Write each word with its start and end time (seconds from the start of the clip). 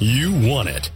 You 0.00 0.32
want 0.48 0.68
it. 0.68 0.90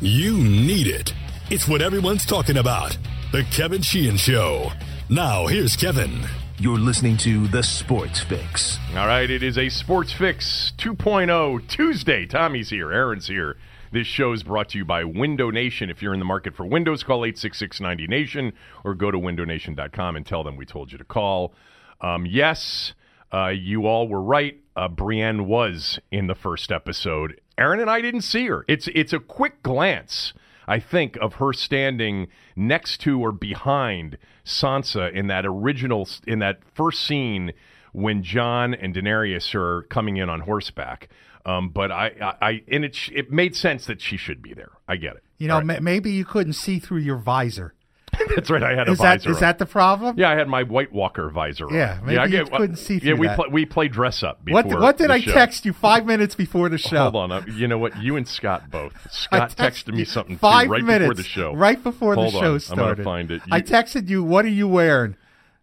You 0.00 0.38
need 0.38 0.86
it. 0.86 1.12
It's 1.50 1.68
what 1.68 1.82
everyone's 1.82 2.24
talking 2.24 2.56
about. 2.56 2.96
The 3.30 3.44
Kevin 3.50 3.82
Sheehan 3.82 4.16
Show. 4.16 4.70
Now, 5.10 5.46
here's 5.46 5.76
Kevin. 5.76 6.22
You're 6.58 6.78
listening 6.78 7.18
to 7.18 7.46
The 7.48 7.62
Sports 7.62 8.20
Fix. 8.20 8.78
All 8.96 9.06
right, 9.06 9.28
it 9.30 9.42
is 9.42 9.58
a 9.58 9.68
Sports 9.68 10.12
Fix 10.12 10.72
2.0 10.78 11.68
Tuesday. 11.68 12.26
Tommy's 12.26 12.70
here, 12.70 12.90
Aaron's 12.90 13.26
here. 13.28 13.58
This 13.92 14.06
show 14.06 14.32
is 14.32 14.42
brought 14.42 14.70
to 14.70 14.78
you 14.78 14.84
by 14.84 15.04
Window 15.04 15.50
Nation. 15.50 15.90
If 15.90 16.02
you're 16.02 16.14
in 16.14 16.18
the 16.18 16.24
market 16.24 16.56
for 16.56 16.64
windows, 16.66 17.02
call 17.02 17.24
866 17.24 17.80
90Nation 17.80 18.52
or 18.84 18.94
go 18.94 19.10
to 19.10 19.18
windownation.com 19.18 20.16
and 20.16 20.26
tell 20.26 20.42
them 20.42 20.56
we 20.56 20.64
told 20.66 20.90
you 20.90 20.98
to 20.98 21.04
call. 21.04 21.54
Um, 22.00 22.24
yes, 22.26 22.94
uh, 23.32 23.48
you 23.48 23.86
all 23.86 24.08
were 24.08 24.22
right. 24.22 24.58
Uh, 24.74 24.88
Brienne 24.88 25.46
was 25.46 25.98
in 26.10 26.26
the 26.28 26.34
first 26.34 26.72
episode. 26.72 27.40
Aaron 27.58 27.80
and 27.80 27.90
I 27.90 28.00
didn't 28.00 28.22
see 28.22 28.46
her. 28.46 28.64
It's 28.68 28.88
it's 28.94 29.12
a 29.12 29.18
quick 29.18 29.62
glance, 29.62 30.32
I 30.66 30.78
think, 30.78 31.16
of 31.16 31.34
her 31.34 31.52
standing 31.52 32.28
next 32.56 33.00
to 33.02 33.20
or 33.20 33.32
behind 33.32 34.16
Sansa 34.44 35.12
in 35.12 35.26
that 35.26 35.44
original 35.44 36.08
in 36.26 36.38
that 36.38 36.60
first 36.74 37.02
scene 37.02 37.52
when 37.92 38.22
Jon 38.22 38.74
and 38.74 38.94
Daenerys 38.94 39.54
are 39.54 39.82
coming 39.82 40.16
in 40.16 40.28
on 40.28 40.40
horseback. 40.40 41.08
Um, 41.44 41.70
but 41.70 41.90
I, 41.90 42.12
I, 42.20 42.46
I, 42.46 42.62
and 42.68 42.84
it 42.84 42.96
it 43.12 43.32
made 43.32 43.56
sense 43.56 43.86
that 43.86 44.00
she 44.00 44.16
should 44.16 44.42
be 44.42 44.54
there. 44.54 44.72
I 44.86 44.96
get 44.96 45.16
it. 45.16 45.24
You 45.38 45.48
know, 45.48 45.56
right. 45.56 45.66
ma- 45.66 45.80
maybe 45.80 46.12
you 46.12 46.24
couldn't 46.24 46.54
see 46.54 46.78
through 46.78 47.00
your 47.00 47.16
visor. 47.16 47.74
That's 48.34 48.50
right. 48.50 48.62
I 48.62 48.74
had 48.74 48.88
is 48.88 48.98
a 48.98 49.02
visor. 49.02 49.28
That, 49.28 49.34
is 49.34 49.40
that 49.40 49.58
the 49.58 49.66
problem? 49.66 50.18
Yeah, 50.18 50.30
I 50.30 50.36
had 50.36 50.48
my 50.48 50.62
White 50.62 50.92
Walker 50.92 51.30
visor. 51.30 51.66
Yeah, 51.70 52.00
maybe 52.02 52.14
yeah, 52.14 52.24
you 52.24 52.30
get, 52.30 52.50
couldn't 52.52 52.76
see 52.76 52.98
through 52.98 53.10
Yeah, 53.10 53.18
we 53.18 53.26
that. 53.26 53.36
Play, 53.36 53.46
we 53.50 53.64
play 53.66 53.88
dress 53.88 54.22
up. 54.22 54.40
what 54.48 54.66
what 54.66 54.96
did 54.96 55.10
I 55.10 55.20
show. 55.20 55.32
text 55.32 55.64
you 55.64 55.72
five 55.72 56.06
minutes 56.06 56.34
before 56.34 56.68
the 56.68 56.78
show? 56.78 57.10
Hold 57.10 57.16
on. 57.16 57.32
Uh, 57.32 57.44
you 57.52 57.68
know 57.68 57.78
what? 57.78 58.00
You 58.00 58.16
and 58.16 58.26
Scott 58.26 58.70
both. 58.70 58.92
Scott 59.10 59.54
texted 59.56 59.94
me 59.94 60.04
something 60.04 60.38
five 60.38 60.68
right 60.68 60.82
minutes 60.82 61.02
before 61.02 61.14
the 61.14 61.22
show. 61.22 61.54
Right 61.54 61.82
before 61.82 62.14
Hold 62.14 62.34
the 62.34 62.40
show 62.40 62.54
on. 62.54 62.60
started. 62.60 62.82
I'm 62.82 62.94
gonna 62.94 63.04
find 63.04 63.30
it. 63.30 63.42
You, 63.46 63.52
I 63.52 63.60
texted 63.60 64.08
you. 64.08 64.22
What 64.22 64.44
are 64.44 64.48
you 64.48 64.68
wearing? 64.68 65.16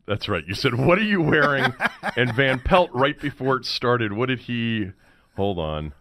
That's 0.07 0.29
right. 0.29 0.43
You 0.47 0.53
said, 0.53 0.75
"What 0.75 0.99
are 0.99 1.03
you 1.03 1.21
wearing?" 1.21 1.73
and 2.15 2.33
Van 2.35 2.59
Pelt 2.59 2.91
right 2.93 3.19
before 3.19 3.57
it 3.57 3.65
started. 3.65 4.13
What 4.13 4.27
did 4.27 4.39
he? 4.39 4.91
Hold 5.35 5.59
on. 5.59 5.93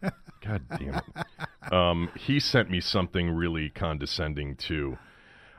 God 0.45 0.63
damn 0.79 0.95
it. 0.97 1.73
Um, 1.73 2.11
he 2.15 2.39
sent 2.39 2.71
me 2.71 2.81
something 2.81 3.31
really 3.31 3.71
condescending 3.71 4.57
too. 4.57 4.99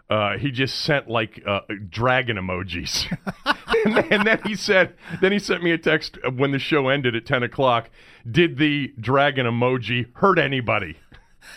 Uh, 0.07 0.37
he 0.37 0.51
just 0.51 0.81
sent 0.81 1.09
like 1.09 1.41
uh, 1.47 1.61
dragon 1.89 2.37
emojis, 2.37 3.07
and, 3.85 3.95
then, 3.95 4.05
and, 4.11 4.27
then, 4.27 4.39
he 4.45 4.53
said, 4.53 4.93
then 5.19 5.31
he 5.31 5.39
sent 5.39 5.63
me 5.63 5.71
a 5.71 5.79
text 5.79 6.19
when 6.35 6.51
the 6.51 6.59
show 6.59 6.89
ended 6.89 7.15
at 7.15 7.25
ten 7.25 7.41
o'clock. 7.41 7.89
Did 8.29 8.57
the 8.57 8.93
dragon 8.99 9.47
emoji 9.47 10.05
hurt 10.13 10.37
anybody? 10.37 10.97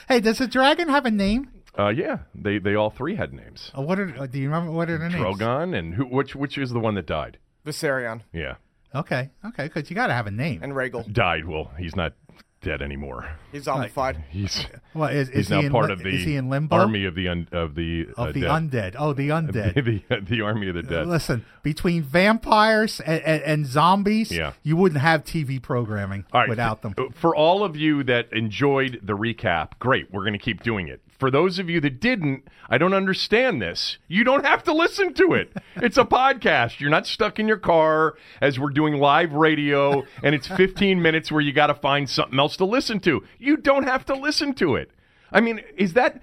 Hey, 0.09 0.21
does 0.21 0.39
the 0.39 0.47
dragon 0.47 0.89
have 0.89 1.05
a 1.05 1.11
name? 1.11 1.51
Uh, 1.79 1.89
yeah, 1.89 2.19
they 2.35 2.59
they 2.59 2.75
all 2.75 2.91
three 2.91 3.17
had 3.17 3.33
names. 3.33 3.71
Uh, 3.77 3.83
what 3.83 4.01
are? 4.01 4.27
Do 4.27 4.39
you 4.39 4.49
remember 4.49 4.73
what 4.73 4.89
are 4.89 4.99
their 4.99 5.11
names? 5.11 5.23
Drogon 5.23 5.79
and 5.79 5.95
who? 5.95 6.07
Which 6.07 6.35
which 6.35 6.57
is 6.57 6.71
the 6.71 6.81
one 6.81 6.95
that 6.95 7.07
died? 7.07 7.39
Viserion. 7.67 8.23
Yeah. 8.33 8.55
Okay, 8.95 9.29
okay, 9.45 9.65
because 9.65 9.91
you 9.91 9.95
got 9.95 10.07
to 10.07 10.15
have 10.15 10.27
a 10.27 10.31
name. 10.31 10.63
And 10.63 10.73
Rhaegal 10.73 11.13
died. 11.13 11.45
Well, 11.45 11.71
he's 11.79 11.95
not 11.95 12.15
dead 12.61 12.83
anymore. 12.83 13.31
He's 13.53 13.65
zombified. 13.67 14.23
He's 14.31 14.67
well, 14.95 15.09
is, 15.09 15.29
is 15.29 15.35
he's 15.35 15.51
now 15.51 15.63
he 15.63 15.69
part 15.71 15.87
li- 15.87 15.93
of 15.93 15.99
the 16.01 16.09
is 16.09 16.25
he 16.25 16.37
in 16.37 16.49
limbo? 16.51 16.77
army 16.77 17.05
of 17.05 17.15
the 17.15 17.29
un, 17.29 17.49
of 17.53 17.75
the 17.75 18.09
of 18.17 18.29
uh, 18.29 18.33
the 18.33 18.41
dead. 18.43 18.51
undead. 18.51 18.97
Oh, 18.99 19.13
the 19.13 19.29
undead. 19.31 19.75
the, 19.75 20.03
the, 20.09 20.21
the 20.21 20.41
army 20.43 20.69
of 20.69 20.75
the 20.75 20.83
dead. 20.83 21.07
Listen, 21.07 21.45
between 21.63 22.03
vampires 22.03 23.01
and, 23.01 23.23
and, 23.23 23.43
and 23.43 23.67
zombies, 23.67 24.31
Yeah. 24.33 24.53
you 24.63 24.77
wouldn't 24.77 25.01
have 25.01 25.25
TV 25.25 25.61
programming 25.63 26.25
All 26.33 26.41
right, 26.41 26.49
without 26.49 26.83
them. 26.83 26.95
for, 26.95 27.09
For 27.13 27.37
all 27.37 27.65
of 27.65 27.77
you 27.77 28.03
that 28.05 28.33
enjoyed 28.33 29.01
the 29.03 29.17
recap, 29.17 29.73
great. 29.79 30.13
We're 30.13 30.23
going 30.23 30.33
to 30.33 30.39
keep 30.39 30.63
doing 30.63 30.89
it. 30.89 31.01
For 31.19 31.31
those 31.31 31.59
of 31.59 31.69
you 31.69 31.81
that 31.81 32.01
didn't, 32.01 32.47
I 32.69 32.79
don't 32.79 32.95
understand 32.95 33.61
this. 33.61 33.99
You 34.07 34.23
don't 34.23 34.47
have 34.47 34.63
to 34.65 34.73
listen 34.73 35.15
to 35.15 35.35
it. 35.35 35.53
It's 35.81 35.97
a 35.97 36.05
podcast. 36.05 36.81
You're 36.81 36.91
not 36.91 37.07
stuck 37.07 37.39
in 37.39 37.47
your 37.47 37.57
car 37.57 38.17
as 38.41 38.59
we're 38.59 38.71
doing 38.71 38.95
live 38.95 39.33
radio 39.33 40.05
and 40.25 40.35
it's 40.35 40.49
15 40.49 41.01
minutes 41.01 41.31
where 41.31 41.41
you 41.41 41.53
got 41.53 41.69
to 41.69 41.75
find 41.75 42.11
something 42.11 42.37
else 42.39 42.57
to 42.57 42.65
listen 42.65 42.99
to. 43.01 43.23
You 43.39 43.57
don't 43.57 43.85
have 43.85 44.05
to 44.07 44.15
listen 44.17 44.55
to 44.55 44.75
it. 44.75 44.91
I 45.31 45.41
mean, 45.41 45.61
is 45.77 45.93
that 45.93 46.21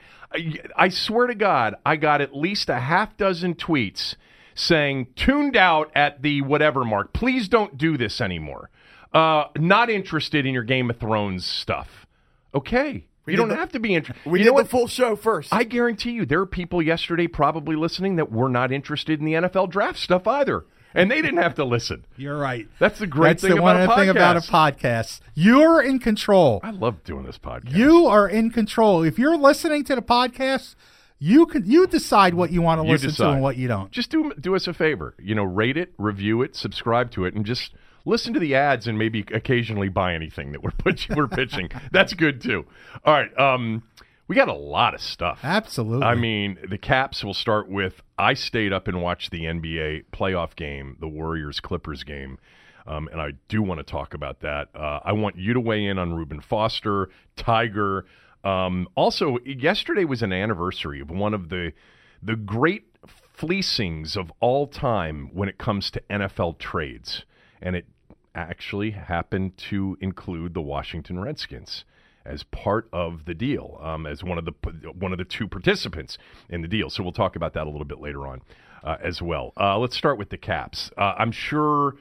I- 0.75 0.89
swear 0.89 1.27
to 1.27 1.35
God, 1.35 1.75
I 1.85 1.95
got 1.95 2.19
at 2.19 2.35
least 2.35 2.69
a 2.69 2.79
half 2.79 3.15
dozen 3.15 3.55
tweets 3.55 4.15
saying 4.55 5.07
tuned 5.15 5.55
out 5.55 5.89
at 5.95 6.21
the 6.21 6.41
whatever 6.41 6.83
mark. 6.83 7.13
Please 7.13 7.47
don't 7.47 7.77
do 7.77 7.97
this 7.97 8.19
anymore. 8.19 8.69
Uh, 9.13 9.45
not 9.57 9.89
interested 9.89 10.45
in 10.45 10.53
your 10.53 10.63
Game 10.63 10.89
of 10.89 10.97
Thrones 10.97 11.45
stuff. 11.45 12.05
Okay. 12.53 13.05
You 13.33 13.37
don't 13.37 13.49
the- 13.49 13.55
have 13.55 13.71
to 13.73 13.79
be 13.79 13.95
interested. 13.95 14.29
We 14.29 14.39
you 14.39 14.43
did 14.45 14.49
know 14.49 14.53
what? 14.55 14.63
the 14.63 14.69
full 14.69 14.87
show 14.87 15.15
first. 15.15 15.53
I 15.53 15.63
guarantee 15.63 16.11
you, 16.11 16.25
there 16.25 16.39
are 16.41 16.45
people 16.45 16.81
yesterday 16.81 17.27
probably 17.27 17.75
listening 17.75 18.15
that 18.17 18.31
were 18.31 18.49
not 18.49 18.71
interested 18.71 19.19
in 19.19 19.25
the 19.25 19.33
NFL 19.33 19.69
draft 19.69 19.97
stuff 19.99 20.27
either, 20.27 20.65
and 20.93 21.09
they 21.11 21.21
didn't 21.21 21.37
have 21.41 21.55
to 21.55 21.65
listen. 21.65 22.05
You're 22.17 22.37
right. 22.37 22.67
That's 22.79 22.99
the 22.99 23.07
great 23.07 23.29
That's 23.31 23.41
thing 23.43 23.51
the 23.51 23.57
about 23.57 23.63
one 23.63 23.81
a 23.89 23.95
thing 23.95 24.09
about 24.09 24.37
a 24.37 24.39
podcast. 24.41 24.79
podcast. 24.81 25.19
You're 25.33 25.81
in 25.81 25.99
control. 25.99 26.59
I 26.63 26.71
love 26.71 27.03
doing 27.03 27.25
this 27.25 27.37
podcast. 27.37 27.75
You 27.75 28.05
are 28.07 28.27
in 28.29 28.51
control. 28.51 29.03
If 29.03 29.17
you're 29.19 29.37
listening 29.37 29.83
to 29.85 29.95
the 29.95 30.01
podcast, 30.01 30.75
you 31.17 31.45
can 31.45 31.65
you 31.65 31.87
decide 31.87 32.33
what 32.33 32.51
you 32.51 32.61
want 32.61 32.81
to 32.81 32.85
You 32.85 32.91
listen 32.93 33.11
to 33.11 33.29
and 33.31 33.41
what 33.41 33.55
you 33.57 33.67
don't. 33.67 33.89
just 33.91 34.11
do 34.11 34.33
do 34.39 34.53
us 34.55 34.67
a 34.67 34.73
favor. 34.73 35.15
You 35.17 35.33
know, 35.33 35.43
rate 35.45 35.77
it, 35.77 35.93
review 35.97 36.41
it, 36.41 36.55
subscribe 36.55 37.09
to 37.11 37.25
it, 37.25 37.33
and 37.33 37.45
just 37.45 37.71
listen 38.05 38.33
to 38.33 38.39
the 38.39 38.55
ads 38.55 38.87
and 38.87 38.97
maybe 38.97 39.25
occasionally 39.33 39.89
buy 39.89 40.13
anything 40.13 40.51
that 40.51 40.63
we're 40.63 40.71
put, 40.77 41.07
we're 41.15 41.27
pitching. 41.27 41.69
That's 41.91 42.13
good 42.13 42.41
too. 42.41 42.65
All 43.03 43.13
right, 43.13 43.37
um, 43.39 43.83
we 44.27 44.35
got 44.35 44.47
a 44.47 44.53
lot 44.53 44.93
of 44.93 45.01
stuff. 45.01 45.39
Absolutely. 45.43 46.05
I 46.05 46.15
mean, 46.15 46.57
the 46.67 46.77
Caps 46.77 47.23
will 47.23 47.33
start 47.33 47.69
with. 47.69 48.01
I 48.17 48.33
stayed 48.33 48.73
up 48.73 48.87
and 48.87 49.01
watched 49.01 49.31
the 49.31 49.41
NBA 49.41 50.05
playoff 50.11 50.55
game, 50.55 50.97
the 50.99 51.07
Warriors 51.07 51.59
Clippers 51.59 52.03
game. 52.03 52.39
Um, 52.87 53.07
and 53.11 53.19
I 53.19 53.31
do 53.47 53.61
want 53.61 53.79
to 53.79 53.83
talk 53.83 54.13
about 54.13 54.41
that. 54.41 54.69
Uh, 54.75 54.99
I 55.03 55.13
want 55.13 55.37
you 55.37 55.53
to 55.53 55.59
weigh 55.59 55.85
in 55.85 55.97
on 55.97 56.13
Reuben 56.13 56.39
Foster, 56.39 57.09
Tiger. 57.35 58.05
Um, 58.43 58.87
also, 58.95 59.39
yesterday 59.43 60.05
was 60.05 60.21
an 60.21 60.31
anniversary 60.31 61.01
of 61.01 61.09
one 61.09 61.33
of 61.33 61.49
the 61.49 61.73
the 62.21 62.35
great 62.35 62.85
fleecings 63.33 64.15
of 64.15 64.31
all 64.39 64.67
time 64.67 65.29
when 65.33 65.49
it 65.49 65.57
comes 65.57 65.91
to 65.91 66.01
NFL 66.09 66.57
trades, 66.57 67.25
and 67.61 67.75
it 67.75 67.85
actually 68.35 68.91
happened 68.91 69.57
to 69.69 69.97
include 70.01 70.53
the 70.53 70.61
Washington 70.61 71.19
Redskins 71.19 71.85
as 72.25 72.43
part 72.43 72.87
of 72.91 73.25
the 73.25 73.33
deal, 73.33 73.79
um, 73.83 74.05
as 74.05 74.23
one 74.23 74.37
of 74.37 74.45
the 74.45 74.53
one 74.97 75.11
of 75.11 75.17
the 75.17 75.25
two 75.25 75.47
participants 75.47 76.17
in 76.49 76.61
the 76.61 76.67
deal. 76.67 76.89
So 76.89 77.03
we'll 77.03 77.11
talk 77.11 77.35
about 77.35 77.53
that 77.53 77.63
a 77.65 77.69
little 77.69 77.85
bit 77.85 77.99
later 77.99 78.25
on 78.27 78.41
uh, 78.83 78.97
as 79.01 79.21
well. 79.21 79.53
Uh, 79.59 79.77
let's 79.77 79.95
start 79.95 80.17
with 80.17 80.29
the 80.29 80.37
Caps. 80.37 80.91
Uh, 80.97 81.13
I'm 81.17 81.31
sure 81.31 81.95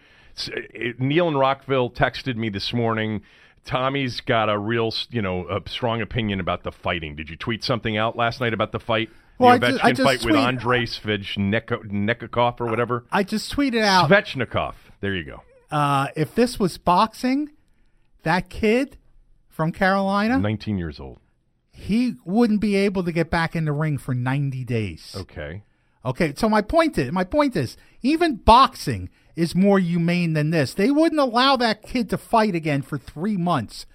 it, 0.46 0.98
Neil 0.98 1.28
and 1.28 1.38
Rockville 1.38 1.90
texted 1.90 2.36
me 2.36 2.48
this 2.48 2.72
morning. 2.72 3.22
Tommy's 3.66 4.20
got 4.20 4.50
a 4.50 4.58
real, 4.58 4.92
you 5.10 5.22
know, 5.22 5.46
a 5.48 5.66
strong 5.68 6.02
opinion 6.02 6.40
about 6.40 6.64
the 6.64 6.72
fighting. 6.72 7.16
Did 7.16 7.30
you 7.30 7.36
tweet 7.36 7.64
something 7.64 7.96
out 7.96 8.16
last 8.16 8.40
night 8.40 8.52
about 8.52 8.72
the 8.72 8.80
fight? 8.80 9.08
Well, 9.38 9.58
the 9.58 9.66
I 9.66 9.70
ju- 9.70 9.78
I 9.82 9.90
just 9.92 10.02
fight 10.02 10.24
with 10.24 10.34
tweet- 10.34 10.46
Andrei 10.46 10.84
Svechnikov 10.84 12.60
or 12.60 12.66
whatever. 12.66 13.04
I 13.10 13.22
just 13.22 13.54
tweeted 13.54 13.82
out 13.82 14.10
Svechnikov. 14.10 14.74
There 15.00 15.14
you 15.14 15.24
go. 15.24 15.42
Uh, 15.74 16.06
if 16.14 16.34
this 16.36 16.58
was 16.58 16.78
boxing, 16.78 17.50
that 18.22 18.48
kid 18.48 18.96
from 19.48 19.72
Carolina, 19.72 20.38
19 20.38 20.78
years 20.78 21.00
old. 21.00 21.18
he 21.72 22.14
wouldn't 22.24 22.60
be 22.60 22.76
able 22.76 23.02
to 23.02 23.10
get 23.12 23.28
back 23.28 23.56
in 23.56 23.64
the 23.64 23.72
ring 23.72 23.98
for 23.98 24.14
90 24.14 24.64
days. 24.64 25.14
Okay. 25.18 25.64
Okay, 26.04 26.34
so 26.36 26.48
my 26.48 26.60
point 26.62 26.96
is, 26.98 27.10
my 27.10 27.24
point 27.24 27.56
is, 27.56 27.76
even 28.02 28.36
boxing 28.36 29.08
is 29.34 29.54
more 29.54 29.78
humane 29.78 30.34
than 30.34 30.50
this. 30.50 30.74
They 30.74 30.90
wouldn't 30.90 31.20
allow 31.20 31.56
that 31.56 31.82
kid 31.82 32.08
to 32.10 32.18
fight 32.18 32.54
again 32.54 32.82
for 32.82 32.98
three 32.98 33.36
months. 33.36 33.86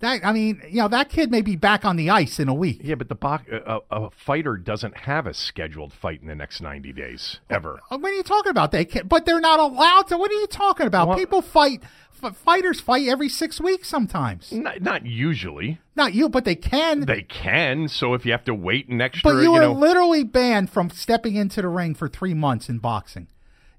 That 0.00 0.24
I 0.24 0.32
mean, 0.32 0.60
you 0.68 0.82
know, 0.82 0.88
that 0.88 1.08
kid 1.08 1.30
may 1.30 1.40
be 1.40 1.56
back 1.56 1.84
on 1.84 1.96
the 1.96 2.10
ice 2.10 2.38
in 2.38 2.48
a 2.48 2.54
week. 2.54 2.80
Yeah, 2.84 2.96
but 2.96 3.08
the 3.08 3.14
bo- 3.14 3.38
a, 3.50 3.56
uh, 3.56 3.80
uh, 3.90 4.00
a 4.06 4.10
fighter 4.10 4.56
doesn't 4.56 4.96
have 4.98 5.26
a 5.26 5.32
scheduled 5.32 5.92
fight 5.92 6.20
in 6.20 6.28
the 6.28 6.34
next 6.34 6.60
90 6.60 6.92
days 6.92 7.40
ever. 7.48 7.80
Uh, 7.90 7.96
what 7.98 8.12
are 8.12 8.14
you 8.14 8.22
talking 8.22 8.50
about? 8.50 8.72
They 8.72 8.84
can, 8.84 9.06
but 9.06 9.24
they're 9.24 9.40
not 9.40 9.58
allowed 9.58 10.08
to. 10.08 10.18
What 10.18 10.30
are 10.30 10.34
you 10.34 10.46
talking 10.48 10.86
about? 10.86 11.08
Well- 11.08 11.16
People 11.18 11.40
fight. 11.42 11.82
F- 12.22 12.34
fighters 12.36 12.80
fight 12.80 13.06
every 13.08 13.28
six 13.28 13.60
weeks 13.60 13.88
sometimes. 13.88 14.50
Not, 14.50 14.80
not 14.80 15.04
usually. 15.04 15.78
Not 15.94 16.14
you, 16.14 16.30
but 16.30 16.46
they 16.46 16.54
can. 16.56 17.00
They 17.00 17.20
can. 17.22 17.88
So 17.88 18.14
if 18.14 18.24
you 18.24 18.32
have 18.32 18.44
to 18.44 18.54
wait 18.54 18.88
an 18.88 19.02
extra, 19.02 19.30
but 19.30 19.36
you, 19.38 19.42
you 19.44 19.54
are 19.54 19.60
know, 19.62 19.72
literally 19.72 20.24
banned 20.24 20.70
from 20.70 20.88
stepping 20.88 21.36
into 21.36 21.60
the 21.60 21.68
ring 21.68 21.94
for 21.94 22.08
three 22.08 22.32
months 22.32 22.70
in 22.70 22.78
boxing. 22.78 23.28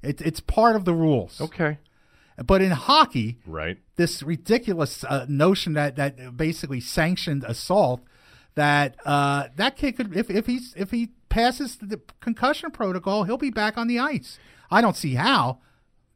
It, 0.04 0.22
it's 0.22 0.40
part 0.40 0.75
of 0.75 0.86
the 0.86 0.94
rules. 0.94 1.42
okay, 1.42 1.80
But 2.45 2.62
in 2.62 2.72
hockey, 2.72 3.39
right? 3.48 3.78
this 3.95 4.22
ridiculous 4.22 5.04
uh, 5.04 5.25
notion 5.28 5.74
that 5.74 5.95
that 5.95 6.38
basically 6.38 6.80
sanctioned 6.80 7.44
assault 7.44 8.01
that 8.56 8.95
uh, 9.06 9.48
that 9.56 9.75
kid 9.75 9.98
could 9.98 10.16
if 10.16 10.30
if 10.30 10.45
he's 10.45 10.74
if 10.78 10.92
he 10.92 11.10
passes 11.30 11.78
the 11.78 12.00
concussion 12.22 12.72
protocol 12.72 13.24
he'll 13.24 13.38
be 13.38 13.50
back 13.51 13.78
on 13.78 13.88
the 13.88 14.00
ice. 14.00 14.38
I 14.69 14.81
don't 14.81 14.95
see 14.95 15.16
how, 15.16 15.60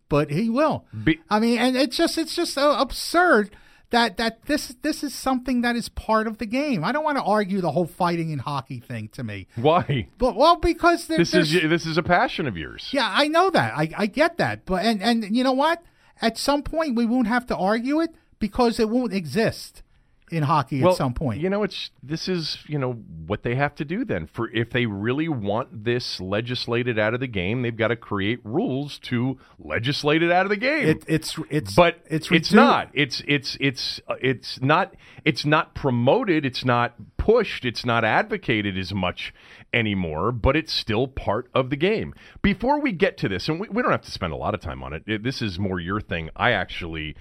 but 0.09 0.29
he 0.29 0.49
will. 0.49 0.85
Be- 1.03 1.19
I 1.29 1.39
mean, 1.39 1.57
and 1.57 1.75
it's 1.75 1.97
just 1.97 2.17
it's 2.17 2.35
just 2.35 2.57
uh, 2.57 2.75
absurd 2.79 3.55
that 3.89 4.17
that 4.17 4.43
this 4.45 4.75
this 4.83 5.03
is 5.03 5.15
something 5.15 5.61
that 5.61 5.75
is 5.75 5.89
part 5.89 6.27
of 6.27 6.37
the 6.37 6.45
game. 6.45 6.83
I 6.83 6.91
don't 6.91 7.03
want 7.03 7.17
to 7.17 7.23
argue 7.23 7.61
the 7.61 7.71
whole 7.71 7.87
fighting 7.87 8.29
in 8.29 8.39
hockey 8.39 8.79
thing 8.79 9.09
to 9.13 9.23
me, 9.23 9.47
Why? 9.55 10.07
but 10.19 10.35
well 10.35 10.55
because 10.57 11.07
there, 11.07 11.17
This 11.17 11.33
is 11.33 11.51
this 11.51 11.85
is 11.87 11.97
a 11.97 12.03
passion 12.03 12.45
of 12.47 12.57
yours. 12.57 12.89
yeah, 12.91 13.09
I 13.11 13.27
know 13.27 13.49
that. 13.49 13.73
I, 13.75 13.89
I 13.97 14.05
get 14.05 14.37
that. 14.37 14.65
But 14.65 14.85
and 14.85 15.01
and 15.01 15.35
you 15.35 15.43
know 15.43 15.53
what? 15.53 15.81
At 16.21 16.37
some 16.37 16.63
point 16.63 16.95
we 16.95 17.05
won't 17.05 17.27
have 17.27 17.47
to 17.47 17.57
argue 17.57 17.99
it 17.99 18.15
because 18.39 18.79
it 18.79 18.89
won't 18.89 19.13
exist 19.13 19.83
in 20.31 20.43
hockey 20.43 20.81
well, 20.81 20.91
at 20.91 20.97
some 20.97 21.13
point. 21.13 21.41
You 21.41 21.49
know, 21.49 21.63
it's 21.63 21.91
this 22.01 22.27
is 22.27 22.57
you 22.67 22.77
know 22.77 22.93
what 22.93 23.43
they 23.43 23.55
have 23.55 23.75
to 23.75 23.85
do 23.85 24.05
then. 24.05 24.27
For 24.27 24.49
if 24.51 24.69
they 24.69 24.85
really 24.85 25.27
want 25.27 25.83
this 25.83 26.19
legislated 26.19 26.97
out 26.97 27.13
of 27.13 27.19
the 27.19 27.27
game, 27.27 27.61
they've 27.61 27.75
got 27.75 27.89
to 27.89 27.95
create 27.95 28.39
rules 28.43 28.99
to 29.03 29.37
legislate 29.59 30.23
it 30.23 30.31
out 30.31 30.45
of 30.45 30.49
the 30.49 30.57
game. 30.57 30.87
it, 30.87 31.03
it's 31.07 31.37
it's 31.49 31.75
but 31.75 31.97
it's 32.05 32.31
it's 32.31 32.53
not. 32.53 32.89
It's 32.93 33.21
it's 33.27 33.57
it's 33.59 34.01
uh, 34.07 34.15
it's 34.21 34.61
not. 34.61 34.95
It's 35.25 35.45
not 35.45 35.75
promoted. 35.75 36.45
It's 36.45 36.65
not 36.65 36.95
pushed. 37.17 37.65
It's 37.65 37.85
not 37.85 38.03
advocated 38.03 38.77
as 38.77 38.93
much 38.93 39.33
anymore. 39.73 40.31
But 40.31 40.55
it's 40.55 40.73
still 40.73 41.07
part 41.07 41.49
of 41.53 41.69
the 41.69 41.75
game. 41.75 42.13
Before 42.41 42.79
we 42.79 42.91
get 42.91 43.17
to 43.17 43.29
this, 43.29 43.47
and 43.49 43.59
we, 43.59 43.67
we 43.69 43.81
don't 43.81 43.91
have 43.91 44.01
to 44.03 44.11
spend 44.11 44.33
a 44.33 44.37
lot 44.37 44.53
of 44.53 44.61
time 44.61 44.83
on 44.83 44.93
it. 44.93 45.23
this 45.23 45.41
is 45.41 45.59
more 45.59 45.79
your 45.79 46.01
thing. 46.01 46.29
I 46.35 46.51
actually, 46.51 47.15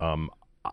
um, 0.00 0.30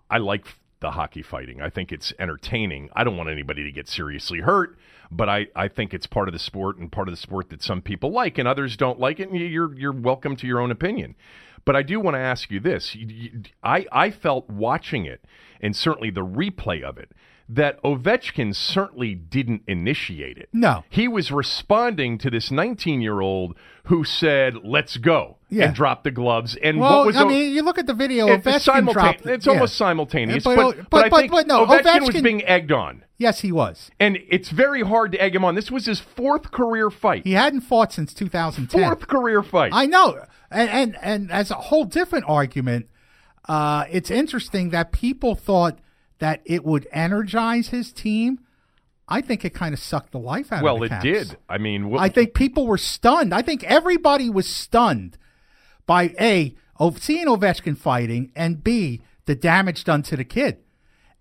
I 0.09 0.17
like 0.17 0.45
the 0.81 0.91
hockey 0.91 1.21
fighting. 1.21 1.61
I 1.61 1.69
think 1.69 1.91
it's 1.91 2.13
entertaining. 2.19 2.89
I 2.93 3.03
don't 3.03 3.17
want 3.17 3.29
anybody 3.29 3.63
to 3.63 3.71
get 3.71 3.87
seriously 3.87 4.39
hurt, 4.39 4.77
but 5.11 5.27
I, 5.27 5.47
I 5.55 5.67
think 5.67 5.93
it's 5.93 6.07
part 6.07 6.27
of 6.27 6.33
the 6.33 6.39
sport 6.39 6.77
and 6.77 6.91
part 6.91 7.07
of 7.07 7.13
the 7.13 7.17
sport 7.21 7.49
that 7.49 7.61
some 7.61 7.81
people 7.81 8.11
like 8.11 8.37
and 8.37 8.47
others 8.47 8.77
don't 8.77 8.99
like 8.99 9.19
it. 9.19 9.29
And 9.29 9.39
you're 9.39 9.73
you're 9.77 9.91
welcome 9.91 10.35
to 10.37 10.47
your 10.47 10.59
own 10.59 10.71
opinion. 10.71 11.15
But 11.65 11.75
I 11.75 11.83
do 11.83 11.99
want 11.99 12.15
to 12.15 12.19
ask 12.19 12.49
you 12.49 12.59
this: 12.59 12.95
I 13.63 13.85
I 13.91 14.11
felt 14.11 14.49
watching 14.49 15.05
it, 15.05 15.25
and 15.61 15.75
certainly 15.75 16.09
the 16.09 16.25
replay 16.25 16.81
of 16.81 16.97
it, 16.97 17.11
that 17.51 17.81
Ovechkin 17.83 18.53
certainly 18.55 19.15
didn't 19.15 19.63
initiate 19.67 20.37
it. 20.37 20.49
No. 20.53 20.83
he 20.89 21.07
was 21.07 21.31
responding 21.31 22.17
to 22.19 22.29
this 22.29 22.51
19 22.51 23.01
year 23.01 23.21
old 23.21 23.55
who 23.85 24.03
said, 24.03 24.57
"Let's 24.63 24.97
go." 24.97 25.37
Yeah. 25.49 25.65
And 25.65 25.73
dropped 25.75 26.03
the 26.03 26.11
gloves. 26.11 26.55
And 26.61 26.79
Well, 26.79 26.99
what 26.99 27.07
was 27.07 27.15
I 27.17 27.23
O- 27.23 27.27
mean, 27.27 27.51
you 27.55 27.63
look 27.63 27.79
at 27.79 27.87
the 27.87 27.93
video. 27.95 28.27
it's 28.27 28.45
Ovechkin 28.45 28.59
simultane- 28.85 28.93
dropped. 28.93 29.25
It's 29.25 29.45
yeah. 29.47 29.53
almost 29.53 29.75
simultaneous, 29.77 30.45
Yeah, 30.45 30.55
but, 30.55 30.77
but- 30.77 30.89
but, 30.91 31.05
I 31.05 31.09
think 31.21 31.31
but 31.31 31.47
no, 31.47 31.65
Ovechkin, 31.65 32.05
was 32.05 32.21
being 32.21 32.43
egged 32.45 32.71
on, 32.71 33.03
Yes, 33.17 33.39
he 33.41 33.51
was. 33.51 33.89
and 33.99 34.19
it's 34.29 34.49
very 34.49 34.83
hard 34.83 35.11
to 35.13 35.21
egg 35.21 35.33
him 35.35 35.43
on. 35.43 35.55
This 35.55 35.71
was 35.71 35.87
his 35.87 35.99
fourth 35.99 36.51
career 36.51 36.91
fight. 36.91 37.23
He 37.25 37.31
hadn't 37.33 37.61
fought 37.61 37.91
since 37.91 38.13
2010. 38.13 38.79
Fourth 38.83 39.07
career 39.07 39.41
fight. 39.41 39.71
I 39.73 39.87
know, 39.87 40.19
and 40.51 40.69
and, 40.69 40.97
and 41.01 41.31
as 41.31 41.49
a 41.49 41.55
whole 41.55 41.85
different 41.85 42.25
argument, 42.27 42.85
uh, 43.47 43.85
it's 43.89 44.11
interesting 44.11 44.69
that 44.69 44.91
people 44.91 45.33
thought 45.33 45.79
that 46.19 46.41
it 46.45 46.63
would 46.63 46.87
energize 46.91 47.69
his 47.69 47.91
team. 47.91 48.39
I 49.07 49.21
think 49.21 49.43
it 49.43 49.53
kind 49.53 49.73
of 49.73 49.79
sucked 49.79 50.11
the 50.11 50.19
life 50.19 50.51
out 50.51 50.61
well, 50.61 50.75
of 50.75 50.89
the 50.89 50.95
Well, 50.95 50.99
it 50.99 51.13
did. 51.13 51.37
I 51.49 51.57
mean, 51.57 51.89
what, 51.89 51.99
I 52.01 52.09
think 52.09 52.33
people 52.33 52.67
were 52.67 52.77
stunned. 52.77 53.33
I 53.33 53.41
think 53.41 53.63
everybody 53.63 54.29
was 54.29 54.47
stunned 54.47 55.17
by 55.87 56.13
a 56.19 56.55
seeing 56.97 57.25
Ovechkin 57.25 57.77
fighting 57.77 58.31
and 58.35 58.63
b 58.63 59.01
the 59.25 59.35
damage 59.35 59.83
done 59.83 60.03
to 60.03 60.15
the 60.15 60.23
kid. 60.23 60.59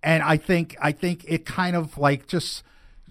And 0.02 0.22
I 0.22 0.36
think 0.36 0.76
I 0.80 0.92
think 0.92 1.24
it 1.26 1.46
kind 1.46 1.74
of 1.74 1.96
like 1.96 2.26
just 2.26 2.62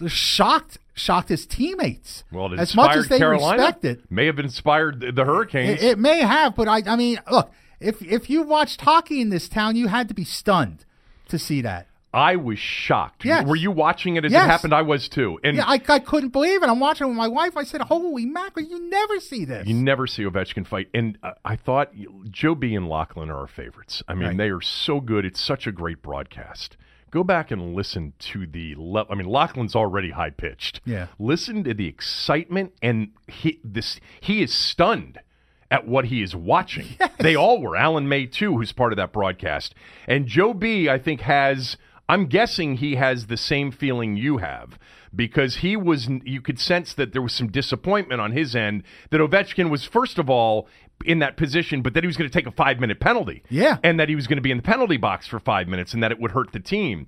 shocked 0.05 0.77
shocked 0.93 1.29
his 1.29 1.45
teammates 1.45 2.23
well, 2.31 2.53
it 2.53 2.59
as 2.59 2.75
much 2.75 2.95
as 2.95 3.07
they 3.07 3.17
Carolina. 3.17 3.61
respect 3.61 3.85
it. 3.85 4.11
May 4.11 4.27
have 4.27 4.39
inspired 4.39 4.99
the, 4.99 5.11
the 5.11 5.25
Hurricanes. 5.25 5.81
It, 5.81 5.85
it 5.85 5.99
may 5.99 6.19
have, 6.19 6.55
but 6.55 6.67
I 6.67 6.83
I 6.85 6.95
mean, 6.95 7.19
look, 7.31 7.51
if 7.79 8.01
if 8.01 8.29
you 8.29 8.43
watched 8.43 8.81
hockey 8.81 9.19
in 9.19 9.29
this 9.29 9.49
town, 9.49 9.75
you 9.75 9.87
had 9.87 10.07
to 10.07 10.13
be 10.13 10.23
stunned 10.23 10.85
to 11.29 11.39
see 11.39 11.61
that. 11.61 11.87
I 12.13 12.37
was 12.37 12.57
shocked. 12.57 13.25
Yes. 13.25 13.45
Were 13.45 13.55
you 13.57 13.69
watching 13.69 14.15
it 14.15 14.25
as 14.25 14.31
Yes. 14.31 14.45
it 14.45 14.49
happened? 14.49 14.73
I 14.73 14.81
was 14.81 15.07
too. 15.09 15.39
And 15.43 15.57
Yeah, 15.57 15.65
I, 15.67 15.79
I 15.89 15.99
couldn't 15.99 16.29
believe 16.29 16.63
it. 16.63 16.69
I'm 16.69 16.79
watching 16.79 17.05
it 17.05 17.09
with 17.09 17.17
my 17.17 17.27
wife. 17.27 17.55
I 17.57 17.63
said, 17.63 17.81
"Holy 17.81 18.25
mackerel! 18.25 18.65
You 18.65 18.89
never 18.89 19.19
see 19.19 19.43
this." 19.45 19.67
You 19.67 19.75
never 19.75 20.07
see 20.07 20.23
Ovechkin 20.23 20.65
fight, 20.65 20.87
and 20.93 21.17
uh, 21.21 21.31
I 21.45 21.57
thought 21.57 21.91
Joe 22.31 22.55
B 22.55 22.73
and 22.75 22.87
Laughlin 22.89 23.29
are 23.29 23.37
our 23.41 23.47
favorites. 23.47 24.01
I 24.07 24.13
mean, 24.15 24.29
Right. 24.29 24.37
they 24.37 24.49
are 24.49 24.61
so 24.61 24.99
good. 25.01 25.25
It's 25.25 25.39
such 25.41 25.67
a 25.67 25.71
great 25.71 26.01
broadcast. 26.01 26.77
Go 27.11 27.23
back 27.23 27.51
and 27.51 27.75
listen 27.75 28.13
to 28.19 28.47
the. 28.47 28.73
Le- 28.77 29.05
I 29.09 29.15
mean, 29.15 29.27
Laughlin's 29.27 29.75
already 29.75 30.11
high 30.11 30.29
pitched. 30.31 30.79
Yeah. 30.85 31.07
Listen 31.19 31.63
to 31.65 31.73
the 31.73 31.87
excitement, 31.87 32.73
and 32.81 33.09
he 33.27 33.59
this 33.63 33.99
he 34.21 34.41
is 34.41 34.53
stunned 34.53 35.19
at 35.69 35.87
what 35.87 36.05
he 36.05 36.21
is 36.21 36.35
watching. 36.35 36.87
They 37.19 37.35
all 37.35 37.59
were. 37.59 37.75
Alan 37.75 38.07
May 38.07 38.27
too, 38.27 38.55
who's 38.57 38.71
part 38.71 38.93
of 38.93 38.97
that 38.97 39.11
broadcast, 39.11 39.73
and 40.07 40.27
Joe 40.27 40.53
B. 40.53 40.87
I 40.87 40.99
think 40.99 41.21
has. 41.21 41.77
I'm 42.07 42.27
guessing 42.27 42.75
he 42.77 42.95
has 42.95 43.25
the 43.25 43.35
same 43.37 43.71
feeling 43.71 44.15
you 44.15 44.37
have 44.37 44.77
because 45.13 45.57
he 45.57 45.75
was. 45.75 46.07
You 46.23 46.41
could 46.41 46.59
sense 46.59 46.93
that 46.93 47.11
there 47.13 47.21
was 47.23 47.33
some 47.33 47.47
disappointment 47.47 48.21
on 48.21 48.31
his 48.33 48.55
end 48.55 48.83
that 49.09 49.19
Ovechkin 49.19 49.69
was 49.71 49.83
first 49.83 50.19
of 50.19 50.29
all 50.29 50.67
in 51.05 51.19
that 51.19 51.37
position, 51.37 51.81
but 51.81 51.95
that 51.95 52.03
he 52.03 52.07
was 52.07 52.17
going 52.17 52.29
to 52.29 52.33
take 52.33 52.47
a 52.47 52.51
five 52.55 52.79
minute 52.79 52.99
penalty. 52.99 53.43
Yeah. 53.49 53.77
and 53.83 53.99
that 53.99 54.09
he 54.09 54.15
was 54.15 54.27
going 54.27 54.37
to 54.37 54.41
be 54.43 54.51
in 54.51 54.57
the 54.57 54.63
penalty 54.63 54.97
box 54.97 55.27
for 55.27 55.39
five 55.39 55.67
minutes, 55.67 55.93
and 55.93 56.03
that 56.03 56.11
it 56.11 56.19
would 56.19 56.31
hurt 56.31 56.51
the 56.53 56.59
team. 56.59 57.07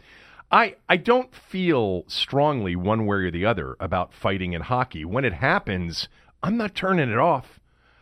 I 0.51 0.75
I 0.89 0.97
don't 0.97 1.33
feel 1.35 2.03
strongly 2.07 2.75
one 2.75 3.05
way 3.05 3.17
or 3.17 3.31
the 3.31 3.45
other 3.45 3.77
about 3.79 4.13
fighting 4.13 4.53
in 4.53 4.62
hockey. 4.63 5.05
When 5.05 5.23
it 5.23 5.33
happens, 5.33 6.09
I'm 6.41 6.57
not 6.57 6.73
turning 6.73 7.09
it 7.09 7.17
off. 7.19 7.58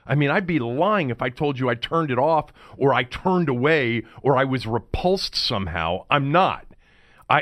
I 0.07 0.15
mean, 0.15 0.30
I'd 0.30 0.48
be 0.48 0.59
lying 0.59 1.09
if 1.09 1.21
I 1.21 1.30
told 1.30 1.59
you 1.59 1.69
I 1.69 1.75
turned 1.75 2.12
it 2.12 2.18
off 2.18 2.51
or 2.77 2.94
I 2.94 3.04
turned 3.04 3.50
away 3.50 4.04
or 4.21 4.38
I 4.38 4.44
was 4.44 4.65
repulsed 4.65 5.36
somehow. 5.36 6.06
I'm 6.09 6.31
not. 6.31 6.65
I 7.30 7.42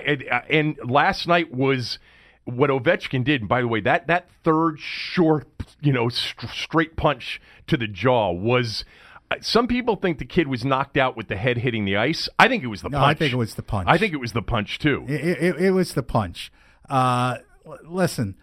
and, 0.50 0.77
last 0.83 1.27
night 1.27 1.53
was 1.53 2.00
what 2.45 2.69
Ovechkin 2.69 3.23
did. 3.23 3.41
And 3.41 3.50
by 3.50 3.62
the 3.62 3.67
way, 3.67 3.81
that 3.81 4.07
that 4.07 4.29
third 4.44 4.79
short, 4.79 5.47
you 5.81 5.94
know, 5.94 6.09
st- 6.09 6.51
straight 6.51 6.95
punch 6.95 7.39
to 7.67 7.77
the 7.77 7.88
jaw 7.88 8.31
was. 8.31 8.83
uh, 9.31 9.35
Some 9.41 9.68
people 9.68 9.95
think 9.95 10.18
the 10.18 10.25
kid 10.25 10.47
was 10.47 10.65
knocked 10.65 10.97
out 10.97 11.15
with 11.15 11.27
the 11.27 11.35
head 11.35 11.57
hitting 11.59 11.85
the 11.85 11.97
ice. 11.97 12.27
I 12.39 12.47
think 12.47 12.63
it 12.63 12.68
was 12.68 12.81
the 12.81 12.89
No, 12.89 12.97
punch. 13.00 13.15
I 13.15 13.19
think 13.19 13.33
it 13.33 13.38
was 13.38 13.56
the 13.56 13.63
punch. 13.63 13.88
I 13.88 13.97
think 13.97 14.13
it 14.13 14.19
was 14.19 14.33
the 14.33 14.41
punch 14.41 14.79
too. 14.79 15.06
It, 15.07 15.38
it, 15.44 15.56
it 15.65 15.71
was 15.71 15.94
the 15.94 16.03
punch. 16.03 16.51
Uh, 16.89 17.38
listen, 17.83 18.35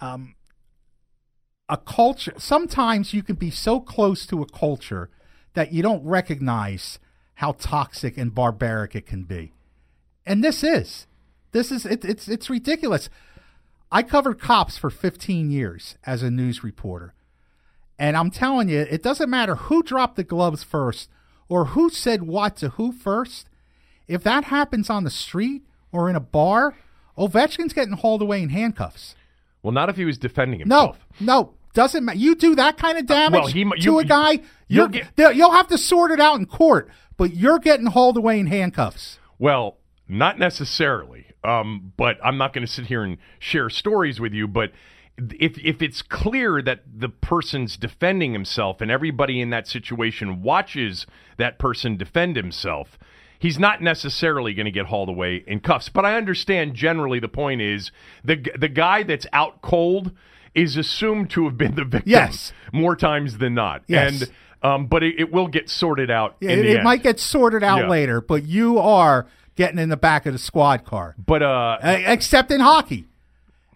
um, 0.00 0.34
a 1.68 1.76
culture. 1.76 2.34
Sometimes 2.38 3.12
you 3.12 3.22
can 3.22 3.36
be 3.36 3.50
so 3.50 3.80
close 3.80 4.26
to 4.26 4.42
a 4.42 4.46
culture 4.46 5.10
that 5.54 5.72
you 5.72 5.82
don't 5.82 6.04
recognize 6.04 6.98
how 7.34 7.52
toxic 7.52 8.16
and 8.16 8.34
barbaric 8.34 8.94
it 8.94 9.06
can 9.06 9.24
be, 9.24 9.52
and 10.26 10.42
this 10.42 10.62
is. 10.64 11.06
This 11.52 11.72
is 11.72 11.86
it, 11.86 12.04
it's 12.04 12.28
it's 12.28 12.50
ridiculous. 12.50 13.08
I 13.90 14.02
covered 14.02 14.38
cops 14.38 14.76
for 14.76 14.90
15 14.90 15.50
years 15.50 15.96
as 16.04 16.22
a 16.22 16.30
news 16.30 16.62
reporter. 16.62 17.14
And 17.98 18.16
I'm 18.16 18.30
telling 18.30 18.68
you, 18.68 18.80
it 18.80 19.02
doesn't 19.02 19.30
matter 19.30 19.54
who 19.56 19.82
dropped 19.82 20.16
the 20.16 20.24
gloves 20.24 20.62
first 20.62 21.08
or 21.48 21.66
who 21.66 21.88
said 21.88 22.22
what 22.22 22.56
to 22.58 22.70
who 22.70 22.92
first. 22.92 23.48
If 24.06 24.22
that 24.24 24.44
happens 24.44 24.88
on 24.88 25.04
the 25.04 25.10
street 25.10 25.62
or 25.90 26.08
in 26.08 26.16
a 26.16 26.20
bar, 26.20 26.76
Ovechkin's 27.16 27.72
getting 27.72 27.94
hauled 27.94 28.22
away 28.22 28.42
in 28.42 28.50
handcuffs. 28.50 29.14
Well, 29.62 29.72
not 29.72 29.88
if 29.88 29.96
he 29.96 30.04
was 30.04 30.18
defending 30.18 30.60
himself. 30.60 30.98
No, 31.18 31.26
no, 31.26 31.54
doesn't 31.74 32.04
matter. 32.04 32.18
You 32.18 32.34
do 32.34 32.54
that 32.56 32.76
kind 32.78 32.98
of 32.98 33.06
damage 33.06 33.40
well, 33.40 33.46
he 33.46 33.64
mu- 33.64 33.76
to 33.76 33.82
you- 33.82 33.98
a 33.98 34.04
guy, 34.04 34.32
you'll 34.68 34.90
you're, 34.94 35.04
get- 35.16 35.36
you'll 35.36 35.52
have 35.52 35.68
to 35.68 35.78
sort 35.78 36.10
it 36.10 36.20
out 36.20 36.38
in 36.38 36.46
court, 36.46 36.88
but 37.16 37.34
you're 37.34 37.58
getting 37.58 37.86
hauled 37.86 38.16
away 38.16 38.38
in 38.40 38.46
handcuffs. 38.46 39.18
Well, 39.38 39.78
not 40.08 40.38
necessarily. 40.38 41.26
Um, 41.44 41.92
but 41.96 42.18
I'm 42.24 42.36
not 42.36 42.52
going 42.52 42.66
to 42.66 42.72
sit 42.72 42.86
here 42.86 43.02
and 43.04 43.16
share 43.38 43.70
stories 43.70 44.18
with 44.20 44.32
you. 44.32 44.48
But 44.48 44.72
if 45.16 45.56
if 45.58 45.80
it's 45.80 46.02
clear 46.02 46.60
that 46.62 46.80
the 46.92 47.08
person's 47.08 47.76
defending 47.76 48.32
himself 48.32 48.80
and 48.80 48.90
everybody 48.90 49.40
in 49.40 49.50
that 49.50 49.68
situation 49.68 50.42
watches 50.42 51.06
that 51.36 51.58
person 51.58 51.96
defend 51.96 52.34
himself, 52.36 52.98
he's 53.38 53.58
not 53.58 53.80
necessarily 53.80 54.52
going 54.52 54.66
to 54.66 54.72
get 54.72 54.86
hauled 54.86 55.08
away 55.08 55.44
in 55.46 55.60
cuffs. 55.60 55.88
But 55.88 56.04
I 56.04 56.16
understand 56.16 56.74
generally 56.74 57.20
the 57.20 57.28
point 57.28 57.60
is 57.60 57.92
the 58.24 58.44
the 58.58 58.68
guy 58.68 59.04
that's 59.04 59.26
out 59.32 59.62
cold 59.62 60.10
is 60.54 60.76
assumed 60.76 61.30
to 61.30 61.44
have 61.44 61.56
been 61.58 61.74
the 61.74 61.84
victim 61.84 62.10
Yes. 62.10 62.52
more 62.72 62.96
times 62.96 63.38
than 63.38 63.54
not. 63.54 63.82
Yes. 63.86 64.22
And 64.22 64.30
um, 64.60 64.86
but 64.86 65.02
it, 65.04 65.14
it 65.20 65.32
will 65.32 65.46
get 65.48 65.70
sorted 65.70 66.10
out. 66.10 66.36
It, 66.40 66.50
it 66.66 66.82
might 66.82 67.02
get 67.02 67.20
sorted 67.20 67.62
out 67.62 67.82
Yeah. 67.82 67.88
later, 67.88 68.20
but 68.20 68.44
you 68.44 68.78
are 68.78 69.26
getting 69.54 69.78
in 69.78 69.88
the 69.88 69.96
back 69.96 70.26
of 70.26 70.32
the 70.32 70.38
squad 70.38 70.84
car. 70.84 71.14
But 71.24 71.42
uh, 71.42 71.78
Uh, 71.82 71.98
except 72.06 72.50
in 72.50 72.60
hockey. 72.60 73.06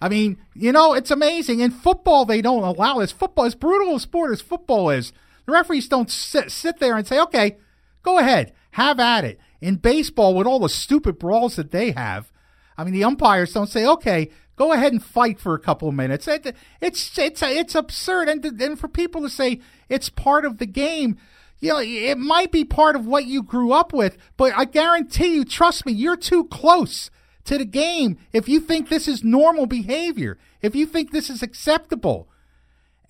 I 0.00 0.09
mean, 0.09 0.38
you 0.55 0.73
know, 0.73 0.95
it's 0.95 1.12
amazing. 1.12 1.61
In 1.61 1.71
football, 1.71 2.25
they 2.25 2.43
don't 2.43 2.64
allow 2.64 2.99
this. 2.99 3.12
Football, 3.12 3.45
as 3.45 3.55
brutal 3.55 3.95
a 3.95 4.00
sport 4.00 4.33
as 4.33 4.41
football 4.41 4.91
is, 4.91 5.12
the 5.47 5.52
referees 5.52 5.87
don't 5.87 6.11
sit, 6.11 6.50
sit 6.50 6.81
there 6.81 6.97
and 6.97 7.07
say, 7.07 7.21
okay, 7.21 7.57
go 8.02 8.19
ahead, 8.19 8.52
have 8.73 8.99
at 8.99 9.25
it. 9.25 9.38
In 9.61 9.76
baseball, 9.76 10.35
with 10.35 10.49
all 10.49 10.59
the 10.59 10.69
stupid 10.69 11.21
brawls 11.21 11.55
that 11.55 11.71
they 11.71 11.93
have, 11.93 12.33
I 12.76 12.83
mean, 12.83 12.95
the 12.95 13.05
umpires 13.05 13.52
don't 13.52 13.69
say, 13.69 13.87
okay, 13.87 14.31
go 14.62 14.73
ahead 14.73 14.92
and 14.92 15.02
fight 15.02 15.40
for 15.40 15.54
a 15.54 15.59
couple 15.59 15.88
of 15.88 15.95
minutes. 15.95 16.28
It, 16.28 16.54
it's, 16.81 17.19
it's, 17.19 17.42
it's 17.42 17.75
absurd. 17.75 18.28
And, 18.28 18.45
and 18.45 18.78
for 18.78 18.87
people 18.87 19.21
to 19.23 19.28
say 19.28 19.61
it's 19.88 20.09
part 20.09 20.45
of 20.45 20.59
the 20.59 20.66
game, 20.66 21.19
you 21.59 21.71
know, 21.71 21.81
it 21.81 22.16
might 22.16 22.52
be 22.52 22.64
part 22.64 22.95
of 22.95 23.04
what 23.04 23.25
you 23.25 23.42
grew 23.42 23.73
up 23.73 23.92
with, 23.92 24.16
but 24.37 24.52
I 24.57 24.64
guarantee 24.64 25.35
you, 25.35 25.45
trust 25.45 25.85
me, 25.85 25.92
you're 25.92 26.16
too 26.16 26.45
close 26.45 27.11
to 27.45 27.59
the 27.59 27.64
game 27.64 28.19
if 28.33 28.49
you 28.49 28.61
think 28.61 28.88
this 28.88 29.09
is 29.09 29.25
normal 29.25 29.66
behavior, 29.66 30.38
if 30.61 30.76
you 30.76 30.87
think 30.87 31.11
this 31.11 31.28
is 31.28 31.42
acceptable. 31.42 32.28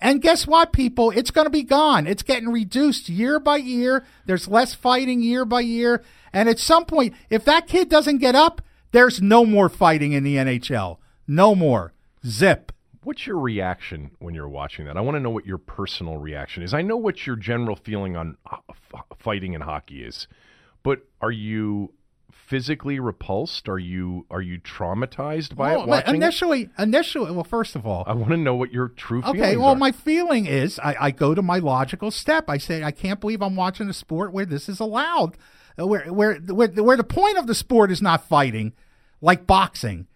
And 0.01 0.23
guess 0.23 0.47
what, 0.47 0.73
people? 0.73 1.11
It's 1.11 1.31
going 1.31 1.45
to 1.45 1.51
be 1.51 1.63
gone. 1.63 2.07
It's 2.07 2.23
getting 2.23 2.49
reduced 2.49 3.09
year 3.09 3.39
by 3.39 3.57
year. 3.57 4.05
There's 4.25 4.47
less 4.47 4.73
fighting 4.73 5.21
year 5.21 5.45
by 5.45 5.61
year. 5.61 6.03
And 6.33 6.49
at 6.49 6.57
some 6.57 6.85
point, 6.85 7.13
if 7.29 7.45
that 7.45 7.67
kid 7.67 7.89
doesn't 7.89 8.17
get 8.17 8.33
up, 8.33 8.63
there's 8.91 9.21
no 9.21 9.45
more 9.45 9.69
fighting 9.69 10.13
in 10.13 10.23
the 10.23 10.37
NHL. 10.37 10.97
No 11.27 11.55
more. 11.55 11.93
Zip. 12.25 12.71
What's 13.03 13.27
your 13.27 13.37
reaction 13.37 14.11
when 14.19 14.33
you're 14.33 14.47
watching 14.47 14.85
that? 14.85 14.95
I 14.95 15.01
want 15.01 15.15
to 15.15 15.19
know 15.19 15.29
what 15.29 15.45
your 15.45 15.57
personal 15.57 16.17
reaction 16.17 16.63
is. 16.63 16.73
I 16.73 16.81
know 16.81 16.95
what 16.95 17.27
your 17.27 17.35
general 17.35 17.75
feeling 17.75 18.15
on 18.15 18.37
uh, 18.49 18.57
f- 18.69 19.03
fighting 19.17 19.53
in 19.53 19.61
hockey 19.61 20.03
is, 20.05 20.27
but 20.83 21.05
are 21.21 21.31
you 21.31 21.93
physically 22.31 22.99
repulsed? 22.99 23.67
Are 23.67 23.79
you 23.79 24.25
are 24.31 24.41
you 24.41 24.59
traumatized 24.59 25.55
by 25.55 25.71
well, 25.71 25.83
it? 25.83 25.87
Watching 25.87 26.15
initially, 26.15 26.61
it? 26.63 26.69
initially, 26.77 27.31
well, 27.31 27.43
first 27.43 27.75
of 27.75 27.85
all, 27.85 28.03
I 28.07 28.13
want 28.13 28.29
to 28.31 28.37
know 28.37 28.55
what 28.55 28.71
your 28.71 28.87
true 28.87 29.21
feeling 29.21 29.37
is. 29.37 29.43
okay. 29.43 29.57
Well, 29.57 29.69
are. 29.69 29.75
my 29.75 29.91
feeling 29.91 30.45
is 30.45 30.79
I, 30.79 30.95
I 30.99 31.11
go 31.11 31.35
to 31.35 31.41
my 31.41 31.59
logical 31.59 32.09
step. 32.09 32.49
I 32.49 32.57
say 32.57 32.83
I 32.83 32.91
can't 32.91 33.19
believe 33.19 33.41
I'm 33.41 33.55
watching 33.55 33.89
a 33.89 33.93
sport 33.93 34.31
where 34.31 34.45
this 34.45 34.69
is 34.69 34.79
allowed, 34.79 35.37
where 35.75 36.05
where 36.05 36.35
where, 36.35 36.67
where 36.67 36.97
the 36.97 37.03
point 37.03 37.37
of 37.37 37.47
the 37.47 37.55
sport 37.55 37.91
is 37.91 38.01
not 38.01 38.27
fighting, 38.27 38.73
like 39.19 39.45
boxing. 39.45 40.07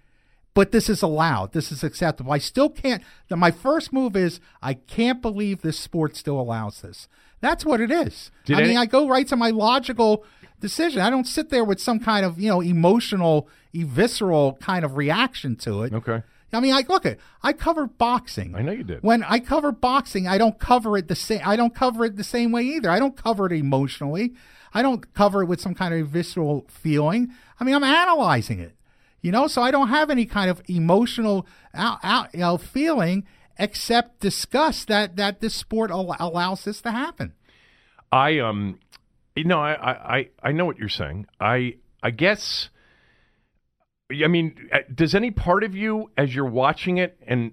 But 0.58 0.72
this 0.72 0.90
is 0.90 1.04
allowed. 1.04 1.54
This 1.54 1.72
is 1.72 1.84
acceptable. 1.84 2.32
I 2.32 2.40
still 2.40 2.72
can't. 2.72 3.04
My 3.30 3.52
first 3.52 3.94
move 3.94 4.16
is 4.16 4.40
I 4.60 4.74
can't 4.74 5.22
believe 5.22 5.62
this 5.62 5.78
sport 5.78 6.16
still 6.16 6.40
allows 6.40 6.82
this. 6.82 7.08
That's 7.42 7.64
what 7.64 7.80
it 7.80 7.92
is. 7.92 8.32
Did 8.44 8.56
I 8.56 8.62
any- 8.62 8.70
mean, 8.70 8.78
I 8.80 8.88
go 8.88 9.08
right 9.08 9.28
to 9.28 9.36
my 9.36 9.52
logical 9.52 10.26
decision. 10.60 11.02
I 11.02 11.12
don't 11.12 11.28
sit 11.28 11.50
there 11.52 11.64
with 11.64 11.80
some 11.80 12.00
kind 12.00 12.26
of 12.26 12.40
you 12.40 12.50
know 12.50 12.62
emotional, 12.62 13.48
visceral 13.72 14.54
kind 14.60 14.84
of 14.84 14.98
reaction 14.98 15.58
to 15.58 15.84
it. 15.84 15.94
okay. 15.94 16.24
I 16.52 16.60
mean, 16.60 16.74
I 16.74 16.84
look 16.90 17.06
at 17.06 17.20
I 17.44 17.54
cover 17.54 17.86
boxing. 17.86 18.56
I 18.56 18.64
know 18.64 18.72
you 18.72 18.84
did. 18.84 19.04
When 19.04 19.22
I 19.26 19.38
cover 19.38 19.72
boxing, 19.72 20.28
I 20.28 20.40
don't 20.40 20.58
cover 20.58 20.98
it 20.98 21.08
the 21.08 21.16
same. 21.16 21.42
I 21.46 21.56
don't 21.56 21.76
cover 21.76 22.04
it 22.04 22.16
the 22.16 22.24
same 22.24 22.52
way 22.52 22.64
either. 22.64 22.90
I 22.90 22.98
don't 22.98 23.16
cover 23.16 23.46
it 23.46 23.52
emotionally. 23.52 24.34
I 24.74 24.82
don't 24.82 25.14
cover 25.14 25.44
it 25.44 25.46
with 25.46 25.62
some 25.62 25.76
kind 25.76 25.94
of 25.94 26.08
visceral 26.08 26.66
feeling. 26.68 27.32
I 27.60 27.64
mean, 27.64 27.76
I'm 27.76 27.84
analyzing 27.84 28.60
it, 28.60 28.76
you 29.28 29.32
know. 29.34 29.46
So 29.48 29.62
I 29.62 29.70
don't 29.72 29.90
have 29.90 30.10
any 30.10 30.26
kind 30.26 30.50
of 30.50 30.62
emotional 30.68 31.46
out, 31.74 32.00
out, 32.02 32.34
you 32.34 32.40
know, 32.40 32.58
feeling 32.58 33.26
except 33.60 34.22
disgust 34.22 34.88
that 34.88 35.18
that 35.18 35.42
this 35.42 35.54
sport 35.54 35.92
al- 35.92 36.16
allows 36.20 36.64
this 36.64 36.82
to 36.82 36.92
happen. 36.92 37.34
I 38.12 38.40
um, 38.40 38.80
you 39.36 39.44
know, 39.44 39.60
I, 39.60 40.18
I 40.18 40.30
I 40.42 40.52
know 40.54 40.66
what 40.66 40.78
you're 40.78 40.90
saying. 40.90 41.28
I 41.40 41.76
I 42.02 42.12
guess. 42.12 42.70
I 44.10 44.28
mean, 44.28 44.70
uh, 44.72 44.80
does 44.96 45.14
any 45.14 45.32
part 45.32 45.66
of 45.66 45.76
you, 45.76 46.12
as 46.18 46.34
you're 46.34 46.46
watching 46.46 46.98
it, 46.98 47.18
and 47.28 47.52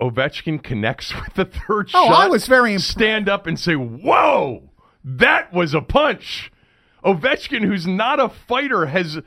Ovechkin 0.00 0.60
connects 0.60 1.14
with 1.24 1.34
the 1.34 1.44
third 1.44 1.90
Oh, 1.94 2.08
shot, 2.08 2.24
I 2.24 2.28
was 2.28 2.46
very 2.46 2.74
imp- 2.74 2.82
stand 2.82 3.28
up 3.28 3.46
and 3.46 3.58
say, 3.58 3.74
"Whoa, 3.74 4.70
that 5.04 5.52
was 5.52 5.74
a 5.74 5.80
punch." 5.80 6.50
Ovechkin, 7.04 7.64
who's 7.64 7.86
not 7.86 8.18
a 8.20 8.28
fighter, 8.28 8.86
has 8.86 9.18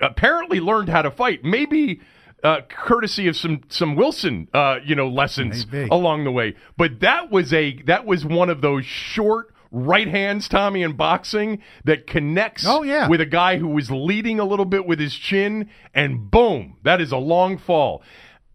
apparently 0.00 0.60
learned 0.60 0.88
how 0.88 1.02
to 1.02 1.10
fight. 1.10 1.44
Maybe. 1.44 2.00
Uh, 2.44 2.60
courtesy 2.68 3.28
of 3.28 3.36
some 3.36 3.60
some 3.68 3.94
Wilson, 3.94 4.48
uh, 4.52 4.78
you 4.84 4.96
know, 4.96 5.08
lessons 5.08 5.64
Maybe. 5.70 5.88
along 5.92 6.24
the 6.24 6.32
way. 6.32 6.56
But 6.76 6.98
that 6.98 7.30
was 7.30 7.52
a 7.52 7.80
that 7.82 8.04
was 8.04 8.24
one 8.24 8.50
of 8.50 8.60
those 8.60 8.84
short 8.84 9.54
right 9.70 10.08
hands, 10.08 10.48
Tommy, 10.48 10.82
in 10.82 10.94
boxing 10.94 11.62
that 11.84 12.08
connects 12.08 12.64
Oh, 12.66 12.82
yeah. 12.82 13.06
with 13.08 13.20
a 13.20 13.26
guy 13.26 13.58
who 13.58 13.68
was 13.68 13.92
leading 13.92 14.40
a 14.40 14.44
little 14.44 14.64
bit 14.64 14.86
with 14.86 14.98
his 14.98 15.14
chin, 15.14 15.70
and 15.94 16.32
boom, 16.32 16.78
that 16.82 17.00
is 17.00 17.12
a 17.12 17.16
long 17.16 17.58
fall. 17.58 18.02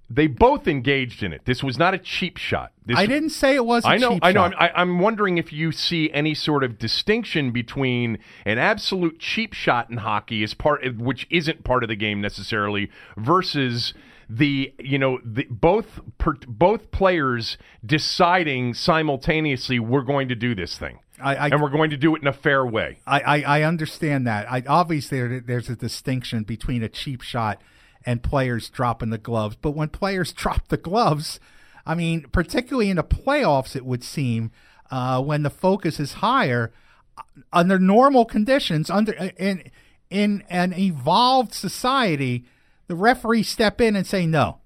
They 0.10 0.28
both 0.28 0.68
engaged 0.70 1.22
in 1.22 1.34
it. 1.34 1.42
This 1.44 1.62
was 1.62 1.78
not 1.78 1.94
a 1.94 1.98
cheap 1.98 2.38
shot. 2.38 2.72
This, 2.86 2.98
I 2.98 3.06
didn't 3.06 3.32
say 3.32 3.56
it 3.56 3.66
was. 3.66 3.84
I 3.84 3.96
I 3.96 3.98
know. 3.98 4.12
Cheap 4.14 4.24
I 4.24 4.32
know. 4.32 4.44
I'm, 4.44 4.54
I, 4.58 4.72
I'm 4.74 5.00
wondering 5.00 5.38
if 5.38 5.52
you 5.52 5.74
see 5.74 6.10
any 6.12 6.34
sort 6.34 6.64
of 6.64 6.78
distinction 6.78 7.52
between 7.52 8.20
an 8.46 8.58
absolute 8.58 9.20
cheap 9.20 9.54
shot 9.54 9.90
in 9.90 9.98
hockey, 9.98 10.44
is 10.44 10.54
part, 10.54 10.98
which 10.98 11.28
isn't 11.30 11.66
part 11.66 11.84
of 11.84 11.90
the 11.90 11.98
game 11.98 12.22
necessarily, 12.22 12.90
versus 13.18 13.94
the 14.30 14.74
you 14.80 14.98
know 14.98 15.20
the 15.26 15.46
both 15.50 16.00
per, 16.18 16.34
both 16.48 16.92
players 16.92 17.58
deciding 17.86 18.74
simultaneously 18.74 19.80
we're 19.80 20.02
going 20.02 20.28
to 20.28 20.36
do 20.36 20.54
this 20.54 20.78
thing 20.78 21.00
I- 21.22 21.36
I- 21.36 21.48
and 21.48 21.62
we're 21.62 21.70
going 21.70 21.90
to 21.92 21.98
do 21.98 22.16
it 22.16 22.22
in 22.22 22.28
a 22.28 22.34
fair 22.34 22.66
way. 22.66 23.00
I, 23.08 23.20
I, 23.22 23.42
I 23.60 23.62
understand 23.64 24.28
that. 24.28 24.52
I 24.52 24.64
obviously 24.68 25.20
there, 25.20 25.40
there's 25.40 25.70
a 25.70 25.76
distinction 25.76 26.44
between 26.44 26.84
a 26.84 26.90
cheap 26.90 27.22
shot 27.22 27.62
and 28.08 28.24
players 28.24 28.70
dropping 28.70 29.10
the 29.10 29.18
gloves. 29.18 29.58
But 29.62 29.72
when 29.72 29.90
players 29.90 30.32
drop 30.34 30.70
the 30.70 30.78
gloves, 30.78 31.40
I 31.86 31.94
mean, 31.94 32.22
particularly 32.32 32.90
in 32.90 32.96
the 32.96 33.04
playoffs, 33.04 33.76
it 33.76 33.86
would 33.86 34.04
seem 34.04 34.52
uh, 34.90 35.22
when 35.22 35.44
the 35.44 35.50
focus 35.50 36.00
is 36.00 36.14
higher 36.14 36.72
uh, 37.18 37.22
under 37.52 37.78
normal 37.78 38.26
conditions, 38.26 38.90
under 38.90 39.12
in 39.12 39.70
in 40.10 40.44
an 40.50 40.74
evolved 40.74 41.54
society, 41.54 42.46
the 42.88 42.96
referees 42.96 43.50
step 43.50 43.82
in 43.82 43.98
and 43.98 44.08
say 44.08 44.26
no. 44.26 44.60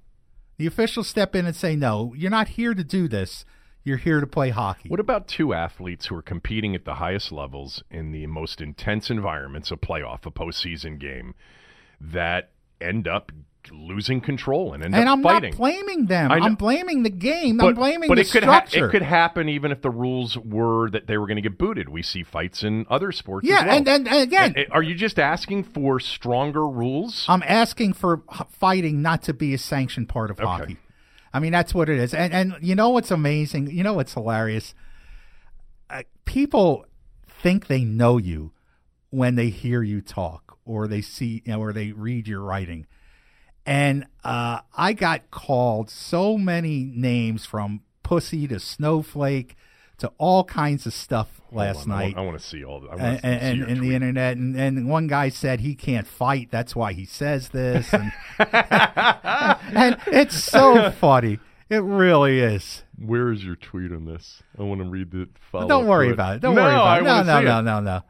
The 0.57 0.67
officials 0.67 1.07
step 1.07 1.35
in 1.35 1.47
and 1.47 1.55
say 1.55 1.75
no. 1.75 2.13
You're 2.15 2.29
not 2.29 2.49
here 2.49 2.75
to 2.75 2.83
do 2.83 3.07
this. 3.07 3.43
You're 3.83 3.97
here 3.97 4.19
to 4.19 4.27
play 4.27 4.51
hockey. 4.51 4.89
What 4.89 4.99
about 4.99 5.27
two 5.27 5.55
athletes 5.55 6.05
who 6.05 6.15
are 6.15 6.21
competing 6.21 6.75
at 6.75 6.85
the 6.85 6.95
highest 6.95 7.31
levels 7.31 7.81
in 7.89 8.11
the 8.11 8.27
most 8.27 8.61
intense 8.61 9.09
environments, 9.09 9.71
a 9.71 9.75
playoff, 9.75 10.27
a 10.27 10.31
postseason 10.31 10.99
game, 10.99 11.33
that 11.99 12.51
end 12.81 13.07
up 13.07 13.31
losing 13.71 14.19
control 14.19 14.73
and 14.73 14.83
end 14.83 14.95
up 14.95 14.97
fighting. 14.97 15.01
and 15.01 15.09
up 15.09 15.13
I'm 15.17 15.23
fighting? 15.23 15.49
not 15.51 15.57
blaming 15.57 16.05
them. 16.07 16.31
I'm 16.31 16.55
blaming 16.55 17.03
the 17.03 17.09
game. 17.11 17.61
I'm 17.61 17.75
blaming 17.75 18.09
but 18.09 18.15
the 18.15 18.21
it 18.21 18.31
could 18.31 18.43
ha- 18.43 18.65
it 18.73 18.89
could 18.89 19.03
happen 19.03 19.47
even 19.49 19.71
if 19.71 19.81
the 19.81 19.91
rules 19.91 20.35
were 20.37 20.89
that 20.89 21.05
they 21.07 21.17
were 21.17 21.27
going 21.27 21.35
to 21.35 21.41
get 21.41 21.57
booted. 21.57 21.87
We 21.87 22.01
see 22.01 22.23
fights 22.23 22.63
in 22.63 22.85
other 22.89 23.11
sports. 23.11 23.47
yeah, 23.47 23.59
as 23.59 23.65
well. 23.65 23.77
and, 23.77 23.87
and 23.87 24.07
and 24.07 24.17
again, 24.21 24.53
And- 24.57 24.67
are 24.71 24.81
you 24.81 24.95
just 24.95 25.19
asking 25.19 25.65
for 25.65 25.99
stronger 25.99 26.67
rules? 26.67 27.25
I'm 27.29 27.43
asking 27.43 27.93
for 27.93 28.23
fighting 28.49 29.01
not 29.01 29.21
to 29.23 29.33
be 29.33 29.53
a 29.53 29.57
sanctioned 29.59 30.09
part 30.09 30.31
of 30.31 30.39
hockey. 30.39 30.77
I 31.33 31.39
mean, 31.39 31.51
that's 31.51 31.73
what 31.73 31.87
it 31.87 31.97
is. 31.99 32.13
And 32.13 32.33
and 32.33 32.55
you 32.61 32.75
know 32.75 32.89
what's 32.89 33.11
amazing? 33.11 33.69
You 33.71 33.83
know 33.83 33.93
what's 33.93 34.13
hilarious? 34.15 34.73
Uh, 35.89 36.03
people 36.25 36.85
think 37.27 37.67
they 37.67 37.83
know 37.83 38.17
you 38.17 38.51
when 39.11 39.35
they 39.35 39.49
hear 39.49 39.83
you 39.83 40.01
talk 40.01 40.50
or 40.65 40.87
they 40.87 41.01
see 41.01 41.41
you 41.45 41.53
know, 41.53 41.59
or 41.61 41.73
they 41.73 41.91
read 41.91 42.27
your 42.27 42.41
writing. 42.41 42.85
And 43.65 44.07
uh, 44.23 44.61
I 44.75 44.93
got 44.93 45.29
called 45.29 45.89
so 45.89 46.37
many 46.37 46.91
names 46.95 47.45
from 47.45 47.81
pussy 48.03 48.47
to 48.47 48.59
snowflake 48.59 49.55
to 49.99 50.11
all 50.17 50.43
kinds 50.45 50.87
of 50.87 50.93
stuff 50.93 51.39
last 51.51 51.85
on, 51.85 51.91
I 51.91 52.05
night 52.05 52.17
I 52.17 52.21
want 52.21 52.39
to 52.39 52.43
see 52.43 52.63
all. 52.65 52.83
I 52.91 52.95
want 52.95 53.01
and, 53.01 53.21
to 53.21 53.21
see 53.21 53.45
and, 53.61 53.63
and 53.63 53.81
the 53.81 53.93
internet 53.93 54.35
and, 54.35 54.55
and 54.59 54.89
one 54.89 55.05
guy 55.05 55.29
said 55.29 55.59
he 55.59 55.75
can't 55.75 56.07
fight 56.07 56.49
that's 56.49 56.75
why 56.75 56.93
he 56.93 57.05
says 57.05 57.49
this 57.49 57.93
and, 57.93 58.11
and 58.39 59.97
it's 60.07 60.35
so 60.43 60.89
funny 60.91 61.39
it 61.69 61.83
really 61.83 62.39
is 62.39 62.83
Where 62.97 63.31
is 63.31 63.43
your 63.45 63.55
tweet 63.55 63.91
on 63.91 64.05
this? 64.05 64.41
I 64.57 64.63
want 64.63 64.81
to 64.81 64.89
read 64.89 65.11
the. 65.11 65.29
follow 65.51 65.67
don't 65.67 65.85
worry 65.87 66.09
about 66.11 66.37
it 66.37 66.41
don't 66.41 66.55
no, 66.55 66.63
worry 66.63 66.73
I 66.73 66.97
about 66.97 67.23
it 67.23 67.25
no 67.25 67.39
no 67.41 67.41
no 67.41 67.59
it. 67.59 67.61
no 67.63 67.79
no 67.79 68.01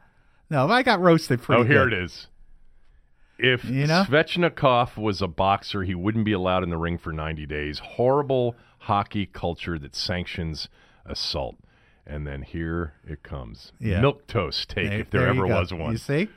no 0.66 0.72
i 0.72 0.82
got 0.82 1.00
roasted 1.00 1.42
pretty 1.42 1.60
Oh, 1.62 1.64
here 1.64 1.84
good. 1.88 1.92
it 1.92 2.04
is. 2.04 2.26
If 3.38 3.64
You 3.64 3.86
know? 3.86 4.04
Svechnikov 4.08 4.96
was 4.96 5.20
a 5.22 5.26
boxer, 5.26 5.82
he 5.82 5.94
wouldn't 5.94 6.24
be 6.24 6.32
allowed 6.32 6.62
in 6.62 6.70
the 6.70 6.76
ring 6.76 6.98
for 6.98 7.12
90 7.12 7.46
days. 7.46 7.78
Horrible 7.80 8.54
hockey 8.80 9.26
culture 9.26 9.78
that 9.78 9.94
sanctions 9.96 10.68
assault. 11.06 11.56
And 12.06 12.26
then 12.26 12.42
here 12.42 12.94
it 13.06 13.22
comes. 13.22 13.72
Yeah. 13.80 14.00
Milk 14.00 14.26
toast 14.26 14.68
take, 14.70 14.88
There- 14.90 15.00
if 15.00 15.10
there, 15.10 15.22
you 15.22 15.28
ever 15.28 15.46
go. 15.48 15.60
was 15.60 15.72
one. 15.72 15.92
you 15.92 15.98
see 15.98 16.28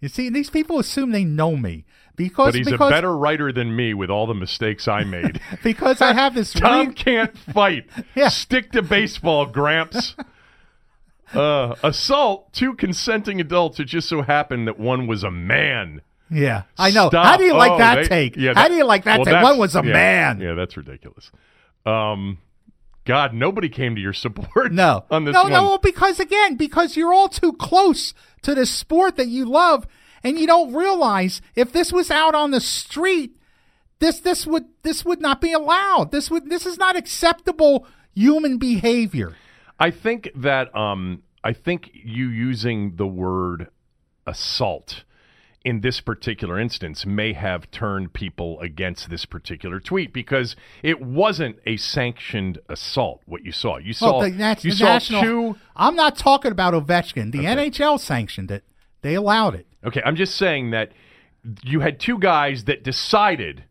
you 0.00 0.08
see 0.08 0.28
these 0.28 0.50
people 0.50 0.78
assume 0.78 1.12
they 1.12 1.24
know 1.24 1.56
me 1.56 1.86
because 2.14 2.48
But 2.48 2.54
he's 2.56 2.70
because, 2.70 2.90
a 2.90 2.92
better 2.94 3.16
writer 3.16 3.52
than 3.52 3.74
me 3.74 3.94
with 3.94 4.10
all 4.10 4.26
the 4.26 4.34
mistakes 4.34 4.86
I 4.86 5.04
made. 5.04 5.40
because 5.62 6.02
i 6.02 6.12
have 6.12 6.34
this 6.34 6.52
Tom 6.54 6.88
re- 6.88 6.92
can't 6.94 7.36
fight. 7.38 7.86
Yeah. 8.14 8.28
Stick 8.28 8.72
to 8.72 8.82
baseball, 8.82 9.46
Gramps. 9.46 10.14
Uh, 11.32 11.74
assault 11.82 12.52
two 12.52 12.74
consenting 12.74 13.40
adults. 13.40 13.80
It 13.80 13.86
just 13.86 14.08
so 14.08 14.22
happened 14.22 14.68
that 14.68 14.78
one 14.78 15.06
was 15.06 15.24
a 15.24 15.30
man. 15.30 16.02
Yeah 16.30 16.62
i 16.78 16.90
know 16.90 17.08
Stop. 17.08 17.26
how 17.26 17.36
do 17.36 17.44
you 17.44 17.54
like 17.54 17.72
Oh, 17.72 17.78
that 17.78 17.94
they- 17.96 18.08
take 18.08 18.36
yeah, 18.36 18.54
how 18.54 18.68
do 18.68 18.74
you 18.74 18.84
like 18.84 19.04
that 19.04 19.18
well, 19.20 19.24
take 19.26 19.42
one 19.42 19.58
was 19.58 19.74
a 19.76 19.82
yeah, 19.84 19.92
man 19.92 20.40
Yeah, 20.40 20.54
that's 20.54 20.76
ridiculous. 20.76 21.30
Um, 21.86 22.38
God, 23.04 23.34
nobody 23.34 23.68
came 23.68 23.94
to 23.96 24.00
your 24.00 24.12
support. 24.24 24.72
No, 24.72 25.04
on 25.10 25.24
this 25.24 25.34
no, 25.34 25.42
one. 25.42 25.52
no. 25.52 25.76
Because 25.78 26.18
again, 26.18 26.56
because 26.56 26.96
you're 26.96 27.12
all 27.12 27.28
too 27.28 27.52
close 27.52 28.14
to 28.42 28.54
the 28.54 28.64
sport 28.64 29.16
that 29.16 29.28
you 29.28 29.44
love, 29.44 29.86
and 30.22 30.38
you 30.38 30.46
don't 30.46 30.72
realize 30.72 31.42
if 31.54 31.70
this 31.72 31.92
was 31.92 32.10
out 32.10 32.34
on 32.34 32.50
the 32.52 32.60
street, 32.62 33.36
this 33.98 34.20
this 34.20 34.46
would 34.46 34.64
this 34.82 35.04
would 35.04 35.20
not 35.20 35.42
be 35.42 35.52
allowed. 35.52 36.10
This 36.12 36.30
would 36.30 36.48
this 36.48 36.64
is 36.64 36.78
not 36.78 36.96
acceptable 36.96 37.86
human 38.14 38.56
behavior. 38.56 39.36
I 39.78 39.90
think 39.90 40.30
that 40.36 40.74
um, 40.74 41.22
I 41.42 41.52
think 41.52 41.90
you 41.92 42.28
using 42.30 42.96
the 42.96 43.06
word 43.06 43.68
assault 44.26 45.04
in 45.64 45.80
this 45.80 46.00
particular 46.00 46.58
instance 46.60 47.06
may 47.06 47.32
have 47.32 47.70
turned 47.70 48.12
people 48.12 48.60
against 48.60 49.08
this 49.08 49.24
particular 49.24 49.80
tweet 49.80 50.12
because 50.12 50.54
it 50.82 51.00
wasn't 51.00 51.56
a 51.64 51.78
sanctioned 51.78 52.58
assault. 52.68 53.22
What 53.24 53.44
you 53.44 53.52
saw, 53.52 53.78
you 53.78 53.94
saw, 53.94 54.18
Well, 54.18 54.30
the, 54.30 54.58
you 54.60 54.72
saw 54.72 54.84
national, 54.84 55.22
two. 55.22 55.56
I'm 55.74 55.96
not 55.96 56.16
talking 56.18 56.52
about 56.52 56.74
Ovechkin. 56.74 57.32
The 57.32 57.44
NHL 57.44 57.98
sanctioned 57.98 58.50
it. 58.50 58.64
They 59.00 59.14
allowed 59.14 59.54
it. 59.54 59.66
Okay, 59.84 60.02
I'm 60.04 60.16
just 60.16 60.36
saying 60.36 60.70
that 60.70 60.92
you 61.62 61.80
had 61.80 61.98
two 61.98 62.18
guys 62.18 62.64
that 62.64 62.84
decided, 62.84 63.64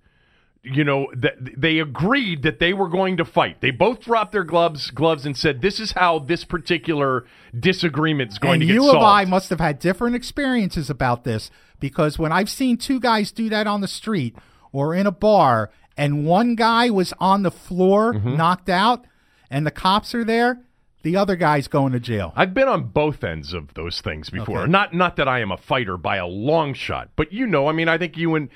you 0.63 0.83
know, 0.85 1.07
that 1.15 1.33
they 1.59 1.79
agreed 1.79 2.43
that 2.43 2.59
they 2.59 2.71
were 2.73 2.87
going 2.87 3.17
to 3.17 3.25
fight. 3.25 3.59
They 3.59 3.71
both 3.71 3.99
dropped 3.99 4.31
their 4.31 4.45
gloves, 4.45 4.91
gloves, 4.91 5.25
and 5.25 5.35
said, 5.35 5.61
"This 5.61 5.79
is 5.79 5.91
how 5.91 6.19
this 6.19 6.45
particular 6.45 7.25
disagreement 7.57 8.31
is 8.31 8.39
going 8.39 8.53
and 8.53 8.61
to 8.61 8.67
get 8.67 8.73
you 8.75 8.81
solved." 8.83 8.97
and 8.97 9.05
I 9.05 9.25
must 9.25 9.49
have 9.49 9.59
had 9.59 9.79
different 9.79 10.15
experiences 10.15 10.89
about 10.89 11.23
this 11.23 11.51
because 11.79 12.17
when 12.17 12.31
I've 12.31 12.49
seen 12.49 12.77
two 12.77 12.99
guys 12.99 13.31
do 13.31 13.49
that 13.49 13.67
on 13.67 13.81
the 13.81 13.87
street 13.87 14.35
or 14.71 14.95
in 14.95 15.05
a 15.05 15.11
bar, 15.11 15.69
and 15.97 16.25
one 16.25 16.55
guy 16.55 16.89
was 16.89 17.13
on 17.19 17.43
the 17.43 17.51
floor 17.51 18.13
Mm-hmm. 18.13 18.37
knocked 18.37 18.69
out, 18.69 19.05
and 19.51 19.65
the 19.67 19.71
cops 19.71 20.15
are 20.15 20.23
there, 20.23 20.61
the 21.03 21.15
other 21.15 21.35
guy's 21.35 21.67
going 21.67 21.93
to 21.93 21.99
jail. 21.99 22.33
I've 22.35 22.53
been 22.53 22.67
on 22.67 22.85
both 22.85 23.23
ends 23.23 23.53
of 23.53 23.73
those 23.75 24.01
things 24.01 24.29
before. 24.29 24.61
Okay. 24.61 24.71
Not 24.71 24.93
not 24.93 25.15
that 25.17 25.27
I 25.27 25.39
am 25.39 25.51
a 25.51 25.57
fighter 25.57 25.97
by 25.97 26.17
a 26.17 26.25
long 26.27 26.73
shot, 26.73 27.09
but 27.15 27.31
you 27.31 27.45
know, 27.45 27.67
I 27.67 27.71
mean, 27.73 27.87
I 27.87 27.97
think 27.97 28.17
you 28.17 28.35
and 28.35 28.49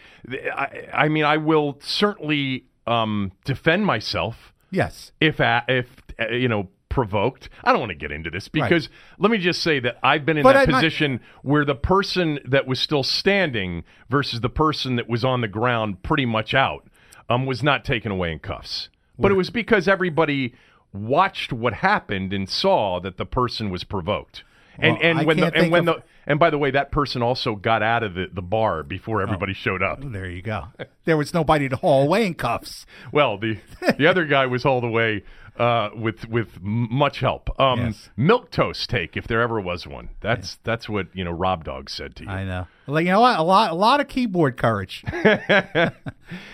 I, 0.53 0.87
I 0.93 1.07
mean, 1.09 1.23
I 1.25 1.37
will 1.37 1.77
certainly 1.81 2.65
um, 2.87 3.31
defend 3.45 3.85
myself 3.85 4.53
Yes. 4.71 5.11
if 5.21 5.35
if 5.39 5.87
uh, 6.19 6.29
you 6.29 6.47
know 6.47 6.69
provoked. 6.89 7.49
I 7.63 7.71
don't 7.71 7.79
want 7.79 7.91
to 7.91 7.95
get 7.97 8.11
into 8.11 8.29
this 8.31 8.47
because 8.47 8.89
let 9.19 9.29
me 9.29 9.37
just 9.37 9.61
say 9.61 9.79
that 9.81 9.97
I've 10.01 10.25
been 10.25 10.37
in 10.37 10.43
But 10.43 10.53
that 10.53 10.67
I- 10.67 10.71
my- 10.71 10.77
position 10.79 11.19
where 11.43 11.63
the 11.63 11.75
person 11.75 12.39
that 12.45 12.65
was 12.65 12.79
still 12.79 13.03
standing 13.03 13.83
versus 14.09 14.41
the 14.41 14.49
person 14.49 14.95
that 14.95 15.07
was 15.07 15.23
on 15.23 15.41
the 15.41 15.47
ground 15.47 16.01
pretty 16.01 16.25
much 16.25 16.53
out 16.55 16.87
um, 17.29 17.45
was 17.45 17.61
not 17.61 17.85
taken 17.85 18.11
away 18.11 18.31
in 18.31 18.39
cuffs. 18.39 18.89
But 19.19 19.31
it 19.31 19.35
was 19.35 19.49
because 19.49 19.87
everybody 19.87 20.53
watched 20.93 21.53
what 21.53 21.75
happened 21.75 22.33
and 22.33 22.49
saw 22.49 22.99
that 22.99 23.17
the 23.17 23.25
person 23.25 23.69
was 23.69 23.83
provoked. 23.83 24.43
And 24.79 24.93
Well, 24.93 25.01
and 25.01 25.19
I 25.19 25.23
when 25.23 25.37
the 25.37 25.55
and 25.55 25.71
when 25.71 25.87
of- 25.87 25.95
the 25.97 26.03
and 26.27 26.39
by 26.39 26.49
the 26.49 26.57
way, 26.57 26.71
that 26.71 26.91
person 26.91 27.23
also 27.23 27.55
got 27.55 27.81
out 27.81 28.03
of 28.03 28.13
the, 28.13 28.29
the 28.31 28.41
bar 28.41 28.83
before 28.83 29.21
everybody 29.21 29.53
oh. 29.53 29.55
showed 29.55 29.81
up. 29.81 30.01
Oh, 30.03 30.09
there 30.09 30.29
you 30.29 30.41
go. 30.41 30.65
There 31.05 31.15
was 31.15 31.33
nobody 31.33 31.69
to 31.69 31.77
haul 31.77 32.03
away 32.03 32.25
in 32.25 32.33
cuffs. 32.33 32.85
Well, 33.11 33.37
the 33.37 33.57
the 33.97 34.05
other 34.05 34.25
guy 34.25 34.45
was 34.45 34.63
hauled 34.63 34.83
away 34.83 35.23
uh, 35.59 35.89
with 35.95 36.27
with 36.29 36.61
much 36.61 37.19
help. 37.19 37.49
Um, 37.59 37.79
Yes. 37.79 38.09
Milk 38.17 38.51
toast 38.51 38.89
take, 38.89 39.17
if 39.17 39.27
there 39.27 39.41
ever 39.41 39.59
was 39.59 39.87
one. 39.87 40.09
That's 40.21 40.57
that's 40.63 40.87
what 40.89 41.07
you 41.13 41.23
know. 41.23 41.31
Rob 41.31 41.63
Dog 41.63 41.89
said 41.89 42.15
to 42.17 42.23
you. 42.23 42.29
I 42.29 42.43
know. 42.43 42.67
Like 42.87 43.05
you 43.05 43.11
know 43.11 43.21
what? 43.21 43.39
A 43.39 43.43
lot, 43.43 43.71
a 43.71 43.75
lot 43.75 43.99
of 43.99 44.07
keyboard 44.07 44.57
courage. 44.57 45.03
a 45.11 45.91
Let 45.91 45.93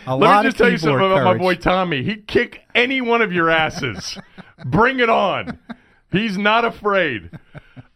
lot 0.07 0.19
me 0.19 0.37
of 0.39 0.43
just 0.45 0.57
tell 0.57 0.69
you 0.71 0.77
something 0.77 0.95
about 1.05 1.23
my 1.23 1.37
boy 1.37 1.55
Tommy. 1.55 2.03
He'd 2.03 2.27
kick 2.27 2.61
any 2.75 3.01
one 3.01 3.21
of 3.21 3.31
your 3.31 3.49
asses. 3.49 4.17
Bring 4.65 4.99
it 4.99 5.09
on. 5.09 5.59
He's 6.11 6.37
not 6.37 6.65
afraid. 6.65 7.29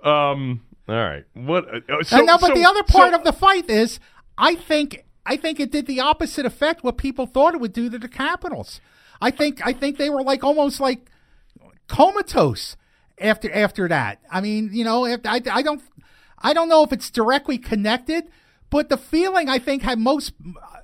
Um. 0.04 0.62
All 0.90 0.96
right. 0.96 1.26
What? 1.34 1.66
Uh, 1.68 2.04
so, 2.04 2.18
and 2.18 2.28
no, 2.28 2.38
but 2.38 2.48
so- 2.48 2.54
the 2.54 2.66
other 2.66 2.84
part 2.84 3.12
so- 3.12 3.18
of 3.18 3.24
the 3.24 3.34
fight 3.34 3.70
is, 3.70 4.00
I 4.38 4.56
think, 4.56 5.04
I 5.26 5.36
think 5.36 5.60
it 5.60 5.72
did 5.72 5.86
the 5.86 6.00
opposite 6.00 6.46
effect 6.46 6.84
what 6.84 6.98
people 6.98 7.26
thought 7.26 7.54
it 7.54 7.60
would 7.60 7.74
do 7.74 7.90
to 7.90 8.00
the 8.00 8.08
Capitals. 8.08 8.80
I 9.22 9.32
think, 9.32 9.66
I 9.66 9.74
think 9.74 9.98
they 9.98 10.10
were 10.10 10.24
like 10.24 10.44
almost 10.44 10.80
like 10.80 11.10
comatose 11.88 12.76
after 13.20 13.52
after 13.54 13.88
that. 13.88 14.20
I 14.32 14.42
mean, 14.42 14.70
you 14.72 14.84
know, 14.84 15.06
if, 15.06 15.22
I, 15.26 15.42
I 15.52 15.62
don't, 15.62 15.82
I 16.40 16.54
don't 16.54 16.70
know 16.70 16.84
if 16.84 16.94
it's 16.94 17.10
directly 17.10 17.58
connected, 17.58 18.26
but 18.70 18.90
the 18.90 18.98
feeling 18.98 19.50
I 19.50 19.60
think 19.60 19.82
had 19.82 20.00
most, 20.00 20.34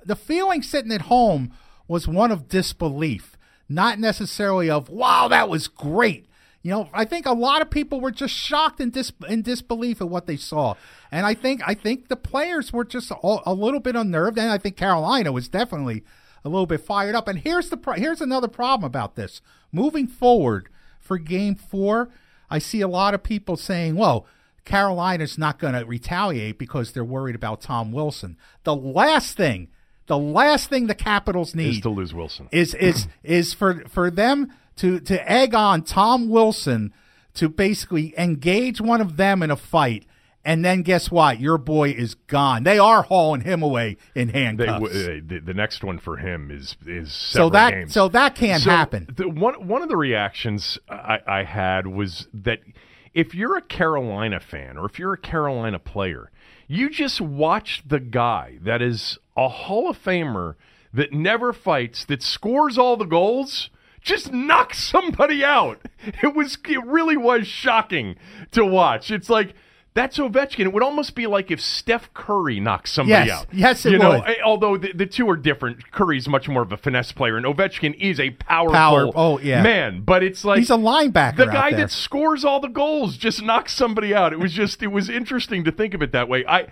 the 0.04 0.16
feeling 0.16 0.62
sitting 0.62 0.92
at 0.92 1.02
home 1.02 1.52
was 1.86 2.08
one 2.08 2.32
of 2.32 2.48
disbelief, 2.48 3.36
not 3.68 3.98
necessarily 3.98 4.70
of 4.70 4.88
wow, 4.88 5.28
that 5.28 5.48
was 5.48 5.68
great. 5.68 6.26
You 6.62 6.70
know, 6.70 6.88
I 6.94 7.04
think 7.04 7.26
a 7.26 7.34
lot 7.34 7.60
of 7.60 7.68
people 7.68 8.00
were 8.00 8.10
just 8.10 8.32
shocked 8.32 8.80
and 8.80 8.90
dis- 8.90 9.12
in 9.28 9.42
disbelief 9.42 10.00
at 10.00 10.08
what 10.08 10.26
they 10.26 10.36
saw, 10.38 10.74
and 11.12 11.26
I 11.26 11.34
think 11.34 11.60
I 11.66 11.74
think 11.74 12.08
the 12.08 12.16
players 12.16 12.72
were 12.72 12.84
just 12.84 13.10
a, 13.10 13.16
a 13.44 13.52
little 13.52 13.80
bit 13.80 13.96
unnerved, 13.96 14.38
and 14.38 14.50
I 14.50 14.56
think 14.56 14.76
Carolina 14.76 15.30
was 15.30 15.46
definitely 15.46 16.04
a 16.44 16.48
little 16.48 16.66
bit 16.66 16.80
fired 16.80 17.14
up. 17.14 17.28
And 17.28 17.38
here's 17.38 17.70
the 17.70 17.76
pro- 17.76 17.94
here's 17.94 18.20
another 18.20 18.48
problem 18.48 18.86
about 18.86 19.16
this 19.16 19.40
moving 19.72 20.06
forward 20.06 20.68
for 21.00 21.18
Game 21.18 21.54
Four. 21.54 22.10
I 22.50 22.58
see 22.58 22.80
a 22.80 22.88
lot 22.88 23.14
of 23.14 23.22
people 23.22 23.56
saying, 23.56 23.96
"Well, 23.96 24.26
Carolina's 24.64 25.38
not 25.38 25.58
going 25.58 25.74
to 25.74 25.84
retaliate 25.84 26.58
because 26.58 26.92
they're 26.92 27.04
worried 27.04 27.34
about 27.34 27.60
Tom 27.60 27.92
Wilson." 27.92 28.36
The 28.64 28.76
last 28.76 29.36
thing, 29.36 29.68
the 30.06 30.18
last 30.18 30.68
thing 30.68 30.86
the 30.86 30.94
Capitals 30.94 31.54
need 31.54 31.76
is 31.76 31.80
to 31.80 31.90
lose 31.90 32.12
Wilson. 32.14 32.48
is 32.52 32.74
is 32.74 33.08
is 33.22 33.54
for 33.54 33.82
for 33.88 34.10
them 34.10 34.52
to 34.76 35.00
to 35.00 35.30
egg 35.30 35.54
on 35.54 35.82
Tom 35.82 36.28
Wilson 36.28 36.92
to 37.34 37.48
basically 37.48 38.14
engage 38.16 38.80
one 38.80 39.00
of 39.00 39.16
them 39.16 39.42
in 39.42 39.50
a 39.50 39.56
fight, 39.56 40.06
and 40.44 40.64
then 40.64 40.82
guess 40.82 41.10
what? 41.10 41.40
Your 41.40 41.58
boy 41.58 41.90
is 41.90 42.14
gone. 42.14 42.64
They 42.64 42.78
are 42.78 43.02
hauling 43.02 43.42
him 43.42 43.62
away 43.62 43.96
in 44.14 44.28
They, 44.28 44.40
handcuffs. 44.40 44.94
uh, 44.94 45.20
the, 45.26 45.40
the 45.44 45.54
next 45.54 45.82
one 45.82 45.98
for 45.98 46.16
him 46.18 46.50
is 46.50 46.76
is 46.86 47.12
so 47.12 47.48
that 47.50 47.70
games. 47.72 47.92
so 47.94 48.08
that 48.08 48.34
can't 48.34 48.62
So, 48.62 48.70
happen. 48.70 49.08
The, 49.16 49.28
one 49.28 49.66
one 49.66 49.82
of 49.82 49.88
the 49.88 49.96
reactions 49.96 50.78
I, 50.88 51.18
I 51.26 51.42
had 51.44 51.86
was 51.86 52.28
that 52.34 52.60
if 53.14 53.34
you're 53.34 53.56
a 53.56 53.62
Carolina 53.62 54.40
fan 54.40 54.76
or 54.76 54.86
if 54.86 54.98
you're 54.98 55.12
a 55.12 55.18
Carolina 55.18 55.78
player, 55.78 56.30
you 56.66 56.90
just 56.90 57.20
watch 57.20 57.82
the 57.86 58.00
guy 58.00 58.58
that 58.62 58.82
is 58.82 59.18
a 59.36 59.48
Hall 59.48 59.88
of 59.90 59.96
Famer 60.02 60.54
that 60.92 61.12
never 61.12 61.52
fights, 61.52 62.04
that 62.06 62.22
scores 62.22 62.78
all 62.78 62.96
the 62.96 63.04
goals. 63.04 63.70
Just 64.00 64.32
knock 64.32 64.74
somebody 64.74 65.42
out. 65.44 65.80
It 66.22 66.34
was 66.36 66.58
it 66.68 66.84
really 66.84 67.16
was 67.16 67.46
shocking 67.46 68.16
to 68.52 68.64
watch. 68.66 69.10
It's 69.10 69.30
like 69.30 69.54
that's 69.94 70.18
Ovechkin. 70.18 70.60
It 70.66 70.72
would 70.72 70.82
almost 70.82 71.14
be 71.14 71.26
like 71.28 71.50
if 71.52 71.60
Steph 71.60 72.12
Curry 72.14 72.58
knocks 72.58 72.90
somebody 72.92 73.14
out. 73.14 73.26
Yes. 73.26 73.40
out. 73.40 73.46
Yes, 73.54 73.86
it 73.86 73.92
you 73.92 73.98
would. 74.00 74.22
eh, 74.26 74.34
although 74.44 74.76
the, 74.76 74.92
the 74.92 75.06
two 75.06 75.28
are 75.30 75.36
different. 75.36 75.92
Curry's 75.92 76.26
much 76.28 76.48
more 76.48 76.62
of 76.62 76.72
a 76.72 76.76
finesse 76.76 77.12
player, 77.12 77.36
and 77.36 77.46
Ovechkin 77.46 77.94
is 78.00 78.18
a 78.18 78.30
powerful 78.30 78.74
Power- 78.74 79.12
oh, 79.14 79.38
yeah. 79.38 79.62
man. 79.62 80.00
But 80.02 80.22
it's 80.24 80.44
like 80.44 80.58
He's 80.58 80.70
a 80.70 80.74
linebacker. 80.76 81.36
the 81.36 81.46
guy 81.46 81.72
that 81.72 81.90
scores 81.92 82.44
all 82.44 82.58
the 82.60 82.68
goals 82.68 83.16
just 83.16 83.42
knocks 83.42 83.72
somebody 83.72 84.12
out. 84.12 84.32
It 84.32 84.40
was 84.40 84.52
just 84.52 84.82
it 84.82 84.88
was 84.88 85.08
interesting 85.08 85.64
to 85.64 85.70
think 85.72 85.94
of 85.94 86.02
it 86.02 86.10
that 86.12 86.28
way. 86.28 86.44
I 86.46 86.66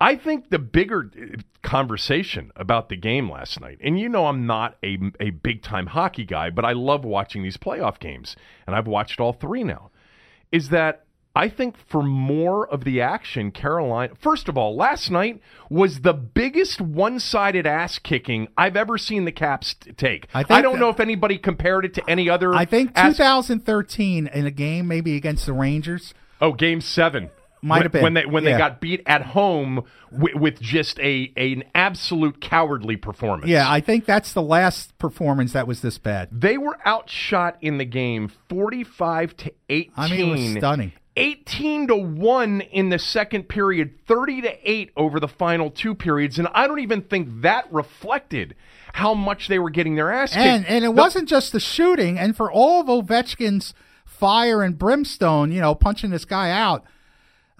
I 0.00 0.16
think 0.16 0.50
the 0.50 0.58
bigger 0.58 1.08
uh, 1.16 1.36
conversation 1.62 2.50
about 2.56 2.88
the 2.88 2.96
game 2.96 3.30
last 3.30 3.60
night, 3.60 3.78
and 3.82 3.98
you 4.00 4.08
know 4.08 4.26
I'm 4.26 4.46
not 4.46 4.76
a 4.82 4.98
a 5.20 5.30
big 5.30 5.62
time 5.62 5.86
hockey 5.86 6.24
guy, 6.24 6.50
but 6.50 6.64
I 6.64 6.72
love 6.72 7.04
watching 7.04 7.44
these 7.44 7.56
playoff 7.56 8.00
games, 8.00 8.34
and 8.66 8.74
I've 8.74 8.88
watched 8.88 9.20
all 9.20 9.32
three 9.32 9.62
now. 9.62 9.90
Is 10.50 10.68
that 10.70 11.03
I 11.36 11.48
think 11.48 11.74
for 11.88 12.02
more 12.02 12.68
of 12.68 12.84
the 12.84 13.00
action, 13.00 13.50
Carolina. 13.50 14.12
First 14.20 14.48
of 14.48 14.56
all, 14.56 14.76
last 14.76 15.10
night 15.10 15.40
was 15.68 16.02
the 16.02 16.12
biggest 16.12 16.80
one-sided 16.80 17.66
ass 17.66 17.98
kicking 17.98 18.46
I've 18.56 18.76
ever 18.76 18.96
seen 18.98 19.24
the 19.24 19.32
Caps 19.32 19.74
t- 19.74 19.92
take. 19.92 20.28
I 20.32 20.44
think 20.44 20.62
don't 20.62 20.74
that- 20.74 20.78
know 20.80 20.90
if 20.90 21.00
anybody 21.00 21.36
compared 21.38 21.84
it 21.84 21.94
to 21.94 22.08
any 22.08 22.30
other. 22.30 22.54
I 22.54 22.64
think 22.64 22.92
ass- 22.94 23.16
2013 23.16 24.28
in 24.28 24.46
a 24.46 24.50
game 24.50 24.86
maybe 24.86 25.16
against 25.16 25.46
the 25.46 25.52
Rangers. 25.52 26.14
Oh, 26.40 26.52
Game 26.52 26.80
Seven 26.80 27.30
Might 27.62 27.82
have 27.82 27.92
been. 27.92 28.02
when 28.02 28.14
they 28.14 28.26
when 28.26 28.44
they 28.44 28.56
got 28.56 28.80
beat 28.80 29.02
at 29.06 29.22
home 29.22 29.82
with, 30.12 30.34
with 30.34 30.60
just 30.60 30.98
a 31.00 31.32
an 31.36 31.64
absolute 31.74 32.40
cowardly 32.40 32.96
performance. 32.96 33.48
Yeah, 33.48 33.70
I 33.70 33.80
think 33.80 34.04
that's 34.04 34.32
the 34.34 34.42
last 34.42 34.96
performance 34.98 35.52
that 35.54 35.66
was 35.66 35.80
this 35.80 35.96
bad. 35.98 36.28
they 36.30 36.58
were 36.58 36.78
outshot 36.86 37.56
in 37.60 37.78
the 37.78 37.84
game 37.84 38.30
forty 38.48 38.84
five 38.84 39.36
to 39.38 39.52
eighteen. 39.68 39.92
I 39.96 40.08
mean, 40.10 40.28
it 40.28 40.30
was 40.32 40.52
stunning. 40.58 40.92
18 41.16 41.88
to 41.88 41.96
1 41.96 42.60
in 42.60 42.88
the 42.88 42.98
second 42.98 43.48
period, 43.48 43.94
30 44.06 44.42
to 44.42 44.70
8 44.70 44.90
over 44.96 45.20
the 45.20 45.28
final 45.28 45.70
two 45.70 45.94
periods, 45.94 46.38
and 46.38 46.48
I 46.54 46.66
don't 46.66 46.80
even 46.80 47.02
think 47.02 47.42
that 47.42 47.72
reflected 47.72 48.54
how 48.94 49.14
much 49.14 49.48
they 49.48 49.58
were 49.58 49.70
getting 49.70 49.94
their 49.94 50.10
ass 50.10 50.30
kicked. 50.30 50.40
And 50.40 50.66
and 50.66 50.84
it 50.84 50.88
The- 50.88 50.90
wasn't 50.92 51.28
just 51.28 51.52
the 51.52 51.60
shooting, 51.60 52.18
and 52.18 52.36
for 52.36 52.50
all 52.50 52.80
of 52.80 52.86
Ovechkin's 52.88 53.74
fire 54.04 54.62
and 54.62 54.78
brimstone, 54.78 55.52
you 55.52 55.60
know, 55.60 55.74
punching 55.74 56.10
this 56.10 56.24
guy 56.24 56.50
out, 56.50 56.84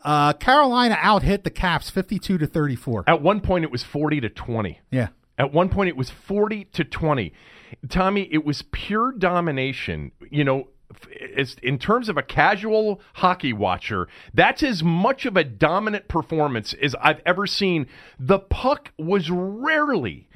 uh, 0.04 0.32
Carolina 0.34 0.96
out 1.00 1.22
hit 1.22 1.44
the 1.44 1.50
Caps 1.50 1.90
fifty-two 1.90 2.38
to 2.38 2.46
thirty-four. 2.46 3.04
At 3.06 3.22
one 3.22 3.40
point 3.40 3.64
it 3.64 3.70
was 3.70 3.82
40 3.82 4.20
to 4.20 4.28
20. 4.28 4.80
Yeah, 4.90 5.08
At 5.38 5.52
one 5.52 5.68
point, 5.68 5.88
it 5.88 5.96
was 5.96 6.10
40 6.10 6.64
to 6.74 6.84
20. 6.84 7.32
Tommy, 7.88 8.28
it 8.30 8.44
was 8.44 8.62
pure 8.70 9.10
domination. 9.12 10.12
You 10.30 10.44
know, 10.44 10.68
as, 11.36 11.56
in 11.62 11.78
terms 11.78 12.08
of 12.08 12.16
a 12.16 12.22
casual 12.22 13.00
hockey 13.14 13.52
watcher, 13.52 14.08
that's 14.32 14.62
as 14.62 14.82
much 14.82 15.26
of 15.26 15.36
a 15.36 15.44
dominant 15.44 16.08
performance 16.08 16.74
as 16.74 16.94
I've 17.00 17.20
ever 17.26 17.46
seen. 17.46 17.86
The 18.18 18.38
puck 18.38 18.92
was 18.98 19.30
rarely 19.30 20.28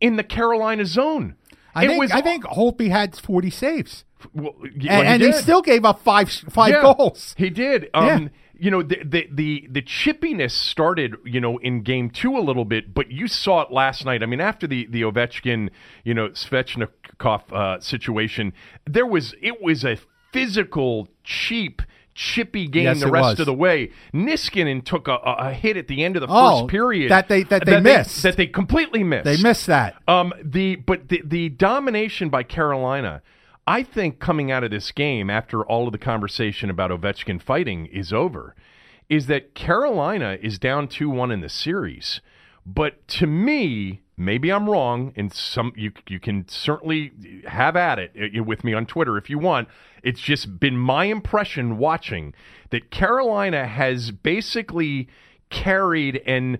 in 0.00 0.16
the 0.16 0.24
Carolina 0.24 0.84
zone. 0.84 1.34
I 1.74 1.84
It 1.84 1.88
think 1.88 2.00
was- 2.00 2.12
I 2.12 2.20
think 2.22 2.44
Holtby 2.44 2.88
had 2.90 3.16
40 3.16 3.50
saves, 3.50 4.04
Well, 4.32 4.54
and, 4.62 4.82
well, 4.84 5.02
and 5.02 5.22
he, 5.22 5.32
still 5.32 5.60
gave 5.62 5.84
up 5.84 6.00
five 6.00 6.30
five 6.30 6.70
Yeah, 6.72 6.94
goals. 6.96 7.34
He 7.36 7.50
did. 7.50 7.90
Um, 7.92 8.06
Yeah. 8.06 8.28
You 8.58 8.70
know, 8.70 8.82
the, 8.82 9.02
the 9.04 9.28
the 9.30 9.68
the 9.70 9.82
chippiness 9.82 10.52
started, 10.52 11.16
you 11.24 11.40
know, 11.40 11.58
in 11.58 11.82
game 11.82 12.08
two 12.10 12.36
a 12.36 12.40
little 12.40 12.64
bit, 12.64 12.94
but 12.94 13.10
you 13.10 13.28
saw 13.28 13.60
it 13.62 13.70
last 13.70 14.04
night. 14.06 14.22
I 14.22 14.26
mean, 14.26 14.40
after 14.40 14.66
the 14.66 14.86
the 14.90 15.02
Ovechkin, 15.02 15.68
you 16.04 16.14
know, 16.14 16.30
Svechnikov 16.30 17.52
uh, 17.52 17.80
situation, 17.80 18.52
there 18.86 19.06
was 19.06 19.34
it 19.42 19.60
was 19.62 19.84
a 19.84 19.98
physical, 20.32 21.08
cheap. 21.24 21.82
Chippy 22.18 22.66
game 22.66 22.84
Yes, 22.84 23.00
the 23.00 23.10
rest 23.10 23.24
was. 23.32 23.40
of 23.40 23.44
the 23.44 23.52
way. 23.52 23.90
Niskanen 24.14 24.82
took 24.82 25.06
a, 25.06 25.16
a 25.16 25.52
hit 25.52 25.76
at 25.76 25.86
the 25.86 26.02
end 26.02 26.16
of 26.16 26.22
the 26.22 26.28
Oh, 26.30 26.60
first 26.60 26.70
period 26.70 27.10
that 27.10 27.28
they- 27.28 27.42
that 27.42 27.66
they 27.66 27.78
missed. 27.78 28.22
that 28.22 28.38
they 28.38 28.46
completely 28.46 29.04
missed. 29.04 29.26
They 29.26 29.36
missed 29.36 29.66
that. 29.66 29.96
Um, 30.08 30.32
the 30.42 30.76
but 30.76 31.10
the 31.10 31.20
the 31.22 31.50
domination 31.50 32.30
by 32.30 32.42
Carolina, 32.42 33.20
I 33.66 33.82
think, 33.82 34.20
coming 34.20 34.50
out 34.50 34.62
of 34.64 34.70
this 34.70 34.92
game 34.92 35.28
after 35.28 35.64
all 35.64 35.86
of 35.86 35.92
the 35.92 35.98
conversation 35.98 36.70
about 36.70 36.90
Ovechkin 36.90 37.42
fighting 37.42 37.86
is 37.86 38.12
over, 38.12 38.54
is 39.08 39.26
that 39.26 39.54
Carolina 39.54 40.38
is 40.40 40.58
down 40.58 40.88
two 40.88 41.10
one 41.10 41.32
in 41.32 41.40
the 41.40 41.48
series. 41.48 42.20
But 42.64 43.06
to 43.08 43.26
me, 43.26 44.02
maybe 44.16 44.50
I'm 44.50 44.68
wrong, 44.68 45.12
and 45.16 45.32
some 45.32 45.72
you 45.76 45.92
you 46.08 46.18
can 46.20 46.48
certainly 46.48 47.12
have 47.46 47.76
at 47.76 47.98
it 47.98 48.12
uh, 48.38 48.42
with 48.42 48.64
me 48.64 48.72
on 48.74 48.86
Twitter 48.86 49.16
if 49.16 49.30
you 49.30 49.38
want. 49.38 49.68
It's 50.02 50.20
just 50.20 50.58
been 50.60 50.76
my 50.76 51.04
impression 51.04 51.78
watching 51.78 52.34
that 52.70 52.90
Carolina 52.90 53.66
has 53.66 54.10
basically 54.10 55.08
carried 55.50 56.22
and 56.26 56.58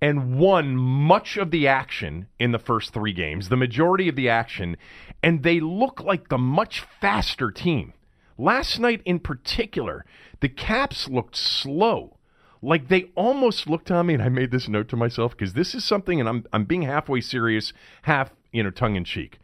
and 0.00 0.36
won 0.38 0.76
much 0.76 1.36
of 1.36 1.50
the 1.50 1.66
action 1.66 2.26
in 2.38 2.52
the 2.52 2.58
first 2.58 2.92
three 2.92 3.12
games, 3.12 3.48
the 3.48 3.56
majority 3.56 4.08
of 4.08 4.16
the 4.16 4.28
action, 4.28 4.76
and 5.24 5.42
they 5.42 5.58
look 5.58 6.02
like 6.02 6.28
the 6.28 6.36
much 6.36 6.84
faster 7.00 7.50
team. 7.50 7.94
Last 8.36 8.78
night 8.78 9.00
in 9.06 9.20
particular, 9.20 10.04
the 10.40 10.50
Caps 10.50 11.08
looked 11.08 11.34
slow. 11.34 12.18
Like 12.60 12.88
they 12.88 13.04
almost 13.14 13.66
looked 13.66 13.90
on 13.90 14.06
me, 14.06 14.14
and 14.14 14.22
I 14.22 14.28
made 14.28 14.50
this 14.50 14.68
note 14.68 14.88
to 14.88 14.96
myself 14.96 15.32
because 15.32 15.54
this 15.54 15.74
is 15.74 15.82
something, 15.82 16.20
and 16.20 16.28
I'm 16.28 16.44
I'm 16.52 16.64
being 16.66 16.82
halfway 16.82 17.22
serious, 17.22 17.72
half 18.02 18.32
you 18.52 18.62
know 18.62 18.70
tongue 18.70 18.96
in 18.96 19.04
cheek. 19.04 19.38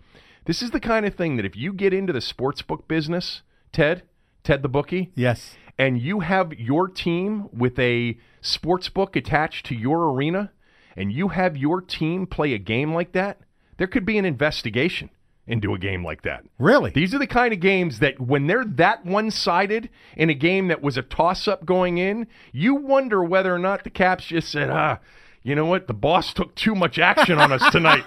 This 0.44 0.60
is 0.60 0.70
the 0.70 0.80
kind 0.80 1.06
of 1.06 1.14
thing 1.14 1.36
that 1.36 1.46
if 1.46 1.56
you 1.56 1.72
get 1.72 1.94
into 1.94 2.12
the 2.12 2.20
sports 2.20 2.60
book 2.60 2.86
business, 2.86 3.40
Ted, 3.72 4.02
Ted 4.44 4.62
the 4.62 4.68
bookie, 4.68 5.12
Yes. 5.14 5.56
and 5.78 5.98
you 6.00 6.20
have 6.20 6.52
your 6.58 6.88
team 6.88 7.48
with 7.52 7.78
a 7.78 8.18
sports 8.42 8.90
book 8.90 9.16
attached 9.16 9.64
to 9.66 9.74
your 9.74 10.10
arena, 10.10 10.52
and 10.94 11.10
you 11.10 11.28
have 11.28 11.56
your 11.56 11.80
team 11.80 12.26
play 12.26 12.52
a 12.52 12.58
game 12.58 12.92
like 12.92 13.12
that, 13.12 13.40
there 13.78 13.86
could 13.86 14.04
be 14.04 14.18
an 14.18 14.24
investigation 14.26 15.08
into 15.50 15.74
a 15.74 15.78
game 15.78 16.04
like 16.04 16.22
that. 16.22 16.44
Really? 16.58 16.90
These 16.90 17.14
are 17.14 17.18
the 17.18 17.26
kind 17.26 17.52
of 17.52 17.60
games 17.60 17.98
that 17.98 18.20
when 18.20 18.46
they're 18.46 18.64
that 18.64 19.04
one 19.04 19.30
sided 19.30 19.90
in 20.16 20.30
a 20.30 20.34
game 20.34 20.68
that 20.68 20.82
was 20.82 20.96
a 20.96 21.02
toss 21.02 21.48
up 21.48 21.66
going 21.66 21.98
in, 21.98 22.26
you 22.52 22.74
wonder 22.74 23.22
whether 23.22 23.54
or 23.54 23.58
not 23.58 23.84
the 23.84 23.90
Caps 23.90 24.26
just 24.26 24.50
said, 24.50 24.70
ah, 24.70 25.00
you 25.42 25.54
know 25.54 25.64
what? 25.64 25.86
The 25.86 25.94
boss 25.94 26.34
took 26.34 26.54
too 26.54 26.74
much 26.74 26.98
action 26.98 27.38
on 27.38 27.50
us 27.50 27.62
tonight. 27.72 28.04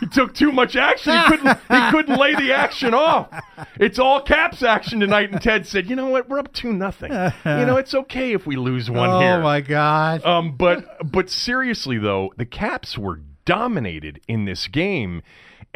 he 0.00 0.06
took 0.06 0.34
too 0.34 0.52
much 0.52 0.76
action. 0.76 1.12
He 1.12 1.24
couldn't 1.26 1.58
he 1.68 1.90
couldn't 1.90 2.18
lay 2.18 2.34
the 2.34 2.52
action 2.52 2.92
off. 2.92 3.28
It's 3.76 3.98
all 3.98 4.20
caps 4.20 4.62
action 4.62 5.00
tonight. 5.00 5.32
And 5.32 5.40
Ted 5.40 5.66
said, 5.66 5.88
you 5.88 5.96
know 5.96 6.08
what? 6.08 6.28
We're 6.28 6.38
up 6.38 6.52
two 6.52 6.72
nothing. 6.72 7.10
You 7.10 7.30
know, 7.44 7.76
it's 7.78 7.94
okay 7.94 8.34
if 8.34 8.46
we 8.46 8.56
lose 8.56 8.90
one 8.90 9.08
oh 9.08 9.20
here. 9.20 9.34
Oh 9.34 9.42
my 9.42 9.62
God. 9.62 10.24
Um, 10.26 10.56
but 10.56 11.10
but 11.10 11.30
seriously 11.30 11.96
though, 11.96 12.34
the 12.36 12.46
Caps 12.46 12.98
were 12.98 13.22
dominated 13.46 14.20
in 14.28 14.44
this 14.44 14.66
game. 14.66 15.22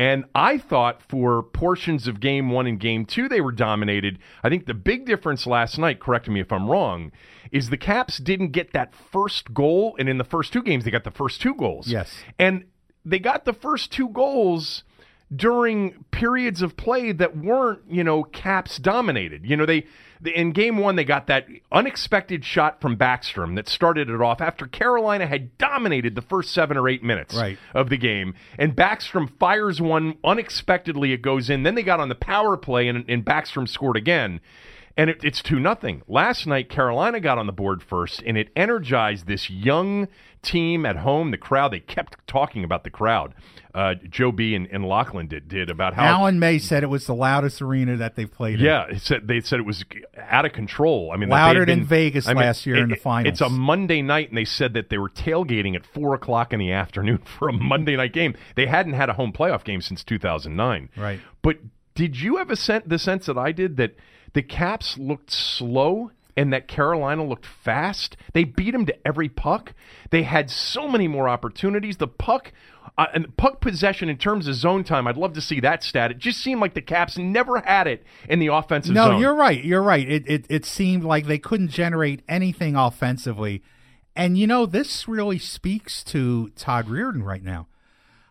And 0.02 0.24
I 0.34 0.58
thought 0.58 1.00
for 1.00 1.44
portions 1.44 2.08
of 2.08 2.18
game 2.18 2.50
one 2.50 2.66
and 2.66 2.80
game 2.80 3.06
two, 3.06 3.28
they 3.28 3.40
were 3.40 3.52
dominated. 3.52 4.18
I 4.42 4.48
think 4.48 4.66
the 4.66 4.74
big 4.74 5.06
difference 5.06 5.46
last 5.46 5.78
night, 5.78 6.00
correct 6.00 6.28
me 6.28 6.40
if 6.40 6.50
I'm 6.50 6.68
wrong, 6.68 7.12
is 7.52 7.70
the 7.70 7.76
Caps 7.76 8.18
didn't 8.18 8.50
get 8.50 8.72
that 8.72 8.96
first 8.96 9.54
goal. 9.54 9.94
And 10.00 10.08
in 10.08 10.18
the 10.18 10.24
first 10.24 10.52
two 10.52 10.60
games, 10.60 10.84
they 10.84 10.90
got 10.90 11.04
the 11.04 11.12
first 11.12 11.40
two 11.40 11.54
goals. 11.54 11.86
Yes. 11.86 12.24
And 12.36 12.64
they 13.04 13.20
got 13.20 13.44
the 13.44 13.52
first 13.52 13.92
two 13.92 14.08
goals 14.08 14.82
during 15.34 16.04
periods 16.10 16.62
of 16.62 16.76
play 16.76 17.12
that 17.12 17.36
weren't, 17.36 17.82
you 17.88 18.02
know, 18.02 18.24
Caps 18.24 18.78
dominated. 18.78 19.46
You 19.46 19.56
know, 19.56 19.66
they, 19.66 19.82
they 19.82 19.86
in 20.24 20.52
game 20.52 20.78
one 20.78 20.96
they 20.96 21.04
got 21.04 21.26
that 21.26 21.46
unexpected 21.70 22.44
shot 22.44 22.80
from 22.80 22.96
Backstrom 22.96 23.56
that 23.56 23.68
started 23.68 24.08
it 24.08 24.20
off 24.20 24.40
after 24.40 24.66
Carolina 24.66 25.26
had 25.26 25.56
dominated 25.58 26.14
the 26.14 26.22
first 26.22 26.52
seven 26.52 26.76
or 26.76 26.88
eight 26.88 27.02
minutes 27.02 27.34
Right. 27.34 27.58
of 27.74 27.88
the 27.88 27.96
game, 27.96 28.34
and 28.58 28.74
Backstrom 28.76 29.30
fires 29.38 29.80
one 29.80 30.16
unexpectedly. 30.24 31.12
It 31.12 31.22
goes 31.22 31.50
in. 31.50 31.62
Then 31.62 31.74
they 31.74 31.82
got 31.82 32.00
on 32.00 32.08
the 32.08 32.14
power 32.14 32.56
play, 32.56 32.88
and, 32.88 33.04
and 33.08 33.24
Backstrom 33.24 33.68
scored 33.68 33.96
again. 33.96 34.40
And 34.94 35.08
it, 35.08 35.20
it's 35.24 35.42
two 35.42 35.58
nothing. 35.58 36.02
Last 36.06 36.46
night, 36.46 36.68
Carolina 36.68 37.18
got 37.18 37.38
on 37.38 37.46
the 37.46 37.52
board 37.52 37.82
first, 37.82 38.22
and 38.26 38.36
it 38.36 38.50
energized 38.54 39.26
this 39.26 39.48
young 39.48 40.06
team 40.42 40.84
at 40.84 40.96
home. 40.96 41.30
The 41.30 41.38
crowd, 41.38 41.72
they 41.72 41.80
kept 41.80 42.16
talking 42.26 42.64
about 42.64 42.84
the 42.84 42.90
crowd. 42.90 43.34
Uh, 43.74 43.94
Joe 43.94 44.32
B 44.32 44.54
and, 44.54 44.66
and 44.70 44.84
Laughlin 44.84 45.28
did, 45.28 45.48
did 45.48 45.70
about 45.70 45.94
how 45.94 46.04
Alan 46.04 46.38
May 46.38 46.58
said 46.58 46.82
it 46.82 46.88
was 46.88 47.06
the 47.06 47.14
loudest 47.14 47.62
arena 47.62 47.96
that 47.96 48.16
they've 48.16 48.30
played 48.30 48.58
in. 48.58 48.66
yeah, 48.66 48.84
it 48.86 49.00
said, 49.00 49.26
they 49.26 49.40
said 49.40 49.60
it 49.60 49.66
was 49.66 49.84
out 50.18 50.44
of 50.44 50.52
control. 50.52 51.10
I 51.10 51.16
mean, 51.16 51.30
Louder 51.30 51.60
had 51.60 51.68
than 51.68 51.84
Vegas 51.86 52.28
I 52.28 52.34
mean, 52.34 52.44
last 52.44 52.66
year 52.66 52.76
in 52.76 52.90
the 52.90 52.96
finals. 52.96 53.32
It's 53.32 53.40
a 53.40 53.48
Monday 53.48 54.02
night, 54.02 54.28
and 54.28 54.36
they 54.36 54.44
said 54.44 54.74
that 54.74 54.90
they 54.90 54.98
were 54.98 55.08
tailgating 55.08 55.74
at 55.74 55.86
four 55.86 56.14
o'clock 56.14 56.52
in 56.52 56.58
the 56.58 56.72
afternoon 56.72 57.18
for 57.38 57.48
a 57.48 57.52
Monday 57.52 57.96
night 57.96 58.12
game. 58.12 58.34
They 58.56 58.66
hadn't 58.66 58.92
had 58.92 59.08
a 59.08 59.14
home 59.14 59.32
playoff 59.32 59.64
game 59.64 59.80
since 59.80 60.04
2009. 60.04 60.90
Right. 60.96 61.20
But 61.40 61.58
did 61.94 62.20
you 62.20 62.36
have 62.36 62.50
a 62.50 62.56
sen- 62.56 62.82
the 62.84 62.98
sense 62.98 63.26
that 63.26 63.38
I 63.38 63.52
did 63.52 63.76
that 63.78 63.96
the 64.34 64.42
Caps 64.42 64.98
looked 64.98 65.30
slow? 65.30 66.10
And 66.36 66.52
that 66.52 66.66
Carolina 66.66 67.24
looked 67.24 67.44
fast. 67.44 68.16
They 68.32 68.44
beat 68.44 68.70
them 68.70 68.86
to 68.86 69.06
every 69.06 69.28
puck. 69.28 69.74
They 70.10 70.22
had 70.22 70.50
so 70.50 70.88
many 70.88 71.06
more 71.06 71.28
opportunities. 71.28 71.98
The 71.98 72.08
puck, 72.08 72.52
uh, 72.96 73.06
and 73.14 73.36
puck 73.36 73.60
possession 73.60 74.08
in 74.08 74.16
terms 74.16 74.48
of 74.48 74.54
zone 74.54 74.84
time. 74.84 75.06
I'd 75.06 75.16
love 75.16 75.34
to 75.34 75.40
see 75.40 75.60
that 75.60 75.82
stat. 75.82 76.10
It 76.10 76.18
just 76.18 76.40
seemed 76.40 76.60
like 76.60 76.74
the 76.74 76.82
Caps 76.82 77.18
never 77.18 77.60
had 77.60 77.86
it 77.86 78.04
in 78.28 78.38
the 78.38 78.48
offensive 78.48 78.94
zone. 78.94 78.94
No, 78.94 79.10
zone. 79.12 79.20
you're 79.20 79.34
right. 79.34 79.62
You're 79.62 79.82
right. 79.82 80.08
It, 80.08 80.24
it 80.26 80.46
it 80.48 80.64
seemed 80.64 81.04
like 81.04 81.26
they 81.26 81.38
couldn't 81.38 81.68
generate 81.68 82.22
anything 82.28 82.76
offensively, 82.76 83.62
and 84.16 84.38
you 84.38 84.46
know 84.46 84.66
this 84.66 85.06
really 85.06 85.38
speaks 85.38 86.02
to 86.04 86.48
Todd 86.50 86.86
Reirden 86.86 87.22
right 87.22 87.42
now. 87.42 87.66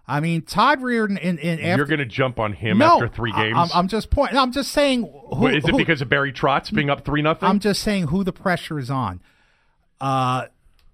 I 0.07 0.19
mean, 0.19 0.41
Todd 0.41 0.79
Reirden 0.81 1.19
in, 1.19 1.37
in 1.37 1.59
after, 1.59 1.77
You're 1.77 1.85
going 1.85 1.99
to 1.99 2.05
jump 2.05 2.39
on 2.39 2.53
him 2.53 2.79
no, 2.79 2.95
after 2.95 3.07
three 3.07 3.31
games. 3.31 3.55
I'm, 3.55 3.69
I'm 3.73 3.87
just 3.87 4.09
pointing. 4.09 4.37
I'm 4.37 4.51
just 4.51 4.71
saying. 4.71 5.01
Who, 5.01 5.45
Wait, 5.45 5.55
is 5.57 5.63
it 5.65 5.71
who- 5.71 5.77
because 5.77 6.01
of 6.01 6.09
Barry 6.09 6.33
Trotz 6.33 6.73
being 6.73 6.89
up 6.89 7.05
three 7.05 7.21
nothing? 7.21 7.47
I'm 7.47 7.59
just 7.59 7.81
saying 7.81 8.07
who 8.07 8.23
the 8.23 8.33
pressure 8.33 8.79
is 8.79 8.89
on. 8.89 9.21
Uh, 9.99 10.47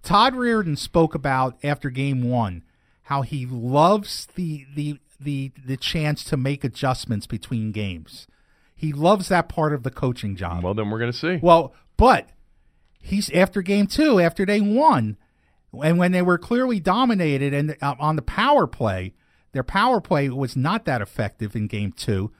Todd 0.03 0.33
Reirden 0.33 0.77
spoke 0.77 1.15
about 1.15 1.57
after 1.63 1.89
game 1.89 2.29
one 2.29 2.63
how 3.03 3.21
he 3.21 3.45
loves 3.45 4.27
the 4.35 4.65
the 4.75 4.99
the 5.19 5.51
the 5.65 5.77
chance 5.77 6.23
to 6.25 6.37
make 6.37 6.63
adjustments 6.63 7.25
between 7.25 7.71
games. 7.71 8.27
He 8.75 8.93
loves 8.93 9.29
that 9.29 9.49
part 9.49 9.73
of 9.73 9.83
the 9.83 9.89
coaching 9.89 10.35
job. 10.35 10.63
well, 10.63 10.73
then 10.73 10.89
we're 10.89 10.99
going 10.99 11.11
to 11.11 11.17
see. 11.17 11.39
Well, 11.41 11.73
but 11.95 12.29
he's 13.01 13.29
after 13.31 13.61
game 13.61 13.87
two, 13.87 14.19
after 14.19 14.45
they 14.45 14.61
won, 14.61 15.17
and 15.83 15.97
when 15.97 16.11
they 16.11 16.21
were 16.21 16.37
clearly 16.37 16.79
dominated 16.79 17.53
and 17.53 17.75
uh, 17.81 17.95
on 17.99 18.15
the 18.15 18.21
power 18.21 18.67
play, 18.67 19.13
their 19.51 19.63
power 19.63 19.99
play 20.01 20.29
was 20.29 20.55
not 20.55 20.85
that 20.85 21.01
effective 21.01 21.55
in 21.55 21.67
game 21.67 21.91
two. 21.91 22.31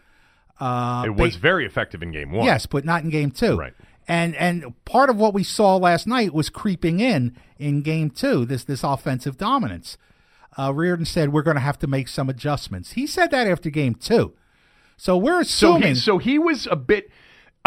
Uh, 0.59 1.03
it 1.05 1.15
they- 1.15 1.23
was 1.23 1.35
very 1.35 1.65
effective 1.65 2.01
in 2.01 2.11
game 2.11 2.31
one. 2.31 2.45
Yes, 2.45 2.65
but 2.65 2.83
not 2.85 3.03
in 3.03 3.09
game 3.09 3.31
two. 3.31 3.57
Right. 3.57 3.73
And 4.07 4.35
and 4.35 4.73
part 4.85 5.09
of 5.09 5.17
what 5.17 5.33
we 5.33 5.43
saw 5.43 5.75
last 5.75 6.07
night 6.07 6.33
was 6.33 6.49
creeping 6.49 6.99
in 7.01 7.35
in 7.59 7.81
game 7.81 8.09
two. 8.09 8.45
This 8.45 8.63
this 8.63 8.83
offensive 8.83 9.37
dominance. 9.37 9.97
Uh, 10.55 10.71
Reirden 10.71 11.05
said 11.05 11.31
we're 11.33 11.43
going 11.43 11.57
to 11.57 11.61
have 11.61 11.77
to 11.79 11.87
make 11.87 12.07
some 12.07 12.29
adjustments. 12.29 12.93
He 12.93 13.05
said 13.05 13.29
that 13.31 13.47
after 13.47 13.69
game 13.69 13.93
two. 13.95 14.33
So 14.95 15.15
we're 15.17 15.43
So 15.43 15.75
assuming. 15.75 15.89
he, 15.89 15.95
so 15.95 16.17
he 16.17 16.39
was 16.39 16.67
a 16.71 16.75
bit. 16.75 17.11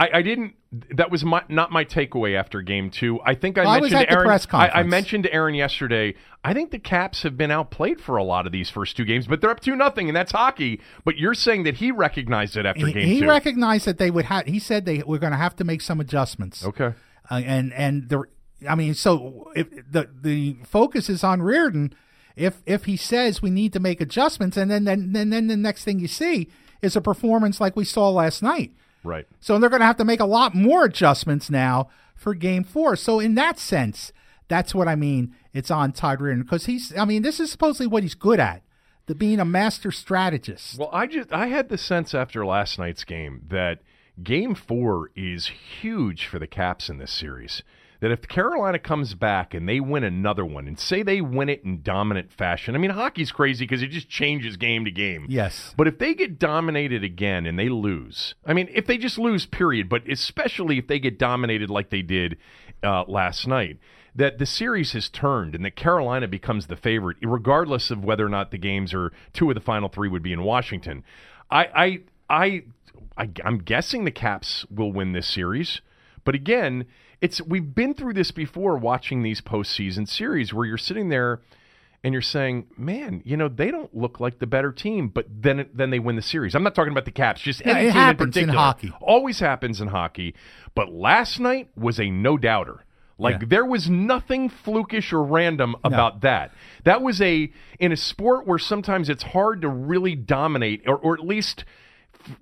I, 0.00 0.08
I 0.14 0.22
didn't. 0.22 0.54
That 0.96 1.10
was 1.10 1.24
my, 1.24 1.42
not 1.50 1.70
my 1.70 1.84
takeaway 1.84 2.34
after 2.34 2.62
game 2.62 2.90
two. 2.90 3.20
I 3.22 3.34
think 3.34 3.58
I 3.58 3.64
I 3.64 3.80
was 3.80 3.92
mentioned 3.92 4.08
the 4.08 4.12
Aaron. 4.12 4.40
I, 4.52 4.68
I 4.80 4.82
mentioned 4.82 5.28
Aaron 5.30 5.54
yesterday. 5.54 6.14
I 6.42 6.54
think 6.54 6.70
the 6.70 6.78
Caps 6.78 7.22
have 7.22 7.36
been 7.36 7.50
outplayed 7.50 8.00
for 8.00 8.16
a 8.16 8.24
lot 8.24 8.46
of 8.46 8.52
these 8.52 8.70
first 8.70 8.96
two 8.96 9.04
games, 9.04 9.26
but 9.26 9.42
they're 9.42 9.50
up 9.50 9.60
two 9.60 9.76
nothing, 9.76 10.08
and 10.08 10.16
that's 10.16 10.32
hockey. 10.32 10.80
But 11.04 11.18
you're 11.18 11.34
saying 11.34 11.64
that 11.64 11.76
he 11.76 11.90
recognized 11.90 12.56
it 12.56 12.64
after 12.64 12.86
he, 12.86 12.94
game 12.94 13.06
he 13.06 13.20
two. 13.20 13.28
recognized 13.28 13.84
that 13.84 13.98
they 13.98 14.10
would 14.10 14.24
have. 14.24 14.46
He 14.46 14.58
said 14.58 14.86
they 14.86 15.02
were 15.02 15.18
going 15.18 15.32
to 15.32 15.38
have 15.38 15.54
to 15.56 15.64
make 15.64 15.82
some 15.82 16.00
adjustments. 16.00 16.64
okay. 16.64 16.94
uh, 17.30 17.34
and 17.34 17.74
and 17.74 18.08
the 18.08 18.24
I 18.66 18.76
mean, 18.76 18.94
so 18.94 19.52
if 19.54 19.68
the 19.70 20.08
the 20.22 20.56
focus 20.64 21.10
is 21.10 21.22
on 21.22 21.40
Reirden, 21.40 21.92
if 22.36 22.62
if 22.64 22.86
he 22.86 22.96
says 22.96 23.42
we 23.42 23.50
need 23.50 23.74
to 23.74 23.80
make 23.80 24.00
adjustments, 24.00 24.56
and 24.56 24.70
then 24.70 24.84
then 24.84 25.12
then, 25.12 25.28
then 25.28 25.48
the 25.48 25.58
next 25.58 25.84
thing 25.84 25.98
you 25.98 26.08
see 26.08 26.48
is 26.80 26.96
a 26.96 27.02
performance 27.02 27.60
like 27.60 27.76
we 27.76 27.84
saw 27.84 28.08
last 28.08 28.42
night. 28.42 28.72
Right. 29.02 29.26
So 29.40 29.58
they're 29.58 29.70
going 29.70 29.80
to 29.80 29.86
have 29.86 29.96
to 29.98 30.04
make 30.04 30.20
a 30.20 30.26
lot 30.26 30.54
more 30.54 30.84
adjustments 30.84 31.50
now 31.50 31.88
for 32.14 32.34
Game 32.34 32.64
Four. 32.64 32.96
So 32.96 33.18
in 33.20 33.34
that 33.36 33.58
sense, 33.58 34.12
that's 34.48 34.74
what 34.74 34.88
I 34.88 34.96
mean. 34.96 35.34
It's 35.52 35.70
on 35.70 35.92
Todd 35.92 36.18
Reirden 36.18 36.42
because 36.42 36.66
he's. 36.66 36.96
I 36.96 37.04
mean, 37.04 37.22
this 37.22 37.40
is 37.40 37.50
supposedly 37.50 37.86
what 37.86 38.02
he's 38.02 38.14
good 38.14 38.40
at. 38.40 38.62
The 39.06 39.14
being 39.14 39.40
a 39.40 39.44
master 39.44 39.90
strategist. 39.90 40.78
Well, 40.78 40.90
I 40.92 41.06
just 41.06 41.32
I 41.32 41.46
had 41.46 41.68
the 41.68 41.78
sense 41.78 42.14
after 42.14 42.44
last 42.44 42.78
night's 42.78 43.04
game 43.04 43.42
that 43.48 43.80
game 44.22 44.54
4 44.54 45.10
is 45.16 45.50
huge 45.80 46.26
for 46.26 46.38
the 46.38 46.46
Caps 46.46 46.88
in 46.88 46.98
this 46.98 47.10
series. 47.10 47.62
That 48.00 48.10
if 48.10 48.26
Carolina 48.28 48.78
comes 48.78 49.14
back 49.14 49.52
and 49.52 49.68
they 49.68 49.78
win 49.78 50.04
another 50.04 50.44
one 50.44 50.66
and 50.66 50.78
say 50.78 51.02
they 51.02 51.20
win 51.20 51.50
it 51.50 51.62
in 51.64 51.82
dominant 51.82 52.32
fashion. 52.32 52.74
I 52.74 52.78
mean, 52.78 52.92
hockey's 52.92 53.30
crazy 53.30 53.66
because 53.66 53.82
it 53.82 53.88
just 53.88 54.08
changes 54.08 54.56
game 54.56 54.86
to 54.86 54.90
game. 54.90 55.26
Yes. 55.28 55.74
But 55.76 55.86
if 55.86 55.98
they 55.98 56.14
get 56.14 56.38
dominated 56.38 57.04
again 57.04 57.44
and 57.44 57.58
they 57.58 57.68
lose, 57.68 58.34
I 58.46 58.54
mean, 58.54 58.70
if 58.72 58.86
they 58.86 58.96
just 58.96 59.18
lose, 59.18 59.44
period, 59.44 59.90
but 59.90 60.08
especially 60.08 60.78
if 60.78 60.86
they 60.86 60.98
get 60.98 61.18
dominated 61.18 61.68
like 61.68 61.90
they 61.90 62.00
did 62.00 62.38
uh, 62.82 63.04
last 63.06 63.46
night, 63.46 63.78
that 64.14 64.38
the 64.38 64.46
series 64.46 64.92
has 64.92 65.08
turned 65.08 65.54
and 65.54 65.64
that 65.64 65.76
Carolina 65.76 66.26
becomes 66.26 66.66
the 66.66 66.76
favorite, 66.76 67.16
regardless 67.22 67.90
of 67.90 68.04
whether 68.04 68.24
or 68.24 68.30
not 68.30 68.50
the 68.50 68.58
games 68.58 68.92
are 68.92 69.12
two 69.32 69.50
of 69.50 69.54
the 69.54 69.60
final 69.60 69.88
three 69.88 70.08
would 70.08 70.22
be 70.22 70.32
in 70.32 70.42
Washington. 70.42 71.04
I, 71.50 71.66
I, 71.66 72.00
I, 72.28 72.62
I 73.16 73.30
I'm 73.44 73.58
guessing 73.58 74.04
the 74.04 74.10
Caps 74.10 74.64
will 74.70 74.92
win 74.92 75.12
this 75.12 75.28
series, 75.28 75.80
but 76.24 76.34
again, 76.34 76.86
it's 77.20 77.40
we've 77.42 77.74
been 77.74 77.94
through 77.94 78.14
this 78.14 78.30
before 78.30 78.76
watching 78.78 79.22
these 79.22 79.40
postseason 79.40 80.08
series 80.08 80.52
where 80.54 80.66
you're 80.66 80.78
sitting 80.78 81.08
there 81.08 81.40
and 82.02 82.14
you're 82.14 82.22
saying, 82.22 82.66
man, 82.78 83.20
you 83.26 83.36
know, 83.36 83.46
they 83.48 83.70
don't 83.70 83.94
look 83.94 84.20
like 84.20 84.38
the 84.38 84.46
better 84.46 84.72
team, 84.72 85.08
but 85.08 85.26
then 85.28 85.68
then 85.74 85.90
they 85.90 85.98
win 85.98 86.16
the 86.16 86.22
series. 86.22 86.54
I'm 86.54 86.62
not 86.62 86.74
talking 86.74 86.92
about 86.92 87.04
the 87.04 87.10
Caps, 87.10 87.40
just 87.42 87.64
Yeah, 87.64 87.78
it 87.78 87.92
happens 87.92 88.36
in 88.36 88.44
in 88.44 88.48
particular. 88.48 88.58
hockey. 88.58 88.92
Always 89.00 89.40
happens 89.40 89.80
in 89.80 89.88
hockey, 89.88 90.34
but 90.74 90.90
last 90.92 91.38
night 91.40 91.68
was 91.76 92.00
a 92.00 92.10
no 92.10 92.38
doubter. 92.38 92.84
Like 93.18 93.42
Yeah. 93.42 93.46
there 93.48 93.64
was 93.66 93.90
nothing 93.90 94.48
flukish 94.48 95.12
or 95.12 95.22
random 95.22 95.76
about 95.84 96.22
that. 96.22 96.52
That 96.84 97.02
was 97.02 97.20
a 97.20 97.52
in 97.78 97.92
a 97.92 97.96
sport 97.96 98.46
where 98.46 98.58
sometimes 98.58 99.10
it's 99.10 99.22
hard 99.22 99.60
to 99.60 99.68
really 99.68 100.14
dominate, 100.14 100.82
or 100.86 100.96
or 100.96 101.12
at 101.12 101.26
least 101.26 101.66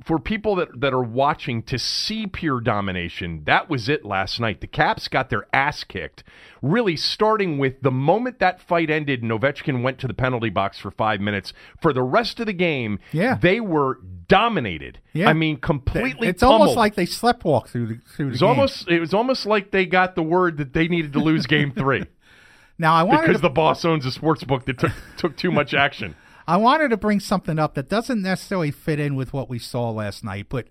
for 0.05 0.19
people 0.19 0.57
that, 0.57 0.81
that 0.81 0.93
are 0.93 1.03
watching 1.03 1.62
to 1.64 1.79
see 1.79 2.27
pure 2.27 2.61
domination, 2.61 3.43
that 3.47 3.71
was 3.71 3.88
it 3.88 4.05
last 4.05 4.41
night. 4.41 4.61
The 4.61 4.67
Caps 4.67 5.09
got 5.09 5.31
their 5.31 5.47
ass 5.53 5.85
kicked, 5.85 6.25
really 6.62 6.97
starting 6.97 7.59
with 7.59 7.81
the 7.83 7.91
moment 7.91 8.38
that 8.41 8.61
fight 8.61 8.91
ended 8.91 9.23
and 9.23 9.31
Ovechkin 9.31 9.83
went 9.83 9.99
to 10.01 10.07
the 10.09 10.14
penalty 10.14 10.51
box 10.51 10.79
for 10.79 10.91
five 10.91 11.21
minutes. 11.21 11.53
For 11.81 11.93
the 11.93 12.03
rest 12.03 12.41
of 12.41 12.47
the 12.47 12.53
game, 12.53 12.99
Yeah. 13.12 13.37
they 13.41 13.61
were 13.61 13.99
dominated. 14.29 15.01
Yeah. 15.12 15.29
I 15.31 15.33
mean, 15.33 15.57
completely 15.59 16.29
it's 16.29 16.43
almost 16.43 16.77
like 16.77 16.95
they 16.95 17.07
sleptwalk 17.07 17.69
through 17.69 17.87
the 17.87 18.01
through 18.17 18.27
the 18.27 18.29
It 18.29 18.33
was 18.33 18.41
game. 18.41 18.49
almost 18.49 18.88
it 18.88 19.01
was 19.01 19.14
almost 19.14 19.47
like 19.47 19.71
they 19.71 19.87
got 19.87 20.14
the 20.17 20.23
word 20.23 20.59
that 20.59 20.73
they 20.75 20.87
needed 20.88 21.12
to 21.14 21.19
lose 21.21 21.47
game 21.47 21.73
three 21.73 22.05
now 22.79 22.95
I 22.95 23.05
wanted 23.05 23.23
because 23.23 23.37
to, 23.37 23.43
the 23.43 23.49
boss 23.51 23.85
owns 23.87 24.05
a 24.05 24.12
sports 24.12 24.45
book 24.45 24.67
that 24.67 24.79
took 24.79 24.93
took 25.17 25.37
too 25.37 25.51
much 25.51 25.73
action. 25.73 26.14
I 26.48 26.56
wanted 26.56 26.88
to 26.88 26.96
bring 26.96 27.20
something 27.20 27.58
up 27.58 27.74
that 27.74 27.90
doesn't 27.90 28.22
necessarily 28.22 28.70
fit 28.70 28.98
in 28.98 29.14
with 29.14 29.34
what 29.34 29.50
we 29.50 29.58
saw 29.58 29.90
last 29.90 30.24
night, 30.24 30.46
but 30.48 30.68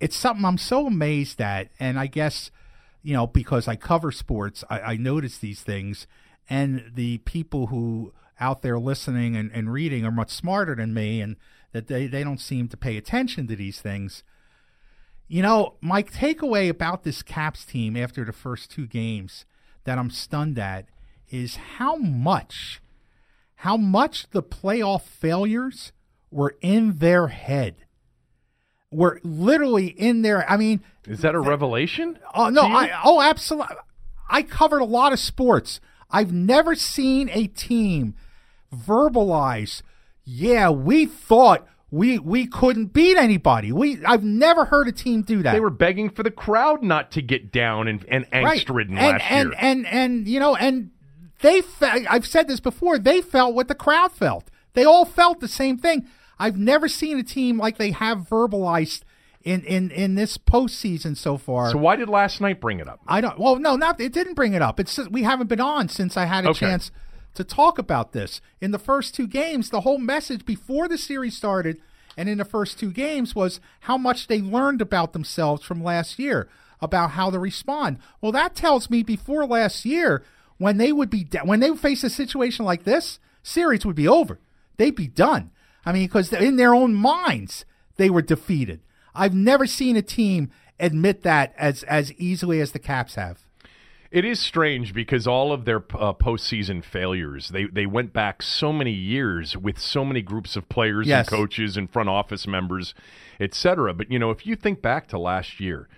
it's 0.00 0.14
something 0.14 0.44
I'm 0.44 0.58
so 0.58 0.86
amazed 0.86 1.40
at, 1.40 1.70
and 1.80 1.98
I 1.98 2.06
guess 2.06 2.50
you 3.02 3.14
know 3.14 3.26
because 3.26 3.66
I 3.66 3.74
cover 3.74 4.12
sports, 4.12 4.64
I, 4.68 4.80
I 4.80 4.96
notice 4.98 5.38
these 5.38 5.62
things, 5.62 6.06
and 6.50 6.92
the 6.94 7.18
people 7.18 7.68
who 7.68 8.12
out 8.38 8.60
there 8.60 8.78
listening 8.78 9.34
and, 9.34 9.50
and 9.54 9.72
reading 9.72 10.04
are 10.04 10.10
much 10.10 10.30
smarter 10.30 10.74
than 10.74 10.92
me, 10.92 11.22
and 11.22 11.36
that 11.72 11.86
they, 11.86 12.06
they 12.06 12.22
don't 12.22 12.38
seem 12.38 12.68
to 12.68 12.76
pay 12.76 12.98
attention 12.98 13.46
to 13.46 13.56
these 13.56 13.80
things. 13.80 14.22
You 15.26 15.40
know, 15.40 15.76
my 15.80 16.02
takeaway 16.02 16.68
about 16.68 17.04
this 17.04 17.22
Caps 17.22 17.64
team 17.64 17.96
after 17.96 18.26
the 18.26 18.32
first 18.34 18.70
two 18.70 18.86
games 18.86 19.46
that 19.84 19.96
I'm 19.98 20.10
stunned 20.10 20.58
at 20.58 20.84
is 21.30 21.56
how 21.56 21.96
much 21.96 22.82
how 23.62 23.76
much 23.76 24.30
the 24.30 24.42
playoff 24.42 25.02
failures 25.02 25.90
were 26.30 26.56
in 26.60 26.98
their 26.98 27.26
head. 27.26 27.74
Were 28.90 29.20
literally 29.24 29.88
in 29.88 30.22
their 30.22 30.48
I 30.48 30.56
mean, 30.56 30.80
Is 31.06 31.20
that 31.20 31.34
a 31.34 31.40
revelation? 31.40 32.18
oh 32.34 32.50
no. 32.50 32.62
I 32.62 32.90
oh 33.04 33.20
absolutely 33.20 33.76
I 34.30 34.42
covered 34.42 34.80
a 34.80 34.84
lot 34.84 35.12
of 35.12 35.18
sports. 35.18 35.80
I've 36.08 36.32
never 36.32 36.74
seen 36.74 37.28
a 37.32 37.48
team 37.48 38.14
verbalize, 38.74 39.82
yeah, 40.24 40.70
we 40.70 41.04
thought 41.04 41.66
we 41.90 42.18
we 42.18 42.46
couldn't 42.46 42.92
beat 42.92 43.16
anybody. 43.16 43.72
We 43.72 44.04
I've 44.06 44.24
never 44.24 44.66
heard 44.66 44.86
a 44.86 44.92
team 44.92 45.22
do 45.22 45.42
that. 45.42 45.52
They 45.52 45.60
were 45.60 45.68
begging 45.68 46.10
for 46.10 46.22
the 46.22 46.30
crowd 46.30 46.82
not 46.82 47.10
to 47.12 47.22
get 47.22 47.50
down 47.50 47.88
and, 47.88 48.04
and 48.08 48.30
angst 48.30 48.72
ridden 48.72 48.96
and, 48.96 49.18
last 49.18 49.24
and, 49.28 49.48
year. 49.48 49.58
And 49.58 49.86
and 49.86 50.28
you 50.28 50.38
know, 50.38 50.54
and 50.54 50.92
they 51.40 51.60
fe- 51.60 52.06
I've 52.08 52.26
said 52.26 52.48
this 52.48 52.60
before. 52.60 52.98
They 52.98 53.20
felt 53.20 53.54
what 53.54 53.68
the 53.68 53.74
crowd 53.74 54.12
felt. 54.12 54.50
They 54.74 54.84
all 54.84 55.04
felt 55.04 55.40
the 55.40 55.48
same 55.48 55.78
thing. 55.78 56.06
I've 56.38 56.56
never 56.56 56.88
seen 56.88 57.18
a 57.18 57.22
team 57.22 57.58
like 57.58 57.78
they 57.78 57.90
have 57.92 58.28
verbalized 58.28 59.02
in 59.42 59.62
in 59.64 59.90
in 59.90 60.14
this 60.14 60.36
postseason 60.36 61.16
so 61.16 61.36
far. 61.38 61.70
so 61.70 61.78
why 61.78 61.96
did 61.96 62.08
last 62.08 62.40
night 62.40 62.60
bring 62.60 62.80
it 62.80 62.88
up? 62.88 63.00
I 63.06 63.20
don't. 63.20 63.38
Well, 63.38 63.56
no, 63.56 63.76
not 63.76 64.00
it 64.00 64.12
didn't 64.12 64.34
bring 64.34 64.52
it 64.54 64.62
up. 64.62 64.78
It's 64.80 64.98
we 65.08 65.22
haven't 65.22 65.46
been 65.48 65.60
on 65.60 65.88
since 65.88 66.16
I 66.16 66.24
had 66.26 66.44
a 66.44 66.50
Okay. 66.50 66.60
chance 66.66 66.90
to 67.34 67.44
talk 67.44 67.78
about 67.78 68.12
this. 68.12 68.40
In 68.60 68.72
the 68.72 68.78
first 68.78 69.14
two 69.14 69.26
games, 69.26 69.70
the 69.70 69.82
whole 69.82 69.98
message 69.98 70.44
before 70.44 70.88
the 70.88 70.98
series 70.98 71.36
started 71.36 71.80
and 72.16 72.28
in 72.28 72.38
the 72.38 72.44
first 72.44 72.78
two 72.80 72.90
games 72.90 73.34
was 73.34 73.60
how 73.80 73.96
much 73.96 74.26
they 74.26 74.40
learned 74.40 74.82
about 74.82 75.12
themselves 75.12 75.62
from 75.64 75.82
last 75.82 76.18
year, 76.18 76.48
about 76.80 77.12
how 77.12 77.30
to 77.30 77.38
respond. 77.38 77.98
Well, 78.20 78.32
that 78.32 78.56
tells 78.56 78.90
me 78.90 79.04
before 79.04 79.46
last 79.46 79.84
year 79.84 80.24
when 80.58 80.76
they 80.76 80.92
would 80.92 81.10
be 81.10 81.24
da- 81.24 81.44
when 81.44 81.60
they 81.60 81.70
would 81.70 81.80
face 81.80 82.04
a 82.04 82.10
situation 82.10 82.64
like 82.64 82.84
this, 82.84 83.18
series 83.42 83.86
would 83.86 83.96
be 83.96 84.08
over. 84.08 84.38
They'd 84.76 84.94
be 84.94 85.08
done. 85.08 85.50
I 85.86 85.92
mean, 85.92 86.06
because 86.06 86.32
in 86.32 86.56
their 86.56 86.74
own 86.74 86.94
minds 86.94 87.64
they 87.96 88.10
were 88.10 88.22
defeated. 88.22 88.80
I've 89.14 89.34
never 89.34 89.66
seen 89.66 89.96
a 89.96 90.02
team 90.02 90.50
admit 90.78 91.22
that 91.22 91.54
as 91.58 91.82
as 91.84 92.12
easily 92.14 92.60
as 92.60 92.72
the 92.72 92.78
Caps 92.78 93.14
have. 93.16 93.38
It 94.10 94.24
is 94.24 94.40
strange 94.40 94.94
because 94.94 95.26
all 95.26 95.52
of 95.52 95.66
their 95.66 95.78
uh, 95.94 96.14
postseason 96.14 96.82
failures, 96.82 97.50
they, 97.50 97.64
they 97.66 97.84
went 97.84 98.14
back 98.14 98.42
so 98.42 98.72
many 98.72 98.92
years 98.92 99.54
with 99.54 99.78
so 99.78 100.02
many 100.02 100.22
groups 100.22 100.56
of 100.56 100.66
players 100.70 101.06
Yes. 101.06 101.28
and 101.28 101.36
coaches 101.38 101.76
and 101.76 101.90
front 101.90 102.08
office 102.08 102.46
members, 102.46 102.94
et 103.38 103.52
cetera. 103.52 103.92
But, 103.92 104.10
you 104.10 104.18
know, 104.18 104.30
if 104.30 104.46
you 104.46 104.56
think 104.56 104.80
back 104.80 105.08
to 105.08 105.18
last 105.18 105.60
year, 105.60 105.88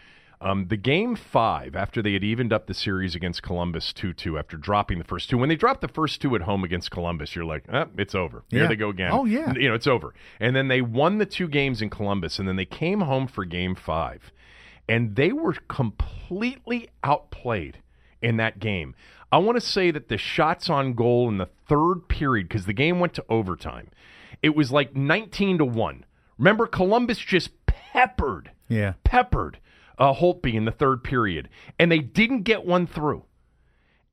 um, 0.43 0.69
the 0.69 0.77
game 0.77 1.17
five, 1.17 1.77
after 1.77 2.01
they 2.01 2.15
had 2.15 2.25
evened 2.25 2.53
up 2.53 2.67
the 2.67 2.75
series 2.75 3.15
against 3.15 3.43
Columbus 3.43 3.93
2 3.93 4.13
2, 4.15 4.39
after 4.39 4.57
dropping 4.57 4.99
the 4.99 5.05
first 5.05 5.29
two, 5.29 5.37
when 5.39 5.49
they 5.49 5.57
dropped 5.57 5.81
the 5.83 5.89
first 5.89 6.21
two 6.23 6.35
at 6.35 6.43
home 6.43 6.65
against 6.65 6.91
Columbus, 6.91 7.35
you're 7.37 7.45
like, 7.45 7.65
eh, 7.71 7.85
it's 7.99 8.15
over. 8.15 8.43
Here 8.49 8.63
Yeah. 8.63 8.69
they 8.69 8.77
go 8.77 8.89
again. 8.89 9.11
Oh, 9.13 9.25
yeah. 9.27 9.53
You 9.55 9.69
know, 9.69 9.75
it's 9.75 9.87
over. 9.87 10.15
And 10.41 10.57
then 10.57 10.69
they 10.69 10.81
won 10.81 11.19
the 11.19 11.27
two 11.27 11.47
games 11.49 11.83
in 11.83 11.91
Columbus, 11.91 12.39
and 12.39 12.49
then 12.49 12.57
they 12.57 12.65
came 12.65 13.01
home 13.03 13.27
for 13.27 13.45
game 13.45 13.75
five 13.75 14.33
and 14.89 15.15
they 15.15 15.31
were 15.33 15.53
completely 15.69 16.89
outplayed 17.05 17.79
in 18.23 18.37
that 18.39 18.59
game. 18.59 18.95
I 19.31 19.39
want 19.39 19.57
to 19.57 19.61
say 19.61 19.91
that 19.93 20.09
the 20.09 20.19
shots 20.19 20.69
on 20.69 20.95
goal 20.95 21.29
in 21.29 21.39
the 21.39 21.49
third 21.69 22.09
period, 22.09 22.49
because 22.49 22.67
the 22.67 22.73
game 22.73 22.99
went 22.99 23.15
to 23.15 23.25
overtime, 23.29 23.89
it 24.43 24.57
was 24.57 24.73
like 24.73 24.97
19 24.97 25.59
to 25.59 25.65
1. 25.65 26.05
Remember, 26.39 26.67
Columbus 26.67 27.19
just 27.19 27.51
peppered, 27.67 28.51
Yeah. 28.69 28.95
peppered 29.05 29.59
uh, 30.01 30.15
Holtby 30.15 30.55
in 30.55 30.65
the 30.65 30.73
third 30.73 31.05
period, 31.05 31.49
and 31.79 31.93
they 31.93 31.99
didn't 31.99 32.43
get 32.43 32.65
one 32.65 32.87
through. 32.87 33.25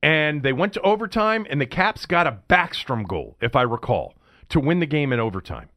And 0.04 0.43
they 0.43 0.54
went 0.54 0.73
to 0.73 0.82
overtime, 0.82 1.47
and 1.50 1.60
the 1.60 1.65
Caps 1.65 2.06
got 2.06 2.28
a 2.28 2.39
Backstrom 2.50 3.08
goal, 3.08 3.38
if 3.41 3.56
I 3.56 3.63
recall, 3.63 4.13
to 4.50 4.60
win 4.60 4.80
the 4.80 4.86
game 4.86 5.12
in 5.12 5.19
overtime. 5.19 5.69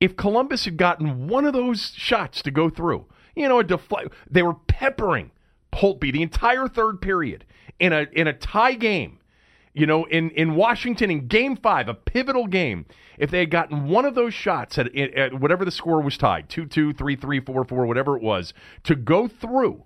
If 0.00 0.16
Columbus 0.16 0.64
had 0.64 0.76
gotten 0.76 1.28
one 1.28 1.44
of 1.44 1.52
those 1.52 1.92
shots 1.94 2.42
to 2.42 2.50
go 2.50 2.68
through, 2.68 3.06
you 3.36 3.48
know, 3.48 3.60
a 3.60 3.64
deflect, 3.64 4.12
they 4.28 4.42
were 4.42 4.54
peppering 4.54 5.30
Holtby 5.72 6.12
the 6.12 6.22
entire 6.22 6.66
third 6.66 7.00
period 7.00 7.44
in 7.78 7.92
a 7.92 8.06
in 8.12 8.26
a 8.26 8.32
tie 8.32 8.74
game. 8.74 9.18
You 9.74 9.86
know, 9.86 10.04
in, 10.04 10.30
in 10.30 10.54
Washington 10.54 11.10
in 11.10 11.26
Game 11.26 11.56
Five, 11.56 11.88
a 11.88 11.94
pivotal 11.94 12.46
game. 12.46 12.86
If 13.18 13.30
they 13.30 13.40
had 13.40 13.50
gotten 13.50 13.88
one 13.88 14.04
of 14.04 14.14
those 14.14 14.32
shots 14.34 14.78
at, 14.78 14.94
at 14.96 15.40
whatever 15.40 15.64
the 15.64 15.70
score 15.70 16.00
was 16.00 16.16
tied, 16.16 16.48
2 16.48 16.66
2, 16.66 16.92
3 16.92 17.16
3, 17.16 17.40
4 17.40 17.64
4, 17.64 17.86
whatever 17.86 18.16
it 18.16 18.22
was, 18.22 18.54
to 18.84 18.94
go 18.94 19.28
through, 19.28 19.84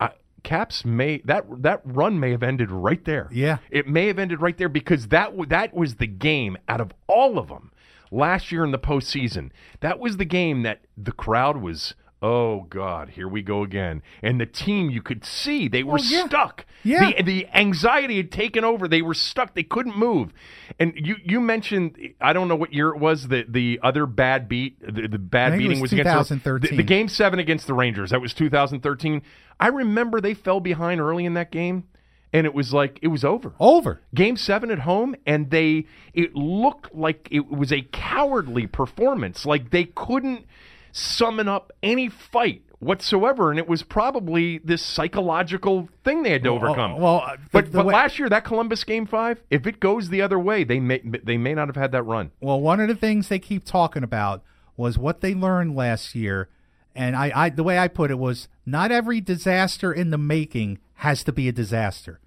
uh, 0.00 0.10
Caps 0.42 0.84
may 0.84 1.18
that 1.24 1.46
that 1.62 1.80
run 1.84 2.20
may 2.20 2.30
have 2.30 2.42
ended 2.42 2.70
right 2.70 3.04
there. 3.04 3.28
Yeah. 3.32 3.58
it 3.70 3.88
may 3.88 4.06
have 4.06 4.18
ended 4.18 4.40
right 4.40 4.56
there 4.56 4.68
because 4.68 5.08
that 5.08 5.32
that 5.48 5.74
was 5.74 5.96
the 5.96 6.06
game 6.06 6.58
out 6.68 6.80
of 6.80 6.92
all 7.06 7.38
of 7.38 7.48
them 7.48 7.72
last 8.10 8.52
year 8.52 8.64
in 8.64 8.70
the 8.70 8.78
postseason. 8.78 9.50
That 9.80 9.98
was 9.98 10.18
the 10.18 10.24
game 10.24 10.62
that 10.62 10.82
the 10.96 11.12
crowd 11.12 11.56
was. 11.56 11.94
Oh 12.24 12.62
God, 12.70 13.10
here 13.10 13.26
we 13.26 13.42
go 13.42 13.64
again. 13.64 14.00
And 14.22 14.40
the 14.40 14.46
team, 14.46 14.90
you 14.90 15.02
could 15.02 15.24
see 15.24 15.66
they 15.66 15.82
were 15.82 15.98
Oh, 15.98 16.02
yeah. 16.04 16.26
stuck. 16.26 16.64
Yeah. 16.84 17.10
The, 17.16 17.22
the 17.24 17.46
anxiety 17.52 18.16
had 18.16 18.30
taken 18.30 18.62
over. 18.64 18.86
They 18.86 19.02
were 19.02 19.14
stuck. 19.14 19.54
They 19.54 19.64
couldn't 19.64 19.96
move. 19.98 20.32
And 20.78 20.92
you 20.94 21.16
you 21.24 21.40
mentioned 21.40 21.96
I 22.20 22.32
don't 22.32 22.46
know 22.46 22.54
what 22.54 22.72
year 22.72 22.90
it 22.90 22.98
was. 22.98 23.26
The 23.26 23.44
the 23.48 23.80
other 23.82 24.06
bad 24.06 24.48
beat, 24.48 24.80
the, 24.80 25.08
the 25.08 25.18
bad 25.18 25.48
I 25.52 25.56
think 25.56 25.62
it 25.62 25.68
beating 25.68 25.80
was 25.82 25.90
was, 25.92 26.00
against 26.00 26.44
The, 26.44 26.76
the 26.76 26.82
game 26.84 27.08
seven 27.08 27.40
against 27.40 27.66
the 27.66 27.74
Rangers. 27.74 28.10
That 28.10 28.20
was 28.20 28.32
2013. 28.34 29.22
I 29.58 29.66
remember 29.68 30.20
they 30.20 30.34
fell 30.34 30.60
behind 30.60 31.00
early 31.00 31.24
in 31.24 31.34
that 31.34 31.50
game, 31.50 31.84
and 32.32 32.46
it 32.46 32.54
was 32.54 32.72
like 32.72 32.98
it 33.02 33.08
was 33.08 33.24
over. 33.24 33.52
Over. 33.58 34.00
Game 34.14 34.36
seven 34.36 34.70
at 34.70 34.80
home, 34.80 35.16
and 35.26 35.50
they 35.50 35.86
it 36.14 36.34
looked 36.36 36.94
like 36.94 37.26
it 37.32 37.48
was 37.50 37.72
a 37.72 37.82
cowardly 37.92 38.66
performance. 38.68 39.44
Like 39.44 39.70
they 39.70 39.84
couldn't 39.84 40.46
summon 40.92 41.48
up 41.48 41.72
any 41.82 42.08
fight 42.08 42.62
whatsoever, 42.78 43.50
and 43.50 43.58
it 43.58 43.68
was 43.68 43.82
probably 43.82 44.58
this 44.58 44.82
psychological 44.82 45.88
thing 46.04 46.22
they 46.22 46.30
had 46.32 46.42
to 46.44 46.50
overcome. 46.50 46.98
well, 47.00 47.22
uh, 47.24 47.36
the- 47.36 47.40
but 47.52 47.64
the 47.66 47.78
but 47.78 47.86
way- 47.86 47.94
last 47.94 48.18
year 48.18 48.28
that 48.28 48.44
Columbus 48.44 48.84
game 48.84 49.06
five, 49.06 49.40
if 49.50 49.66
it 49.66 49.78
goes 49.80 50.08
the 50.08 50.20
other 50.22 50.38
way, 50.38 50.64
they 50.64 50.80
may 50.80 50.98
they 51.00 51.36
may 51.36 51.54
not 51.54 51.68
have 51.68 51.76
had 51.76 51.92
that 51.92 52.02
run. 52.02 52.30
Well, 52.40 52.60
one 52.60 52.80
of 52.80 52.88
the 52.88 52.94
things 52.96 53.28
they 53.28 53.38
keep 53.38 53.64
talking 53.64 54.02
about 54.02 54.42
was 54.76 54.98
what 54.98 55.20
they 55.20 55.34
learned 55.34 55.76
last 55.76 56.14
year, 56.14 56.48
and 56.94 57.14
I, 57.16 57.30
I 57.34 57.48
the 57.50 57.62
way 57.62 57.78
I 57.78 57.88
put 57.88 58.10
it 58.10 58.18
was 58.18 58.48
not 58.66 58.90
every 58.90 59.20
disaster 59.20 59.92
in 59.92 60.10
the 60.10 60.18
making 60.18 60.78
has 60.96 61.22
to 61.24 61.32
be 61.32 61.48
a 61.48 61.52
disaster. 61.52 62.18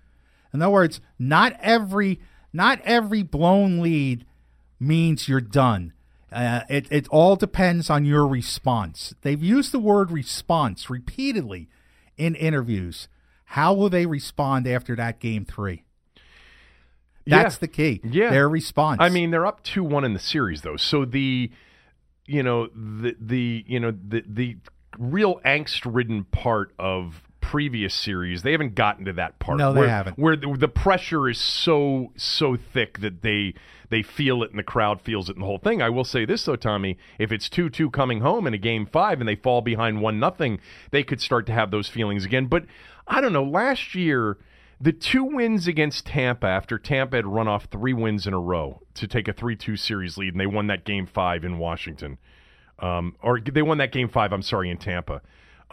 In 0.53 0.61
other 0.61 0.71
words, 0.71 1.01
not 1.19 1.53
every 1.61 2.19
not 2.53 2.79
every 2.85 3.23
blown 3.23 3.79
lead 3.81 4.25
means 4.79 5.27
you're 5.27 5.41
done. 5.41 5.91
Uh, 6.31 6.61
it 6.69 6.87
it 6.91 7.07
all 7.09 7.35
depends 7.35 7.89
on 7.89 8.03
your 8.05 8.27
response. 8.27 9.13
They've 9.21 9.41
used 9.41 9.71
the 9.71 9.79
word 9.79 10.11
response 10.11 10.89
repeatedly 10.89 11.69
in 12.17 12.35
interviews. 12.35 13.07
How 13.49 13.73
will 13.73 13.89
they 13.89 14.05
respond 14.05 14.67
after 14.67 14.95
that 14.95 15.19
game 15.19 15.45
three? 15.45 15.83
That's 17.27 17.55
Yeah. 17.55 17.59
the 17.59 17.67
key. 17.67 18.01
Yeah. 18.03 18.29
Their 18.31 18.49
response. 18.49 18.97
I 19.01 19.09
mean, 19.09 19.31
they're 19.31 19.45
up 19.45 19.63
two 19.63 19.83
one 19.83 20.03
in 20.03 20.13
the 20.13 20.19
series 20.19 20.61
though, 20.61 20.77
so 20.77 21.05
the 21.05 21.51
you 22.25 22.43
know 22.43 22.67
the 22.67 23.15
the 23.19 23.63
you 23.67 23.79
know 23.79 23.91
the 23.91 24.23
the 24.27 24.57
real 24.97 25.39
angst 25.45 25.81
ridden 25.85 26.23
part 26.25 26.73
of 26.79 27.21
previous 27.45 27.93
series 27.93 28.41
they 28.41 28.51
haven't 28.51 28.73
gotten 28.73 29.05
to 29.05 29.13
that 29.13 29.37
part 29.37 29.59
No, 29.59 29.71
they 29.71 29.81
where, 29.81 29.89
haven't. 29.89 30.17
where 30.17 30.35
the, 30.35 30.51
the 30.57 30.67
pressure 30.67 31.29
is 31.29 31.39
so 31.39 32.11
so 32.17 32.55
thick 32.57 32.99
that 33.01 33.21
they 33.21 33.53
they 33.91 34.01
feel 34.01 34.41
it 34.41 34.49
and 34.49 34.57
the 34.57 34.63
crowd 34.63 34.99
feels 34.99 35.29
it 35.29 35.35
and 35.35 35.43
the 35.43 35.45
whole 35.45 35.59
thing 35.59 35.79
i 35.79 35.87
will 35.87 36.03
say 36.03 36.25
this 36.25 36.43
though 36.45 36.55
tommy 36.55 36.97
if 37.19 37.31
it's 37.31 37.47
2-2 37.47 37.93
coming 37.93 38.21
home 38.21 38.47
in 38.47 38.55
a 38.55 38.57
game 38.57 38.87
five 38.87 39.19
and 39.19 39.29
they 39.29 39.35
fall 39.35 39.61
behind 39.61 40.01
one 40.01 40.19
nothing 40.19 40.59
they 40.89 41.03
could 41.03 41.21
start 41.21 41.45
to 41.45 41.53
have 41.53 41.69
those 41.69 41.87
feelings 41.87 42.25
again 42.25 42.47
but 42.47 42.65
i 43.07 43.21
don't 43.21 43.33
know 43.33 43.43
last 43.43 43.93
year 43.93 44.39
the 44.81 44.91
two 44.91 45.23
wins 45.23 45.67
against 45.67 46.05
Tampa 46.07 46.47
after 46.47 46.77
Tampa 46.77 47.15
had 47.15 47.25
run 47.27 47.47
off 47.47 47.65
three 47.71 47.93
wins 47.93 48.27
in 48.27 48.33
a 48.33 48.39
row 48.39 48.81
to 48.95 49.07
take 49.07 49.29
a 49.29 49.33
3 49.33 49.55
2 49.55 49.77
series 49.77 50.17
lead, 50.17 50.33
and 50.33 50.39
they 50.41 50.45
won 50.45 50.67
that 50.67 50.83
game 50.83 51.05
five 51.05 51.45
in 51.45 51.57
Washington. 51.59 52.17
Um, 52.79 53.15
or 53.21 53.39
they 53.39 53.61
won 53.61 53.77
that 53.77 53.93
game 53.93 54.09
five, 54.09 54.33
I'm 54.33 54.41
sorry, 54.41 54.69
in 54.69 54.75
Tampa. 54.77 55.21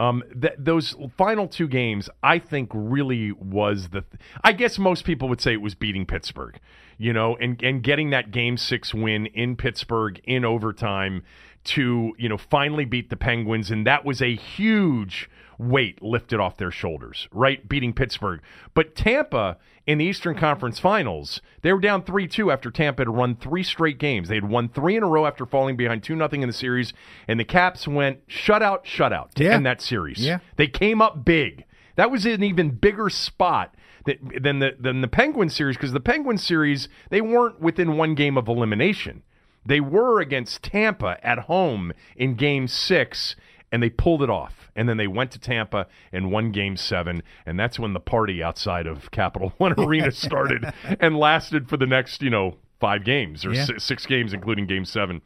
Um, 0.03 0.25
th- 0.41 0.55
those 0.59 0.97
final 1.17 1.47
two 1.47 1.69
games, 1.69 2.11
I 2.25 2.41
think, 2.41 2.71
really 2.73 3.31
was 3.31 3.91
the. 3.91 4.01
Th- 4.01 4.21
I 4.43 4.53
guess 4.53 4.79
most 4.79 5.05
people 5.05 5.29
would 5.29 5.41
say 5.41 5.53
it 5.53 5.61
was 5.63 5.77
beating 5.77 6.07
Pittsburgh, 6.07 6.59
you 6.99 7.13
know, 7.13 7.37
and, 7.37 7.63
and 7.63 7.83
getting 7.85 8.11
that 8.11 8.33
game 8.33 8.57
six 8.57 8.93
win 8.93 9.27
in 9.27 9.55
Pittsburgh 9.55 10.21
in 10.25 10.45
overtime 10.45 11.23
to, 11.65 12.15
you 12.19 12.29
know, 12.29 12.37
finally 12.37 12.85
beat 12.85 13.11
the 13.11 13.17
Penguins. 13.17 13.71
And 13.71 13.87
that 13.87 14.05
was 14.05 14.21
a 14.21 14.35
huge 14.35 15.31
weight 15.59 16.03
lifted 16.03 16.41
off 16.41 16.57
their 16.57 16.71
shoulders, 16.71 17.29
right? 17.33 17.69
Beating 17.69 17.93
Pittsburgh. 17.93 18.41
But 18.75 18.95
Tampa 18.95 19.59
in 19.87 19.99
the 19.99 20.05
Eastern 20.05 20.37
Conference 20.37 20.79
Finals, 20.79 21.41
they 21.63 21.73
were 21.73 21.81
down 21.81 22.03
3 22.03 22.27
2 22.29 22.51
after 22.51 22.71
Tampa 22.71 23.01
had 23.03 23.09
run 23.09 23.35
three 23.37 23.63
straight 23.63 23.99
games. 23.99 24.29
They 24.29 24.37
had 24.37 24.49
won 24.49 24.69
three 24.69 24.97
in 24.97 25.03
a 25.03 25.09
row 25.09 25.27
after 25.27 25.45
falling 25.47 25.77
behind 25.77 26.03
2 26.03 26.15
0 26.17 26.29
in 26.33 26.41
the 26.47 26.53
series, 26.53 26.93
and 27.27 27.39
the 27.41 27.45
Caps 27.45 27.87
went 27.89 28.27
shutout, 28.29 28.85
shutout 28.85 29.33
to 29.35 29.45
Yeah. 29.45 29.55
end 29.55 29.67
that 29.67 29.81
series. 29.81 30.25
Yeah. 30.25 30.39
They 30.57 30.69
came 30.69 31.03
up 31.03 31.25
big. 31.25 31.65
That 31.97 32.11
was 32.11 32.25
an 32.27 32.43
even 32.43 32.71
bigger 32.71 33.11
spot 33.11 33.75
than 34.05 34.59
the 34.59 34.75
than 34.79 35.01
the 35.01 35.09
Penguin 35.09 35.49
series 35.49 35.77
because 35.77 35.93
the 35.93 36.01
Penguin 36.01 36.39
series 36.39 36.89
they 37.11 37.21
weren't 37.21 37.61
within 37.61 37.97
one 37.97 38.15
game 38.15 38.37
of 38.37 38.49
elimination. 38.49 39.23
They 39.65 39.79
were 39.79 40.21
against 40.21 40.65
Tampa 40.65 41.19
at 41.23 41.41
home 41.41 41.93
in 42.17 42.35
Game 42.35 42.67
Six, 42.67 43.37
and 43.73 43.83
they 43.83 43.91
pulled 43.91 44.23
it 44.23 44.31
off. 44.31 44.71
And 44.77 44.89
then 44.89 44.97
they 44.97 45.07
went 45.07 45.31
to 45.33 45.39
Tampa 45.39 45.87
and 46.13 46.31
won 46.31 46.51
Game 46.53 46.77
Seven, 46.79 47.23
and 47.45 47.59
that's 47.61 47.79
when 47.79 47.93
the 47.93 48.01
party 48.01 48.43
outside 48.43 48.87
of 48.87 49.11
Capital 49.11 49.53
One 49.59 49.75
Arena 49.79 50.13
started 50.13 50.65
and 51.01 51.19
lasted 51.19 51.69
for 51.69 51.77
the 51.77 51.87
next, 51.87 52.23
you 52.23 52.31
know, 52.31 52.57
five 52.81 53.05
games 53.05 53.45
or 53.45 53.53
Yeah. 53.53 53.65
si- 53.65 53.79
six 53.79 54.07
games, 54.07 54.33
including 54.33 54.67
Game 54.67 54.85
Seven 54.87 55.21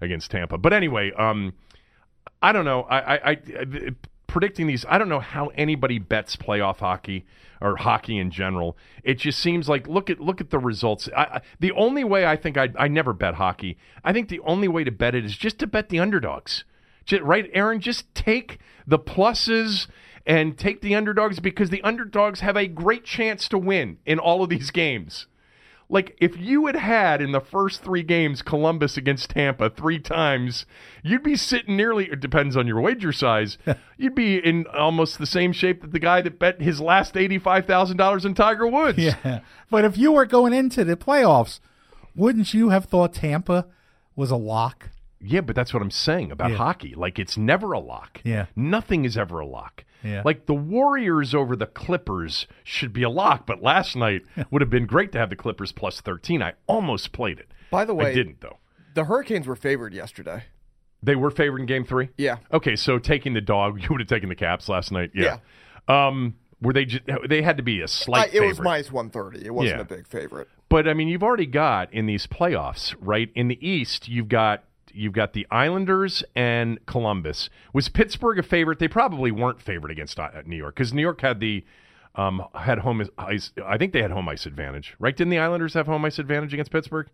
against 0.00 0.30
Tampa. 0.30 0.56
But 0.58 0.72
anyway, 0.72 1.10
um, 1.12 1.52
I 2.40 2.52
don't 2.52 2.64
know. 2.64 2.82
I, 2.82 2.98
I, 2.98 3.14
I, 3.16 3.30
I 3.30 3.90
predicting 4.26 4.66
these. 4.66 4.84
I 4.88 4.98
don't 4.98 5.08
know 5.08 5.20
how 5.20 5.48
anybody 5.54 5.98
bets 5.98 6.36
playoff 6.36 6.78
hockey 6.78 7.24
or 7.60 7.76
hockey 7.76 8.18
in 8.18 8.30
general. 8.30 8.76
It 9.02 9.14
just 9.18 9.38
seems 9.38 9.68
like 9.68 9.86
look 9.86 10.10
at 10.10 10.20
look 10.20 10.40
at 10.40 10.50
the 10.50 10.58
results. 10.58 11.08
I, 11.16 11.22
I, 11.22 11.40
the 11.60 11.72
only 11.72 12.04
way 12.04 12.26
I 12.26 12.36
think 12.36 12.56
I 12.58 12.68
I 12.78 12.88
never 12.88 13.12
bet 13.12 13.34
hockey. 13.34 13.78
I 14.04 14.12
think 14.12 14.28
the 14.28 14.40
only 14.40 14.68
way 14.68 14.84
to 14.84 14.90
bet 14.90 15.14
it 15.14 15.24
is 15.24 15.36
just 15.36 15.58
to 15.60 15.66
bet 15.66 15.88
the 15.90 15.98
underdogs. 16.00 16.64
Right, 17.12 17.50
Aaron? 17.52 17.80
Just 17.80 18.12
take 18.14 18.58
the 18.86 18.98
pluses 18.98 19.86
and 20.26 20.58
take 20.58 20.80
the 20.80 20.94
underdogs 20.94 21.40
because 21.40 21.70
the 21.70 21.82
underdogs 21.82 22.40
have 22.40 22.56
a 22.56 22.66
great 22.66 23.04
chance 23.04 23.48
to 23.48 23.58
win 23.58 23.98
in 24.04 24.18
all 24.18 24.42
of 24.42 24.50
these 24.50 24.70
games. 24.70 25.26
Like 25.88 26.16
if 26.20 26.36
you 26.36 26.66
had 26.66 26.74
had 26.74 27.22
in 27.22 27.30
the 27.30 27.40
first 27.40 27.84
three 27.84 28.02
games 28.02 28.42
Columbus 28.42 28.96
against 28.96 29.30
Tampa 29.30 29.70
three 29.70 30.00
times, 30.00 30.66
you'd 31.04 31.22
be 31.22 31.36
sitting 31.36 31.76
nearly. 31.76 32.06
It 32.06 32.18
depends 32.18 32.56
on 32.56 32.66
your 32.66 32.80
wager 32.80 33.12
size. 33.12 33.56
you'd 33.96 34.16
be 34.16 34.36
in 34.36 34.66
almost 34.66 35.18
the 35.18 35.26
same 35.26 35.52
shape 35.52 35.82
that 35.82 35.92
the 35.92 36.00
guy 36.00 36.22
that 36.22 36.40
bet 36.40 36.60
his 36.60 36.80
last 36.80 37.16
eighty-five 37.16 37.66
thousand 37.66 37.98
dollars 37.98 38.24
in 38.24 38.34
Tiger 38.34 38.66
Woods. 38.66 38.98
Yeah. 38.98 39.40
But 39.70 39.84
if 39.84 39.96
you 39.96 40.10
were 40.10 40.26
going 40.26 40.52
into 40.52 40.84
the 40.84 40.96
playoffs, 40.96 41.60
wouldn't 42.16 42.52
you 42.52 42.70
have 42.70 42.86
thought 42.86 43.14
Tampa 43.14 43.66
was 44.16 44.32
a 44.32 44.36
lock? 44.36 44.90
Yeah, 45.20 45.40
but 45.40 45.56
that's 45.56 45.72
what 45.72 45.82
I'm 45.82 45.90
saying 45.90 46.30
about 46.30 46.50
Yeah. 46.50 46.56
hockey. 46.58 46.94
Like 46.94 47.18
it's 47.18 47.36
never 47.36 47.72
a 47.72 47.78
lock. 47.80 48.20
Yeah. 48.24 48.46
Nothing 48.54 49.04
is 49.04 49.16
ever 49.16 49.40
a 49.40 49.46
lock. 49.46 49.84
Yeah. 50.02 50.22
Like 50.24 50.46
the 50.46 50.54
Warriors 50.54 51.34
over 51.34 51.56
the 51.56 51.66
Clippers 51.66 52.46
should 52.62 52.92
be 52.92 53.02
a 53.02 53.08
lock, 53.10 53.46
but 53.46 53.62
last 53.62 53.96
night 53.96 54.22
would 54.50 54.60
have 54.62 54.70
been 54.70 54.86
great 54.86 55.12
to 55.12 55.18
have 55.18 55.30
the 55.30 55.36
Clippers 55.36 55.72
plus 55.72 56.00
13. 56.00 56.42
I 56.42 56.52
almost 56.66 57.12
played 57.12 57.38
it. 57.38 57.48
By 57.70 57.84
the 57.84 57.92
I 57.94 57.96
way- 57.96 58.14
didn't 58.14 58.40
though. 58.40 58.58
The 58.94 59.04
Hurricanes 59.04 59.46
were 59.46 59.56
favored 59.56 59.92
yesterday. 59.94 60.44
They 61.02 61.16
were 61.16 61.30
favored 61.30 61.60
in 61.60 61.66
game 61.66 61.84
3? 61.84 62.08
Yeah. 62.16 62.36
Okay, 62.52 62.76
so 62.76 62.98
taking 62.98 63.34
the 63.34 63.40
dog, 63.40 63.80
you 63.82 63.88
would 63.90 64.00
have 64.00 64.08
taken 64.08 64.28
the 64.28 64.34
Caps 64.34 64.68
last 64.68 64.92
night. 64.92 65.10
Yeah. 65.14 65.38
Um 65.88 66.34
were 66.62 66.72
they 66.72 66.86
just, 66.86 67.02
they 67.28 67.42
had 67.42 67.58
to 67.58 67.62
be 67.62 67.82
a 67.82 67.88
slight 67.88 68.32
it 68.34 68.40
was 68.40 68.52
favorite. 68.56 68.64
minus 68.64 68.90
130. 68.92 69.44
It 69.46 69.52
wasn't 69.52 69.76
Yeah. 69.76 69.82
a 69.82 69.84
big 69.84 70.06
favorite. 70.06 70.48
But 70.70 70.88
I 70.88 70.94
mean, 70.94 71.06
you've 71.08 71.22
already 71.22 71.44
got 71.46 71.92
in 71.92 72.06
these 72.06 72.26
playoffs, 72.26 72.94
right? 72.98 73.30
In 73.34 73.48
the 73.48 73.58
East, 73.66 74.08
you've 74.08 74.28
got 74.28 74.64
you've 74.96 75.12
got 75.12 75.32
the 75.32 75.46
Islanders 75.50 76.24
and 76.34 76.84
Columbus. 76.86 77.50
Was 77.72 77.88
Pittsburgh 77.88 78.38
a 78.38 78.42
favorite? 78.42 78.78
They 78.78 78.88
probably 78.88 79.30
weren't 79.30 79.60
favored 79.60 79.90
against 79.90 80.18
uh, 80.18 80.30
New 80.46 80.56
York 80.56 80.74
because 80.74 80.92
New 80.92 81.02
York 81.02 81.20
had 81.20 81.40
the 81.40 81.64
um, 82.14 82.42
had 82.54 82.78
home 82.78 83.06
ice. 83.18 83.52
I 83.64 83.76
think 83.76 83.92
they 83.92 84.02
had 84.02 84.10
home 84.10 84.28
ice 84.28 84.46
advantage, 84.46 84.94
right? 84.98 85.16
Didn't 85.16 85.30
the 85.30 85.38
Islanders 85.38 85.74
have 85.74 85.86
home 85.86 86.04
ice 86.04 86.18
advantage 86.18 86.52
against 86.52 86.70
Pittsburgh? 86.70 87.08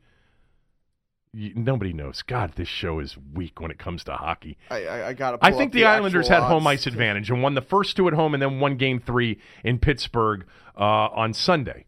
You, 1.34 1.52
nobody 1.54 1.92
knows. 1.92 2.22
God, 2.22 2.52
this 2.56 2.68
show 2.68 2.98
is 3.00 3.16
weak 3.32 3.58
when 3.60 3.70
it 3.70 3.78
comes 3.78 4.04
to 4.04 4.12
hockey. 4.12 4.58
I, 4.70 4.84
I, 4.84 5.08
I 5.08 5.12
got. 5.14 5.38
I 5.42 5.50
think 5.52 5.72
the, 5.72 5.86
Islanders 5.86 6.28
had 6.28 6.42
home 6.42 6.66
ice 6.66 6.86
advantage 6.86 7.30
and 7.30 7.42
won 7.42 7.54
the 7.54 7.62
first 7.62 7.96
two 7.96 8.06
at 8.06 8.14
home 8.14 8.34
and 8.34 8.42
then 8.42 8.60
won 8.60 8.76
game 8.76 9.00
three 9.00 9.38
in 9.64 9.78
Pittsburgh 9.78 10.44
uh, 10.78 11.08
on 11.08 11.32
Sunday. 11.32 11.86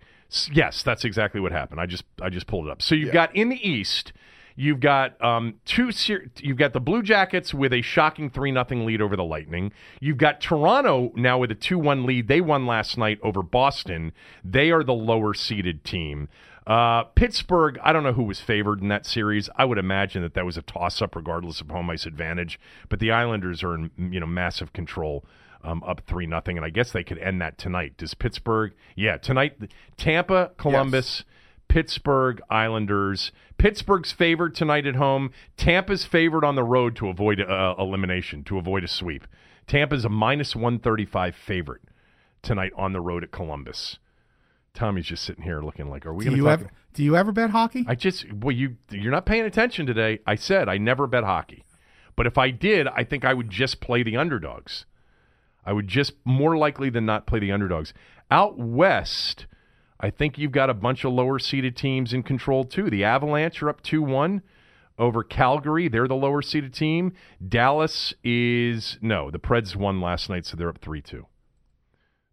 Yes, 0.50 0.82
that's 0.82 1.04
exactly 1.04 1.40
what 1.40 1.52
happened. 1.52 1.80
I 1.80 1.86
just 1.86 2.04
I 2.20 2.30
just 2.30 2.46
pulled 2.46 2.66
it 2.66 2.70
up. 2.70 2.82
So 2.82 2.94
you've 2.94 3.12
got 3.12 3.36
in 3.36 3.50
the 3.50 3.68
East, 3.68 4.12
you've 4.56 4.80
got 4.80 5.22
um, 5.22 5.54
two. 5.64 5.92
Ser- 5.92 6.30
you've 6.38 6.56
got 6.56 6.72
the 6.72 6.80
Blue 6.80 7.02
Jackets 7.02 7.52
with 7.54 7.72
a 7.72 7.82
shocking 7.82 8.30
three 8.30 8.52
nothing 8.52 8.84
lead 8.84 9.00
over 9.00 9.16
the 9.16 9.24
Lightning. 9.24 9.72
You've 10.00 10.18
got 10.18 10.40
Toronto 10.40 11.12
now 11.14 11.38
with 11.38 11.50
a 11.50 11.54
two 11.54 11.78
one 11.78 12.06
lead. 12.06 12.28
They 12.28 12.40
won 12.40 12.66
last 12.66 12.96
night 12.98 13.18
over 13.22 13.42
Boston. 13.42 14.12
They 14.44 14.70
are 14.70 14.84
the 14.84 14.94
lower 14.94 15.34
seeded 15.34 15.84
team. 15.84 16.28
Uh, 16.66 17.04
Pittsburgh, 17.04 17.78
I 17.82 17.92
don't 17.92 18.04
know 18.04 18.14
who 18.14 18.22
was 18.22 18.40
favored 18.40 18.80
in 18.80 18.88
that 18.88 19.04
series. 19.04 19.50
I 19.56 19.66
would 19.66 19.76
imagine 19.76 20.22
that 20.22 20.32
that 20.34 20.46
was 20.46 20.56
a 20.56 20.62
toss 20.62 21.02
up, 21.02 21.14
regardless 21.14 21.60
of 21.60 21.68
home 21.68 21.90
ice 21.90 22.06
advantage. 22.06 22.58
But 22.88 23.00
the 23.00 23.10
Islanders 23.10 23.62
are 23.62 23.74
in 23.74 23.90
you 23.98 24.20
know 24.20 24.26
massive 24.26 24.72
control, 24.72 25.24
um, 25.62 25.82
up 25.84 26.00
three 26.06 26.26
nothing, 26.26 26.56
and 26.56 26.64
I 26.64 26.70
guess 26.70 26.92
they 26.92 27.04
could 27.04 27.18
end 27.18 27.40
that 27.42 27.58
tonight. 27.58 27.96
Does 27.98 28.14
Pittsburgh? 28.14 28.72
Yeah, 28.96 29.18
tonight, 29.18 29.56
Tampa, 29.96 30.52
Columbus. 30.56 31.24
Pittsburgh 31.68 32.40
Islanders. 32.50 33.32
Pittsburgh's 33.58 34.12
favored 34.12 34.54
tonight 34.54 34.86
at 34.86 34.96
home. 34.96 35.32
Tampa's 35.56 36.04
favored 36.04 36.44
on 36.44 36.54
the 36.54 36.64
road 36.64 36.96
to 36.96 37.08
avoid 37.08 37.40
uh, 37.40 37.74
elimination, 37.78 38.44
to 38.44 38.58
avoid 38.58 38.84
a 38.84 38.88
sweep. 38.88 39.26
Tampa's 39.66 40.04
a 40.04 40.08
minus 40.08 40.54
135 40.54 41.34
favorite 41.34 41.82
tonight 42.42 42.72
on 42.76 42.92
the 42.92 43.00
road 43.00 43.24
at 43.24 43.32
Columbus. 43.32 43.98
Tommy's 44.74 45.06
just 45.06 45.24
sitting 45.24 45.44
here 45.44 45.62
looking 45.62 45.88
like, 45.88 46.04
are 46.04 46.12
we 46.12 46.24
Do 46.24 46.30
going 46.30 46.36
to 46.38 46.44
you 46.44 46.48
talk? 46.48 46.60
ever 46.60 46.70
do 46.94 47.02
you 47.02 47.16
ever 47.16 47.32
bet 47.32 47.50
hockey? 47.50 47.84
I 47.88 47.94
just, 47.96 48.32
well, 48.32 48.54
you 48.54 48.76
you're 48.90 49.12
not 49.12 49.26
paying 49.26 49.44
attention 49.44 49.86
today. 49.86 50.20
I 50.26 50.36
said 50.36 50.68
I 50.68 50.78
never 50.78 51.06
bet 51.06 51.24
hockey, 51.24 51.64
but 52.16 52.26
if 52.26 52.38
I 52.38 52.50
did, 52.50 52.86
I 52.88 53.02
think 53.04 53.24
I 53.24 53.34
would 53.34 53.50
just 53.50 53.80
play 53.80 54.02
the 54.02 54.16
underdogs. 54.16 54.84
I 55.66 55.72
would 55.72 55.88
just 55.88 56.12
more 56.24 56.56
likely 56.56 56.90
than 56.90 57.06
not 57.06 57.26
play 57.26 57.38
the 57.38 57.50
underdogs. 57.52 57.94
Out 58.30 58.58
west, 58.58 59.46
I 60.00 60.10
think 60.10 60.38
you've 60.38 60.52
got 60.52 60.70
a 60.70 60.74
bunch 60.74 61.04
of 61.04 61.12
lower 61.12 61.38
seeded 61.38 61.76
teams 61.76 62.12
in 62.12 62.22
control 62.22 62.64
too. 62.64 62.90
The 62.90 63.04
Avalanche 63.04 63.62
are 63.62 63.68
up 63.68 63.82
2 63.82 64.02
1 64.02 64.42
over 64.98 65.22
Calgary. 65.22 65.88
They're 65.88 66.08
the 66.08 66.14
lower 66.14 66.42
seeded 66.42 66.74
team. 66.74 67.12
Dallas 67.46 68.14
is, 68.22 68.98
no, 69.00 69.30
the 69.30 69.38
Preds 69.38 69.76
won 69.76 70.00
last 70.00 70.28
night, 70.28 70.46
so 70.46 70.56
they're 70.56 70.68
up 70.68 70.78
3 70.78 71.00
2. 71.00 71.26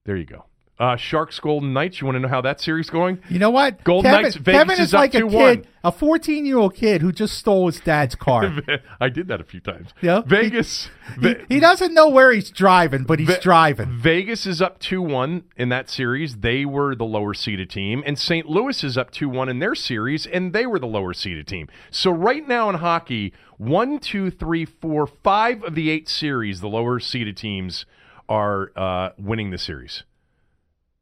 There 0.05 0.17
you 0.17 0.25
go. 0.25 0.45
Uh, 0.81 0.95
Sharks 0.95 1.39
Golden 1.39 1.73
Knights. 1.73 2.01
You 2.01 2.07
want 2.07 2.15
to 2.15 2.19
know 2.21 2.27
how 2.27 2.41
that 2.41 2.59
series 2.59 2.89
going? 2.89 3.19
You 3.29 3.37
know 3.37 3.51
what? 3.51 3.83
Golden 3.83 4.09
Kevin, 4.09 4.23
Knights, 4.23 4.35
Vegas 4.37 4.59
Kevin 4.59 4.73
is 4.73 4.87
is 4.87 4.93
up 4.95 4.99
like 4.99 5.13
a 5.13 5.19
2-1. 5.19 5.31
kid, 5.31 5.67
a 5.83 5.91
14 5.91 6.43
year 6.43 6.57
old 6.57 6.73
kid 6.73 7.01
who 7.03 7.11
just 7.11 7.37
stole 7.37 7.67
his 7.67 7.79
dad's 7.79 8.15
car. 8.15 8.51
I 8.99 9.09
did 9.09 9.27
that 9.27 9.39
a 9.39 9.43
few 9.43 9.59
times. 9.59 9.89
Yeah. 10.01 10.21
Vegas. 10.25 10.89
he, 11.13 11.21
Ve- 11.21 11.45
he 11.49 11.59
doesn't 11.59 11.93
know 11.93 12.09
where 12.09 12.31
he's 12.31 12.49
driving, 12.49 13.03
but 13.03 13.19
he's 13.19 13.27
Ve- 13.27 13.41
driving. 13.41 13.99
Vegas 13.99 14.47
is 14.47 14.59
up 14.59 14.79
2 14.79 15.03
1 15.03 15.43
in 15.55 15.69
that 15.69 15.87
series. 15.87 16.37
They 16.37 16.65
were 16.65 16.95
the 16.95 17.05
lower 17.05 17.35
seeded 17.35 17.69
team. 17.69 18.01
And 18.03 18.17
St. 18.17 18.49
Louis 18.49 18.83
is 18.83 18.97
up 18.97 19.11
2 19.11 19.29
1 19.29 19.49
in 19.49 19.59
their 19.59 19.75
series, 19.75 20.25
and 20.25 20.51
they 20.51 20.65
were 20.65 20.79
the 20.79 20.87
lower 20.87 21.13
seeded 21.13 21.45
team. 21.47 21.67
So, 21.91 22.09
right 22.09 22.47
now 22.47 22.69
in 22.69 22.77
hockey, 22.77 23.33
one, 23.59 23.99
two, 23.99 24.31
three, 24.31 24.65
four, 24.65 25.05
five 25.05 25.63
of 25.63 25.75
the 25.75 25.91
eight 25.91 26.09
series, 26.09 26.59
the 26.59 26.67
lower 26.67 26.99
seeded 26.99 27.37
teams 27.37 27.85
are 28.27 28.71
uh, 28.75 29.09
winning 29.19 29.51
the 29.51 29.59
series. 29.59 30.03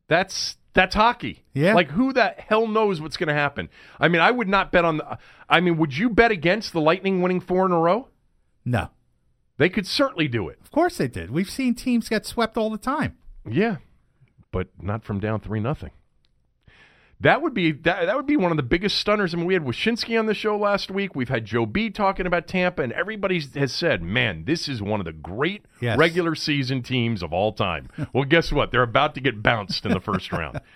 That's. 0.10 0.58
That's 0.74 0.94
hockey. 0.94 1.44
Yeah. 1.54 1.74
Like 1.74 1.90
who 1.90 2.14
the 2.14 2.36
hell 2.38 2.68
knows 2.68 3.02
what's 3.02 3.18
going 3.18 3.28
to 3.28 3.34
happen? 3.34 3.70
I 4.00 4.08
mean, 4.08 4.22
I 4.22 4.30
would 4.30 4.48
not 4.48 4.72
bet 4.72 4.86
on 4.86 4.98
the. 4.98 5.18
I 5.50 5.62
mean, 5.62 5.78
would 5.78 5.98
you 5.98 6.10
bet 6.10 6.32
against 6.32 6.74
the 6.74 6.80
Lightning 6.80 7.24
winning 7.24 7.42
four 7.42 7.66
in 7.66 7.72
a 7.72 7.80
row? 7.80 8.08
No. 8.64 8.90
They 9.58 9.68
could 9.68 9.88
certainly 9.88 10.28
do 10.28 10.48
it. 10.48 10.60
Of 10.62 10.70
course 10.72 10.98
they 10.98 11.08
did. 11.08 11.32
We've 11.32 11.50
seen 11.50 11.74
teams 11.74 12.08
get 12.08 12.26
swept 12.26 12.56
all 12.56 12.70
the 12.70 12.78
time. 12.78 13.18
Yeah, 13.50 13.78
but 14.52 14.68
not 14.80 15.04
from 15.04 15.20
down 15.20 15.42
three 15.42 15.60
nothing. 15.60 15.92
That 17.22 17.42
would 17.42 17.54
be 17.54 17.74
that, 17.74 18.06
that 18.06 18.16
would 18.16 18.26
be 18.28 18.38
one 18.38 18.52
of 18.52 18.58
the 18.58 18.64
biggest 18.64 18.98
stunners. 18.98 19.34
I 19.34 19.38
mean, 19.38 19.46
we 19.46 19.54
had 19.54 19.64
Wyshynski 19.64 20.18
on 20.18 20.26
the 20.26 20.34
show 20.34 20.58
last 20.58 20.90
week. 20.90 21.16
We've 21.16 21.28
had 21.28 21.44
Joe 21.44 21.66
B 21.66 21.90
talking 21.90 22.26
about 22.26 22.48
Tampa, 22.48 22.82
and 22.82 22.94
everybody 22.94 23.42
has 23.56 23.74
said, 23.74 24.02
"Man, 24.02 24.46
this 24.46 24.70
is 24.70 24.82
one 24.82 25.02
of 25.02 25.06
the 25.06 25.12
great 25.12 25.66
Yes. 25.82 25.98
regular 25.98 26.34
season 26.34 26.82
teams 26.82 27.22
of 27.22 27.34
all 27.34 27.52
time." 27.52 27.90
well, 28.14 28.24
guess 28.24 28.54
what? 28.54 28.72
They're 28.72 28.84
about 28.84 29.16
to 29.16 29.22
get 29.22 29.44
bounced 29.44 29.86
in 29.86 29.92
the 29.92 30.00
first 30.00 30.32
round. 30.32 30.62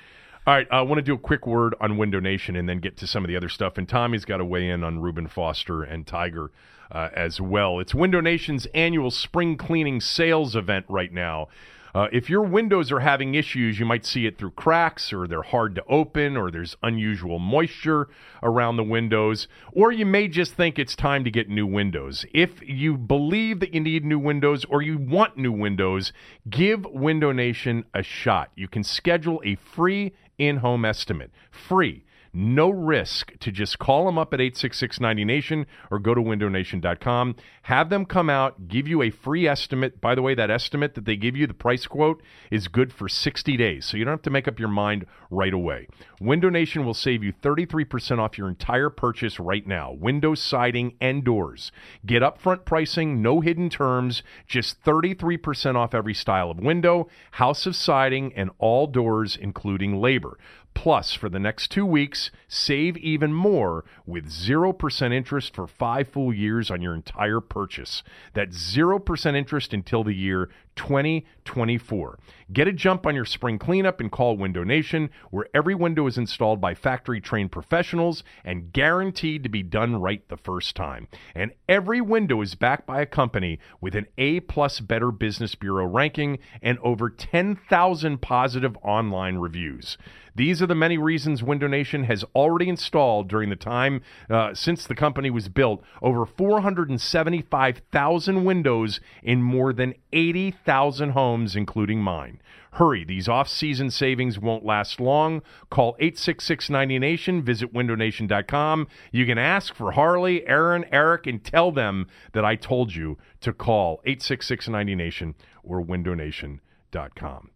All 0.46 0.54
right, 0.54 0.68
I 0.70 0.82
want 0.82 0.98
to 0.98 1.02
do 1.02 1.14
a 1.14 1.18
quick 1.18 1.48
word 1.48 1.74
on 1.80 1.96
Window 1.96 2.20
Nation 2.20 2.58
and 2.58 2.68
then 2.68 2.80
get 2.80 2.98
to 2.98 3.08
some 3.08 3.24
of 3.24 3.30
the 3.30 3.38
other 3.38 3.48
stuff. 3.48 3.78
And 3.78 3.88
Tommy's 3.88 4.26
got 4.26 4.38
to 4.38 4.46
weigh 4.46 4.68
in 4.68 4.84
on 4.84 5.00
Reuben 5.00 5.28
Foster 5.28 5.84
and 5.84 6.06
Tiger 6.06 6.52
uh, 6.92 7.08
as 7.16 7.40
well. 7.40 7.80
It's 7.80 7.96
Window 7.96 8.20
Nation's 8.20 8.66
annual 8.74 9.10
spring 9.10 9.56
cleaning 9.56 10.02
sales 10.02 10.54
event 10.54 10.86
right 10.90 11.14
now. 11.14 11.48
Uh, 11.96 12.08
if 12.12 12.28
your 12.28 12.42
windows 12.42 12.92
are 12.92 13.02
having 13.02 13.36
issues, 13.36 13.78
you 13.78 13.86
might 13.86 14.04
see 14.06 14.26
it 14.26 14.38
through 14.38 14.50
cracks, 14.52 15.14
or 15.14 15.28
they're 15.28 15.44
hard 15.44 15.76
to 15.76 15.84
open, 15.86 16.36
or 16.36 16.50
there's 16.50 16.76
unusual 16.82 17.38
moisture 17.38 18.08
around 18.42 18.78
the 18.78 18.84
windows, 18.84 19.48
or 19.74 19.92
you 19.92 20.06
may 20.06 20.28
just 20.28 20.56
think 20.56 20.80
it's 20.80 20.96
time 20.96 21.24
to 21.24 21.30
get 21.30 21.50
new 21.50 21.68
windows. 21.68 22.26
If 22.34 22.68
you 22.68 22.98
believe 22.98 23.60
that 23.60 23.76
you 23.76 23.80
need 23.80 24.04
new 24.04 24.18
windows 24.18 24.66
or 24.66 24.82
you 24.82 24.98
want 24.98 25.38
new 25.38 25.52
windows, 25.52 26.12
give 26.50 26.84
Window 26.86 27.32
Nation 27.32 27.86
a 27.94 28.02
shot. 28.02 28.50
You 28.56 28.68
can 28.68 28.84
schedule 28.84 29.40
a 29.46 29.56
free 29.56 30.14
in 30.40 30.58
home 30.58 30.86
estimate. 30.86 31.32
Free. 31.52 32.06
No 32.36 32.72
risk 32.72 33.38
to 33.42 33.52
just 33.52 33.78
call 33.78 34.08
them 34.08 34.18
up 34.18 34.34
at 34.34 34.42
866 34.42 34.98
90Nation 34.98 35.66
or 35.92 36.00
go 36.00 36.16
to 36.16 36.22
windownation.com. 36.22 37.36
Have 37.64 37.90
them 37.90 38.06
come 38.06 38.28
out, 38.28 38.68
give 38.68 38.88
you 38.88 39.04
a 39.04 39.12
free 39.12 39.48
estimate. 39.48 40.02
By 40.02 40.16
the 40.16 40.24
way, 40.24 40.34
that 40.34 40.50
estimate 40.50 40.96
that 40.96 41.06
they 41.06 41.16
give 41.16 41.36
you, 41.36 41.46
the 41.46 41.54
price 41.54 41.86
quote, 41.86 42.24
is 42.50 42.68
good 42.68 42.92
for 42.92 43.08
60 43.08 43.56
days, 43.56 43.86
so 43.86 43.98
you 43.98 44.06
don't 44.06 44.14
have 44.14 44.24
to 44.24 44.32
make 44.32 44.48
up 44.48 44.60
your 44.60 44.68
mind 44.68 45.06
right 45.30 45.54
away. 45.54 45.88
Window 46.20 46.50
Nation 46.50 46.86
will 46.86 46.96
save 46.96 47.24
you 47.24 47.34
33% 47.34 48.18
off 48.18 48.38
your 48.38 48.50
entire 48.50 48.90
purchase 48.90 49.40
right 49.40 49.68
now. 49.68 49.92
Windows, 49.92 50.42
siding, 50.42 50.96
and 51.00 51.24
doors. 51.24 51.72
Get 52.04 52.24
upfront 52.24 52.66
pricing, 52.66 53.22
no 53.22 53.42
hidden 53.42 53.70
terms, 53.70 54.24
just 54.48 54.84
33% 54.84 55.76
off 55.76 55.94
every 55.94 56.16
style 56.16 56.50
of 56.50 56.60
window, 56.60 57.08
house 57.34 57.68
of 57.68 57.76
siding, 57.76 58.34
and 58.34 58.50
all 58.58 58.88
doors, 58.88 59.38
including 59.40 60.02
labor. 60.02 60.38
Plus, 60.74 61.14
for 61.14 61.30
the 61.30 61.40
next 61.40 61.70
two 61.70 61.86
weeks, 61.86 62.32
save 62.54 62.98
even 62.98 63.34
more 63.34 63.84
with 64.06 64.26
0% 64.26 65.14
interest 65.14 65.56
for 65.56 65.68
five 65.68 66.08
full 66.08 66.34
years 66.34 66.70
on 66.70 66.82
your 66.82 66.94
entire 66.94 67.40
purchase. 67.40 68.04
That's 68.34 68.56
0% 68.56 69.36
interest 69.36 69.74
until 69.74 70.04
the 70.04 70.14
year 70.14 70.50
2024. 70.76 72.20
Get 72.52 72.68
a 72.68 72.74
jump 72.74 73.06
on 73.06 73.16
your 73.16 73.26
spring 73.26 73.58
cleanup 73.58 74.00
and 74.00 74.12
call 74.12 74.38
Window 74.38 74.64
Nation, 74.64 75.10
where 75.32 75.48
every 75.54 75.76
window 75.76 76.08
is 76.08 76.18
installed 76.18 76.62
by 76.62 76.76
factory 76.76 77.22
trained 77.22 77.52
professionals 77.52 78.24
and 78.44 78.72
guaranteed 78.72 79.44
to 79.44 79.50
be 79.50 79.64
done 79.64 79.96
right 79.96 80.28
the 80.30 80.38
first 80.38 80.76
time. 80.76 81.08
And 81.36 81.52
every 81.68 82.02
window 82.02 82.42
is 82.42 82.56
backed 82.56 82.86
by 82.86 83.02
a 83.02 83.08
company 83.08 83.60
with 83.82 83.96
an 83.96 84.08
A 84.18 84.42
plus 84.42 84.80
Better 84.80 85.12
Business 85.12 85.56
Bureau 85.56 85.86
ranking 85.86 86.40
and 86.62 86.78
over 86.80 87.10
10,000 87.10 88.22
positive 88.22 88.78
online 88.84 89.38
reviews. 89.38 89.98
These 90.36 90.64
are 90.64 90.68
the 90.68 90.74
many 90.74 90.98
reasons 90.98 91.44
Window 91.44 91.68
Nation 91.68 92.06
has 92.06 92.26
already 92.44 92.70
installed 92.70 93.28
during 93.30 93.50
the 93.50 93.56
time 93.56 94.02
uh, 94.30 94.54
since 94.54 94.86
the 94.86 94.94
company 94.96 95.30
was 95.30 95.48
built 95.50 95.84
over 96.02 96.26
475,000 96.26 98.44
windows 98.44 99.00
in 99.24 99.42
more 99.42 99.72
than 99.74 99.94
80,000 100.12 101.12
homes, 101.12 101.56
including 101.56 102.02
mine. 102.02 102.42
Hurry, 102.74 103.06
these 103.06 103.30
off 103.30 103.48
season 103.48 103.92
savings 103.92 104.40
won't 104.40 104.66
last 104.66 105.00
long. 105.00 105.44
Call 105.70 105.96
866 106.00 106.70
90Nation, 106.70 107.44
visit 107.44 107.72
windownation.com. 107.72 108.88
You 109.12 109.28
can 109.28 109.38
ask 109.38 109.76
for 109.76 109.92
Harley, 109.92 110.46
Aaron, 110.48 110.84
Eric, 110.92 111.28
and 111.28 111.44
tell 111.44 111.72
them 111.72 112.08
that 112.34 112.44
I 112.44 112.56
told 112.56 112.96
you 112.96 113.20
to 113.42 113.54
call 113.54 114.02
866 114.06 114.68
90Nation 114.68 115.36
or 115.64 115.84
windownation.com. 115.84 117.52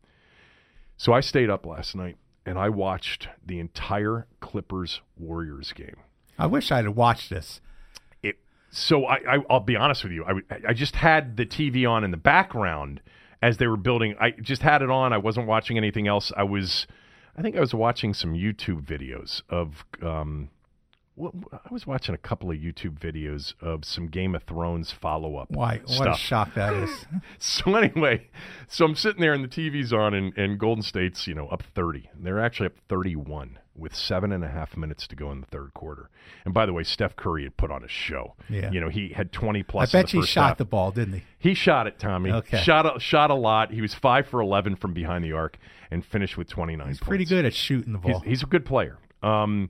So 0.97 1.13
I 1.13 1.19
stayed 1.19 1.49
up 1.49 1.65
last 1.65 1.95
night 1.95 2.17
and 2.48 2.58
I 2.58 2.70
watched 2.70 3.28
the 3.45 3.60
entire 3.60 4.26
Clippers 4.39 5.02
Warriors 5.18 5.74
game. 5.74 5.98
I 6.39 6.45
wish 6.45 6.72
I'd 6.72 6.86
have 6.86 6.95
watched 6.95 7.30
this. 7.30 7.62
It, 8.24 8.38
so 8.72 9.06
I, 9.06 9.16
I, 9.16 9.38
I'll 9.50 9.60
be 9.60 9.76
honest 9.76 10.04
with 10.04 10.14
you. 10.14 10.24
I, 10.24 10.56
I 10.70 10.74
just 10.74 10.95
had 10.95 11.36
the 11.38 11.45
TV 11.45 11.88
on 11.89 12.04
in 12.04 12.12
the 12.12 12.18
background 12.18 13.02
as 13.41 13.58
they 13.58 13.68
were 13.68 13.78
building. 13.78 14.16
I 14.20 14.32
just 14.32 14.62
had 14.62 14.82
it 14.82 14.89
on. 14.89 15.14
I 15.14 15.18
wasn't 15.18 15.48
watching 15.48 15.78
anything 15.78 16.08
else. 16.08 16.32
I 16.38 16.43
was, 16.43 16.88
I 17.36 17.41
think 17.41 17.56
I 17.56 17.60
was 17.60 17.74
watching 17.74 18.14
some 18.14 18.34
YouTube 18.34 18.82
videos 18.84 19.41
of. 19.50 19.86
Um, 20.02 20.50
I 21.20 21.72
was 21.72 21.88
watching 21.88 22.13
a 22.13 22.18
couple 22.20 22.51
of 22.51 22.57
YouTube 22.57 22.99
videos 22.99 23.53
of 23.61 23.86
some 23.86 24.07
Game 24.07 24.36
of 24.36 24.43
Thrones 24.43 24.91
follow 24.91 25.38
up. 25.38 25.49
Why? 25.49 25.82
What 25.97 26.09
a 26.09 26.13
shock 26.15 26.53
that 26.55 26.74
is. 26.74 27.05
So 27.39 27.76
anyway, 27.76 28.30
so 28.68 28.86
I'm 28.86 28.95
sitting 28.95 29.22
there 29.22 29.34
and 29.34 29.43
the 29.43 29.47
TV's 29.47 29.91
on 29.93 30.13
and, 30.13 30.36
and 30.38 30.59
Golden 30.59 30.82
State's, 30.84 31.28
you 31.28 31.34
know, 31.34 31.47
up 31.47 31.63
30. 31.76 32.09
They're 32.20 32.39
actually 32.43 32.68
up 32.68 32.74
31 32.89 33.59
with 33.76 33.95
seven 33.95 34.32
and 34.32 34.43
a 34.43 34.47
half 34.47 34.76
minutes 34.76 35.07
to 35.07 35.15
go 35.15 35.32
in 35.32 35.41
the 35.41 35.47
third 35.47 35.74
quarter. 35.74 36.09
And 36.45 36.53
by 36.53 36.65
the 36.65 36.74
way, 36.74 36.84
Steph 36.84 37.15
Curry 37.15 37.43
had 37.43 37.57
put 37.57 37.70
on 37.72 37.84
a 37.84 37.88
show. 37.88 38.36
Yeah. 38.49 38.72
You 38.72 38.80
know, 38.82 38.89
he 38.89 39.09
had 39.09 39.32
20 39.32 39.59
I 39.59 39.63
plus. 39.63 39.93
in 39.93 40.01
bet 40.01 40.09
he 40.09 40.22
shot 40.24 40.47
half. 40.49 40.57
the 40.57 40.65
ball, 40.65 40.91
didn't 40.91 41.13
he? 41.15 41.24
He 41.39 41.53
shot 41.53 41.86
it, 41.88 41.99
Tommy. 41.99 42.32
Okay. 42.32 42.57
Shot 42.61 42.95
a, 42.97 42.99
shot 42.99 43.30
a 43.30 43.36
lot. 43.36 43.72
He 43.72 43.82
was 43.82 43.93
five 43.93 44.28
for 44.28 44.41
11 44.41 44.76
from 44.78 44.93
behind 44.93 45.24
the 45.24 45.34
arc 45.34 45.57
and 45.91 46.03
finished 46.05 46.38
with 46.38 46.49
29 46.49 46.88
He's 46.88 46.97
points. 46.97 47.07
pretty 47.07 47.26
good 47.26 47.45
at 47.45 47.53
shooting 47.53 47.93
the 47.93 47.99
He's, 47.99 48.11
ball. 48.11 48.20
he's 48.22 48.43
a 48.43 48.47
good 48.47 48.65
player. 48.65 48.97
Um, 49.22 49.70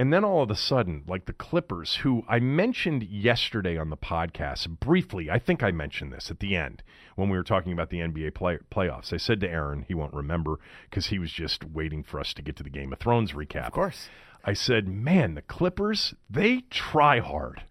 and 0.00 0.10
then 0.10 0.24
all 0.24 0.42
of 0.42 0.50
a 0.50 0.56
sudden, 0.56 1.04
like 1.06 1.26
the 1.26 1.34
Clippers, 1.34 1.96
who 1.96 2.24
I 2.26 2.40
mentioned 2.40 3.02
yesterday 3.02 3.76
on 3.76 3.90
the 3.90 3.98
podcast 3.98 4.66
briefly, 4.80 5.30
I 5.30 5.38
think 5.38 5.62
I 5.62 5.72
mentioned 5.72 6.10
this 6.10 6.30
at 6.30 6.40
the 6.40 6.56
end 6.56 6.82
when 7.16 7.28
we 7.28 7.36
were 7.36 7.44
talking 7.44 7.74
about 7.74 7.90
the 7.90 7.98
NBA 7.98 8.32
play, 8.32 8.56
playoffs. 8.74 9.12
I 9.12 9.18
said 9.18 9.40
to 9.40 9.50
Aaron, 9.50 9.84
he 9.86 9.92
won't 9.92 10.14
remember 10.14 10.58
because 10.88 11.08
he 11.08 11.18
was 11.18 11.30
just 11.30 11.64
waiting 11.64 12.02
for 12.02 12.18
us 12.18 12.32
to 12.32 12.40
get 12.40 12.56
to 12.56 12.62
the 12.62 12.70
Game 12.70 12.94
of 12.94 12.98
Thrones 12.98 13.32
recap. 13.32 13.66
Of 13.66 13.72
course. 13.72 14.08
I 14.42 14.54
said, 14.54 14.88
man, 14.88 15.34
the 15.34 15.42
Clippers, 15.42 16.14
they 16.30 16.62
try 16.70 17.20
hard. 17.20 17.64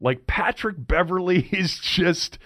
Like 0.00 0.26
Patrick 0.26 0.76
Beverley 0.78 1.40
is 1.52 1.78
just, 1.78 2.38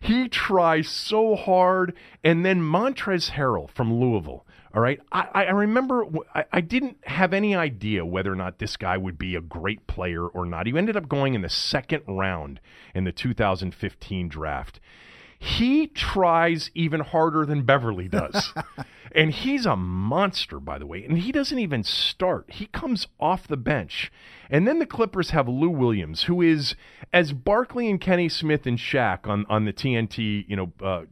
he 0.00 0.28
tries 0.28 0.88
so 0.88 1.36
hard. 1.36 1.94
And 2.24 2.44
then 2.44 2.60
Montrezl 2.60 3.30
Harrell 3.30 3.70
from 3.70 3.94
Louisville. 3.94 4.44
All 4.74 4.80
right. 4.80 5.00
I, 5.10 5.28
I 5.34 5.50
remember 5.50 6.06
I, 6.34 6.44
I 6.52 6.60
didn't 6.60 6.98
have 7.04 7.34
any 7.34 7.54
idea 7.54 8.06
whether 8.06 8.32
or 8.32 8.36
not 8.36 8.58
this 8.58 8.76
guy 8.76 8.96
would 8.96 9.18
be 9.18 9.34
a 9.34 9.40
great 9.40 9.86
player 9.86 10.26
or 10.26 10.46
not. 10.46 10.66
He 10.66 10.76
ended 10.76 10.96
up 10.96 11.08
going 11.08 11.34
in 11.34 11.42
the 11.42 11.50
second 11.50 12.02
round 12.06 12.60
in 12.94 13.04
the 13.04 13.12
2015 13.12 14.28
draft. 14.28 14.80
He 15.38 15.88
tries 15.88 16.70
even 16.72 17.00
harder 17.00 17.44
than 17.44 17.64
Beverley 17.64 18.06
does. 18.06 18.54
and 19.12 19.32
he's 19.32 19.66
a 19.66 19.74
monster, 19.74 20.60
by 20.60 20.78
the 20.78 20.86
way. 20.86 21.04
And 21.04 21.18
he 21.18 21.32
doesn't 21.32 21.58
even 21.58 21.82
start, 21.82 22.44
he 22.48 22.66
comes 22.66 23.08
off 23.18 23.48
the 23.48 23.56
bench. 23.56 24.12
And 24.48 24.68
then 24.68 24.78
the 24.78 24.86
Clippers 24.86 25.30
have 25.30 25.48
Lou 25.48 25.68
Williams, 25.68 26.24
who 26.24 26.42
is 26.42 26.76
as 27.12 27.32
Barkley 27.32 27.90
and 27.90 28.00
Kenny 28.00 28.28
Smith 28.28 28.66
and 28.66 28.78
Shaq 28.78 29.26
on, 29.26 29.44
on 29.48 29.64
the 29.64 29.72
TNT, 29.72 30.44
you 30.48 30.54
know, 30.54 30.72
uh, 30.80 31.02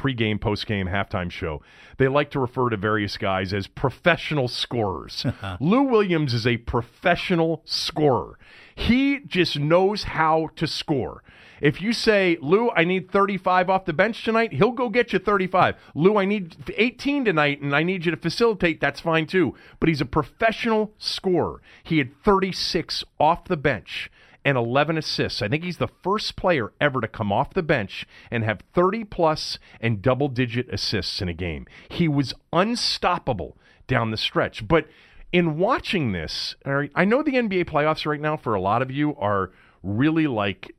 pregame, 0.00 0.38
postgame, 0.38 0.90
halftime 0.90 1.30
show, 1.30 1.62
they 1.98 2.08
like 2.08 2.30
to 2.30 2.40
refer 2.40 2.70
to 2.70 2.76
various 2.76 3.18
guys 3.18 3.52
as 3.52 3.66
professional 3.66 4.48
scorers. 4.48 5.26
Uh-huh. 5.40 5.56
Lou 5.60 5.82
Williams 5.82 6.34
is 6.34 6.46
a 6.46 6.58
professional 6.58 7.62
scorer. 7.64 8.38
He 8.74 9.20
just 9.26 9.58
knows 9.58 10.02
how 10.02 10.48
to 10.56 10.66
score. 10.66 11.22
If 11.60 11.80
you 11.80 11.92
say, 11.92 12.36
Lou, 12.42 12.70
I 12.70 12.84
need 12.84 13.10
35 13.10 13.70
off 13.70 13.84
the 13.84 13.92
bench 13.92 14.24
tonight, 14.24 14.52
he'll 14.52 14.72
go 14.72 14.88
get 14.88 15.12
you 15.12 15.18
35. 15.18 15.76
Lou, 15.94 16.18
I 16.18 16.24
need 16.24 16.72
18 16.76 17.24
tonight 17.24 17.62
and 17.62 17.74
I 17.74 17.82
need 17.82 18.04
you 18.04 18.10
to 18.10 18.16
facilitate, 18.16 18.80
that's 18.80 19.00
fine 19.00 19.26
too. 19.26 19.54
But 19.78 19.88
he's 19.88 20.00
a 20.00 20.06
professional 20.06 20.92
scorer. 20.98 21.62
He 21.82 21.98
had 21.98 22.14
36 22.22 23.04
off 23.18 23.44
the 23.44 23.56
bench 23.56 24.10
and 24.44 24.56
11 24.56 24.96
assists. 24.98 25.42
I 25.42 25.48
think 25.48 25.64
he's 25.64 25.76
the 25.78 25.88
first 26.02 26.36
player 26.36 26.72
ever 26.80 27.00
to 27.00 27.08
come 27.08 27.30
off 27.32 27.52
the 27.54 27.62
bench 27.62 28.06
and 28.30 28.42
have 28.44 28.60
30 28.74 29.04
plus 29.04 29.58
and 29.80 30.00
double 30.00 30.28
digit 30.28 30.68
assists 30.72 31.20
in 31.20 31.28
a 31.28 31.34
game. 31.34 31.66
He 31.88 32.08
was 32.08 32.32
unstoppable 32.52 33.56
down 33.86 34.10
the 34.10 34.16
stretch. 34.16 34.66
But 34.66 34.86
in 35.32 35.58
watching 35.58 36.12
this, 36.12 36.56
all 36.64 36.74
right, 36.74 36.90
I 36.94 37.04
know 37.04 37.22
the 37.22 37.32
NBA 37.34 37.64
playoffs 37.66 38.06
right 38.06 38.20
now 38.20 38.36
for 38.36 38.54
a 38.54 38.60
lot 38.60 38.82
of 38.82 38.90
you 38.90 39.14
are 39.16 39.50
really 39.82 40.26
like 40.26 40.74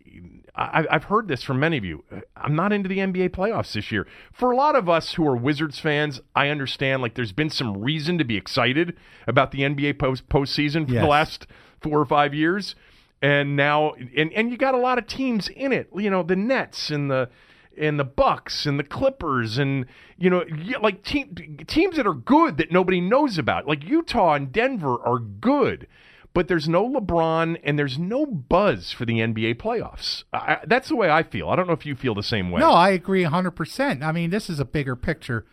I, 0.53 0.85
I've 0.91 1.05
heard 1.05 1.29
this 1.29 1.43
from 1.43 1.61
many 1.61 1.77
of 1.77 1.85
you. 1.85 2.03
I'm 2.35 2.55
not 2.55 2.73
into 2.73 2.89
the 2.89 2.97
NBA 2.97 3.29
playoffs 3.29 3.71
this 3.71 3.89
year. 3.91 4.05
For 4.33 4.51
a 4.51 4.55
lot 4.55 4.75
of 4.75 4.89
us 4.89 5.13
who 5.13 5.25
are 5.25 5.35
Wizards 5.37 5.79
fans, 5.79 6.19
I 6.35 6.49
understand 6.49 7.01
like 7.01 7.15
there's 7.15 7.31
been 7.31 7.49
some 7.49 7.81
reason 7.81 8.17
to 8.17 8.25
be 8.25 8.35
excited 8.35 8.97
about 9.27 9.51
the 9.51 9.59
NBA 9.59 9.97
post 9.97 10.27
postseason 10.27 10.85
for 10.87 10.93
Yes. 10.95 11.03
the 11.03 11.07
last 11.09 11.47
four 11.79 11.99
or 12.01 12.05
five 12.05 12.33
years, 12.33 12.75
and 13.21 13.55
now 13.55 13.93
and 14.15 14.31
and 14.33 14.51
you 14.51 14.57
got 14.57 14.73
a 14.73 14.79
lot 14.79 14.97
of 14.97 15.07
teams 15.07 15.47
in 15.49 15.71
it. 15.71 15.89
You 15.95 16.09
know, 16.09 16.23
the 16.23 16.35
Nets 16.35 16.89
and 16.89 17.09
the 17.09 17.29
and 17.77 17.99
the 17.99 18.03
Bucks 18.03 18.65
and 18.65 18.79
the 18.79 18.83
Clippers 18.83 19.57
and 19.57 19.85
you 20.17 20.29
know 20.29 20.45
like 20.81 21.03
team, 21.03 21.57
teams 21.67 21.97
that 21.97 22.07
are 22.07 22.13
good 22.13 22.57
that 22.57 22.71
nobody 22.71 22.99
knows 22.99 23.37
about. 23.37 23.67
Like 23.67 23.83
Utah 23.83 24.33
and 24.33 24.51
Denver 24.51 24.97
are 25.05 25.19
good. 25.19 25.87
But 26.33 26.47
there's 26.47 26.69
no 26.69 26.87
LeBron 26.87 27.59
and 27.61 27.77
there's 27.77 27.99
no 27.99 28.25
buzz 28.25 28.93
for 28.93 29.03
the 29.03 29.15
NBA 29.15 29.55
playoffs. 29.55 30.23
I, 30.31 30.59
that's 30.65 30.87
the 30.87 30.95
way 30.95 31.09
I 31.09 31.23
feel. 31.23 31.49
I 31.49 31.57
don't 31.57 31.67
know 31.67 31.73
if 31.73 31.85
you 31.85 31.93
feel 31.93 32.15
the 32.15 32.23
same 32.23 32.51
way. 32.51 32.61
No, 32.61 32.71
I 32.71 32.91
agree 32.91 33.25
100%. 33.25 34.01
I 34.01 34.13
mean, 34.13 34.29
this 34.29 34.49
is 34.49 34.57
a 34.57 34.63
bigger 34.63 34.95
picture 34.95 35.45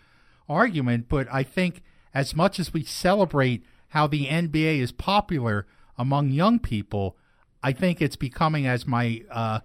argument, 0.49 1.09
but 1.09 1.27
I 1.33 1.43
think 1.43 1.83
as 2.15 2.37
much 2.37 2.61
as 2.61 2.73
we 2.73 2.85
celebrate 2.85 3.65
how 3.89 4.07
the 4.07 4.27
NBA 4.27 4.79
is 4.79 4.93
popular 4.93 5.67
among 5.97 6.31
young 6.31 6.61
people, 6.61 7.17
I 7.63 7.73
think 7.73 8.01
it's 8.01 8.17
becoming, 8.17 8.67
as 8.67 8.87
my 8.87 9.23
uh, 9.31 9.61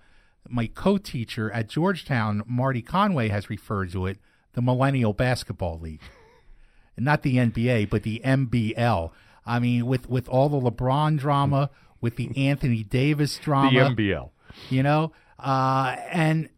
my 0.49 0.67
co-teacher 0.67 1.51
at 1.51 1.69
Georgetown, 1.69 2.43
Marty 2.45 2.81
Conway, 2.81 3.29
has 3.29 3.49
referred 3.49 3.91
to 3.91 4.05
it, 4.07 4.17
the 4.53 4.61
Millennial 4.61 5.13
Basketball 5.13 5.79
League. 5.79 6.01
Not 6.97 7.23
the 7.23 7.37
NBA, 7.37 7.89
but 7.89 8.03
the 8.03 8.21
MBL. 8.23 9.11
I 9.45 9.59
mean, 9.59 9.85
with, 9.87 10.09
with 10.09 10.27
all 10.29 10.47
the 10.49 10.59
LeBron 10.71 11.17
drama, 11.17 11.69
with 12.01 12.17
the 12.17 12.29
Anthony 12.47 12.83
Davis 12.83 13.37
drama, 13.37 13.71
the 13.71 13.95
MBL. 13.95 14.29
you 14.69 14.83
know, 14.83 15.11
uh, 15.39 15.95
and 16.11 16.49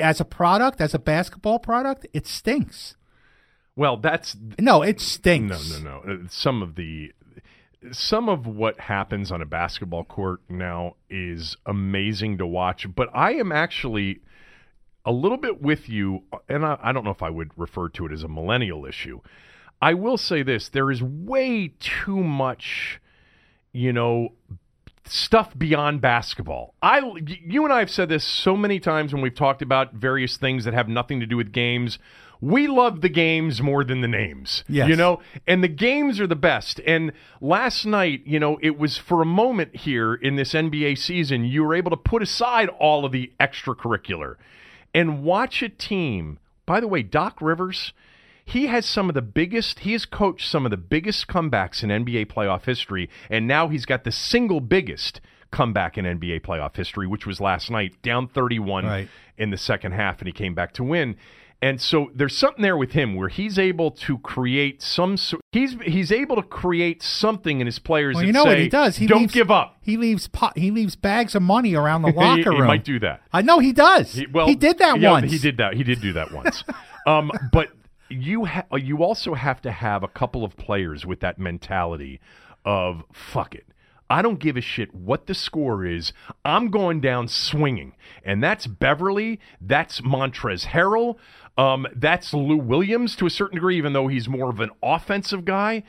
as 0.00 0.20
a 0.20 0.24
product, 0.24 0.80
as 0.80 0.94
a 0.94 0.98
basketball 0.98 1.58
product, 1.58 2.06
it 2.12 2.26
stinks. 2.26 2.96
Well, 3.76 3.96
that's 3.96 4.36
No, 4.58 4.82
it 4.82 5.00
stinks. 5.00 5.80
no, 5.82 6.00
no, 6.00 6.00
no. 6.04 6.26
Some 6.30 6.62
of 6.62 6.74
the 6.76 7.12
some 7.90 8.28
of 8.28 8.46
what 8.46 8.78
happens 8.80 9.32
on 9.32 9.42
a 9.42 9.46
basketball 9.46 10.04
court 10.04 10.40
now 10.48 10.96
is 11.10 11.56
amazing 11.66 12.38
to 12.38 12.46
watch. 12.46 12.86
But 12.94 13.08
I 13.12 13.34
am 13.34 13.50
actually 13.50 14.20
a 15.04 15.12
little 15.12 15.38
bit 15.38 15.60
with 15.60 15.88
you, 15.88 16.22
and 16.48 16.64
I, 16.64 16.78
I 16.82 16.92
don't 16.92 17.04
know 17.04 17.10
if 17.10 17.22
I 17.22 17.30
would 17.30 17.50
refer 17.56 17.88
to 17.90 18.06
it 18.06 18.12
as 18.12 18.22
a 18.22 18.28
millennial 18.28 18.86
issue. 18.86 19.20
I 19.80 19.94
will 19.94 20.16
say 20.16 20.42
this: 20.42 20.68
there 20.68 20.90
is 20.90 21.02
way 21.02 21.74
too 21.80 22.22
much, 22.22 23.00
you 23.72 23.92
know, 23.92 24.34
stuff 25.04 25.58
beyond 25.58 26.00
basketball. 26.00 26.74
I, 26.80 27.00
you 27.26 27.64
and 27.64 27.72
I 27.72 27.80
have 27.80 27.90
said 27.90 28.08
this 28.08 28.24
so 28.24 28.56
many 28.56 28.78
times 28.78 29.12
when 29.12 29.22
we've 29.22 29.34
talked 29.34 29.62
about 29.62 29.94
various 29.94 30.36
things 30.36 30.64
that 30.64 30.74
have 30.74 30.88
nothing 30.88 31.20
to 31.20 31.26
do 31.26 31.36
with 31.36 31.52
games. 31.52 31.98
We 32.42 32.66
love 32.66 33.02
the 33.02 33.08
games 33.08 33.62
more 33.62 33.84
than 33.84 34.00
the 34.00 34.08
names. 34.08 34.64
Yes. 34.68 34.88
You 34.88 34.96
know, 34.96 35.20
and 35.46 35.62
the 35.62 35.68
games 35.68 36.18
are 36.20 36.26
the 36.26 36.34
best. 36.36 36.80
And 36.84 37.12
last 37.40 37.86
night, 37.86 38.22
you 38.26 38.40
know, 38.40 38.58
it 38.60 38.76
was 38.76 38.98
for 38.98 39.22
a 39.22 39.24
moment 39.24 39.76
here 39.76 40.12
in 40.12 40.34
this 40.34 40.52
NBA 40.52 40.98
season, 40.98 41.44
you 41.44 41.62
were 41.62 41.72
able 41.74 41.90
to 41.92 41.96
put 41.96 42.20
aside 42.20 42.68
all 42.68 43.04
of 43.04 43.12
the 43.12 43.32
extracurricular 43.38 44.34
and 44.92 45.22
watch 45.22 45.62
a 45.62 45.68
team. 45.68 46.40
By 46.66 46.80
the 46.80 46.88
way, 46.88 47.04
Doc 47.04 47.38
Rivers, 47.40 47.92
he 48.44 48.66
has 48.66 48.86
some 48.86 49.08
of 49.08 49.14
the 49.14 49.22
biggest, 49.22 49.78
he 49.80 49.92
has 49.92 50.04
coached 50.04 50.50
some 50.50 50.64
of 50.66 50.70
the 50.70 50.76
biggest 50.76 51.28
comebacks 51.28 51.84
in 51.84 51.90
NBA 51.90 52.26
playoff 52.26 52.64
history, 52.64 53.08
and 53.30 53.46
now 53.46 53.68
he's 53.68 53.86
got 53.86 54.02
the 54.02 54.10
single 54.12 54.60
biggest 54.60 55.20
comeback 55.52 55.96
in 55.96 56.04
NBA 56.04 56.40
playoff 56.40 56.74
history, 56.74 57.06
which 57.06 57.24
was 57.26 57.40
last 57.40 57.70
night, 57.70 58.00
down 58.02 58.26
31 58.26 58.84
Right. 58.84 59.08
in 59.38 59.50
the 59.50 59.56
second 59.56 59.92
half, 59.92 60.18
and 60.18 60.26
he 60.26 60.32
came 60.32 60.54
back 60.54 60.72
to 60.74 60.82
win. 60.82 61.14
And 61.62 61.80
so 61.80 62.10
there's 62.12 62.36
something 62.36 62.60
there 62.60 62.76
with 62.76 62.90
him 62.90 63.14
where 63.14 63.28
he's 63.28 63.56
able 63.56 63.92
to 63.92 64.18
create 64.18 64.82
some. 64.82 65.16
so- 65.16 65.38
He's 65.52 65.76
he's 65.84 66.10
able 66.10 66.34
to 66.36 66.42
create 66.42 67.02
something 67.02 67.60
in 67.60 67.66
his 67.66 67.78
players. 67.78 68.16
Well, 68.16 68.24
you 68.24 68.32
know 68.32 68.42
say, 68.42 68.48
what 68.48 68.58
he 68.58 68.68
does? 68.68 68.96
He 68.96 69.06
don't 69.06 69.20
leaves, 69.20 69.32
give 69.32 69.50
up. 69.50 69.76
He 69.80 69.96
leaves 69.96 70.26
po- 70.26 70.50
he 70.56 70.72
leaves 70.72 70.96
bags 70.96 71.36
of 71.36 71.42
money 71.42 71.74
around 71.74 72.02
the 72.02 72.12
locker 72.16 72.50
he, 72.52 72.58
room. 72.58 72.66
might 72.66 72.84
do 72.84 72.98
that. 72.98 73.22
I 73.32 73.42
know 73.42 73.60
he 73.60 73.72
does. 73.72 74.12
He, 74.12 74.26
well, 74.26 74.48
he 74.48 74.56
did 74.56 74.78
that 74.78 74.98
yeah, 74.98 75.12
once. 75.12 75.30
He 75.30 75.38
did 75.38 75.58
that. 75.58 75.74
He 75.74 75.84
did 75.84 76.00
do 76.00 76.12
that 76.14 76.32
once. 76.32 76.64
um, 77.06 77.30
but 77.52 77.68
you 78.08 78.46
ha- 78.46 78.66
you 78.76 79.04
also 79.04 79.34
have 79.34 79.62
to 79.62 79.70
have 79.70 80.02
a 80.02 80.08
couple 80.08 80.44
of 80.44 80.56
players 80.56 81.06
with 81.06 81.20
that 81.20 81.38
mentality 81.38 82.20
of 82.64 83.04
fuck 83.12 83.54
it. 83.54 83.66
I 84.12 84.20
don't 84.20 84.38
give 84.38 84.58
a 84.58 84.60
shit 84.60 84.94
what 84.94 85.26
the 85.26 85.34
score 85.34 85.86
is. 85.86 86.12
I'm 86.44 86.70
going 86.70 87.00
down 87.00 87.28
swinging, 87.28 87.94
and 88.22 88.42
that's 88.42 88.66
Beverley. 88.66 89.40
That's 89.58 90.02
Montrezl 90.02 90.66
Harrell. 90.66 91.16
Um, 91.58 91.86
that's 91.94 92.32
Lou 92.32 92.56
Williams 92.56 93.14
to 93.16 93.26
a 93.26 93.30
certain 93.30 93.56
degree, 93.56 93.76
even 93.76 93.92
though 93.92 94.08
he's 94.08 94.28
more 94.28 94.48
of 94.50 94.60
an 94.60 94.70
offensive 94.82 95.44
guy 95.44 95.82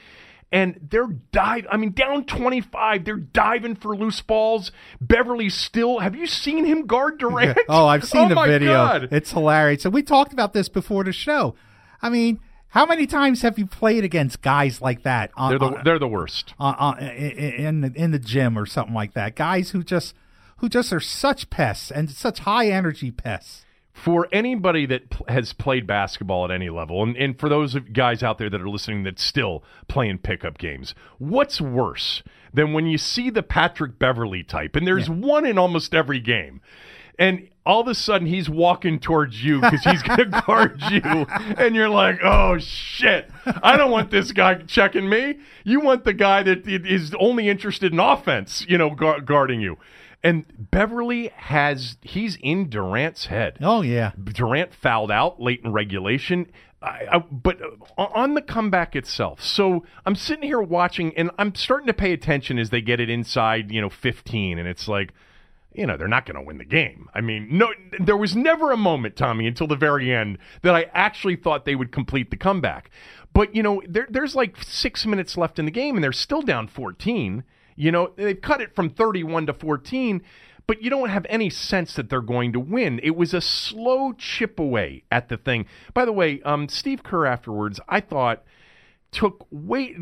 and 0.51 0.77
they're 0.91 1.07
dive. 1.31 1.65
I 1.71 1.77
mean, 1.77 1.93
down 1.93 2.25
twenty 2.25 2.61
five, 2.61 3.05
they're 3.05 3.15
diving 3.15 3.75
for 3.75 3.95
loose 3.95 4.21
balls. 4.21 4.71
Beverley 5.01 5.49
still. 5.49 5.99
Have 5.99 6.15
you 6.15 6.27
seen 6.27 6.65
him 6.65 6.85
guard 6.85 7.17
Durant? 7.17 7.57
Oh, 7.69 7.87
I've 7.87 8.03
seen 8.07 8.31
Oh, 8.31 8.35
the 8.35 8.43
video. 8.51 8.73
God. 8.73 9.07
It's 9.11 9.31
hilarious. 9.31 9.83
So 9.83 9.89
we 9.89 10.03
talked 10.03 10.33
about 10.33 10.53
this 10.53 10.69
before 10.69 11.03
the 11.05 11.11
show. 11.13 11.55
I 12.01 12.09
mean, 12.09 12.39
how 12.67 12.85
many 12.85 13.07
times 13.07 13.41
have 13.43 13.57
you 13.57 13.65
played 13.65 14.03
against 14.03 14.41
guys 14.41 14.81
like 14.81 15.03
that 15.03 15.31
on, 15.35 15.51
They're 15.51 15.59
the 15.59 15.65
on- 15.65 15.81
they're 15.85 15.99
the 15.99 16.07
worst. 16.07 16.53
on, 16.59 16.75
on, 16.75 16.99
in 16.99 17.81
the 17.81 17.91
in 17.95 18.11
the 18.11 18.19
gym 18.19 18.57
or 18.59 18.65
something 18.65 18.93
like 18.93 19.13
that? 19.13 19.35
Guys 19.35 19.69
who 19.71 19.81
just 19.83 20.13
who 20.57 20.67
just 20.69 20.91
are 20.93 20.99
such 20.99 21.49
pests 21.49 21.89
and 21.89 22.09
such 22.11 22.39
high 22.39 22.67
energy 22.67 23.09
pests. 23.11 23.65
For 23.93 24.27
anybody 24.31 24.85
that 24.87 25.11
pl- 25.11 25.27
has 25.29 25.53
played 25.53 25.85
basketball 25.85 26.45
at 26.45 26.51
any 26.51 26.69
level, 26.69 27.03
and, 27.03 27.15
and 27.15 27.39
for 27.39 27.47
those 27.47 27.75
guys 27.75 28.23
out 28.23 28.39
there 28.39 28.49
that 28.49 28.59
are 28.59 28.69
listening 28.69 29.03
that's 29.03 29.23
still 29.23 29.63
playing 29.87 30.17
pickup 30.17 30.57
games, 30.57 30.95
what's 31.19 31.61
worse 31.61 32.23
than 32.53 32.73
when 32.73 32.87
you 32.87 32.97
see 32.97 33.29
the 33.29 33.43
Patrick 33.43 33.99
Beverley 33.99 34.43
type, 34.43 34.75
and 34.75 34.85
there's 34.87 35.09
one 35.09 35.45
in 35.45 35.57
almost 35.59 35.93
every 35.93 36.19
game, 36.19 36.59
and 37.19 37.47
all 37.65 37.81
of 37.81 37.87
a 37.87 37.95
sudden 37.95 38.27
he's 38.27 38.49
walking 38.49 38.99
towards 38.99 39.43
you 39.43 39.61
because 39.61 39.83
he's 39.83 40.03
going 40.03 40.17
to 40.31 40.41
guard 40.45 40.81
you, 40.91 41.01
and 41.57 41.75
you're 41.75 41.87
like, 41.89 42.19
oh 42.23 42.57
shit, 42.57 43.29
I 43.45 43.77
don't 43.77 43.91
want 43.91 44.11
this 44.11 44.31
guy 44.31 44.55
checking 44.55 45.07
me. 45.07 45.35
You 45.63 45.79
want 45.79 46.03
the 46.03 46.13
guy 46.13 46.43
that 46.43 46.67
is 46.67 47.13
only 47.19 47.47
interested 47.47 47.93
in 47.93 47.99
offense, 47.99 48.65
you 48.67 48.77
know, 48.77 48.89
gu- 48.89 49.21
guarding 49.21 49.61
you. 49.61 49.77
And 50.23 50.45
Beverley 50.71 51.31
has, 51.35 51.97
he's 52.01 52.37
in 52.41 52.69
Durant's 52.69 53.25
head. 53.25 53.57
Oh 53.61 53.81
yeah. 53.81 54.11
Durant 54.23 54.73
fouled 54.73 55.11
out 55.11 55.41
late 55.41 55.61
in 55.63 55.73
regulation. 55.73 56.47
I, 56.81 57.05
I, 57.11 57.19
but 57.19 57.59
on 57.97 58.33
the 58.33 58.41
comeback 58.41 58.95
itself, 58.95 59.41
so 59.41 59.85
I'm 60.05 60.15
sitting 60.15 60.43
here 60.43 60.61
watching, 60.61 61.15
and 61.17 61.31
I'm 61.37 61.55
starting 61.55 61.87
to 61.87 61.93
pay 61.93 62.11
attention 62.11 62.59
as 62.59 62.69
they 62.69 62.81
get 62.81 62.99
it 62.99 63.09
inside, 63.09 63.71
you 63.71 63.79
know, 63.79 63.89
15, 63.89 64.59
and 64.59 64.67
it's 64.67 64.87
like, 64.87 65.13
you 65.73 65.87
know, 65.87 65.97
they're 65.97 66.07
not 66.07 66.25
going 66.25 66.35
to 66.35 66.41
win 66.41 66.57
the 66.57 66.65
game. 66.65 67.09
I 67.13 67.21
mean, 67.21 67.47
no, 67.51 67.73
there 67.99 68.17
was 68.17 68.35
never 68.35 68.71
a 68.71 68.77
moment, 68.77 69.15
Tommy, 69.15 69.47
until 69.47 69.67
the 69.67 69.75
very 69.75 70.13
end 70.13 70.37
that 70.61 70.75
I 70.75 70.87
actually 70.93 71.35
thought 71.35 71.65
they 71.65 71.75
would 71.75 71.91
complete 71.91 72.29
the 72.31 72.37
comeback. 72.37 72.91
But 73.33 73.55
you 73.55 73.63
know, 73.63 73.81
there, 73.87 74.07
there's 74.09 74.35
like 74.35 74.61
six 74.61 75.05
minutes 75.05 75.37
left 75.37 75.59
in 75.59 75.65
the 75.65 75.71
game, 75.71 75.95
and 75.95 76.03
they're 76.03 76.11
still 76.11 76.41
down 76.41 76.67
14. 76.67 77.43
You 77.75 77.91
know, 77.91 78.11
they've 78.15 78.39
cut 78.39 78.61
it 78.61 78.75
from 78.75 78.89
31 78.89 79.47
to 79.47 79.53
14 79.53 80.21
but 80.65 80.81
you 80.81 80.89
don't 80.89 81.09
have 81.09 81.25
any 81.29 81.49
sense 81.49 81.93
that 81.95 82.09
they're 82.09 82.21
going 82.21 82.53
to 82.53 82.59
win. 82.59 82.99
It 83.03 83.15
was 83.15 83.33
a 83.33 83.41
slow 83.41 84.13
chip 84.13 84.59
away 84.59 85.03
at 85.11 85.29
the 85.29 85.37
thing. 85.37 85.65
By 85.93 86.05
the 86.05 86.13
way, 86.13 86.41
um, 86.43 86.69
Steve 86.69 87.03
Kerr 87.03 87.25
afterwards, 87.25 87.79
I 87.89 87.99
thought 87.99 88.43
took 89.11 89.45
way 89.51 89.95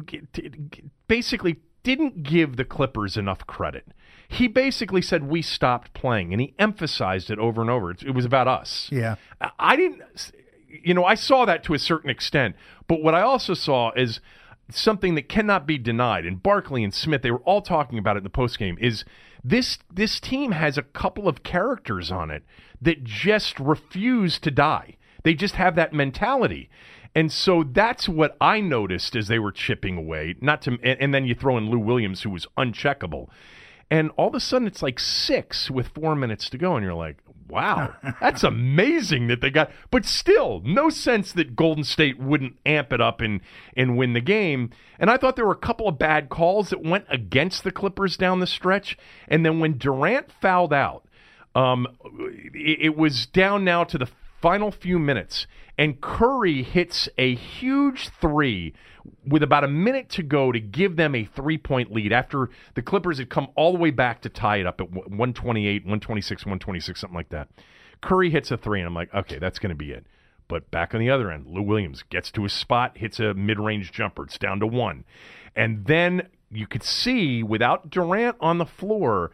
basically 1.08 1.58
didn't 1.84 2.24
give 2.24 2.58
the 2.58 2.66
Clippers 2.66 3.18
enough 3.18 3.46
credit. 3.48 3.88
He 4.28 4.48
basically 4.48 5.02
said 5.02 5.24
we 5.24 5.42
stopped 5.42 5.94
playing, 5.94 6.32
and 6.32 6.40
he 6.40 6.54
emphasized 6.58 7.30
it 7.30 7.40
over 7.40 7.60
and 7.62 7.70
over. 7.70 7.92
It, 7.92 8.04
it 8.04 8.12
was 8.12 8.24
about 8.24 8.48
us. 8.48 8.88
Yeah. 8.92 9.16
I 9.60 9.76
didn't. 9.76 10.32
you 10.70 10.94
know, 10.94 11.04
I 11.04 11.16
saw 11.16 11.46
that 11.46 11.64
to 11.66 11.74
a 11.74 11.80
certain 11.80 12.10
extent. 12.10 12.56
But 12.88 13.02
what 13.02 13.14
I 13.14 13.22
also 13.22 13.54
saw 13.54 13.92
is 13.92 14.22
something 14.74 15.16
that 15.16 15.30
cannot 15.30 15.66
be 15.66 15.78
denied. 15.78 16.26
And 16.26 16.42
Barkley 16.42 16.84
and 16.84 16.94
Smith, 16.94 17.22
they 17.22 17.32
were 17.32 17.40
all 17.40 17.62
talking 17.62 17.98
about 17.98 18.16
it 18.16 18.20
in 18.20 18.24
the 18.24 18.30
postgame, 18.30 18.80
is 18.80 19.04
this 19.44 19.80
this 19.92 20.20
team 20.20 20.52
has 20.52 20.78
a 20.78 20.84
couple 20.84 21.28
of 21.28 21.44
characters 21.44 22.12
on 22.12 22.30
it 22.30 22.44
that 22.82 23.04
just 23.04 23.60
refuse 23.60 24.40
to 24.40 24.52
die. 24.52 24.98
They 25.24 25.34
just 25.34 25.56
have 25.56 25.76
that 25.76 25.94
mentality. 25.94 26.70
And 27.14 27.32
so 27.32 27.64
that's 27.64 28.08
what 28.08 28.38
I 28.40 28.62
noticed 28.62 29.16
as 29.16 29.28
they 29.28 29.40
were 29.40 29.52
chipping 29.52 29.98
away. 29.98 30.36
Not 30.40 30.62
to, 30.64 30.72
and, 30.82 31.02
and 31.02 31.14
then 31.14 31.26
you 31.26 31.36
throw 31.36 31.58
in 31.58 31.70
Lou 31.70 31.80
Williams, 31.80 32.22
who 32.22 32.30
was 32.30 32.48
uncheckable, 32.58 33.28
and 33.90 34.12
all 34.12 34.30
of 34.30 34.36
a 34.36 34.40
sudden 34.40 34.68
it's 34.68 34.82
like 34.82 35.00
six 35.00 35.70
with 35.70 35.90
four 35.90 36.16
minutes 36.16 36.50
to 36.52 36.58
go, 36.58 36.76
and 36.76 36.86
you're 36.86 36.94
like, 36.94 37.18
wow, 37.52 37.94
that's 38.22 38.44
amazing 38.44 39.28
that 39.28 39.42
they 39.42 39.50
got. 39.50 39.70
But 39.92 40.06
still, 40.06 40.62
no 40.64 40.90
sense 40.90 41.34
that 41.34 41.56
Golden 41.56 41.84
State 41.84 42.20
wouldn't 42.20 42.58
amp 42.66 42.94
it 42.94 43.02
up 43.02 43.22
and 43.22 43.42
and 43.76 43.98
win 43.98 44.14
the 44.14 44.22
game. 44.22 44.72
And 44.98 45.10
I 45.10 45.18
thought 45.18 45.36
there 45.36 45.46
were 45.46 45.52
a 45.52 45.56
couple 45.56 45.88
of 45.88 46.00
bad 46.00 46.30
calls 46.30 46.70
that 46.70 46.82
went 46.82 47.06
against 47.10 47.64
the 47.64 47.72
Clippers 47.72 48.18
down 48.18 48.40
the 48.40 48.48
stretch, 48.48 48.98
and 49.28 49.46
then 49.46 49.60
when 49.60 49.78
Durant 49.78 50.32
fouled 50.42 50.74
out. 50.74 51.06
Um, 51.54 51.86
it, 52.54 52.80
it 52.82 52.96
was 52.96 53.26
down 53.26 53.66
now 53.66 53.84
to 53.84 53.98
the 53.98 54.08
final 54.42 54.72
few 54.72 54.98
minutes, 54.98 55.48
and 55.78 56.00
Curry 56.00 56.64
hits 56.64 57.10
a 57.18 57.36
huge 57.36 58.10
three 58.22 58.74
with 59.26 59.44
about 59.44 59.64
a 59.64 59.68
minute 59.68 60.10
to 60.10 60.24
go 60.24 60.52
to 60.52 60.60
give 60.60 60.96
them 60.96 61.16
a 61.16 61.26
three 61.26 61.58
point 61.58 61.92
lead 61.92 62.12
after 62.14 62.50
the 62.76 62.82
Clippers 62.82 63.18
had 63.18 63.30
come 63.30 63.48
all 63.56 63.72
the 63.72 63.80
way 63.80 63.92
back 63.92 64.22
to 64.22 64.30
tie 64.30 64.58
it 64.58 64.66
up 64.66 64.82
at 64.82 64.92
128, 64.92 65.84
126, 65.84 66.46
126, 66.46 67.00
something 67.00 67.16
like 67.16 67.30
that. 67.30 67.48
Curry 68.02 68.30
hits 68.30 68.52
a 68.52 68.58
three, 68.58 68.80
and 68.80 68.88
I'm 68.88 68.96
like, 68.96 69.14
okay, 69.14 69.38
that's 69.38 69.60
going 69.60 69.70
to 69.70 69.76
be 69.76 69.92
it. 69.92 70.06
But 70.48 70.70
back 70.70 70.94
on 70.94 71.00
the 71.00 71.10
other 71.10 71.32
end, 71.32 71.48
Lou 71.48 71.62
Williams 71.62 72.04
gets 72.10 72.32
to 72.32 72.44
his 72.44 72.52
spot, 72.52 72.98
hits 72.98 73.20
a 73.20 73.34
mid 73.34 73.60
range 73.60 73.92
jumper. 73.92 74.24
It's 74.24 74.38
down 74.38 74.60
to 74.60 74.68
one. 74.68 75.06
And 75.56 75.86
then 75.86 76.28
you 76.52 76.68
could 76.68 76.84
see 76.84 77.44
without 77.44 77.90
Durant 77.90 78.36
on 78.42 78.58
the 78.58 78.66
floor, 78.66 79.32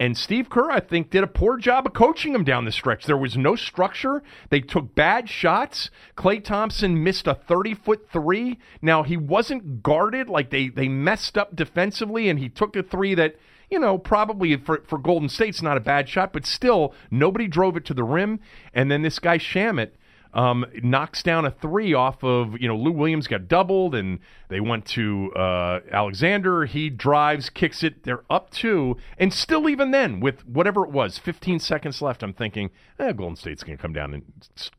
and 0.00 0.16
Steve 0.16 0.48
Kerr, 0.48 0.70
I 0.70 0.78
think, 0.78 1.10
did 1.10 1.24
a 1.24 1.28
poor 1.28 1.56
job 1.56 1.86
of 1.86 1.92
coaching 1.92 2.32
him 2.32 2.44
down 2.44 2.64
the 2.64 2.70
stretch. 2.72 3.04
There 3.04 3.16
was 3.16 3.36
no 3.36 3.56
structure. 3.56 4.22
They 4.48 4.60
took 4.60 4.94
bad 4.94 5.28
shots. 5.28 5.90
Klay 6.16 6.42
Thompson 6.42 7.02
missed 7.02 7.26
a 7.26 7.34
30 7.34 7.74
foot 7.74 8.08
three. 8.08 8.58
Now, 8.80 9.02
he 9.02 9.16
wasn't 9.16 9.82
guarded. 9.82 10.28
Like 10.28 10.50
they, 10.50 10.68
they 10.68 10.86
messed 10.86 11.36
up 11.36 11.56
defensively, 11.56 12.28
and 12.28 12.38
he 12.38 12.48
took 12.48 12.76
a 12.76 12.84
three 12.84 13.16
that, 13.16 13.36
you 13.70 13.80
know, 13.80 13.98
probably 13.98 14.56
for, 14.56 14.84
for 14.86 14.98
Golden 14.98 15.28
State's 15.28 15.62
not 15.62 15.76
a 15.76 15.80
bad 15.80 16.08
shot, 16.08 16.32
but 16.32 16.46
still, 16.46 16.94
nobody 17.10 17.48
drove 17.48 17.76
it 17.76 17.84
to 17.86 17.94
the 17.94 18.04
rim. 18.04 18.38
And 18.72 18.92
then 18.92 19.02
this 19.02 19.18
guy, 19.18 19.38
Shamet, 19.38 19.90
um, 20.38 20.64
knocks 20.82 21.22
down 21.22 21.44
a 21.44 21.50
three 21.50 21.92
off 21.94 22.22
of 22.22 22.60
you 22.60 22.68
know 22.68 22.76
Lou 22.76 22.92
Williams 22.92 23.26
got 23.26 23.48
doubled 23.48 23.94
and 23.94 24.20
they 24.48 24.60
went 24.60 24.86
to 24.86 25.32
uh, 25.34 25.80
Alexander. 25.90 26.64
He 26.64 26.90
drives, 26.90 27.50
kicks 27.50 27.82
it. 27.82 28.04
They're 28.04 28.22
up 28.30 28.50
two, 28.50 28.96
and 29.18 29.32
still 29.34 29.68
even 29.68 29.90
then 29.90 30.20
with 30.20 30.46
whatever 30.46 30.84
it 30.84 30.90
was, 30.92 31.18
15 31.18 31.58
seconds 31.58 32.00
left. 32.00 32.22
I'm 32.22 32.32
thinking, 32.32 32.70
eh, 32.98 33.12
Golden 33.12 33.36
State's 33.36 33.64
going 33.64 33.76
to 33.76 33.82
come 33.82 33.92
down 33.92 34.14
and 34.14 34.22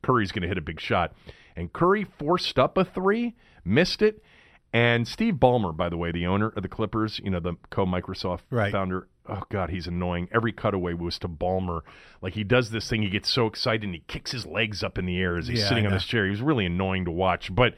Curry's 0.01 0.31
going 0.31 0.43
to 0.43 0.47
hit 0.47 0.57
a 0.57 0.61
big 0.61 0.79
shot, 0.79 1.13
and 1.55 1.73
Curry 1.73 2.05
forced 2.17 2.57
up 2.57 2.77
a 2.77 2.85
three, 2.85 3.35
missed 3.65 4.01
it. 4.01 4.23
And 4.71 5.07
Steve 5.07 5.33
Ballmer, 5.35 5.75
by 5.75 5.89
the 5.89 5.97
way, 5.97 6.11
the 6.11 6.27
owner 6.27 6.49
of 6.55 6.61
the 6.61 6.69
Clippers, 6.69 7.19
you 7.23 7.31
know, 7.31 7.39
the 7.39 7.55
co 7.71 7.85
Microsoft 7.87 8.41
Right. 8.51 8.71
founder, 8.71 9.07
oh 9.29 9.43
god, 9.49 9.69
he's 9.69 9.87
annoying. 9.87 10.27
Every 10.31 10.51
cutaway 10.51 10.93
was 10.93 11.19
to 11.19 11.27
Ballmer. 11.27 11.81
Like 12.21 12.33
he 12.33 12.43
does 12.43 12.71
this 12.71 12.89
thing, 12.89 13.01
he 13.01 13.09
gets 13.09 13.29
so 13.29 13.47
excited 13.47 13.83
and 13.83 13.93
he 13.93 14.03
kicks 14.07 14.31
his 14.31 14.45
legs 14.45 14.83
up 14.83 14.97
in 14.97 15.05
the 15.05 15.17
air 15.19 15.37
as 15.37 15.47
he's 15.47 15.59
Yeah, 15.59 15.69
sitting 15.69 15.85
on 15.85 15.93
this 15.93 16.05
chair. 16.05 16.25
He 16.25 16.31
was 16.31 16.41
really 16.41 16.65
annoying 16.65 17.05
to 17.05 17.11
watch. 17.11 17.53
But 17.53 17.75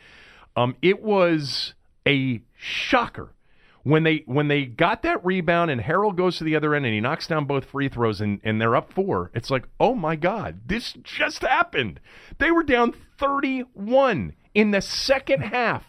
um, 0.55 0.75
it 0.81 1.01
was 1.01 1.73
a 2.07 2.41
shocker 2.57 3.33
when 3.83 4.03
they 4.03 4.23
when 4.25 4.47
they 4.47 4.65
got 4.65 5.01
that 5.03 5.23
rebound 5.25 5.71
and 5.71 5.81
Harrell 5.81 6.15
goes 6.15 6.37
to 6.37 6.43
the 6.43 6.55
other 6.55 6.75
end 6.75 6.85
and 6.85 6.93
he 6.93 7.01
knocks 7.01 7.27
down 7.27 7.45
both 7.45 7.65
free 7.65 7.89
throws 7.89 8.21
and, 8.21 8.39
and 8.43 8.61
they're 8.61 8.75
up 8.75 8.93
four. 8.93 9.31
It's 9.33 9.49
like, 9.49 9.67
oh 9.79 9.95
my 9.95 10.15
God, 10.15 10.61
this 10.65 10.93
just 11.03 11.41
happened. 11.41 11.99
They 12.37 12.51
were 12.51 12.63
down 12.63 12.93
31 13.17 14.33
in 14.53 14.71
the 14.71 14.81
second 14.81 15.41
half 15.41 15.83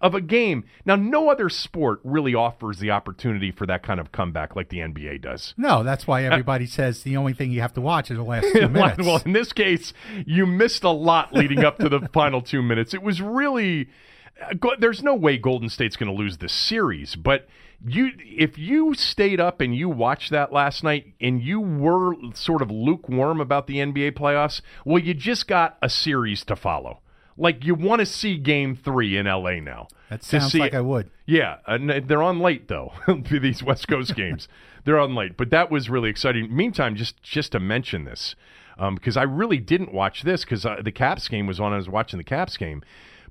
of 0.00 0.14
a 0.14 0.20
game. 0.20 0.64
Now, 0.84 0.96
no 0.96 1.28
other 1.30 1.48
sport 1.48 2.00
really 2.04 2.34
offers 2.34 2.78
the 2.78 2.90
opportunity 2.90 3.50
for 3.50 3.66
that 3.66 3.82
kind 3.82 4.00
of 4.00 4.12
comeback 4.12 4.56
like 4.56 4.68
the 4.70 4.78
NBA 4.78 5.20
does. 5.22 5.52
No, 5.56 5.82
that's 5.82 6.06
why 6.06 6.24
everybody 6.24 6.66
says 6.66 7.02
the 7.02 7.16
only 7.16 7.34
thing 7.34 7.50
you 7.50 7.60
have 7.60 7.74
to 7.74 7.80
watch 7.80 8.10
is 8.10 8.16
the 8.16 8.22
last 8.22 8.46
two 8.52 8.68
minutes. 8.68 8.98
well, 8.98 9.20
in 9.26 9.32
this 9.32 9.52
case, 9.52 9.92
you 10.26 10.46
missed 10.46 10.84
a 10.84 10.90
lot 10.90 11.32
leading 11.34 11.64
up 11.64 11.78
to 11.78 11.88
the 11.88 12.00
final 12.12 12.40
two 12.40 12.62
minutes. 12.62 12.94
It 12.94 13.02
was 13.02 13.20
really. 13.20 13.88
uh, 14.42 14.54
There's 14.78 15.02
no 15.02 15.14
way 15.14 15.36
Golden 15.36 15.68
State's 15.68 15.96
going 15.96 16.10
to 16.10 16.16
lose 16.16 16.38
this 16.38 16.52
series, 16.52 17.14
but 17.16 17.46
you, 17.86 18.10
if 18.18 18.58
you 18.58 18.94
stayed 18.94 19.40
up 19.40 19.60
and 19.60 19.74
you 19.74 19.88
watched 19.88 20.30
that 20.30 20.52
last 20.52 20.84
night 20.84 21.14
and 21.20 21.40
you 21.42 21.60
were 21.60 22.14
sort 22.34 22.60
of 22.62 22.70
lukewarm 22.70 23.40
about 23.40 23.66
the 23.66 23.76
NBA 23.76 24.12
playoffs, 24.12 24.60
well, 24.84 25.02
you 25.02 25.14
just 25.14 25.46
got 25.48 25.78
a 25.82 25.88
series 25.88 26.44
to 26.44 26.56
follow. 26.56 27.00
Like 27.40 27.64
you 27.64 27.74
want 27.74 28.00
to 28.00 28.06
see 28.06 28.36
Game 28.36 28.76
Three 28.76 29.16
in 29.16 29.26
LA 29.26 29.60
now. 29.60 29.88
That 30.10 30.22
sounds 30.22 30.52
see 30.52 30.58
like. 30.58 30.74
I 30.74 30.82
would. 30.82 31.10
Yeah, 31.24 31.58
and 31.66 31.88
they're 32.06 32.22
on 32.22 32.38
late 32.40 32.68
though. 32.68 32.92
these 33.30 33.62
West 33.62 33.88
Coast 33.88 34.14
games, 34.14 34.46
they're 34.84 34.98
on 34.98 35.14
late. 35.14 35.36
But 35.36 35.50
that 35.50 35.70
was 35.70 35.88
really 35.88 36.10
exciting. 36.10 36.54
Meantime, 36.54 36.96
just 36.96 37.22
just 37.22 37.52
to 37.52 37.60
mention 37.60 38.04
this, 38.04 38.36
because 38.94 39.16
I 39.16 39.22
really 39.22 39.58
didn't 39.58 39.92
watch 39.94 40.22
this 40.22 40.44
because 40.44 40.66
uh, 40.66 40.82
the 40.84 40.92
Caps 40.92 41.28
game 41.28 41.46
was 41.46 41.58
on. 41.58 41.72
I 41.72 41.76
was 41.76 41.88
watching 41.88 42.18
the 42.18 42.24
Caps 42.24 42.58
game. 42.58 42.82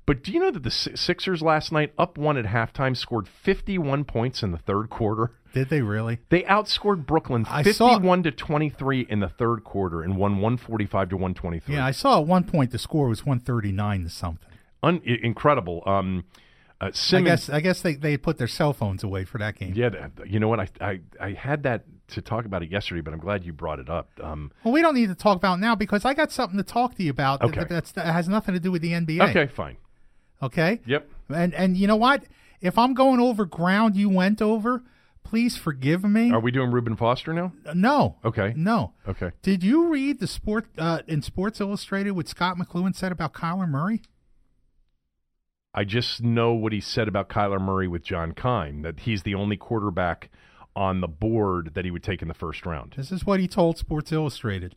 But 0.06 0.24
do 0.24 0.32
you 0.32 0.40
know 0.40 0.50
that 0.50 0.64
the 0.64 0.70
Sixers 0.72 1.40
last 1.40 1.70
night, 1.70 1.92
up 1.96 2.18
one 2.18 2.36
at 2.36 2.46
halftime, 2.46 2.96
scored 2.96 3.28
51 3.28 4.04
points 4.04 4.42
in 4.42 4.50
the 4.50 4.58
third 4.58 4.90
quarter? 4.90 5.30
Did 5.52 5.68
they 5.68 5.80
really? 5.82 6.18
They 6.28 6.42
outscored 6.42 7.06
Brooklyn 7.06 7.44
I 7.48 7.62
saw- 7.62 7.90
51 7.94 8.22
to 8.24 8.30
23 8.30 9.00
in 9.08 9.20
the 9.20 9.28
third 9.28 9.64
quarter 9.64 10.02
and 10.02 10.16
won 10.16 10.32
145 10.38 11.08
to 11.10 11.16
123. 11.16 11.74
Yeah, 11.74 11.84
I 11.84 11.90
saw 11.90 12.20
at 12.20 12.26
one 12.26 12.44
point 12.44 12.70
the 12.70 12.78
score 12.78 13.08
was 13.08 13.26
139 13.26 14.04
to 14.04 14.08
something. 14.10 14.48
Un- 14.82 15.02
i- 15.06 15.18
incredible. 15.22 15.82
Um, 15.86 16.24
uh, 16.80 16.86
I 16.86 16.90
Simmons, 16.92 17.26
guess 17.28 17.50
I 17.50 17.60
guess 17.60 17.82
they, 17.82 17.94
they 17.94 18.16
put 18.16 18.38
their 18.38 18.46
cell 18.48 18.72
phones 18.72 19.04
away 19.04 19.24
for 19.24 19.36
that 19.38 19.56
game. 19.56 19.74
Yeah, 19.74 19.90
th- 19.90 20.10
you 20.26 20.40
know 20.40 20.48
what? 20.48 20.60
I, 20.60 20.68
I 20.80 21.00
I 21.20 21.32
had 21.32 21.64
that 21.64 21.84
to 22.08 22.22
talk 22.22 22.44
about 22.46 22.62
it 22.62 22.70
yesterday, 22.70 23.02
but 23.02 23.12
I'm 23.12 23.20
glad 23.20 23.44
you 23.44 23.52
brought 23.52 23.78
it 23.78 23.90
up. 23.90 24.08
Um, 24.22 24.50
Well, 24.64 24.72
we 24.72 24.80
don't 24.82 24.94
need 24.94 25.08
to 25.10 25.14
talk 25.14 25.36
about 25.36 25.58
it 25.58 25.60
now 25.60 25.74
because 25.74 26.04
I 26.06 26.14
got 26.14 26.32
something 26.32 26.56
to 26.56 26.62
talk 26.64 26.94
to 26.96 27.02
you 27.02 27.10
about 27.10 27.40
that- 27.40 27.68
that's, 27.68 27.92
that 27.92 28.06
has 28.06 28.28
nothing 28.28 28.54
to 28.54 28.60
do 28.60 28.72
with 28.72 28.80
the 28.82 28.92
NBA. 28.92 29.28
okay, 29.30 29.46
fine. 29.46 29.76
Okay. 30.42 30.80
Yep. 30.86 31.08
And 31.28 31.52
and 31.54 31.76
you 31.76 31.86
know 31.86 31.96
what? 31.96 32.24
If 32.62 32.78
I'm 32.78 32.94
going 32.94 33.20
over 33.20 33.44
ground 33.44 33.94
you 33.96 34.08
went 34.08 34.40
over, 34.40 34.82
please 35.30 35.56
forgive 35.56 36.02
me. 36.02 36.32
Are 36.32 36.40
we 36.40 36.50
doing 36.50 36.72
Reuben 36.72 36.96
Foster 36.96 37.32
now? 37.32 37.52
no. 37.72 38.16
Okay. 38.24 38.52
No. 38.56 38.94
Okay. 39.06 39.30
Did 39.42 39.62
you 39.62 39.86
read 39.86 40.18
the 40.18 40.26
sport 40.26 40.66
uh, 40.76 41.02
in 41.06 41.22
Sports 41.22 41.60
Illustrated 41.60 42.10
what 42.12 42.26
Scot 42.26 42.58
McCloughan 42.58 42.96
said 42.96 43.12
about 43.12 43.32
Kyler 43.32 43.68
Murray? 43.68 44.02
I 45.72 45.84
just 45.84 46.20
know 46.20 46.52
what 46.52 46.72
he 46.72 46.80
said 46.80 47.06
about 47.06 47.28
Kyler 47.28 47.60
Murray 47.60 47.86
with 47.86 48.02
John 48.02 48.32
Keim 48.32 48.82
that 48.82 49.00
he's 49.00 49.22
the 49.22 49.36
only 49.36 49.56
quarterback 49.56 50.30
on 50.74 51.00
the 51.00 51.06
board 51.06 51.74
that 51.74 51.84
he 51.84 51.92
would 51.92 52.02
take 52.02 52.22
in 52.22 52.28
the 52.28 52.34
first 52.34 52.66
round. 52.66 52.94
This 52.96 53.12
is 53.12 53.24
what 53.24 53.38
he 53.38 53.46
told 53.46 53.78
Sports 53.78 54.10
Illustrated. 54.10 54.74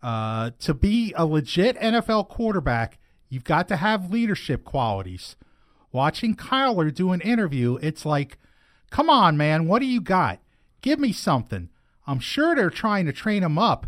Uh, 0.00 0.52
to 0.60 0.72
be 0.72 1.12
a 1.16 1.26
legit 1.26 1.76
NFL 1.78 2.28
quarterback, 2.28 2.98
you've 3.28 3.42
got 3.42 3.66
to 3.66 3.76
have 3.76 4.12
leadership 4.12 4.64
qualities. 4.64 5.34
Watching 5.90 6.36
Kyler 6.36 6.94
do 6.94 7.10
an 7.10 7.20
interview, 7.22 7.76
it's 7.82 8.06
like, 8.06 8.38
come 8.90 9.10
on, 9.10 9.36
man, 9.36 9.66
what 9.66 9.80
do 9.80 9.86
you 9.86 10.00
got? 10.00 10.38
Give 10.80 10.98
me 10.98 11.12
something. 11.12 11.68
I'm 12.06 12.20
sure 12.20 12.54
they're 12.54 12.70
trying 12.70 13.06
to 13.06 13.12
train 13.12 13.42
him 13.42 13.58
up, 13.58 13.86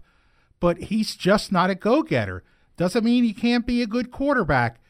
but 0.59 0.79
he's 0.85 1.17
just 1.17 1.51
not 1.51 1.71
a 1.71 1.75
go 1.75 2.03
getter. 2.03 2.45
Doesn't 2.77 3.05
mean 3.05 3.25
he 3.25 3.33
can't 3.33 3.67
be 3.67 3.83
a 3.83 3.87
good 3.87 4.11
quarterback, 4.11 4.81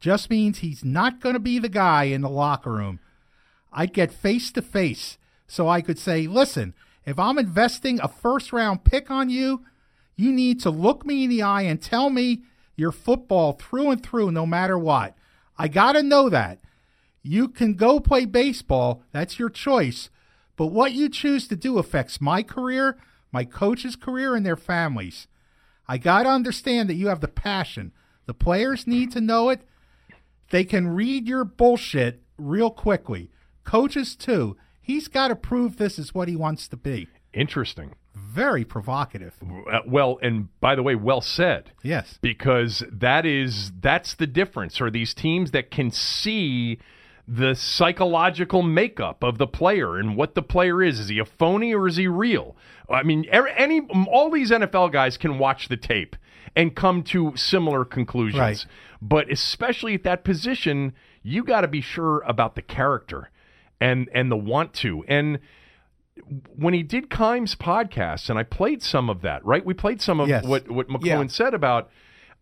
just 0.00 0.30
means 0.30 0.58
he's 0.58 0.84
not 0.84 1.20
going 1.20 1.34
to 1.34 1.40
be 1.40 1.58
the 1.58 1.68
guy 1.68 2.04
in 2.04 2.22
the 2.22 2.28
locker 2.28 2.72
room. 2.72 3.00
I'd 3.72 3.92
get 3.92 4.12
face 4.12 4.50
to 4.52 4.62
face 4.62 5.18
so 5.46 5.68
I 5.68 5.80
could 5.80 5.98
say, 5.98 6.26
listen, 6.26 6.74
if 7.04 7.18
I'm 7.18 7.38
investing 7.38 8.00
a 8.00 8.08
first 8.08 8.52
round 8.52 8.84
pick 8.84 9.10
on 9.10 9.30
you, 9.30 9.64
you 10.14 10.32
need 10.32 10.60
to 10.60 10.70
look 10.70 11.06
me 11.06 11.24
in 11.24 11.30
the 11.30 11.42
eye 11.42 11.62
and 11.62 11.80
tell 11.80 12.10
me 12.10 12.42
you're 12.76 12.92
football 12.92 13.54
through 13.54 13.90
and 13.90 14.02
through, 14.02 14.30
no 14.30 14.44
matter 14.44 14.78
what. 14.78 15.16
I 15.56 15.68
got 15.68 15.92
to 15.92 16.02
know 16.02 16.28
that. 16.28 16.58
You 17.28 17.48
can 17.48 17.74
go 17.74 18.00
play 18.00 18.24
baseball, 18.24 19.02
that's 19.12 19.38
your 19.38 19.50
choice, 19.50 20.08
but 20.56 20.68
what 20.68 20.92
you 20.92 21.10
choose 21.10 21.46
to 21.48 21.56
do 21.56 21.76
affects 21.76 22.22
my 22.22 22.42
career, 22.42 22.96
my 23.30 23.44
coach's 23.44 23.96
career, 23.96 24.34
and 24.34 24.46
their 24.46 24.56
families. 24.56 25.26
I 25.86 25.98
got 25.98 26.22
to 26.22 26.30
understand 26.30 26.88
that 26.88 26.94
you 26.94 27.08
have 27.08 27.20
the 27.20 27.28
passion. 27.28 27.92
The 28.24 28.32
players 28.32 28.86
need 28.86 29.12
to 29.12 29.20
know 29.20 29.50
it. 29.50 29.60
They 30.50 30.64
can 30.64 30.88
read 30.88 31.28
your 31.28 31.44
bullshit 31.44 32.22
real 32.38 32.70
quickly. 32.70 33.30
Coaches, 33.62 34.16
too. 34.16 34.56
He's 34.80 35.06
got 35.06 35.28
to 35.28 35.36
prove 35.36 35.76
this 35.76 35.98
is 35.98 36.14
what 36.14 36.28
he 36.28 36.36
wants 36.36 36.66
to 36.68 36.78
be. 36.78 37.08
Interesting. 37.34 37.94
Very 38.14 38.64
provocative. 38.64 39.34
Uh, 39.70 39.80
well, 39.86 40.18
and 40.22 40.48
by 40.60 40.74
the 40.74 40.82
way, 40.82 40.94
well 40.94 41.20
said. 41.20 41.72
Yes. 41.82 42.18
because 42.22 42.82
that 42.90 43.26
is 43.26 43.70
that's 43.78 44.14
the 44.14 44.26
difference 44.26 44.80
are 44.80 44.90
these 44.90 45.12
teams 45.12 45.50
that 45.50 45.70
can 45.70 45.90
see 45.90 46.78
the 47.30 47.54
psychological 47.54 48.62
makeup 48.62 49.22
of 49.22 49.36
the 49.36 49.46
player 49.46 49.98
and 49.98 50.16
what 50.16 50.34
the 50.34 50.40
player 50.42 50.82
is 50.82 50.98
is 50.98 51.08
he 51.10 51.18
a 51.18 51.24
phony 51.26 51.74
or 51.74 51.86
is 51.86 51.96
he 51.96 52.06
real 52.08 52.56
i 52.88 53.02
mean 53.02 53.26
er- 53.34 53.48
any 53.48 53.82
all 54.10 54.30
these 54.30 54.50
nfl 54.50 54.90
guys 54.90 55.18
can 55.18 55.38
watch 55.38 55.68
the 55.68 55.76
tape 55.76 56.16
and 56.56 56.74
come 56.74 57.02
to 57.02 57.32
similar 57.36 57.84
conclusions 57.84 58.38
Right. 58.40 58.66
but 59.02 59.30
especially 59.30 59.92
at 59.94 60.04
that 60.04 60.24
position 60.24 60.94
you 61.22 61.44
got 61.44 61.60
to 61.60 61.68
be 61.68 61.82
sure 61.82 62.22
about 62.22 62.54
the 62.54 62.62
character 62.62 63.30
and 63.78 64.08
and 64.14 64.30
the 64.32 64.36
want 64.36 64.72
to 64.74 65.04
and 65.06 65.38
when 66.56 66.74
he 66.74 66.82
did 66.82 67.10
Keim's 67.10 67.54
podcast, 67.54 68.28
and 68.28 68.40
I 68.40 68.42
played 68.42 68.82
some 68.82 69.08
of 69.08 69.20
that, 69.22 69.44
right? 69.44 69.64
We 69.64 69.72
played 69.72 70.00
some 70.02 70.18
of 70.18 70.28
Yes. 70.28 70.44
what 70.44 70.68
what 70.68 70.88
McCloughan 70.88 71.04
Yeah. 71.04 71.26
said 71.28 71.54
about, 71.54 71.90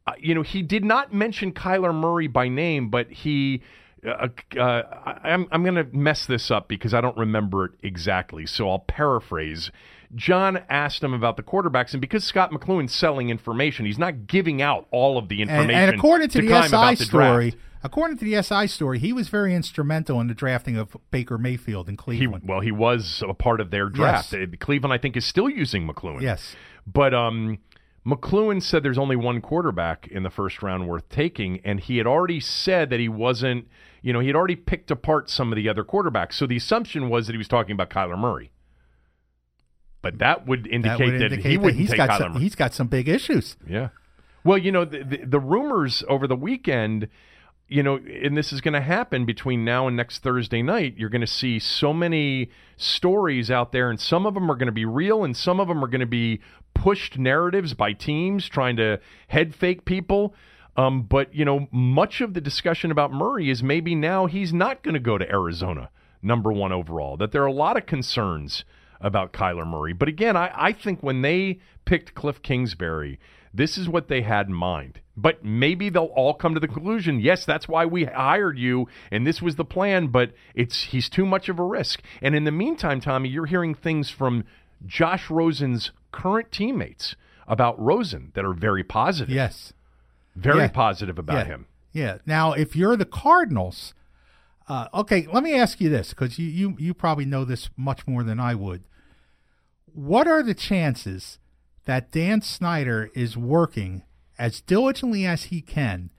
uh, 0.07 0.13
you 0.19 0.35
know, 0.35 0.41
he 0.41 0.63
did 0.63 0.83
not 0.83 1.13
mention 1.13 1.53
Kyler 1.53 1.95
Murray 1.95 2.27
by 2.27 2.49
name, 2.49 2.89
but 2.89 3.11
he. 3.11 3.61
Uh, 4.05 4.29
uh, 4.59 4.61
I, 4.61 5.31
I'm 5.33 5.47
I'm 5.51 5.63
going 5.63 5.75
to 5.77 5.97
mess 5.97 6.27
this 6.27 6.51
up 6.51 6.69
because 6.69 6.95
I 6.95 7.01
don't 7.01 7.17
remember 7.17 7.67
it 7.67 7.73
exactly, 7.83 8.47
so 8.47 8.69
I'll 8.69 8.79
paraphrase. 8.79 9.71
John 10.15 10.63
asked 10.69 11.03
him 11.03 11.13
about 11.13 11.37
the 11.37 11.43
quarterbacks, 11.43 11.93
and 11.93 12.01
because 12.01 12.25
Scot 12.25 12.53
McCloughan's 12.53 12.95
selling 12.95 13.31
information, 13.31 13.87
he's 13.87 13.99
not 13.99 14.27
giving 14.27 14.63
out 14.63 14.87
all 14.91 15.19
of 15.19 15.29
the 15.29 15.43
information. 15.43 15.71
and 15.71 15.95
according 15.95 16.29
to, 16.29 16.43
the 16.43 16.49
Keim 16.49 16.69
SI 16.69 16.95
the 16.95 17.05
story, 17.05 17.51
draft. 17.51 17.65
according 17.83 18.19
to 18.19 18.25
the 18.25 18.41
SI 18.43 18.69
story, 18.69 18.99
he 19.01 19.13
was 19.13 19.29
very 19.29 19.55
instrumental 19.55 20.21
in 20.21 20.29
the 20.29 20.35
drafting 20.35 20.77
of 20.77 20.97
Baker 21.11 21.39
Mayfield 21.39 21.89
in 21.89 21.95
he 21.95 21.97
Cleveland. 21.97 22.45
well, 22.47 22.61
he 22.61 22.71
was 22.71 23.23
a 23.29 23.35
part 23.35 23.61
of 23.61 23.71
their 23.71 23.89
draft. 23.89 24.33
Yes. 24.33 24.49
Uh, 24.53 24.57
Cleveland, 24.61 24.93
I 24.93 24.99
think, 24.99 25.17
is 25.17 25.27
still 25.27 25.49
using 25.51 25.89
McCloughan. 25.89 26.23
yes. 26.23 26.55
But 26.87 27.13
um, 27.13 27.59
McCloughan 28.07 28.63
said 28.63 28.83
there's 28.83 28.99
only 28.99 29.17
one 29.17 29.41
quarterback 29.41 30.07
in 30.07 30.23
the 30.23 30.31
first 30.31 30.63
round 30.63 30.87
worth 30.87 31.09
taking, 31.09 31.61
and 31.65 31.81
he 31.81 31.97
had 31.99 32.07
already 32.07 32.39
said 32.39 32.89
that 32.91 33.01
he 33.01 33.09
wasn't. 33.09 33.67
You 34.01 34.13
know, 34.13 34.21
he 34.21 34.29
had 34.29 34.37
already 34.37 34.55
picked 34.55 34.93
apart 34.93 35.29
some 35.29 35.51
of 35.51 35.57
the 35.57 35.69
other 35.69 35.83
quarterbacks. 35.83 36.35
So 36.35 36.47
the 36.47 36.57
assumption 36.57 37.09
was 37.09 37.27
that 37.27 37.33
he 37.33 37.39
was 37.39 37.49
talking 37.49 37.73
about 37.73 37.91
Kyler 37.91 38.17
Murray. 38.17 38.53
But 40.03 40.19
that 40.19 40.47
would 40.47 40.69
indicate 40.69 40.99
That 40.99 41.05
would 41.05 41.23
indicate 41.23 41.51
he 41.51 41.57
that 41.57 41.63
wouldn't 41.63 41.81
he's 41.81 41.91
take 41.91 41.97
got 41.97 42.11
Kyler 42.11 42.19
some, 42.19 42.33
Murray. 42.35 42.43
he's 42.43 42.55
got 42.55 42.75
some 42.75 42.87
big 42.87 43.09
issues. 43.09 43.57
Yeah. 43.67 43.89
Well, 44.45 44.59
you 44.59 44.71
know, 44.71 44.85
the, 44.85 45.03
the, 45.03 45.17
the 45.25 45.41
rumors 45.41 46.05
over 46.09 46.29
the 46.29 46.37
weekend, 46.37 47.09
you 47.69 47.83
know, 47.83 47.97
and 47.97 48.37
this 48.37 48.53
is 48.53 48.61
going 48.61 48.75
to 48.75 48.81
happen 48.81 49.25
between 49.25 49.65
now 49.65 49.89
and 49.89 49.97
next 49.97 50.23
Thursday 50.23 50.63
night. 50.63 50.95
You're 50.97 51.09
going 51.09 51.21
to 51.21 51.27
see 51.27 51.59
so 51.59 51.93
many 51.93 52.51
stories 52.77 53.51
out 53.51 53.73
there, 53.73 53.91
and 53.91 54.01
some 54.01 54.25
of 54.25 54.35
them 54.35 54.51
are 54.51 54.55
going 54.55 54.67
to 54.67 54.73
be 54.73 54.85
real, 54.85 55.25
and 55.25 55.37
some 55.37 55.59
of 55.59 55.67
them 55.69 55.83
are 55.83 55.89
going 55.89 56.01
to 56.01 56.07
be 56.07 56.41
pushed 56.75 57.19
narratives 57.19 57.75
by 57.75 57.93
teams 57.93 58.49
trying 58.49 58.77
to 58.77 59.01
head 59.29 59.55
fake 59.55 59.85
people. 59.85 60.35
Um, 60.77 61.03
but, 61.03 61.35
you 61.35 61.45
know, 61.45 61.69
much 61.73 62.21
of 62.21 62.35
the 62.35 62.41
discussion 62.41 62.91
about 62.91 63.11
Murray 63.11 63.51
is 63.51 63.63
maybe 63.63 63.95
now 63.95 64.27
he's 64.27 64.53
not 64.53 64.83
going 64.83 64.95
to 64.95 65.01
go 65.01 65.17
to 65.17 65.29
Arizona, 65.29 65.91
number 66.23 66.53
one 66.53 66.71
overall, 66.71 67.17
that 67.17 67.33
there 67.33 67.43
are 67.43 67.47
a 67.47 67.53
lot 67.53 67.77
of 67.77 67.87
concerns 67.87 68.65
about 69.01 69.33
Kyler 69.33 69.67
Murray. 69.67 69.93
But 69.93 70.09
again, 70.09 70.37
I, 70.37 70.53
I 70.55 70.73
think 70.73 71.03
when 71.03 71.23
they 71.23 71.61
picked 71.85 72.15
Kliff 72.15 72.43
Kingsbury, 72.43 73.19
this 73.57 73.79
is 73.79 73.89
what 73.89 74.09
they 74.09 74.23
had 74.23 74.49
in 74.49 74.55
mind. 74.55 75.01
But 75.17 75.45
maybe 75.45 75.89
they'll 75.89 76.13
all 76.15 76.35
come 76.35 76.53
to 76.55 76.61
the 76.61 76.69
conclusion, 76.69 77.21
yes, 77.21 77.45
that's 77.47 77.67
why 77.67 77.87
we 77.87 78.05
hired 78.05 78.59
you, 78.59 78.87
and 79.11 79.27
this 79.27 79.41
was 79.41 79.57
the 79.57 79.65
plan, 79.65 80.09
but 80.09 80.33
it's 80.55 80.85
he's 80.85 81.09
too 81.09 81.25
much 81.25 81.49
of 81.49 81.59
a 81.59 81.65
risk. 81.65 82.03
And 82.21 82.35
in 82.35 82.45
the 82.45 82.53
meantime, 82.53 83.01
Tommy, 83.01 83.31
you're 83.31 83.47
hearing 83.47 83.75
things 83.75 84.11
from 84.11 84.45
Josh 84.85 85.31
Rosen's 85.31 85.91
current 86.13 86.53
teammates 86.53 87.17
about 87.49 87.81
Rosen 87.81 88.33
that 88.35 88.45
are 88.45 88.53
very 88.53 88.85
positive. 88.85 89.35
Yes. 89.35 89.73
Very 90.35 90.61
Yeah. 90.61 90.69
positive 90.69 91.19
about 91.19 91.39
yeah. 91.39 91.45
him. 91.45 91.67
Yeah. 91.93 92.19
Now, 92.27 92.53
if 92.53 92.77
you're 92.77 92.97
the 92.97 93.07
Cardinals, 93.07 93.95
uh, 94.69 94.89
okay, 94.93 95.27
let 95.33 95.43
me 95.43 95.55
ask 95.55 95.81
you 95.81 95.89
this 95.89 96.11
because 96.11 96.39
you, 96.39 96.47
you 96.47 96.77
you 96.79 96.93
probably 96.93 97.25
know 97.25 97.45
this 97.45 97.71
much 97.77 98.07
more 98.07 98.23
than 98.23 98.39
I 98.39 98.55
would. 98.55 98.85
What 99.87 100.29
are 100.29 100.43
the 100.43 100.55
chances 100.55 101.39
that 101.87 102.13
Dan 102.13 102.43
Snyder 102.43 103.11
is 103.15 103.37
working 103.37 104.03
as 104.39 104.61
diligently 104.61 105.25
as 105.25 105.45
he 105.45 105.61
can 105.61 106.11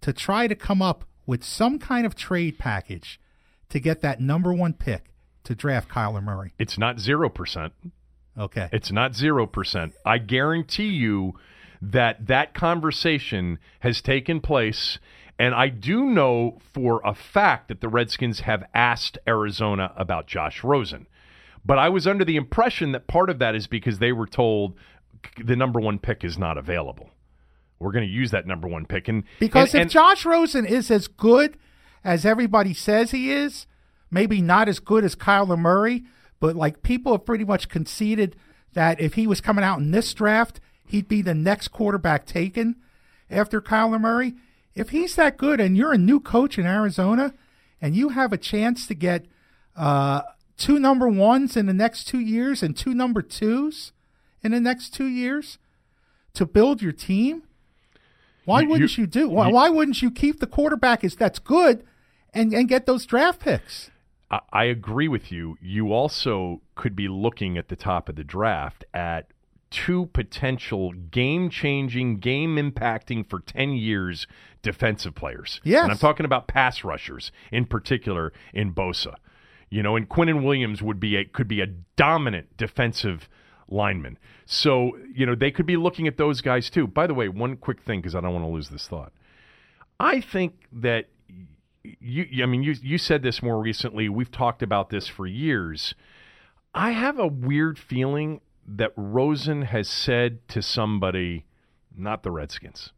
to 0.00 0.12
try 0.12 0.46
to 0.46 0.54
come 0.54 0.80
up 0.80 1.04
with 1.26 1.44
some 1.44 1.78
kind 1.78 2.06
of 2.06 2.14
trade 2.16 2.58
package 2.58 3.20
to 3.68 3.78
get 3.78 4.00
that 4.00 4.20
number 4.20 4.52
one 4.52 4.72
pick 4.72 5.12
to 5.44 5.54
draft 5.54 5.88
Kyler 5.88 6.22
Murray? 6.22 6.54
It's 6.58 6.78
not 6.78 6.96
0%. 6.96 7.70
Okay. 8.38 8.68
It's 8.72 8.90
not 8.90 9.12
0%. 9.12 9.92
I 10.06 10.18
guarantee 10.18 10.88
you 10.88 11.34
that 11.82 12.26
that 12.26 12.54
conversation 12.54 13.58
has 13.80 14.00
taken 14.00 14.40
place. 14.40 14.98
And 15.38 15.54
I 15.54 15.68
do 15.68 16.04
know 16.04 16.58
for 16.72 17.00
a 17.04 17.14
fact 17.14 17.68
that 17.68 17.80
the 17.80 17.88
Redskins 17.88 18.40
have 18.40 18.64
asked 18.74 19.18
Arizona 19.26 19.92
about 19.96 20.26
Josh 20.26 20.62
Rosen. 20.62 21.06
But 21.64 21.78
I 21.78 21.88
was 21.88 22.06
under 22.06 22.24
the 22.24 22.36
impression 22.36 22.92
that 22.92 23.06
part 23.06 23.28
of 23.28 23.38
that 23.38 23.54
is 23.54 23.66
because 23.66 23.98
they 23.98 24.12
were 24.12 24.26
told 24.26 24.76
the 25.42 25.56
number 25.56 25.80
one 25.80 25.98
pick 25.98 26.24
is 26.24 26.38
not 26.38 26.58
available. 26.58 27.10
We're 27.78 27.92
going 27.92 28.06
to 28.06 28.12
use 28.12 28.30
that 28.32 28.46
number 28.46 28.68
one 28.68 28.84
pick. 28.86 29.08
And 29.08 29.24
Because 29.38 29.74
and- 29.74 29.80
if 29.80 29.82
and- 29.82 29.90
Josh 29.90 30.24
Rosen 30.26 30.66
is 30.66 30.90
as 30.90 31.06
good 31.08 31.56
as 32.04 32.24
everybody 32.26 32.74
says 32.74 33.10
he 33.10 33.30
is, 33.32 33.66
maybe 34.10 34.40
not 34.42 34.68
as 34.68 34.80
good 34.80 35.04
as 35.04 35.14
Kyler 35.14 35.58
Murray, 35.58 36.04
but 36.40 36.56
like 36.56 36.82
people 36.82 37.12
have 37.12 37.24
pretty 37.24 37.44
much 37.44 37.68
conceded 37.68 38.36
that 38.72 39.00
if 39.00 39.14
he 39.14 39.26
was 39.26 39.40
coming 39.40 39.64
out 39.64 39.78
in 39.78 39.90
this 39.90 40.12
draft, 40.14 40.60
he'd 40.86 41.08
be 41.08 41.22
the 41.22 41.34
next 41.34 41.68
quarterback 41.68 42.26
taken 42.26 42.76
after 43.30 43.60
Kyler 43.60 44.00
Murray. 44.00 44.34
If 44.74 44.90
he's 44.90 45.16
that 45.16 45.36
good 45.36 45.60
and 45.60 45.76
you're 45.76 45.92
a 45.92 45.98
new 45.98 46.20
coach 46.20 46.58
in 46.58 46.66
Arizona 46.66 47.34
and 47.80 47.96
you 47.96 48.10
have 48.10 48.32
a 48.32 48.38
chance 48.38 48.86
to 48.86 48.94
get 48.94 49.26
uh, 49.76 50.22
two 50.56 50.78
number 50.78 51.08
ones 51.08 51.56
in 51.56 51.66
the 51.66 51.74
next 51.74 52.04
two 52.04 52.20
years 52.20 52.62
and 52.62 52.76
two 52.76 52.94
number 52.94 53.22
twos 53.22 53.92
in 54.42 54.52
the 54.52 54.60
next 54.60 54.94
two 54.94 55.06
years 55.06 55.58
to 56.34 56.46
build 56.46 56.80
your 56.82 56.92
team, 56.92 57.42
why 58.44 58.62
wouldn't 58.62 58.96
you- 58.96 59.02
you, 59.02 59.06
do? 59.06 59.28
Why, 59.28 59.48
you- 59.48 59.54
why 59.54 59.68
wouldn't 59.68 60.00
you 60.02 60.10
keep 60.10 60.40
the 60.40 60.46
quarterback 60.46 61.04
is 61.04 61.14
that's 61.16 61.38
good 61.38 61.84
and, 62.32 62.52
and 62.52 62.68
get 62.68 62.86
those 62.86 63.06
draft 63.06 63.40
picks? 63.40 63.90
I- 64.30 64.40
I 64.52 64.64
agree 64.64 65.08
with 65.08 65.30
you. 65.32 65.56
You 65.60 65.92
also 65.92 66.62
could 66.74 66.94
be 66.96 67.08
looking 67.08 67.58
at 67.58 67.68
the 67.68 67.76
top 67.76 68.08
of 68.08 68.16
the 68.16 68.24
draft 68.24 68.84
at 68.94 69.26
two 69.70 70.06
potential 70.06 70.92
game 70.92 71.48
changing, 71.48 72.18
game 72.18 72.56
impacting 72.56 73.28
for 73.28 73.38
10 73.40 73.72
years 73.74 74.26
defensive 74.62 75.14
players. 75.14 75.60
Yes. 75.62 75.84
And 75.84 75.92
I'm 75.92 75.98
talking 75.98 76.26
about 76.26 76.48
pass 76.48 76.82
rushers 76.82 77.30
in 77.52 77.66
particular 77.66 78.32
in 78.52 78.72
Bosa. 78.74 79.14
You 79.68 79.84
know, 79.84 79.94
and 79.94 80.08
Quinnen 80.08 80.42
Williams 80.42 80.82
would 80.82 80.98
be 80.98 81.14
a 81.16 81.24
could 81.24 81.46
be 81.46 81.60
a 81.60 81.66
dominant 81.94 82.56
defensive 82.56 83.28
lineman. 83.70 84.18
So, 84.46 84.96
you 85.14 85.26
know, 85.26 85.34
they 85.34 85.50
could 85.50 85.66
be 85.66 85.76
looking 85.76 86.06
at 86.06 86.16
those 86.16 86.40
guys 86.40 86.70
too. 86.70 86.86
By 86.86 87.06
the 87.06 87.14
way, 87.14 87.28
one 87.28 87.56
quick 87.56 87.82
thing 87.82 88.00
because 88.00 88.14
I 88.14 88.20
don't 88.20 88.32
want 88.32 88.44
to 88.44 88.50
lose 88.50 88.68
this 88.68 88.88
thought. 88.88 89.12
I 89.98 90.20
think 90.20 90.54
that 90.72 91.08
you 91.82 92.42
I 92.42 92.46
mean 92.46 92.62
you 92.62 92.74
you 92.82 92.98
said 92.98 93.22
this 93.22 93.42
more 93.42 93.60
recently. 93.60 94.08
We've 94.08 94.30
talked 94.30 94.62
about 94.62 94.90
this 94.90 95.06
for 95.06 95.26
years. 95.26 95.94
I 96.74 96.90
have 96.90 97.18
a 97.18 97.26
weird 97.26 97.78
feeling 97.78 98.40
that 98.66 98.92
Rosen 98.96 99.62
has 99.62 99.88
said 99.88 100.46
to 100.48 100.62
somebody, 100.62 101.46
not 101.96 102.22
the 102.22 102.30
Redskins. 102.30 102.92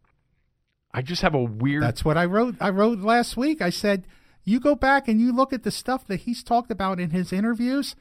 I 0.93 1.01
just 1.01 1.23
have 1.23 1.35
a 1.35 1.43
weird 1.43 1.83
That's 1.83 2.05
what 2.05 2.19
I 2.19 2.27
wrote. 2.27 2.57
I 2.61 2.69
wrote 2.69 2.99
last 2.99 3.37
week. 3.37 3.63
I 3.63 3.71
said, 3.71 4.07
you 4.45 4.61
go 4.61 4.75
back 4.75 5.09
and 5.09 5.21
you 5.21 5.33
look 5.33 5.53
at 5.53 5.63
the 5.63 5.71
stuff 5.71 6.07
that 6.09 6.21
he's 6.21 6.43
talked 6.43 6.71
about 6.71 7.01
in 7.01 7.11
his 7.11 7.33
interviews, 7.33 7.97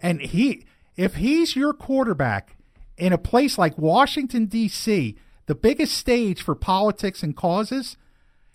and 0.00 0.20
he, 0.20 0.64
if 0.96 1.16
he's 1.16 1.56
your 1.56 1.72
quarterback 1.72 2.56
in 2.96 3.12
a 3.12 3.18
place 3.18 3.58
like 3.58 3.78
Washington 3.78 4.46
D.C., 4.46 5.16
the 5.46 5.54
biggest 5.54 5.96
stage 5.96 6.42
for 6.42 6.54
politics 6.54 7.22
and 7.22 7.36
causes, 7.36 7.96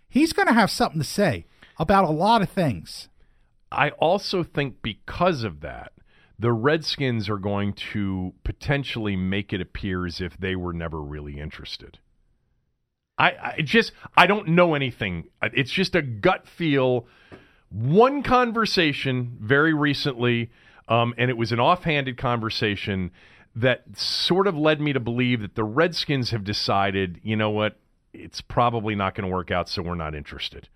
he's 0.07 0.33
going 0.33 0.47
to 0.47 0.53
have 0.53 0.71
something 0.71 0.99
to 0.99 1.07
say 1.07 1.45
about 1.77 2.05
a 2.05 2.11
lot 2.11 2.41
of 2.41 2.49
things. 2.49 3.09
I 3.71 3.89
also 3.91 4.43
think 4.43 4.81
because 4.81 5.43
of 5.43 5.61
that, 5.61 5.91
the 6.37 6.53
Redskins 6.53 7.29
are 7.29 7.37
going 7.37 7.73
to 7.73 8.33
potentially 8.43 9.15
make 9.15 9.53
it 9.53 9.61
appear 9.61 10.05
as 10.05 10.21
if 10.21 10.37
they 10.37 10.55
were 10.55 10.73
never 10.73 11.01
really 11.01 11.39
interested. 11.39 11.99
I, 13.17 13.55
I 13.57 13.61
just 13.61 13.93
I 14.17 14.27
don't 14.27 14.49
know 14.49 14.73
anything. 14.73 15.25
It's 15.41 15.71
just 15.71 15.95
a 15.95 16.01
gut 16.01 16.47
feel. 16.47 17.07
One 17.69 18.23
conversation 18.23 19.37
very 19.41 19.73
recently, 19.73 20.51
um, 20.87 21.13
and 21.17 21.29
it 21.29 21.37
was 21.37 21.51
an 21.51 21.59
offhanded 21.59 22.17
conversation 22.17 23.11
that 23.55 23.83
sort 23.97 24.47
of 24.47 24.57
led 24.57 24.81
me 24.81 24.93
to 24.93 24.99
believe 24.99 25.41
that 25.41 25.55
the 25.55 25.63
Redskins 25.63 26.31
have 26.31 26.43
decided, 26.43 27.19
you 27.23 27.35
know 27.35 27.49
what, 27.49 27.77
it's 28.13 28.41
probably 28.41 28.95
not 28.95 29.15
going 29.15 29.27
to 29.27 29.33
work 29.33 29.51
out, 29.51 29.69
so 29.69 29.81
we're 29.81 29.95
not 29.95 30.13
interested. 30.13 30.67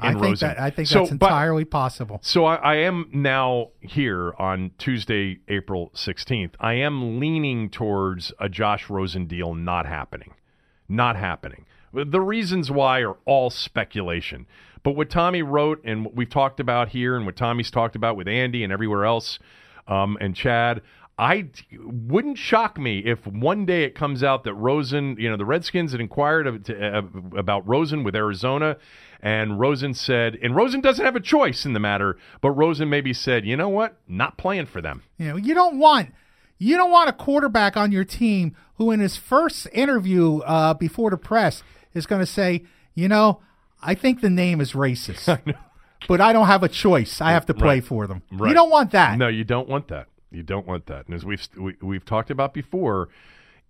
I 0.00 0.12
think 0.12 0.22
Rosen. 0.22 0.48
that 0.48 0.60
I 0.60 0.70
think 0.70 0.86
So, 0.86 1.00
that's 1.00 1.10
but- 1.10 1.26
entirely 1.26 1.64
possible. 1.64 2.20
So 2.22 2.44
I, 2.44 2.54
I 2.56 2.74
am 2.76 3.08
now 3.12 3.70
here 3.80 4.32
on 4.38 4.70
Tuesday, 4.78 5.40
April 5.48 5.90
16th. 5.94 6.52
I 6.60 6.74
am 6.74 7.18
leaning 7.18 7.68
towards 7.68 8.32
a 8.38 8.48
Josh 8.48 8.88
Rosen 8.88 9.26
deal 9.26 9.54
not 9.56 9.86
happening. 9.86 10.34
Not 10.88 11.16
happening. 11.16 11.66
The 11.92 12.20
reasons 12.20 12.70
why 12.70 13.00
are 13.00 13.16
all 13.24 13.50
speculation. 13.50 14.46
But 14.84 14.92
what 14.92 15.10
Tommy 15.10 15.42
wrote 15.42 15.82
and 15.84 16.04
what 16.04 16.14
we've 16.14 16.30
talked 16.30 16.60
about 16.60 16.90
here 16.90 17.16
and 17.16 17.26
what 17.26 17.34
Tommy's 17.36 17.70
talked 17.70 17.96
about 17.96 18.16
with 18.16 18.28
Andy 18.28 18.62
and 18.62 18.72
everywhere 18.72 19.04
else 19.04 19.38
um, 19.88 20.16
and 20.20 20.36
Chad, 20.36 20.82
I 21.18 21.48
wouldn't 21.82 22.38
shock 22.38 22.78
me 22.78 23.00
if 23.00 23.26
one 23.26 23.66
day 23.66 23.82
it 23.82 23.96
comes 23.96 24.22
out 24.22 24.44
that 24.44 24.54
Rosen, 24.54 25.16
you 25.18 25.28
know, 25.28 25.36
the 25.36 25.44
Redskins 25.44 25.90
had 25.90 26.00
inquired 26.00 26.70
uh, 26.70 27.02
about 27.36 27.66
Rosen 27.66 28.04
with 28.04 28.14
Arizona, 28.14 28.76
and 29.20 29.58
Rosen 29.58 29.94
said, 29.94 30.38
and 30.40 30.54
Rosen 30.54 30.80
doesn't 30.80 31.04
have 31.04 31.16
a 31.16 31.20
choice 31.20 31.66
in 31.66 31.72
the 31.72 31.80
matter, 31.80 32.16
but 32.40 32.52
Rosen 32.52 32.88
maybe 32.88 33.12
said, 33.12 33.44
you 33.44 33.56
know 33.56 33.68
what, 33.68 33.96
not 34.06 34.38
playing 34.38 34.66
for 34.66 34.80
them. 34.80 35.02
You 35.18 35.30
know, 35.30 35.36
you 35.36 35.54
don't 35.54 35.78
want 35.78 36.10
you 36.58 36.76
don't 36.76 36.90
want 36.90 37.08
a 37.08 37.12
quarterback 37.12 37.76
on 37.76 37.92
your 37.92 38.04
team 38.04 38.54
who, 38.74 38.90
in 38.90 39.00
his 39.00 39.16
first 39.16 39.68
interview 39.72 40.38
uh, 40.40 40.74
before 40.74 41.10
the 41.10 41.16
press, 41.16 41.62
is 41.94 42.04
going 42.06 42.20
to 42.20 42.26
say, 42.26 42.64
you 42.94 43.08
know, 43.08 43.40
I 43.80 43.94
think 43.94 44.20
the 44.20 44.30
name 44.30 44.60
is 44.60 44.72
racist, 44.72 45.40
but 46.06 46.20
I 46.20 46.32
don't 46.32 46.46
have 46.46 46.62
a 46.62 46.68
choice. 46.68 47.20
I 47.20 47.32
have 47.32 47.46
to 47.46 47.54
play 47.54 47.76
Right. 47.76 47.84
for 47.84 48.06
them. 48.06 48.22
Right. 48.30 48.48
You 48.48 48.54
don't 48.54 48.70
want 48.70 48.92
that. 48.92 49.18
No, 49.18 49.28
you 49.28 49.44
don't 49.44 49.68
want 49.68 49.88
that. 49.88 50.06
You 50.30 50.42
don't 50.42 50.66
want 50.66 50.86
that. 50.86 51.06
And 51.06 51.14
as 51.14 51.24
we've 51.24 51.46
we, 51.56 51.74
we've 51.80 52.04
talked 52.04 52.30
about 52.30 52.52
before, 52.54 53.08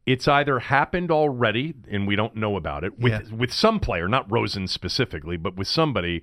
it's 0.06 0.26
either 0.26 0.58
happened 0.58 1.10
already 1.10 1.74
and 1.90 2.06
we 2.06 2.16
don't 2.16 2.34
know 2.34 2.56
about 2.56 2.82
it 2.84 2.98
with 2.98 3.12
Yeah. 3.12 3.34
with 3.36 3.52
some 3.52 3.78
player, 3.80 4.08
not 4.08 4.30
Rosen 4.30 4.66
specifically, 4.66 5.36
but 5.36 5.56
with 5.56 5.68
somebody. 5.68 6.22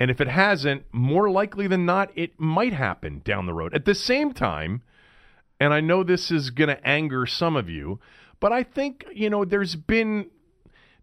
And 0.00 0.10
if 0.10 0.20
it 0.20 0.28
hasn't, 0.28 0.84
more 0.92 1.30
likely 1.30 1.66
than 1.66 1.84
not, 1.84 2.10
it 2.16 2.38
might 2.40 2.72
happen 2.72 3.20
down 3.24 3.46
the 3.46 3.52
road. 3.54 3.74
At 3.74 3.84
the 3.84 3.94
same 3.94 4.32
time, 4.32 4.82
and 5.60 5.72
I 5.74 5.80
know 5.80 6.02
this 6.02 6.30
is 6.30 6.50
going 6.50 6.68
to 6.68 6.84
anger 6.86 7.24
some 7.26 7.56
of 7.56 7.68
you, 7.68 8.00
but 8.40 8.52
I 8.52 8.62
think, 8.64 9.04
you 9.12 9.30
know, 9.30 9.44
there's 9.44 9.76
been 9.76 10.26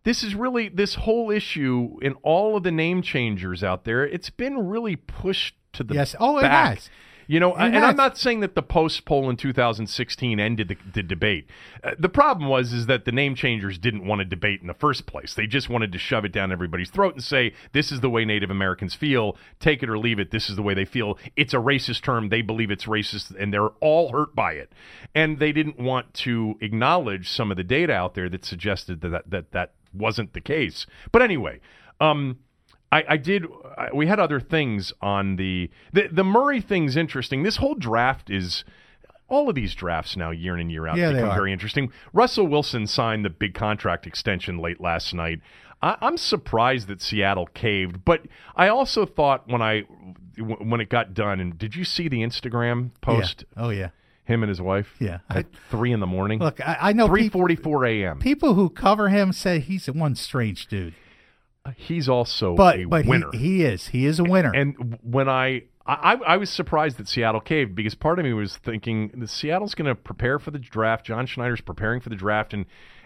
this 0.03 0.23
is 0.23 0.35
really 0.35 0.69
this 0.69 0.95
whole 0.95 1.29
issue 1.29 1.97
in 2.01 2.13
all 2.23 2.55
of 2.55 2.63
the 2.63 2.71
name 2.71 3.01
changers 3.01 3.63
out 3.63 3.83
there. 3.85 4.05
It's 4.05 4.29
been 4.29 4.67
really 4.69 4.95
pushed 4.95 5.55
to 5.73 5.83
the 5.83 5.93
Yes. 5.93 6.15
Oh, 6.19 6.37
it 6.37 6.45
has. 6.45 6.89
You 7.27 7.39
know, 7.39 7.55
It 7.55 7.61
and 7.61 7.75
has. 7.75 7.83
I'm 7.83 7.95
not 7.95 8.17
saying 8.17 8.39
that 8.39 8.55
the 8.55 8.63
post 8.63 9.05
poll 9.05 9.29
in 9.29 9.37
2016 9.37 10.39
ended 10.39 10.69
the, 10.69 10.77
the 10.95 11.03
debate. 11.03 11.47
Uh, 11.83 11.91
the 11.99 12.09
problem 12.09 12.49
was 12.49 12.73
is 12.73 12.87
that 12.87 13.05
the 13.05 13.11
name 13.11 13.35
changers 13.35 13.77
didn't 13.77 14.03
want 14.03 14.17
to 14.17 14.25
debate 14.25 14.61
in 14.61 14.67
the 14.67 14.73
first 14.73 15.05
place. 15.05 15.35
They 15.35 15.45
just 15.45 15.69
wanted 15.69 15.91
to 15.91 15.99
shove 15.99 16.25
it 16.25 16.31
down 16.31 16.51
everybody's 16.51 16.89
throat 16.89 17.13
and 17.13 17.23
say, 17.23 17.53
"This 17.71 17.91
is 17.91 18.01
the 18.01 18.09
way 18.09 18.25
Native 18.25 18.49
Americans 18.49 18.95
feel. 18.95 19.37
Take 19.59 19.83
it 19.83 19.89
or 19.89 19.99
leave 19.99 20.17
it. 20.17 20.31
This 20.31 20.49
is 20.49 20.55
the 20.55 20.63
way 20.63 20.73
they 20.73 20.85
feel. 20.85 21.19
It's 21.35 21.53
a 21.53 21.57
racist 21.57 22.01
term. 22.01 22.29
They 22.29 22.41
believe 22.41 22.71
it's 22.71 22.85
racist, 22.85 23.35
and 23.39 23.53
they're 23.53 23.69
all 23.79 24.11
hurt 24.11 24.33
by 24.33 24.53
it." 24.53 24.73
And 25.13 25.37
they 25.37 25.51
didn't 25.51 25.77
want 25.77 26.15
to 26.15 26.55
acknowledge 26.61 27.29
some 27.29 27.51
of 27.51 27.57
the 27.57 27.63
data 27.63 27.93
out 27.93 28.15
there 28.15 28.29
that 28.29 28.43
suggested 28.43 29.01
that 29.01 29.09
that 29.09 29.29
that, 29.29 29.51
that 29.51 29.73
wasn't 29.93 30.33
the 30.33 30.41
case. 30.41 30.85
But 31.11 31.21
anyway, 31.21 31.59
um, 31.99 32.39
I, 32.91 33.03
I 33.09 33.17
did. 33.17 33.45
I, 33.77 33.89
we 33.93 34.07
had 34.07 34.19
other 34.19 34.39
things 34.39 34.93
on 35.01 35.35
the, 35.35 35.69
the 35.93 36.07
the 36.11 36.23
Murray 36.23 36.61
thing's 36.61 36.95
interesting. 36.97 37.43
This 37.43 37.57
whole 37.57 37.75
draft 37.75 38.29
is. 38.29 38.63
All 39.31 39.47
of 39.47 39.53
these 39.53 39.75
drafts 39.75 40.17
now, 40.17 40.31
year 40.31 40.55
in 40.55 40.61
and 40.61 40.71
year 40.71 40.87
out, 40.87 40.97
Yeah, 40.97 41.11
become 41.11 41.35
very 41.35 41.53
interesting. 41.53 41.91
Russell 42.13 42.47
Wilson 42.47 42.87
signed 42.87 43.23
the 43.23 43.29
big 43.29 43.53
contract 43.53 44.07
extension 44.07 44.57
late 44.57 44.81
last 44.81 45.13
night. 45.13 45.39
I, 45.83 45.97
I'm 46.01 46.17
surprised 46.17 46.87
that 46.87 46.99
Seattle 46.99 47.45
caved, 47.45 48.03
but 48.03 48.25
I 48.55 48.69
also 48.69 49.05
thought 49.05 49.47
when 49.47 49.61
I 49.61 49.81
when 50.39 50.81
it 50.81 50.89
got 50.89 51.13
done, 51.13 51.39
and 51.39 51.59
did 51.59 51.75
you 51.75 51.83
see 51.83 52.07
the 52.07 52.21
Instagram 52.21 52.89
post? 53.01 53.45
Yeah. 53.55 53.63
Oh 53.63 53.69
yeah. 53.69 53.89
Him 54.29 54.43
and 54.43 54.49
his 54.49 54.61
wife. 54.61 54.95
Yeah. 54.99 55.19
At 55.29 55.47
three 55.69 55.91
in 55.91 55.99
the 55.99 56.07
morning. 56.07 56.39
Look, 56.39 56.61
I, 56.61 56.77
I 56.79 56.93
know 56.93 57.07
three 57.07 57.27
forty 57.29 57.55
four 57.55 57.85
a.m. 57.85 58.19
people 58.19 58.53
who 58.53 58.69
cover 58.69 59.09
him 59.09 59.33
say 59.33 59.59
he's 59.59 59.87
one 59.87 60.15
strange 60.15 60.67
dude, 60.67 60.93
uh, 61.65 61.71
He's 61.75 62.07
also 62.07 62.55
but 62.55 62.79
a 62.79 62.85
but 62.85 63.03
he, 63.05 63.09
winner. 63.09 63.29
he 63.33 63.63
is 63.63 63.87
he 63.87 64.05
is 64.05 64.19
a 64.19 64.23
winner. 64.23 64.51
And 64.53 64.99
when 65.01 65.27
I, 65.27 65.63
I 65.85 66.13
I 66.25 66.37
was 66.37 66.49
surprised 66.49 66.97
that 66.97 67.07
Seattle 67.07 67.41
caved 67.41 67.73
because 67.73 67.95
part 67.95 68.19
of 68.19 68.25
me 68.25 68.33
was 68.33 68.55
thinking 68.57 69.11
the 69.15 69.27
Seattle's 69.27 69.73
going 69.75 69.87
to 69.87 69.95
prepare 69.95 70.37
for 70.39 70.51
the 70.51 70.59
draft. 70.59 71.05
John 71.05 71.25
Schneider's 71.25 71.61
preparing 71.61 71.99
for 71.99 72.09
the 72.09 72.15
draft, 72.15 72.53
and 72.53 72.65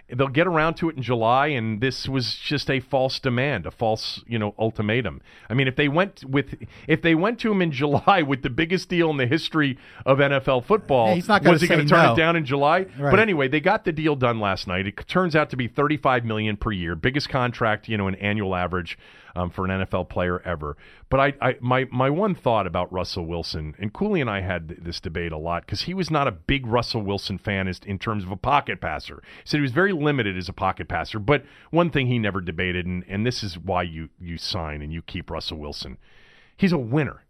they'll 0.10 0.28
get 0.28 0.48
around 0.48 0.76
to 0.76 0.90
it 0.90 0.96
in 0.96 1.02
July. 1.02 1.48
And 1.48 1.82
this 1.82 2.08
was 2.08 2.36
just 2.36 2.70
a 2.70 2.80
false 2.80 3.20
demand, 3.20 3.66
a 3.66 3.72
false 3.72 4.24
you 4.28 4.38
know 4.40 4.54
ultimatum. 4.58 5.22
I 5.50 5.54
mean, 5.54 5.68
if 5.68 5.76
they 5.76 5.88
went 5.88 6.24
with 6.26 6.56
if 6.88 7.02
they 7.02 7.16
went 7.16 7.40
to 7.40 7.52
him 7.52 7.62
in 7.62 7.72
July 7.84 8.22
with 8.22 8.42
the 8.42 8.50
biggest 8.50 8.90
deal 8.90 9.10
in 9.10 9.18
the 9.18 9.28
history 9.28 9.78
of 10.06 10.20
NFL 10.20 10.66
football, 10.66 11.10
Yeah, 11.10 11.16
he's 11.16 11.28
not 11.28 11.44
was 11.44 11.62
he 11.62 11.68
going 11.68 11.82
to 11.82 11.88
turn 11.88 12.06
no. 12.06 12.14
it 12.14 12.18
down 12.18 12.36
in 12.36 12.46
July? 12.46 12.80
Right. 12.98 13.12
But 13.12 13.20
anyway, 13.20 13.48
they 13.48 13.60
got 13.60 13.86
the 13.86 13.92
deal 13.92 14.16
done 14.16 14.40
last 14.40 14.68
night. 14.68 14.88
It 14.88 15.08
turns 15.08 15.36
out 15.36 15.50
to 15.52 15.58
be 15.58 15.68
35 15.68 16.26
million 16.26 16.58
per 16.58 16.72
year, 16.72 16.96
biggest 16.96 17.30
contract, 17.30 17.88
you 17.88 17.98
know, 17.98 18.08
an 18.08 18.16
annual 18.16 18.56
average 18.56 18.98
um, 19.36 19.50
for 19.50 19.66
an 19.66 19.86
NFL 19.86 20.10
player 20.10 20.42
ever. 20.42 20.78
But 21.10 21.20
I, 21.20 21.34
I, 21.42 21.56
my, 21.60 21.86
my 21.92 22.10
one 22.10 22.36
thought 22.36 22.68
about 22.68 22.92
Russell 22.92 23.26
Wilson, 23.26 23.76
and 23.80 23.94
Cooley 23.94 24.22
and 24.22 24.30
I 24.30 24.42
had 24.42 24.70
th- 24.70 24.80
this 24.84 25.00
debate 25.00 25.32
a 25.32 25.38
lot 25.38 25.66
because 25.66 25.84
he 25.84 25.94
was 25.94 26.12
not 26.12 26.28
a 26.28 26.32
big 26.32 26.68
Russell 26.68 27.02
Wilson 27.02 27.38
fan 27.38 27.68
as, 27.68 27.80
in 27.86 28.00
terms 28.00 28.24
of 28.24 28.32
a 28.32 28.38
pocket 28.38 28.80
passer. 28.80 29.22
He 29.44 29.50
said 29.50 29.58
he 29.58 29.62
was 29.62 29.72
very 29.72 29.94
limited 29.94 30.38
as 30.38 30.50
a 30.50 30.54
pocket 30.54 30.88
passer. 30.88 31.20
But 31.20 31.44
one 31.72 31.90
thing 31.90 32.08
he 32.08 32.20
never 32.20 32.42
debated, 32.42 32.86
and, 32.86 33.04
and 33.08 33.26
this 33.26 33.44
is 33.44 33.58
why 33.58 33.84
you, 33.84 34.10
you 34.20 34.38
sign 34.38 34.82
and 34.82 34.94
you 34.94 35.02
keep 35.02 35.30
Russell 35.30 35.58
Wilson, 35.58 35.98
he's 36.58 36.72
a 36.72 36.78
winner. 36.78 37.24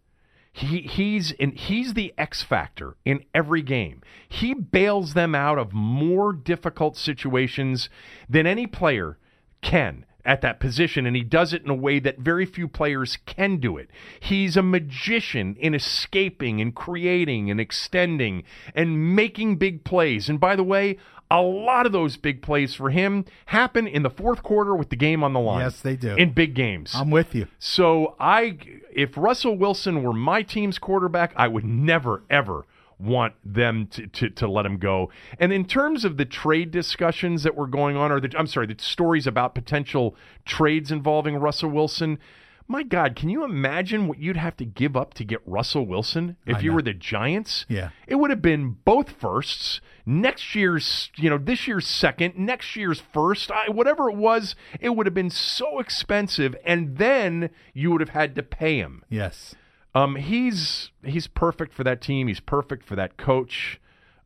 He 0.56 0.82
he's 0.82 1.32
and 1.40 1.58
he's 1.58 1.96
the 1.96 2.14
X 2.16 2.44
factor 2.44 2.96
in 3.04 3.26
every 3.34 3.64
game. 3.64 4.04
He 4.30 4.54
bails 4.54 5.16
them 5.16 5.34
out 5.34 5.58
of 5.58 5.74
more 5.74 6.32
difficult 6.32 6.96
situations 6.96 7.90
than 8.30 8.46
any 8.46 8.68
player 8.68 9.18
can 9.64 10.06
at 10.26 10.42
that 10.42 10.60
position 10.60 11.06
and 11.06 11.16
he 11.16 11.24
does 11.24 11.54
it 11.54 11.64
in 11.64 11.70
a 11.70 11.76
way 11.76 12.00
that 12.00 12.20
very 12.20 12.46
few 12.46 12.68
players 12.68 13.18
can 13.26 13.58
do 13.58 13.78
it. 13.78 13.90
He's 14.20 14.56
a 14.56 14.64
magician 14.64 15.56
in 15.60 15.74
escaping 15.74 16.62
and 16.62 16.74
creating 16.74 17.52
and 17.52 17.60
extending 17.60 18.44
and 18.74 19.16
making 19.16 19.58
big 19.58 19.84
plays. 19.84 20.30
And 20.30 20.40
by 20.40 20.56
the 20.56 20.64
way, 20.64 20.98
a 21.30 21.42
lot 21.42 21.86
of 21.86 21.92
those 21.92 22.16
big 22.16 22.42
plays 22.42 22.76
for 22.76 22.92
him 22.92 23.26
happen 23.48 23.88
in 23.88 24.04
the 24.04 24.10
fourth 24.10 24.44
quarter 24.44 24.76
with 24.76 24.90
the 24.90 24.96
game 24.96 25.24
on 25.24 25.34
the 25.34 25.40
line. 25.40 25.62
Yes, 25.62 25.82
they 25.82 25.96
do. 25.96 26.16
In 26.16 26.32
big 26.32 26.54
games. 26.54 26.92
I'm 26.94 27.10
with 27.10 27.34
you. 27.34 27.48
So 27.58 28.16
I, 28.20 28.58
if 28.94 29.18
Russell 29.18 29.58
Wilson 29.58 30.04
were 30.04 30.14
my 30.14 30.44
team's 30.44 30.78
quarterback, 30.78 31.34
I 31.36 31.48
would 31.48 31.66
never 31.66 32.24
ever 32.30 32.66
want 33.00 33.34
them 33.44 33.88
to, 33.88 34.08
to, 34.08 34.30
to 34.30 34.48
let 34.48 34.66
him 34.66 34.78
go. 34.78 35.10
And 35.40 35.52
in 35.52 35.66
terms 35.66 36.06
of 36.06 36.18
the 36.18 36.26
trade 36.26 36.72
discussions 36.72 37.44
that 37.44 37.56
were 37.56 37.68
going 37.68 37.96
on, 37.96 38.12
or 38.12 38.20
the 38.20 38.32
I'm 38.38 38.48
sorry, 38.48 38.68
the 38.68 38.76
stories 38.78 39.28
about 39.28 39.56
potential 39.56 40.16
trades 40.46 40.92
involving 40.92 41.36
Russell 41.38 41.70
Wilson. 41.70 42.20
My 42.66 42.82
God, 42.82 43.18
can 43.18 43.28
you 43.28 43.44
imagine 43.44 44.08
what 44.08 44.20
you'd 44.20 44.38
have 44.38 44.56
to 44.56 44.66
give 44.66 44.96
up 44.96 45.14
to 45.16 45.26
get 45.26 45.42
Russell 45.46 45.86
Wilson 45.86 46.38
if 46.46 46.58
I 46.58 46.60
you 46.62 46.70
know. 46.70 46.76
were 46.76 46.82
the 46.82 46.94
Giants? 46.94 47.66
Yeah. 47.68 47.90
It 48.08 48.16
would 48.16 48.30
have 48.30 48.42
been 48.42 48.78
both 48.86 49.12
firsts, 49.20 49.82
next 50.06 50.56
year's, 50.56 51.12
you 51.18 51.30
know, 51.30 51.38
this 51.38 51.68
year's 51.68 51.86
second, 51.86 52.38
next 52.38 52.78
year's 52.78 53.04
first, 53.14 53.52
I, 53.52 53.70
whatever 53.70 54.10
it 54.10 54.16
was, 54.16 54.56
it 54.80 54.96
would 54.96 55.06
have 55.06 55.14
been 55.14 55.30
so 55.30 55.80
expensive, 55.80 56.56
and 56.64 56.98
then 56.98 57.50
you 57.74 57.92
would 57.92 58.00
have 58.00 58.12
had 58.12 58.34
to 58.36 58.44
pay 58.44 58.78
him. 58.78 59.04
Yes. 59.10 59.56
Um, 59.96 60.16
he's 60.16 60.92
he's 61.04 61.28
perfect 61.28 61.74
for 61.74 61.84
that 61.84 62.02
team. 62.02 62.28
He's 62.28 62.40
perfect 62.40 62.86
for 62.86 62.96
that 62.96 63.18
coach. 63.18 63.80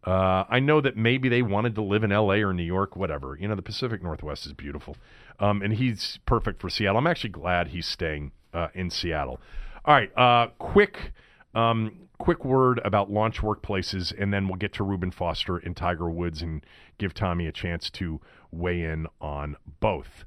Uh, 0.05 0.45
I 0.49 0.61
know 0.61 0.79
that 0.79 0.95
maybe 0.95 1.27
they 1.27 1.41
wanted 1.41 1.75
to 1.75 1.81
live 1.81 2.03
in 2.03 2.13
L.A. 2.13 2.41
or 2.41 2.53
New 2.53 2.63
York, 2.63 2.95
whatever. 2.95 3.37
You 3.37 3.49
know, 3.49 3.55
the 3.55 3.61
Pacific 3.61 4.01
Northwest 4.01 4.45
is 4.45 4.53
beautiful, 4.53 4.95
um, 5.39 5.61
and 5.61 5.73
he's 5.73 6.19
perfect 6.25 6.61
for 6.61 6.69
Seattle. 6.69 6.97
I'm 6.97 7.07
actually 7.07 7.31
glad 7.31 7.69
he's 7.69 7.85
staying 7.85 8.31
uh, 8.53 8.69
in 8.73 8.89
Seattle. 8.89 9.41
All 9.83 9.93
right, 9.93 10.17
uh, 10.17 10.47
quick, 10.59 11.11
um, 11.53 12.07
quick 12.19 12.45
word 12.45 12.79
about 12.85 13.11
launch 13.11 13.39
workplaces, 13.41 14.13
and 14.17 14.33
then 14.33 14.47
we'll 14.47 14.55
get 14.55 14.71
to 14.73 14.83
Reuben 14.83 15.11
Foster 15.11 15.57
and 15.57 15.75
Tiger 15.75 16.09
Woods 16.09 16.41
and 16.41 16.65
give 16.97 17.13
Tommy 17.13 17.45
a 17.47 17.51
chance 17.51 17.89
to 17.91 18.21
weigh 18.49 18.83
in 18.83 19.07
on 19.19 19.57
both. 19.81 20.23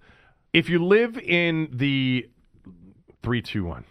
If 0.52 0.68
you 0.68 0.84
live 0.84 1.16
in 1.16 1.70
the 1.72 2.28
three, 3.22 3.40
two, 3.40 3.64
one. 3.64 3.84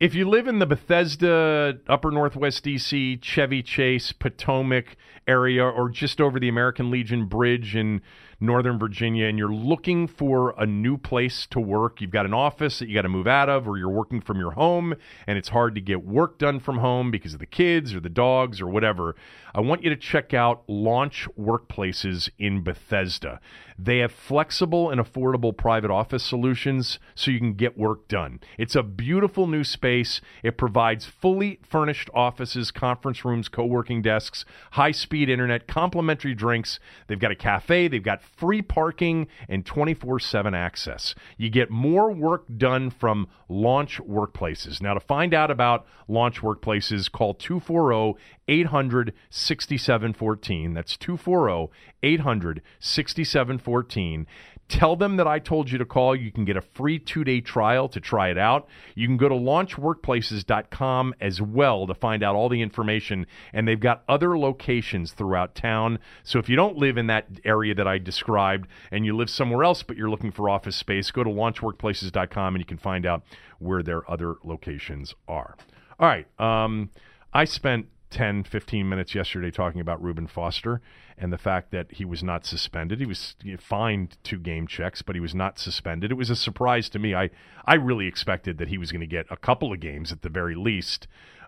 If 0.00 0.14
you 0.14 0.28
live 0.28 0.46
in 0.46 0.60
the 0.60 0.66
Bethesda, 0.66 1.78
Upper 1.88 2.10
Northwest 2.10 2.64
DC, 2.64 3.20
Chevy 3.20 3.62
Chase, 3.62 4.12
Potomac 4.12 4.96
area, 5.26 5.64
or 5.64 5.88
just 5.88 6.20
over 6.20 6.38
the 6.38 6.48
American 6.48 6.90
Legion 6.90 7.26
Bridge 7.26 7.74
in 7.74 8.00
Northern 8.40 8.78
Virginia, 8.78 9.26
and 9.26 9.38
you're 9.38 9.52
looking 9.52 10.06
for 10.06 10.54
a 10.58 10.64
new 10.64 10.96
place 10.96 11.46
to 11.50 11.58
work, 11.58 12.00
you've 12.00 12.10
got 12.10 12.24
an 12.24 12.34
office 12.34 12.78
that 12.78 12.88
you 12.88 12.94
got 12.94 13.02
to 13.02 13.08
move 13.08 13.26
out 13.26 13.48
of, 13.48 13.66
or 13.66 13.76
you're 13.76 13.88
working 13.88 14.20
from 14.20 14.38
your 14.38 14.52
home, 14.52 14.94
and 15.26 15.36
it's 15.36 15.48
hard 15.48 15.74
to 15.74 15.80
get 15.80 16.04
work 16.04 16.38
done 16.38 16.60
from 16.60 16.78
home 16.78 17.10
because 17.10 17.34
of 17.34 17.40
the 17.40 17.46
kids 17.46 17.92
or 17.94 18.00
the 18.00 18.08
dogs 18.08 18.60
or 18.60 18.68
whatever, 18.68 19.16
I 19.54 19.60
want 19.60 19.82
you 19.82 19.90
to 19.90 19.96
check 19.96 20.34
out 20.34 20.62
Launch 20.68 21.26
Workplaces 21.38 22.30
in 22.38 22.62
Bethesda. 22.62 23.40
They 23.78 23.98
have 23.98 24.12
flexible 24.12 24.90
and 24.90 25.00
affordable 25.00 25.56
private 25.56 25.90
office 25.90 26.24
solutions 26.24 26.98
so 27.14 27.30
you 27.30 27.38
can 27.38 27.54
get 27.54 27.78
work 27.78 28.08
done. 28.08 28.40
It's 28.58 28.74
a 28.74 28.82
beautiful 28.82 29.46
new 29.46 29.64
space. 29.64 30.20
It 30.42 30.58
provides 30.58 31.06
fully 31.06 31.60
furnished 31.62 32.10
offices, 32.12 32.70
conference 32.70 33.24
rooms, 33.24 33.48
co 33.48 33.64
working 33.64 34.02
desks, 34.02 34.44
high 34.72 34.90
speed 34.90 35.28
internet, 35.28 35.66
complimentary 35.66 36.34
drinks. 36.34 36.78
They've 37.06 37.18
got 37.18 37.30
a 37.30 37.36
cafe, 37.36 37.88
they've 37.88 38.02
got 38.02 38.22
free 38.36 38.62
parking, 38.62 39.26
and 39.48 39.64
24 39.64 40.20
7 40.20 40.54
access. 40.54 41.14
You 41.36 41.50
get 41.50 41.70
more 41.70 42.12
work 42.12 42.44
done 42.56 42.90
from 42.90 43.28
Launch 43.48 44.00
Workplaces. 44.00 44.80
Now, 44.80 44.94
to 44.94 45.00
find 45.00 45.34
out 45.34 45.50
about 45.50 45.86
Launch 46.08 46.40
Workplaces, 46.40 47.10
call 47.10 47.34
240 47.34 48.20
800 48.48 49.12
6714. 49.30 50.74
That's 50.74 50.96
240 50.96 51.72
800 52.02 52.62
6714. 52.80 54.26
Tell 54.68 54.96
them 54.96 55.16
that 55.16 55.26
I 55.26 55.38
told 55.38 55.70
you 55.70 55.78
to 55.78 55.86
call. 55.86 56.14
You 56.14 56.30
can 56.30 56.44
get 56.44 56.56
a 56.56 56.60
free 56.60 56.98
two 56.98 57.24
day 57.24 57.40
trial 57.40 57.88
to 57.88 58.00
try 58.00 58.28
it 58.28 58.36
out. 58.36 58.68
You 58.94 59.06
can 59.06 59.16
go 59.16 59.28
to 59.28 59.34
launchworkplaces.com 59.34 61.14
as 61.20 61.40
well 61.40 61.86
to 61.86 61.94
find 61.94 62.22
out 62.22 62.34
all 62.34 62.50
the 62.50 62.60
information. 62.60 63.26
And 63.54 63.66
they've 63.66 63.80
got 63.80 64.04
other 64.08 64.38
locations 64.38 65.12
throughout 65.12 65.54
town. 65.54 65.98
So 66.22 66.38
if 66.38 66.50
you 66.50 66.56
don't 66.56 66.76
live 66.76 66.98
in 66.98 67.06
that 67.06 67.28
area 67.44 67.74
that 67.74 67.88
I 67.88 67.96
described 67.96 68.68
and 68.90 69.06
you 69.06 69.16
live 69.16 69.30
somewhere 69.30 69.64
else 69.64 69.82
but 69.82 69.96
you're 69.96 70.10
looking 70.10 70.32
for 70.32 70.50
office 70.50 70.76
space, 70.76 71.10
go 71.10 71.24
to 71.24 71.30
launchworkplaces.com 71.30 72.54
and 72.54 72.60
you 72.60 72.66
can 72.66 72.78
find 72.78 73.06
out 73.06 73.22
where 73.58 73.82
their 73.82 74.08
other 74.10 74.36
locations 74.44 75.14
are. 75.26 75.56
All 75.98 76.08
right. 76.08 76.26
Um, 76.38 76.90
I 77.32 77.46
spent 77.46 77.86
10, 78.10 78.44
15 78.44 78.88
minutes 78.88 79.14
yesterday 79.14 79.50
talking 79.50 79.80
about 79.80 80.02
Reuben 80.02 80.26
Foster 80.26 80.80
and 81.20 81.32
the 81.32 81.38
fact 81.38 81.70
that 81.72 81.92
he 81.92 82.04
was 82.04 82.22
not 82.22 82.46
suspended. 82.46 83.00
He 83.00 83.06
was 83.06 83.36
fined 83.58 84.16
two 84.22 84.38
game 84.38 84.66
checks, 84.66 85.02
but 85.02 85.16
he 85.16 85.20
was 85.20 85.34
not 85.34 85.58
suspended. 85.58 86.10
It 86.10 86.16
was 86.16 86.30
a 86.30 86.36
surprise 86.36 86.88
to 86.90 86.98
me. 86.98 87.14
I, 87.14 87.30
I 87.64 87.74
really 87.74 88.06
expected 88.06 88.58
that 88.58 88.68
he 88.68 88.78
was 88.78 88.92
going 88.92 89.00
to 89.00 89.06
get 89.06 89.26
a 89.30 89.36
couple 89.36 89.72
of 89.72 89.80
games 89.80 90.12
at 90.12 90.22
the 90.22 90.28
very 90.28 90.54
least. 90.54 91.06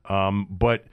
Um, 0.08 0.46
but 0.50 0.84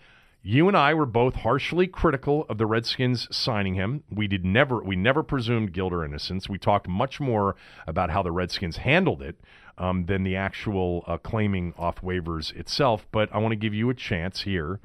you 0.43 0.67
and 0.67 0.77
I 0.77 0.93
were 0.93 1.05
both 1.05 1.35
harshly 1.35 1.87
critical 1.87 2.45
of 2.47 2.57
the 2.57 2.65
Redskins 2.65 3.27
signing 3.35 3.73
him. 3.73 4.03
We 4.09 4.27
did 4.27 4.45
never 4.45 4.81
we 4.81 4.95
never 4.95 5.23
presumed 5.23 5.73
guilt 5.73 5.91
or 5.91 6.05
innocence. 6.05 6.47
We 6.47 6.57
talked 6.57 6.87
much 6.87 7.19
more 7.19 7.55
about 7.85 8.11
how 8.11 8.21
the 8.23 8.31
Redskins 8.31 8.77
handled 8.77 9.21
it 9.21 9.39
um, 9.77 10.05
than 10.05 10.23
the 10.23 10.35
actual 10.35 11.03
uh, 11.07 11.17
claiming 11.17 11.73
off 11.77 12.01
waivers 12.01 12.55
itself. 12.55 13.07
But 13.11 13.29
I 13.33 13.39
want 13.39 13.51
to 13.51 13.57
give 13.57 13.73
you 13.73 13.89
a 13.89 13.93
chance 13.93 14.41
here 14.41 14.79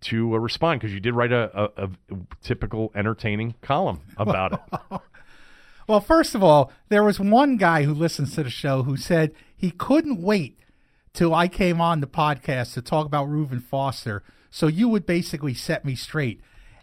to 0.00 0.34
uh, 0.34 0.38
respond 0.38 0.80
because 0.80 0.94
you 0.94 1.00
did 1.00 1.14
write 1.14 1.32
a, 1.32 1.50
a, 1.54 1.84
a, 1.84 1.90
typical 2.42 2.92
entertaining 2.94 3.54
column 3.62 4.00
about 4.16 4.52
it. 4.52 5.00
Well, 5.88 6.02
first 6.02 6.34
of 6.34 6.42
all, 6.42 6.70
there 6.90 7.02
was 7.02 7.18
one 7.18 7.56
guy 7.56 7.84
who 7.84 7.94
listens 7.94 8.34
to 8.34 8.42
the 8.42 8.50
show 8.50 8.82
who 8.82 8.98
said 8.98 9.32
he 9.56 9.70
couldn't 9.70 10.20
wait 10.20 10.58
till 11.14 11.34
I 11.34 11.48
came 11.48 11.80
on 11.80 12.00
the 12.00 12.06
podcast 12.06 12.74
to 12.74 12.82
talk 12.82 13.06
about 13.06 13.24
Reuben 13.24 13.60
Foster, 13.60 14.22
so 14.50 14.66
you 14.66 14.86
would 14.90 15.06
basically 15.06 15.54
set 15.54 15.86
me 15.86 15.94
straight. 15.94 16.42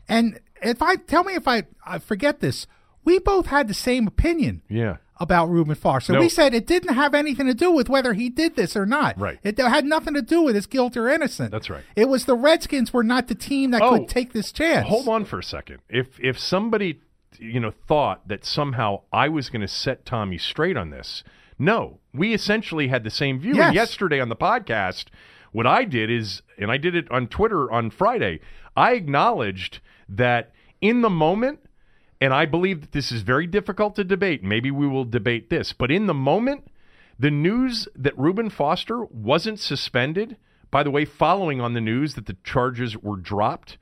And 0.10 0.40
if 0.60 0.82
I 0.82 0.96
tell 0.96 1.24
me 1.24 1.36
if 1.36 1.48
I, 1.48 1.66
I 1.86 2.00
forget 2.00 2.40
this, 2.40 2.66
we 3.04 3.20
both 3.20 3.46
had 3.46 3.68
the 3.68 3.76
same 3.76 4.08
opinion. 4.08 4.64
Yeah 4.68 4.98
about 5.18 5.48
Reuben 5.50 5.76
Foster. 5.76 6.14
No. 6.14 6.20
We 6.20 6.30
said 6.30 6.54
it 6.54 6.68
didn't 6.68 6.94
have 6.96 7.14
anything 7.14 7.46
to 7.48 7.54
do 7.54 7.72
with 7.72 7.88
whether 7.90 8.14
he 8.14 8.30
did 8.30 8.56
this 8.56 8.76
or 8.76 8.86
not. 8.86 9.18
Right. 9.20 9.40
It 9.44 9.58
had 9.58 9.86
nothing 9.86 10.14
to 10.16 10.22
do 10.22 10.42
with 10.42 10.56
his 10.56 10.66
guilt 10.68 10.98
or 10.98 11.08
innocence. 11.10 11.52
That's 11.52 11.70
right. 11.70 11.84
It 11.96 12.10
was 12.10 12.26
the 12.26 12.36
Redskins 12.36 12.92
were 12.94 13.04
not 13.04 13.28
the 13.28 13.36
team 13.36 13.72
that 13.72 13.82
Oh. 13.82 13.92
could 13.98 14.10
take 14.10 14.34
this 14.34 14.52
chance. 14.52 14.88
Hold 14.88 15.08
on 15.08 15.26
for 15.26 15.40
a 15.40 15.44
second. 15.44 15.80
If 15.90 16.20
if 16.20 16.38
somebody 16.38 17.00
you 17.40 17.60
know 17.60 17.72
thought 17.88 18.28
that 18.28 18.46
somehow 18.46 19.02
I 19.12 19.30
was 19.30 19.50
going 19.50 19.62
to 19.62 19.68
set 19.68 20.06
Tommy 20.06 20.38
straight 20.38 20.78
on 20.78 20.90
this, 20.90 21.24
no. 21.58 22.00
We 22.14 22.34
essentially 22.34 22.88
had 22.90 23.04
the 23.04 23.10
same 23.10 23.40
view. 23.40 23.56
Yes. 23.56 23.68
And 23.68 23.76
yesterday 23.76 24.20
on 24.20 24.30
the 24.30 24.36
podcast, 24.36 25.06
what 25.52 25.66
I 25.68 25.84
did 25.86 26.10
is, 26.12 26.42
and 26.58 26.72
I 26.72 26.78
did 26.78 26.96
it 26.96 27.10
on 27.12 27.28
Twitter 27.28 27.72
on 27.72 27.90
Friday. 27.90 28.40
I 28.76 28.94
acknowledged 28.94 29.80
that 30.10 30.52
in 30.82 31.02
the 31.02 31.10
moment. 31.10 31.60
And 32.26 32.34
I 32.34 32.48
believe 32.48 32.82
that 32.82 32.92
this 32.92 33.12
is 33.12 33.22
very 33.22 33.46
difficult 33.46 33.94
to 33.98 34.04
debate. 34.04 34.44
Maybe 34.44 34.72
we 34.72 34.88
will 34.88 35.06
debate 35.06 35.52
this. 35.52 35.74
But 35.74 35.92
in 35.92 36.08
the 36.08 36.14
moment, 36.16 36.66
the 37.20 37.30
news 37.30 37.88
that 37.96 38.18
Reuben 38.18 38.50
Foster 38.50 39.06
wasn't 39.06 39.60
suspended, 39.60 40.36
by 40.72 40.82
the 40.82 40.90
way, 40.90 41.06
following 41.06 41.62
on 41.62 41.76
the 41.76 41.82
news 41.82 42.16
that 42.16 42.26
the 42.26 42.38
charges 42.44 42.98
were 42.98 43.18
dropped, 43.18 43.78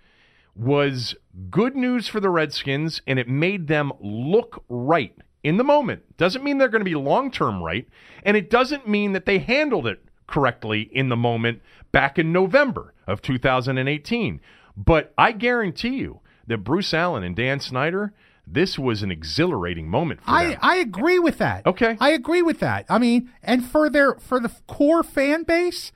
was 0.57 1.15
good 1.49 1.77
news 1.77 2.09
for 2.09 2.19
the 2.19 2.29
Redskins 2.29 3.01
and 3.07 3.17
it 3.17 3.29
made 3.29 3.67
them 3.67 3.93
look 4.01 4.61
right 4.67 5.15
in 5.41 5.55
the 5.55 5.63
moment. 5.63 6.17
Doesn't 6.17 6.43
mean 6.43 6.57
they're 6.57 6.67
going 6.67 6.81
to 6.81 6.85
be 6.85 6.95
long 6.95 7.31
term 7.31 7.63
right. 7.63 7.87
And 8.23 8.35
it 8.35 8.49
doesn't 8.49 8.89
mean 8.89 9.13
that 9.13 9.25
they 9.25 9.39
handled 9.39 9.87
it 9.87 10.03
correctly 10.27 10.89
in 10.91 11.07
the 11.07 11.15
moment 11.15 11.61
back 11.93 12.19
in 12.19 12.33
November 12.33 12.93
of 13.07 13.21
2018. 13.21 14.41
But 14.75 15.13
I 15.17 15.31
guarantee 15.31 15.95
you 15.95 16.19
that 16.45 16.57
Bruce 16.57 16.93
Allen 16.93 17.23
and 17.23 17.37
Dan 17.37 17.61
Snyder, 17.61 18.13
this 18.45 18.77
was 18.77 19.03
an 19.03 19.11
exhilarating 19.11 19.87
moment 19.87 20.21
for 20.21 20.31
I, 20.31 20.45
them. 20.49 20.59
I 20.61 20.75
agree 20.75 21.19
with 21.19 21.37
that. 21.37 21.65
Okay. 21.65 21.97
I 21.99 22.09
agree 22.09 22.41
with 22.41 22.59
that. 22.59 22.85
I 22.89 22.99
mean, 22.99 23.31
and 23.41 23.65
for 23.65 23.89
their 23.89 24.15
for 24.15 24.39
the 24.39 24.51
core 24.67 25.03
fan 25.03 25.43
base, 25.43 25.91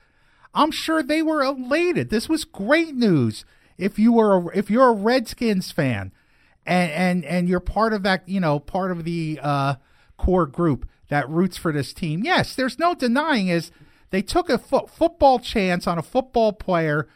I'm 0.54 0.70
sure 0.70 1.02
they 1.02 1.22
were 1.22 1.42
elated. 1.42 2.10
This 2.10 2.28
was 2.28 2.44
great 2.44 2.94
news. 2.94 3.44
If 3.76 3.98
you 3.98 4.12
were 4.12 4.36
a, 4.36 4.58
if 4.58 4.70
you're 4.70 4.88
a 4.88 4.92
Redskins 4.92 5.70
fan, 5.70 6.12
and 6.66 6.90
and 6.90 7.24
and 7.24 7.48
you're 7.48 7.60
part 7.60 7.92
of 7.92 8.02
that, 8.02 8.28
you 8.28 8.40
know, 8.40 8.58
part 8.58 8.90
of 8.90 9.04
the 9.04 9.38
uh, 9.42 9.74
core 10.16 10.46
group 10.46 10.88
that 11.08 11.28
roots 11.28 11.56
for 11.56 11.72
this 11.72 11.92
team. 11.92 12.24
Yes, 12.24 12.54
there's 12.54 12.78
no 12.78 12.94
denying 12.94 13.48
is 13.48 13.70
they 14.10 14.22
took 14.22 14.48
a 14.48 14.58
fo- 14.58 14.86
football 14.86 15.38
chance 15.38 15.86
on 15.86 15.98
a 15.98 16.02
football 16.02 16.52
player, 16.52 17.08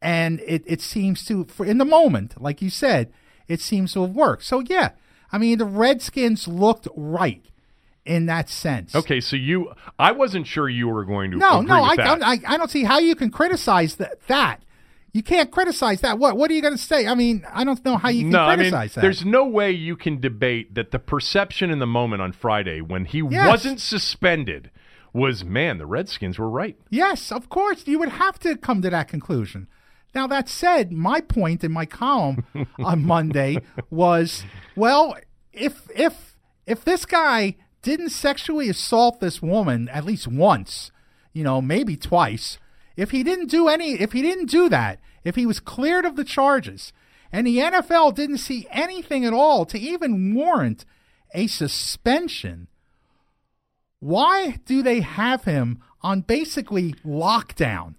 and 0.00 0.40
it 0.40 0.62
it 0.66 0.80
seems 0.80 1.24
to 1.26 1.44
for 1.44 1.66
in 1.66 1.78
the 1.78 1.84
moment, 1.84 2.40
like 2.40 2.62
you 2.62 2.70
said, 2.70 3.12
it 3.48 3.60
seems 3.60 3.92
to 3.94 4.02
have 4.02 4.10
worked. 4.14 4.44
So 4.44 4.60
yeah, 4.60 4.90
I 5.32 5.38
mean 5.38 5.58
the 5.58 5.64
Redskins 5.64 6.46
looked 6.48 6.88
right 6.96 7.44
in 8.04 8.26
that 8.26 8.48
sense. 8.48 8.94
Okay, 8.94 9.20
so 9.20 9.34
you, 9.36 9.72
I 9.98 10.12
wasn't 10.12 10.46
sure 10.46 10.68
you 10.68 10.88
were 10.88 11.04
going 11.04 11.32
to. 11.32 11.36
No, 11.38 11.60
no, 11.60 11.82
I. 11.82 11.96
I, 11.98 12.38
I 12.46 12.56
don't 12.56 12.70
see 12.70 12.84
how 12.84 12.98
you 12.98 13.14
can 13.16 13.30
criticize 13.30 13.96
that. 13.96 14.18
That 14.28 14.62
you 15.12 15.22
can't 15.22 15.50
criticize 15.50 16.02
that. 16.02 16.18
What 16.18 16.36
What 16.36 16.50
are 16.50 16.54
you 16.54 16.62
going 16.62 16.76
to 16.76 16.82
say? 16.82 17.06
I 17.06 17.14
mean, 17.14 17.44
I 17.52 17.64
don't 17.64 17.82
know 17.84 17.96
how 17.96 18.10
you 18.10 18.22
can 18.24 18.30
no, 18.30 18.40
I 18.40 18.50
mean, 18.50 18.70
criticize 18.70 18.94
that. 18.94 19.00
there's 19.00 19.24
no 19.24 19.46
way 19.46 19.70
you 19.70 19.96
can 19.96 20.20
debate 20.20 20.74
that 20.74 20.90
the 20.90 20.98
perception 20.98 21.70
in 21.70 21.78
the 21.78 21.86
moment 21.86 22.20
on 22.22 22.32
Friday 22.32 22.80
when 22.80 23.06
he 23.06 23.22
Yes. 23.28 23.48
wasn't 23.48 23.80
suspended 23.80 24.70
was, 25.14 25.42
man, 25.42 25.78
the 25.78 25.86
Redskins 25.86 26.38
were 26.38 26.50
right. 26.50 26.76
Yes, 26.90 27.32
of 27.32 27.48
course. 27.48 27.86
You 27.86 27.98
would 27.98 28.10
have 28.10 28.38
to 28.40 28.56
come 28.56 28.82
to 28.82 28.90
that 28.90 29.08
conclusion. 29.08 29.68
Now, 30.16 30.26
that 30.28 30.48
said, 30.48 30.92
my 30.92 31.20
point 31.20 31.62
in 31.62 31.72
my 31.72 31.84
column 31.84 32.46
on 32.78 33.04
Monday 33.04 33.58
was 33.90 34.44
well, 34.74 35.14
if 35.52 35.90
if 35.94 36.38
if 36.66 36.82
this 36.86 37.04
guy 37.04 37.56
didn't 37.82 38.08
sexually 38.08 38.70
assault 38.70 39.20
this 39.20 39.42
woman 39.42 39.90
at 39.90 40.06
least 40.06 40.26
once, 40.26 40.90
you 41.34 41.44
know, 41.44 41.60
maybe 41.60 41.98
twice, 41.98 42.56
if 42.96 43.10
he 43.10 43.22
didn't 43.22 43.50
do 43.50 43.68
any 43.68 44.00
if 44.00 44.12
he 44.12 44.22
didn't 44.22 44.48
do 44.48 44.70
that, 44.70 45.00
if 45.22 45.34
he 45.34 45.44
was 45.44 45.60
cleared 45.60 46.06
of 46.06 46.16
the 46.16 46.24
charges, 46.24 46.94
and 47.30 47.46
the 47.46 47.58
NFL 47.58 48.14
didn't 48.14 48.38
see 48.38 48.66
anything 48.70 49.26
at 49.26 49.34
all 49.34 49.66
to 49.66 49.78
even 49.78 50.34
warrant 50.34 50.86
a 51.34 51.46
suspension, 51.46 52.68
why 54.00 54.60
do 54.64 54.82
they 54.82 55.00
have 55.00 55.44
him 55.44 55.82
on 56.00 56.22
basically 56.22 56.94
lockdown? 57.04 57.96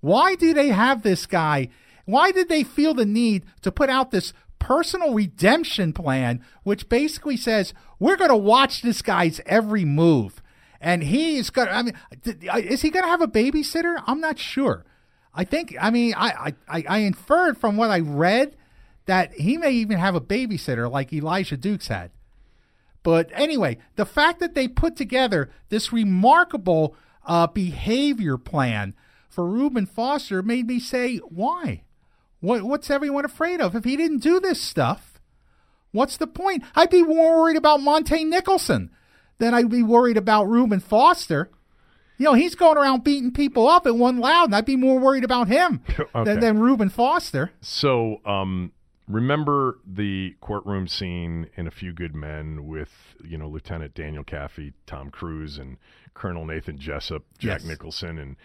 Why 0.00 0.34
do 0.34 0.54
they 0.54 0.68
have 0.68 1.02
this 1.02 1.26
guy? 1.26 1.68
Why 2.04 2.32
did 2.32 2.48
they 2.48 2.64
feel 2.64 2.94
the 2.94 3.06
need 3.06 3.44
to 3.62 3.70
put 3.70 3.90
out 3.90 4.10
this 4.10 4.32
personal 4.58 5.14
redemption 5.14 5.92
plan, 5.92 6.44
which 6.62 6.88
basically 6.88 7.36
says 7.36 7.72
we're 7.98 8.16
going 8.16 8.30
to 8.30 8.36
watch 8.36 8.82
this 8.82 9.02
guy's 9.02 9.40
every 9.46 9.84
move? 9.84 10.42
And 10.80 11.02
he's 11.02 11.50
going 11.50 11.68
to, 11.68 11.74
I 11.74 11.82
mean, 11.82 11.94
is 12.24 12.82
he 12.82 12.90
going 12.90 13.04
to 13.04 13.10
have 13.10 13.20
a 13.20 13.28
babysitter? 13.28 14.02
I'm 14.06 14.20
not 14.20 14.38
sure. 14.38 14.86
I 15.34 15.44
think, 15.44 15.76
I 15.80 15.90
mean, 15.90 16.14
I, 16.16 16.54
I, 16.66 16.84
I 16.88 16.98
inferred 16.98 17.58
from 17.58 17.76
what 17.76 17.90
I 17.90 18.00
read 18.00 18.56
that 19.06 19.34
he 19.34 19.56
may 19.56 19.72
even 19.72 19.98
have 19.98 20.14
a 20.14 20.20
babysitter 20.20 20.90
like 20.90 21.12
Elijah 21.12 21.56
Dukes 21.56 21.88
had. 21.88 22.10
But 23.02 23.30
anyway, 23.32 23.78
the 23.96 24.06
fact 24.06 24.40
that 24.40 24.54
they 24.54 24.68
put 24.68 24.96
together 24.96 25.50
this 25.68 25.92
remarkable 25.92 26.94
uh, 27.26 27.46
behavior 27.46 28.36
plan 28.36 28.94
for 29.30 29.46
Reuben 29.46 29.86
Foster 29.86 30.42
made 30.42 30.66
me 30.66 30.78
say, 30.80 31.16
why? 31.18 31.84
What, 32.40 32.62
what's 32.62 32.90
everyone 32.90 33.24
afraid 33.24 33.60
of? 33.60 33.74
If 33.76 33.84
he 33.84 33.96
didn't 33.96 34.22
do 34.22 34.40
this 34.40 34.60
stuff, 34.60 35.20
what's 35.92 36.16
the 36.16 36.26
point? 36.26 36.64
I'd 36.74 36.90
be 36.90 37.02
more 37.02 37.38
worried 37.40 37.56
about 37.56 37.80
Montae 37.80 38.26
Nicholson 38.26 38.90
than 39.38 39.54
I'd 39.54 39.70
be 39.70 39.82
worried 39.82 40.16
about 40.16 40.44
Reuben 40.48 40.80
Foster. 40.80 41.50
You 42.18 42.24
know, 42.24 42.34
he's 42.34 42.54
going 42.54 42.76
around 42.76 43.04
beating 43.04 43.32
people 43.32 43.66
up 43.68 43.86
at 43.86 43.94
one 43.94 44.18
loud, 44.18 44.46
and 44.46 44.54
I'd 44.54 44.66
be 44.66 44.76
more 44.76 44.98
worried 44.98 45.24
about 45.24 45.48
him 45.48 45.82
Okay. 45.98 46.24
than, 46.24 46.40
than 46.40 46.58
Reuben 46.58 46.90
Foster. 46.90 47.50
So, 47.62 48.20
um, 48.26 48.72
remember 49.08 49.78
the 49.86 50.34
courtroom 50.40 50.86
scene 50.88 51.48
in 51.56 51.66
A 51.66 51.70
Few 51.70 51.92
Good 51.92 52.14
Men 52.14 52.66
with, 52.66 52.90
you 53.24 53.38
know, 53.38 53.48
Lieutenant 53.48 53.94
Daniel 53.94 54.24
Kaffee, 54.24 54.72
Tom 54.86 55.10
Cruise, 55.10 55.56
and 55.56 55.78
Colonel 56.12 56.44
Nathan 56.44 56.78
Jessup, 56.78 57.22
Jack 57.38 57.60
Yes. 57.60 57.64
Nicholson, 57.64 58.18
and 58.18 58.36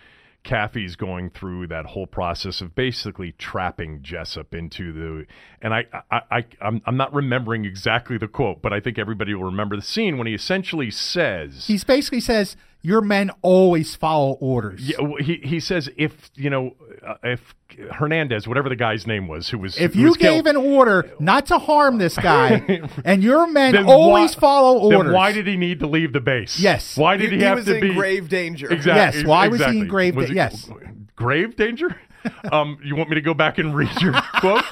Kaffee's 0.46 0.96
going 0.96 1.32
through 1.32 1.68
that 1.68 1.88
whole 1.88 2.08
process 2.08 2.62
of 2.62 2.76
basically 2.76 3.34
trapping 3.34 4.02
Jessup 4.02 4.54
into 4.54 4.94
the. 4.94 5.26
And 5.62 5.74
I, 5.74 5.86
I, 6.10 6.22
I 6.32 6.46
I'm, 6.62 6.82
I'm 6.86 6.96
not 6.96 7.14
remembering 7.14 7.66
exactly 7.66 8.18
the 8.18 8.28
quote, 8.28 8.62
but 8.62 8.72
I 8.72 8.80
think 8.80 8.98
everybody 8.98 9.34
will 9.34 9.44
remember 9.44 9.76
the 9.76 9.82
scene 9.82 10.18
when 10.18 10.28
he 10.28 10.34
essentially 10.34 10.92
says, 10.92 11.66
He 11.68 11.78
basically 11.86 12.22
says, 12.22 12.56
Your 12.82 13.02
men 13.02 13.32
always 13.42 13.96
follow 13.96 14.34
orders. 14.40 14.82
yeah, 14.88 14.98
he 15.20 15.42
he 15.44 15.60
says 15.60 15.90
if 15.98 16.30
you 16.36 16.50
know 16.50 16.76
uh, 17.06 17.16
if 17.24 17.56
Hernandez, 17.92 18.48
whatever 18.48 18.70
the 18.70 18.76
guy's 18.76 19.06
name 19.08 19.28
was, 19.28 19.50
who 19.50 19.58
was 19.60 19.78
If 19.78 19.94
who 19.94 20.02
you 20.02 20.08
was 20.08 20.18
killed- 20.18 20.46
gave 20.46 20.46
an 20.48 20.56
order 20.58 21.10
not 21.20 21.46
to 21.48 21.58
harm 21.58 21.98
this 21.98 22.18
guy, 22.18 22.82
and 23.06 23.24
your 23.24 23.48
men 23.48 23.86
always 23.86 24.36
why- 24.36 24.40
follow 24.40 24.80
orders, 24.80 25.04
Then 25.06 25.14
why 25.14 25.32
did 25.32 25.48
he 25.48 25.58
need 25.58 25.80
to 25.80 25.88
leave 25.88 26.14
the 26.14 26.22
base? 26.22 26.60
Yes. 26.60 26.98
Why 26.98 27.18
did 27.18 27.32
he, 27.32 27.38
he, 27.38 27.44
have 27.44 27.58
was 27.58 27.66
to 27.66 27.76
in 27.76 27.82
be 27.82 27.94
grave 27.94 28.30
danger. 28.30 28.72
Exactly. 28.72 29.20
Yes, 29.22 29.28
why 29.28 29.48
was 29.48 29.64
he 29.66 29.80
in 29.80 29.88
grave 29.88 30.16
danger? 30.16 30.34
yes. 30.34 30.70
Grave 31.16 31.56
danger? 31.56 31.96
um, 32.52 32.78
you 32.84 32.96
want 32.96 33.10
me 33.10 33.16
to 33.16 33.22
go 33.22 33.34
back 33.34 33.58
and 33.58 33.76
read 33.76 34.02
your 34.02 34.14
quote? 34.40 34.64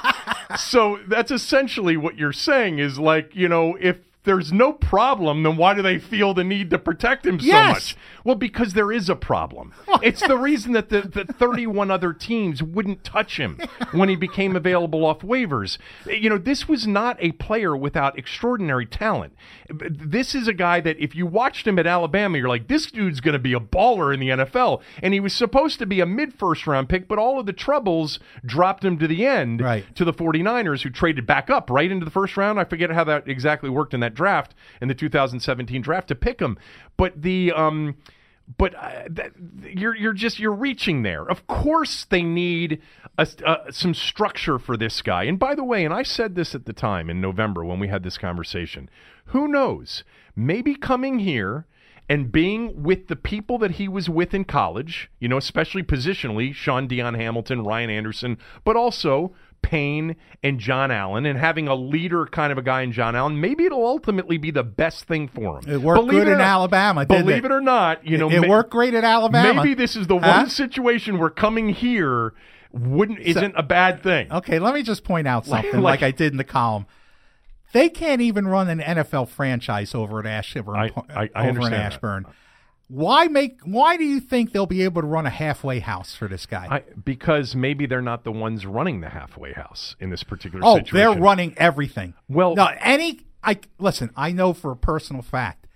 So 0.57 0.99
that's 1.07 1.31
essentially 1.31 1.97
what 1.97 2.17
you're 2.17 2.33
saying 2.33 2.79
is 2.79 2.97
like, 2.99 3.35
you 3.35 3.47
know, 3.47 3.77
if 3.79 3.97
there's 4.25 4.51
no 4.53 4.71
problem, 4.73 5.43
then 5.43 5.57
why 5.57 5.73
do 5.73 5.81
they 5.81 5.99
feel 5.99 6.33
the 6.33 6.43
need 6.43 6.69
to 6.69 6.77
protect 6.79 7.25
him 7.25 7.39
so 7.39 7.45
Yes. 7.45 7.73
much? 7.73 7.97
Well, 8.23 8.35
because 8.35 8.73
there 8.73 8.91
is 8.91 9.09
a 9.09 9.15
problem. 9.15 9.73
it's 10.01 10.25
the 10.25 10.37
reason 10.37 10.71
that 10.73 10.89
the, 10.89 11.01
the 11.01 11.25
31 11.33 11.91
other 11.91 12.13
teams 12.13 12.63
wouldn't 12.63 13.03
touch 13.03 13.37
him 13.37 13.59
when 13.91 14.07
he 14.09 14.15
became 14.15 14.55
available 14.55 15.05
off 15.05 15.19
waivers. 15.19 15.77
You 16.07 16.29
know, 16.29 16.37
this 16.37 16.67
was 16.67 16.87
not 16.87 17.17
a 17.19 17.33
player 17.33 17.75
without 17.75 18.17
extraordinary 18.17 18.85
talent. 18.85 19.33
This 19.69 20.35
is 20.35 20.47
a 20.47 20.53
guy 20.53 20.79
that 20.81 20.99
if 20.99 21.15
you 21.15 21.25
watched 21.25 21.67
him 21.67 21.77
at 21.79 21.87
Alabama, 21.87 22.37
you're 22.37 22.47
like, 22.49 22.67
this 22.67 22.89
dude's 22.91 23.19
going 23.19 23.33
to 23.33 23.39
be 23.39 23.53
a 23.53 23.59
baller 23.59 24.13
in 24.13 24.19
the 24.19 24.29
NFL. 24.29 24.81
And 25.01 25.13
he 25.13 25.19
was 25.19 25.33
supposed 25.33 25.79
to 25.79 25.85
be 25.85 25.99
a 25.99 26.05
mid 26.05 26.33
first 26.33 26.65
round 26.67 26.89
pick, 26.89 27.07
but 27.07 27.17
all 27.19 27.39
of 27.39 27.45
the 27.45 27.53
troubles 27.53 28.19
dropped 28.45 28.85
him 28.85 28.97
to 28.99 29.07
the 29.07 29.25
end 29.25 29.61
Right. 29.61 29.83
to 29.95 30.05
the 30.05 30.13
49ers, 30.13 30.81
who 30.81 30.89
traded 30.89 31.25
back 31.25 31.49
up 31.49 31.69
right 31.69 31.91
into 31.91 32.05
the 32.05 32.11
first 32.11 32.37
round. 32.37 32.59
I 32.59 32.63
forget 32.63 32.89
how 32.91 33.03
that 33.05 33.27
exactly 33.27 33.69
worked 33.69 33.93
in 33.93 33.99
that 34.01 34.12
draft, 34.13 34.53
in 34.81 34.87
the 34.87 34.95
2017 34.95 35.81
draft, 35.81 36.07
to 36.09 36.15
pick 36.15 36.39
him. 36.39 36.57
But 36.97 37.21
the. 37.21 37.51
Um, 37.51 37.95
but 38.57 38.75
uh, 38.75 39.03
that, 39.09 39.31
you're 39.63 39.95
you're 39.95 40.13
just 40.13 40.37
you're 40.37 40.51
reaching 40.51 41.03
there. 41.03 41.23
Of 41.23 41.47
course, 41.47 42.05
they 42.05 42.23
need 42.23 42.81
a, 43.17 43.27
uh, 43.45 43.71
some 43.71 43.93
structure 43.93 44.59
for 44.59 44.75
this 44.75 45.01
guy. 45.01 45.23
And 45.23 45.39
by 45.39 45.55
the 45.55 45.63
way, 45.63 45.85
and 45.85 45.93
I 45.93 46.03
said 46.03 46.35
this 46.35 46.53
at 46.53 46.65
the 46.65 46.73
time 46.73 47.09
in 47.09 47.21
November 47.21 47.63
when 47.63 47.79
we 47.79 47.87
had 47.87 48.03
this 48.03 48.17
conversation. 48.17 48.89
Who 49.27 49.47
knows? 49.47 50.03
Maybe 50.35 50.75
coming 50.75 51.19
here 51.19 51.67
and 52.09 52.31
being 52.31 52.83
with 52.83 53.07
the 53.07 53.15
people 53.15 53.57
that 53.59 53.71
he 53.71 53.87
was 53.87 54.09
with 54.09 54.33
in 54.33 54.43
college, 54.43 55.09
you 55.19 55.29
know, 55.29 55.37
especially 55.37 55.83
positionally, 55.83 56.53
Shaun 56.53 56.87
Dion 56.87 57.13
Hamilton, 57.13 57.63
Ryan 57.63 57.89
Anderson, 57.89 58.37
but 58.65 58.75
also 58.75 59.33
Payne 59.63 60.15
and 60.43 60.59
John 60.59 60.91
Allen, 60.91 61.25
and 61.25 61.39
having 61.39 61.67
a 61.67 61.73
leader 61.73 62.27
kind 62.27 62.51
of 62.51 62.59
a 62.59 62.61
guy 62.61 62.81
in 62.83 62.91
John 62.91 63.15
Allen, 63.15 63.41
maybe 63.41 63.63
it'll 63.65 63.85
ultimately 63.87 64.37
be 64.37 64.51
the 64.51 64.61
best 64.63 65.05
thing 65.05 65.27
for 65.27 65.57
him. 65.59 65.67
It 65.67 65.81
worked 65.81 66.07
good 66.07 66.27
it 66.27 66.31
in 66.31 66.37
not- 66.37 66.41
Alabama, 66.47 67.05
didn't 67.05 67.25
Believe 67.25 67.45
it? 67.45 67.51
it 67.51 67.51
or 67.51 67.61
not, 67.61 68.05
you 68.05 68.17
know, 68.19 68.29
it 68.29 68.41
ma- 68.41 68.47
worked 68.47 68.69
great 68.69 68.93
at 68.93 69.03
Alabama. 69.03 69.55
Maybe 69.63 69.73
this 69.73 69.95
is 69.95 70.05
the 70.05 70.19
Huh? 70.19 70.27
one 70.41 70.49
situation 70.49 71.17
where 71.17 71.31
coming 71.31 71.69
here 71.69 72.33
wouldn't 72.71 73.19
isn't 73.19 73.53
a 73.57 73.63
bad 73.63 74.03
thing. 74.03 74.31
Okay, 74.31 74.59
let 74.59 74.73
me 74.75 74.83
just 74.83 75.03
point 75.03 75.27
out 75.27 75.45
something 75.47 75.81
like- 75.81 76.01
like, 76.01 76.03
I 76.03 76.11
did 76.11 76.31
in 76.33 76.37
the 76.37 76.43
column. 76.43 76.85
They 77.71 77.89
can't 77.89 78.21
even 78.21 78.47
run 78.47 78.69
an 78.69 78.79
NFL 78.81 79.25
franchise 79.29 79.95
over 79.95 80.19
at 80.19 80.25
Ashburn. 80.27 80.75
I- 80.75 80.91
I- 81.15 81.29
I 81.33 81.47
over 81.47 81.49
understand 81.61 81.73
in 81.73 82.23
that. 82.23 82.29
Why 82.87 83.27
make? 83.27 83.59
Why 83.63 83.97
do 83.97 84.03
you 84.03 84.19
think 84.19 84.51
they'll 84.51 84.65
be 84.65 84.83
able 84.83 85.01
to 85.01 85.07
run 85.07 85.25
a 85.25 85.31
halfway 85.31 85.79
house 85.79 86.15
for 86.15 86.27
this 86.27 86.45
guy? 86.45 86.67
I, 86.69 86.83
because 87.03 87.55
maybe 87.55 87.85
they're 87.85 88.01
not 88.01 88.23
the 88.23 88.31
ones 88.31 88.65
running 88.65 89.01
the 89.01 89.09
halfway 89.09 89.53
house 89.53 89.95
in 89.99 90.09
this 90.09 90.23
particular 90.23 90.63
oh, 90.65 90.77
situation. 90.77 90.97
they're 90.97 91.21
running 91.21 91.53
everything. 91.57 92.13
Well- 92.29 92.55
no, 92.55 92.69
any. 92.79 93.21
I 93.43 93.59
listen. 93.79 94.11
I 94.15 94.31
know 94.31 94.53
for 94.53 94.71
a 94.71 94.75
personal 94.75 95.21
fact, 95.21 95.67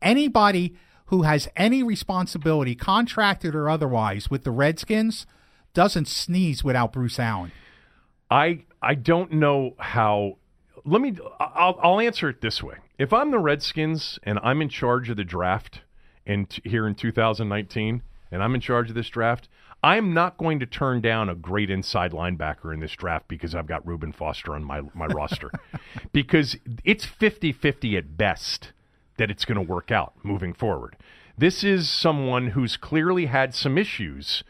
anybody 0.00 0.74
who 1.06 1.22
has 1.22 1.48
any 1.54 1.82
responsibility, 1.82 2.74
contracted 2.74 3.54
or 3.54 3.68
otherwise, 3.68 4.30
with 4.30 4.44
the 4.44 4.50
Redskins, 4.50 5.26
doesn't 5.74 6.08
sneeze 6.08 6.64
without 6.64 6.92
Bruce 6.92 7.18
Allen. 7.18 7.52
I 8.30 8.64
I 8.80 8.94
don't 8.94 9.32
know 9.32 9.74
how. 9.78 10.38
Let 10.84 11.00
me. 11.00 11.16
I'll 11.38 11.78
I'll 11.82 12.00
answer 12.00 12.28
it 12.28 12.40
this 12.40 12.62
way. 12.62 12.76
If 12.98 13.12
I'm 13.12 13.30
the 13.30 13.38
Redskins 13.38 14.18
and 14.22 14.38
I'm 14.42 14.62
in 14.62 14.68
charge 14.68 15.10
of 15.10 15.16
the 15.16 15.24
draft, 15.24 15.82
and 16.26 16.48
t- 16.48 16.62
here 16.64 16.86
in 16.86 16.94
2019, 16.94 18.02
and 18.30 18.42
I'm 18.42 18.54
in 18.54 18.60
charge 18.60 18.88
of 18.88 18.94
this 18.94 19.08
draft, 19.08 19.48
I'm 19.82 20.14
not 20.14 20.38
going 20.38 20.60
to 20.60 20.66
turn 20.66 21.00
down 21.00 21.28
a 21.28 21.34
great 21.34 21.68
inside 21.70 22.12
linebacker 22.12 22.72
in 22.72 22.80
this 22.80 22.92
draft 22.92 23.28
because 23.28 23.54
I've 23.54 23.66
got 23.66 23.86
Reuben 23.86 24.12
Foster 24.12 24.54
on 24.54 24.64
my 24.64 24.82
my 24.94 25.06
roster, 25.06 25.50
because 26.12 26.56
it's 26.84 27.06
50-50 27.06 27.98
at 27.98 28.16
best 28.16 28.72
that 29.18 29.30
it's 29.30 29.44
going 29.44 29.56
to 29.56 29.72
work 29.72 29.90
out 29.90 30.14
moving 30.22 30.54
forward. 30.54 30.96
This 31.36 31.62
is 31.62 31.90
someone 31.90 32.48
who's 32.48 32.76
clearly 32.76 33.26
had 33.26 33.54
some 33.54 33.76
issues 33.76 34.42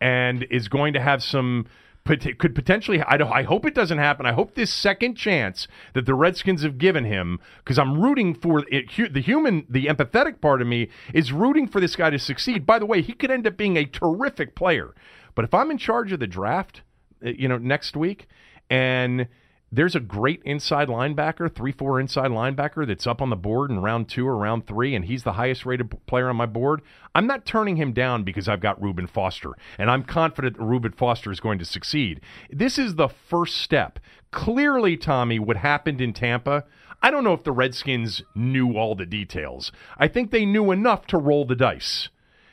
and 0.00 0.44
is 0.50 0.68
going 0.68 0.92
to 0.92 1.00
have 1.00 1.22
some 1.22 1.66
could 2.04 2.54
potentially 2.54 3.00
I, 3.02 3.16
I 3.16 3.42
hope 3.42 3.64
it 3.64 3.74
doesn't 3.74 3.98
happen. 3.98 4.26
I 4.26 4.32
hope 4.32 4.54
this 4.54 4.72
second 4.72 5.14
chance 5.14 5.68
that 5.94 6.06
the 6.06 6.14
Redskins 6.14 6.62
have 6.62 6.78
given 6.78 7.04
him 7.04 7.38
because 7.58 7.78
I'm 7.78 8.00
rooting 8.00 8.34
for 8.34 8.64
it, 8.68 9.12
the 9.12 9.20
human 9.20 9.66
the 9.68 9.86
empathetic 9.86 10.40
part 10.40 10.60
of 10.60 10.68
me 10.68 10.88
is 11.14 11.32
rooting 11.32 11.68
for 11.68 11.80
this 11.80 11.96
guy 11.96 12.10
to 12.10 12.18
succeed. 12.18 12.66
By 12.66 12.78
the 12.78 12.86
way, 12.86 13.02
he 13.02 13.12
could 13.12 13.30
end 13.30 13.46
up 13.46 13.56
being 13.56 13.76
a 13.76 13.84
terrific 13.84 14.54
player. 14.54 14.94
But 15.34 15.44
if 15.44 15.54
I'm 15.54 15.70
in 15.70 15.78
charge 15.78 16.12
of 16.12 16.20
the 16.20 16.26
draft, 16.26 16.82
uh, 17.24 17.30
you 17.30 17.48
know, 17.48 17.58
next 17.58 17.96
week 17.96 18.26
and 18.68 19.28
there's 19.74 19.96
a 19.96 20.00
great 20.00 20.42
inside 20.44 20.88
linebacker, 20.88 21.52
three 21.52 21.72
four 21.72 21.98
inside 21.98 22.30
linebacker 22.30 22.86
that's 22.86 23.06
up 23.06 23.22
on 23.22 23.30
the 23.30 23.36
board 23.36 23.70
in 23.70 23.80
round 23.80 24.08
two 24.08 24.28
or 24.28 24.36
round 24.36 24.66
three, 24.66 24.94
and 24.94 25.06
he's 25.06 25.22
the 25.22 25.32
highest 25.32 25.64
rated 25.64 26.06
player 26.06 26.28
on 26.28 26.36
my 26.36 26.44
board. 26.44 26.82
I'm 27.14 27.26
not 27.26 27.46
turning 27.46 27.76
him 27.76 27.94
down 27.94 28.22
because 28.22 28.48
I've 28.48 28.60
got 28.60 28.80
Reuben 28.80 29.06
Foster, 29.06 29.52
and 29.78 29.90
I'm 29.90 30.04
confident 30.04 30.58
that 30.58 30.62
Reuben 30.62 30.92
Foster 30.92 31.32
is 31.32 31.40
going 31.40 31.58
to 31.58 31.64
succeed. 31.64 32.20
This 32.50 32.78
is 32.78 32.96
the 32.96 33.08
first 33.08 33.56
step. 33.56 33.98
Clearly, 34.30 34.98
Tommy, 34.98 35.38
what 35.38 35.56
happened 35.56 36.02
in 36.02 36.12
Tampa. 36.12 36.64
I 37.02 37.10
don't 37.10 37.24
know 37.24 37.32
if 37.32 37.42
the 37.42 37.50
Redskins 37.50 38.22
knew 38.34 38.76
all 38.76 38.94
the 38.94 39.06
details. 39.06 39.72
I 39.98 40.06
think 40.06 40.30
they 40.30 40.44
knew 40.44 40.70
enough 40.70 41.06
to 41.08 41.18
roll 41.18 41.44
the 41.44 41.56
dice. 41.56 42.10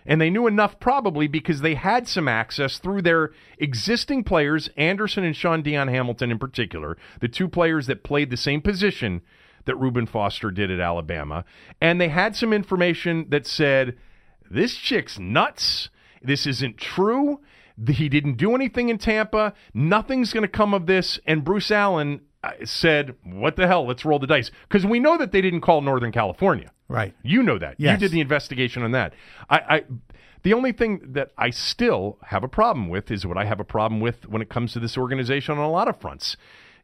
And 0.10 0.20
they 0.20 0.32
knew 0.32 0.47
enough 0.47 0.80
probably 0.80 1.28
because 1.28 1.62
they 1.62 1.76
had 1.76 2.07
some 2.07 2.28
access 2.28 2.80
through 2.80 3.03
their 3.03 3.30
existing 3.60 4.24
players, 4.24 4.68
Anderson 4.76 5.24
and 5.24 5.36
Shaun 5.36 5.62
Dion 5.62 5.88
Hamilton 5.88 6.32
in 6.32 6.39
particular, 6.39 6.97
the 7.22 7.28
two 7.28 7.47
players 7.47 7.86
that 7.86 8.03
played 8.03 8.32
the 8.32 8.36
same 8.36 8.60
position 8.60 9.22
that 9.66 9.76
Reuben 9.76 10.07
Foster 10.07 10.49
did 10.49 10.72
at 10.72 10.80
Alabama. 10.80 11.45
And 11.80 12.01
they 12.01 12.10
had 12.10 12.36
some 12.36 12.53
information 12.53 13.28
that 13.30 13.45
said, 13.45 13.97
this 14.49 14.76
chick's 14.76 15.20
nuts. 15.20 15.89
This 16.24 16.47
isn't 16.47 16.80
true. 16.80 17.41
He 17.88 18.10
didn't 18.10 18.38
do 18.38 18.55
anything 18.55 18.89
in 18.89 18.97
Tampa. 18.97 19.53
Nothing's 19.76 20.34
going 20.34 20.41
to 20.41 20.47
come 20.47 20.74
of 20.74 20.88
this. 20.88 21.20
And 21.28 21.43
Bruce 21.43 21.70
Allen 21.70 22.22
said, 22.63 23.15
what 23.23 23.55
the 23.55 23.67
hell? 23.67 23.85
Let's 23.85 24.05
roll 24.05 24.19
the 24.19 24.27
dice. 24.27 24.51
Because 24.67 24.85
we 24.85 24.99
know 24.99 25.17
that 25.17 25.31
they 25.31 25.41
didn't 25.41 25.61
call 25.61 25.81
Northern 25.81 26.11
California. 26.11 26.72
Right. 26.88 27.14
You 27.22 27.43
know 27.43 27.57
that. 27.59 27.76
Yes. 27.77 27.93
You 27.93 28.07
did 28.07 28.11
the 28.11 28.22
investigation 28.22 28.84
on 28.84 28.91
that. 28.91 29.14
I, 29.49 29.57
I 29.57 29.84
the 30.43 30.53
only 30.53 30.72
thing 30.72 31.01
that 31.03 31.31
I 31.38 31.49
still 31.49 32.18
have 32.26 32.43
a 32.43 32.47
problem 32.47 32.89
with 32.89 33.11
is 33.11 33.26
what 33.26 33.38
I 33.38 33.45
have 33.45 33.59
a 33.59 33.65
problem 33.65 33.99
with 33.99 34.27
when 34.27 34.41
it 34.41 34.49
comes 34.49 34.73
to 34.73 34.80
this 34.80 34.97
organization 34.97 35.57
on 35.57 35.64
a 35.64 35.69
lot 35.69 35.88
of 35.88 35.99
fronts. 35.99 36.38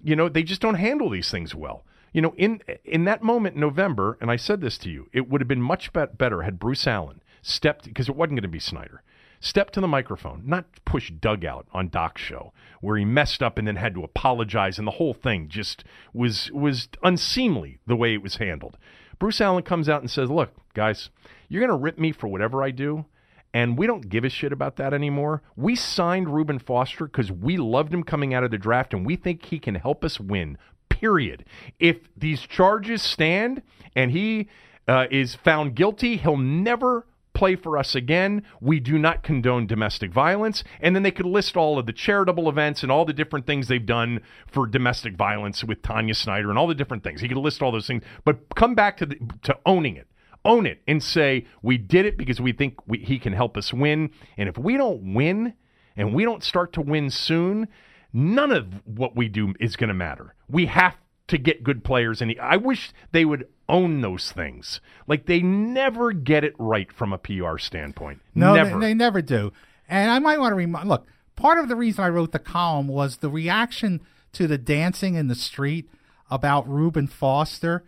You 0.03 0.15
know, 0.15 0.27
they 0.29 0.43
just 0.43 0.61
don't 0.61 0.75
handle 0.75 1.09
these 1.09 1.31
things 1.31 1.55
well. 1.55 1.85
You 2.11 2.21
know, 2.21 2.33
in 2.37 2.61
in 2.83 3.05
that 3.05 3.23
moment 3.23 3.55
in 3.55 3.61
November, 3.61 4.17
and 4.21 4.29
I 4.29 4.35
said 4.35 4.61
this 4.61 4.77
to 4.79 4.89
you, 4.89 5.09
it 5.11 5.29
would 5.29 5.41
have 5.41 5.47
been 5.47 5.61
much 5.61 5.91
bet 5.93 6.17
better 6.17 6.43
had 6.43 6.59
Bruce 6.59 6.85
Allen 6.85 7.21
stepped 7.41 7.85
because 7.85 8.09
it 8.09 8.15
wasn't 8.15 8.35
going 8.35 8.43
to 8.43 8.47
be 8.47 8.59
Snyder. 8.59 9.03
Step 9.39 9.71
to 9.71 9.81
the 9.81 9.87
microphone, 9.87 10.41
not 10.45 10.65
push 10.85 11.11
Doug 11.11 11.45
out 11.45 11.67
on 11.73 11.89
Doc's 11.89 12.21
show 12.21 12.53
where 12.81 12.97
he 12.97 13.05
messed 13.05 13.41
up 13.43 13.57
and 13.57 13.67
then 13.67 13.75
had 13.75 13.93
to 13.93 14.03
apologize, 14.03 14.77
and 14.77 14.87
the 14.87 14.91
whole 14.91 15.13
thing 15.13 15.47
just 15.49 15.83
was 16.13 16.51
was 16.51 16.87
unseemly 17.03 17.79
the 17.85 17.95
way 17.95 18.13
it 18.13 18.21
was 18.21 18.35
handled. 18.37 18.77
Bruce 19.19 19.41
Allen 19.41 19.63
comes 19.63 19.87
out 19.89 20.01
and 20.01 20.09
says, 20.11 20.29
"Look, 20.29 20.51
guys, 20.73 21.09
you're 21.47 21.65
going 21.65 21.77
to 21.77 21.83
rip 21.83 21.97
me 21.97 22.11
for 22.11 22.27
whatever 22.27 22.63
I 22.63 22.71
do, 22.71 23.05
And 23.55 23.77
we 23.77 23.87
don't 23.87 24.09
give 24.09 24.25
a 24.25 24.29
shit 24.29 24.51
about 24.51 24.75
that 24.75 24.93
anymore. 24.93 25.41
We 25.55 25.77
signed 25.77 26.27
Reuben 26.27 26.59
Foster 26.59 27.05
because 27.05 27.31
we 27.31 27.55
loved 27.55 27.93
him 27.93 28.03
coming 28.03 28.33
out 28.33 28.43
of 28.43 28.51
the 28.51 28.57
draft 28.57 28.93
and 28.93 29.05
we 29.05 29.15
think 29.15 29.45
he 29.45 29.59
can 29.59 29.75
help 29.75 30.03
us 30.03 30.19
win. 30.19 30.57
Period. 30.89 31.45
If 31.79 31.99
these 32.17 32.41
charges 32.41 33.01
stand 33.01 33.61
and 33.95 34.11
he 34.11 34.49
uh, 34.89 35.05
is 35.09 35.35
found 35.35 35.73
guilty, 35.73 36.17
he'll 36.17 36.35
never 36.35 37.05
play 37.35 37.55
for 37.55 37.77
us 37.77 37.93
again. 37.93 38.43
We 38.59 38.79
do 38.79 38.97
not 38.97 39.21
condone 39.21 39.67
domestic 39.67 40.11
violence. 40.11 40.63
And 40.79 40.95
then 40.95 41.03
they 41.03 41.11
could 41.11 41.25
list 41.25 41.55
all 41.55 41.77
of 41.77 41.85
the 41.85 41.93
charitable 41.93 42.49
events 42.49 42.81
and 42.81 42.91
all 42.91 43.05
the 43.05 43.13
different 43.13 43.45
things 43.45 43.67
they've 43.67 43.85
done 43.85 44.21
for 44.47 44.65
domestic 44.65 45.15
violence 45.15 45.63
with 45.63 45.81
Tanya 45.83 46.15
Snyder 46.15 46.49
and 46.49 46.57
all 46.57 46.67
the 46.67 46.73
different 46.73 47.03
things. 47.03 47.21
He 47.21 47.27
could 47.27 47.37
list 47.37 47.61
all 47.61 47.71
those 47.71 47.87
things, 47.87 48.03
but 48.23 48.55
come 48.55 48.73
back 48.73 48.97
to 48.97 49.05
the, 49.05 49.19
to 49.43 49.57
owning 49.65 49.95
it. 49.95 50.07
Own 50.43 50.65
it 50.65 50.81
and 50.87 51.01
say 51.01 51.45
we 51.63 51.77
did 51.77 52.05
it 52.05 52.17
because 52.17 52.39
we 52.39 52.53
think 52.53 52.75
we, 52.87 52.99
he 52.99 53.17
can 53.17 53.33
help 53.33 53.57
us 53.57 53.73
win. 53.73 54.11
And 54.37 54.47
if 54.47 54.57
we 54.57 54.77
don't 54.77 55.13
win, 55.15 55.53
and 55.95 56.13
we 56.13 56.23
don't 56.23 56.43
start 56.43 56.73
to 56.73 56.81
win 56.81 57.09
soon, 57.09 57.67
none 58.13 58.51
of 58.51 58.81
what 58.85 59.15
we 59.15 59.27
do 59.27 59.53
is 59.59 59.75
going 59.75 59.87
to 59.87 59.93
matter. 59.93 60.35
We 60.47 60.65
have 60.67 60.95
to 61.27 61.37
get 61.37 61.63
good 61.63 61.83
players, 61.83 62.21
and 62.21 62.35
I 62.39 62.57
wish 62.57 62.91
they 63.11 63.25
would 63.25 63.47
own 63.67 64.01
those 64.01 64.31
things. 64.31 64.79
Like 65.07 65.25
they 65.25 65.41
never 65.41 66.11
get 66.11 66.43
it 66.43 66.53
right 66.59 66.91
from 66.91 67.13
a 67.13 67.17
PR 67.17 67.57
standpoint. 67.57 68.21
No, 68.33 68.53
never. 68.53 68.79
They, 68.79 68.87
they 68.87 68.93
never 68.93 69.21
do. 69.21 69.51
And 69.87 70.11
I 70.11 70.19
might 70.19 70.39
want 70.39 70.51
to 70.51 70.55
remind 70.55 70.87
look, 70.87 71.07
part 71.35 71.57
of 71.57 71.67
the 71.67 71.75
reason 71.75 72.03
I 72.03 72.09
wrote 72.09 72.31
the 72.31 72.39
column 72.39 72.87
was 72.87 73.17
the 73.17 73.29
reaction 73.29 74.01
to 74.33 74.47
the 74.47 74.57
dancing 74.57 75.15
in 75.15 75.27
the 75.27 75.35
street 75.35 75.89
about 76.29 76.67
Reuben 76.67 77.07
Foster, 77.07 77.83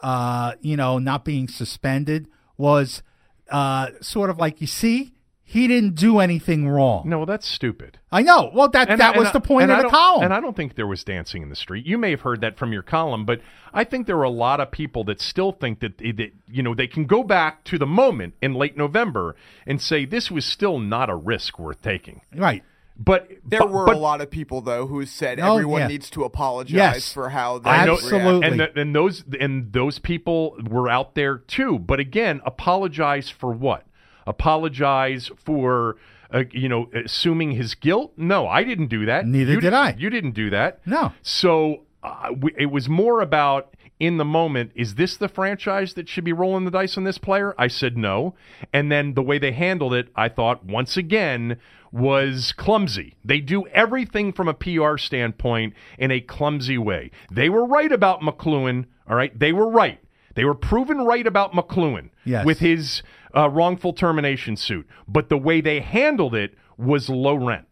uh, 0.00 0.52
you 0.60 0.76
know, 0.76 0.98
not 0.98 1.24
being 1.24 1.48
suspended 1.48 2.28
was 2.56 3.02
uh, 3.50 3.88
sort 4.00 4.30
of 4.30 4.38
like, 4.38 4.60
you 4.60 4.66
see, 4.66 5.14
he 5.50 5.66
didn't 5.66 5.94
do 5.94 6.18
anything 6.18 6.68
wrong. 6.68 7.08
no, 7.08 7.24
that's 7.24 7.48
stupid. 7.48 7.98
I 8.12 8.20
know. 8.22 8.50
Well, 8.52 8.68
that 8.68 8.90
And- 8.90 9.00
that 9.00 9.14
and 9.14 9.18
was 9.18 9.28
I- 9.28 9.32
the 9.32 9.40
point 9.40 9.68
point 9.68 9.70
of 9.70 9.82
the 9.82 9.88
column. 9.88 10.24
And 10.24 10.34
I 10.34 10.40
don't 10.40 10.54
think 10.54 10.74
there 10.74 10.86
was 10.86 11.02
dancing 11.04 11.42
in 11.42 11.48
the 11.48 11.56
street. 11.56 11.86
You 11.86 11.96
may 11.96 12.10
have 12.10 12.20
heard 12.20 12.42
that 12.42 12.58
from 12.58 12.70
your 12.70 12.82
column, 12.82 13.24
but 13.24 13.40
I 13.72 13.84
think 13.84 14.06
there 14.06 14.18
are 14.18 14.24
a 14.24 14.28
lot 14.30 14.60
of 14.60 14.70
people 14.70 15.04
that 15.04 15.22
still 15.22 15.52
think 15.52 15.80
that, 15.80 16.00
eh, 16.02 16.12
that 16.18 16.32
you 16.50 16.62
know 16.62 16.74
they 16.74 16.86
can 16.86 17.06
go 17.06 17.22
back 17.22 17.64
to 17.64 17.78
the 17.78 17.86
moment 17.86 18.34
in 18.42 18.52
late 18.52 18.76
November 18.76 19.36
and 19.66 19.80
say 19.80 20.04
this 20.04 20.30
was 20.30 20.44
still 20.44 20.78
not 20.78 21.08
a 21.08 21.16
risk 21.16 21.58
worth 21.58 21.80
taking. 21.80 22.20
right. 22.36 22.62
But 23.00 23.28
There 23.46 23.60
but- 23.60 23.70
were 23.70 23.86
but- 23.86 23.94
a 23.94 23.98
lot 23.98 24.20
of 24.20 24.28
people 24.28 24.60
though 24.60 24.86
who 24.88 25.06
said 25.06 25.38
Oh, 25.38 25.52
everyone 25.54 25.82
yeah. 25.82 25.86
needs 25.86 26.10
to 26.10 26.24
apologize 26.24 26.74
Yes. 26.74 27.12
for 27.12 27.28
how 27.28 27.58
they 27.58 27.70
I 27.70 27.86
know, 27.86 27.92
Absolutely. 27.92 28.46
and, 28.48 28.56
th- 28.58 28.72
and 28.74 28.92
those 28.94 29.24
and 29.40 29.72
those 29.72 30.00
people 30.00 30.56
were 30.68 30.88
out 30.90 31.14
there 31.14 31.38
too. 31.38 31.78
But 31.78 32.00
again, 32.00 32.40
apologize 32.44 33.30
for 33.30 33.52
what? 33.52 33.84
Apologize 34.28 35.30
for 35.44 35.96
uh, 36.32 36.44
you 36.52 36.68
know 36.68 36.88
assuming 36.94 37.52
his 37.52 37.74
guilt? 37.74 38.12
No, 38.16 38.46
I 38.46 38.62
didn't 38.64 38.88
do 38.88 39.06
that. 39.06 39.26
Neither 39.26 39.54
You 39.54 39.60
did 39.60 39.72
I. 39.74 39.94
You 39.98 40.10
didn't 40.10 40.32
do 40.32 40.50
that. 40.50 40.80
No. 40.86 41.12
So 41.22 41.84
uh, 42.02 42.30
we, 42.40 42.52
it 42.56 42.66
was 42.70 42.88
more 42.88 43.20
about 43.20 43.74
in 43.98 44.16
the 44.18 44.24
moment. 44.24 44.70
Is 44.74 44.94
this 44.94 45.16
the 45.16 45.28
franchise 45.28 45.94
that 45.94 46.08
should 46.08 46.24
be 46.24 46.32
rolling 46.32 46.64
the 46.64 46.70
dice 46.70 46.96
on 46.96 47.04
this 47.04 47.18
player? 47.18 47.54
I 47.58 47.66
said 47.68 47.96
no. 47.96 48.34
And 48.72 48.92
then 48.92 49.14
the 49.14 49.22
way 49.22 49.38
they 49.38 49.52
handled 49.52 49.94
it, 49.94 50.08
I 50.14 50.28
thought 50.28 50.64
once 50.64 50.96
again 50.96 51.58
was 51.90 52.52
clumsy. 52.56 53.14
They 53.24 53.40
do 53.40 53.66
everything 53.68 54.32
from 54.32 54.46
a 54.46 54.54
PR 54.54 54.98
standpoint 54.98 55.74
in 55.98 56.10
a 56.10 56.20
clumsy 56.20 56.78
way. 56.78 57.10
They 57.32 57.48
were 57.48 57.64
right 57.64 57.90
about 57.90 58.20
McCloughan. 58.20 58.84
All 59.08 59.16
right, 59.16 59.36
they 59.36 59.52
were 59.52 59.68
right. 59.70 59.98
They 60.34 60.44
were 60.44 60.54
proven 60.54 60.98
right 60.98 61.26
about 61.26 61.52
McCloughan 61.52 62.10
Yes. 62.24 62.44
with 62.44 62.58
his 62.60 63.02
uh, 63.38 63.48
wrongful 63.48 63.92
termination 63.92 64.56
suit. 64.56 64.86
But 65.06 65.28
the 65.28 65.38
way 65.38 65.60
they 65.60 65.80
handled 65.80 66.34
it 66.34 66.54
was 66.76 67.08
low 67.08 67.34
rent. 67.34 67.66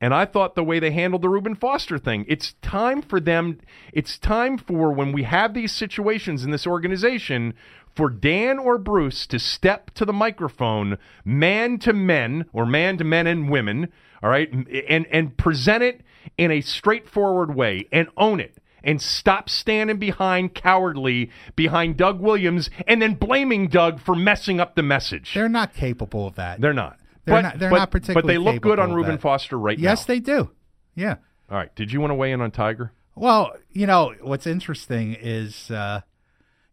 And 0.00 0.12
I 0.12 0.24
thought 0.24 0.54
the 0.54 0.64
way 0.64 0.80
they 0.80 0.90
handled 0.90 1.22
the 1.22 1.28
Reuben 1.28 1.54
Foster 1.54 1.98
thing, 1.98 2.26
it's 2.28 2.54
time 2.54 3.00
for 3.00 3.20
them, 3.20 3.58
it's 3.92 4.18
time 4.18 4.58
for 4.58 4.92
when 4.92 5.12
we 5.12 5.22
have 5.22 5.54
these 5.54 5.72
situations 5.72 6.44
in 6.44 6.50
this 6.50 6.66
organization 6.66 7.54
for 7.94 8.10
Dan 8.10 8.58
or 8.58 8.76
Bruce 8.76 9.26
to 9.28 9.38
step 9.38 9.92
to 9.92 10.04
the 10.04 10.12
microphone, 10.12 10.98
man 11.24 11.78
to 11.78 11.92
men 11.92 12.46
or 12.52 12.66
man 12.66 12.98
to 12.98 13.04
men 13.04 13.28
and 13.28 13.48
women, 13.48 13.88
all 14.20 14.30
right, 14.30 14.52
and 14.52 15.06
and 15.06 15.36
present 15.36 15.84
it 15.84 16.00
in 16.36 16.50
a 16.50 16.60
straightforward 16.60 17.54
way 17.54 17.86
and 17.92 18.08
own 18.16 18.40
it 18.40 18.58
and 18.84 19.02
stop 19.02 19.48
standing 19.50 19.96
behind 19.96 20.54
cowardly 20.54 21.30
behind 21.56 21.96
Doug 21.96 22.20
Williams 22.20 22.70
and 22.86 23.02
then 23.02 23.14
blaming 23.14 23.66
Doug 23.66 24.00
for 24.00 24.14
messing 24.14 24.60
up 24.60 24.76
the 24.76 24.82
message. 24.82 25.32
They're 25.34 25.48
not 25.48 25.74
capable 25.74 26.26
of 26.26 26.36
that. 26.36 26.60
They're 26.60 26.72
not. 26.72 26.98
They're 27.24 27.34
but, 27.36 27.40
not- 27.40 27.58
they're 27.58 27.70
but- 27.70 27.78
not 27.78 27.90
particularly 27.90 28.22
But 28.22 28.28
they 28.28 28.38
look 28.38 28.62
good 28.62 28.78
on 28.78 28.92
Reuben. 28.92 29.18
Foster 29.18 29.58
right 29.58 29.78
yes, 29.78 29.82
now. 29.82 29.90
Yes, 29.90 30.04
they 30.04 30.20
do. 30.20 30.50
Yeah. 30.94 31.16
All 31.50 31.56
right. 31.56 31.74
Did 31.74 31.92
you 31.92 32.00
want 32.00 32.10
to 32.10 32.14
weigh 32.14 32.32
in 32.32 32.40
on 32.40 32.50
Tiger? 32.50 32.92
Well, 33.16 33.52
you 33.70 33.86
know, 33.86 34.14
what's 34.20 34.46
interesting 34.46 35.16
is, 35.18 35.70
uh, 35.70 36.00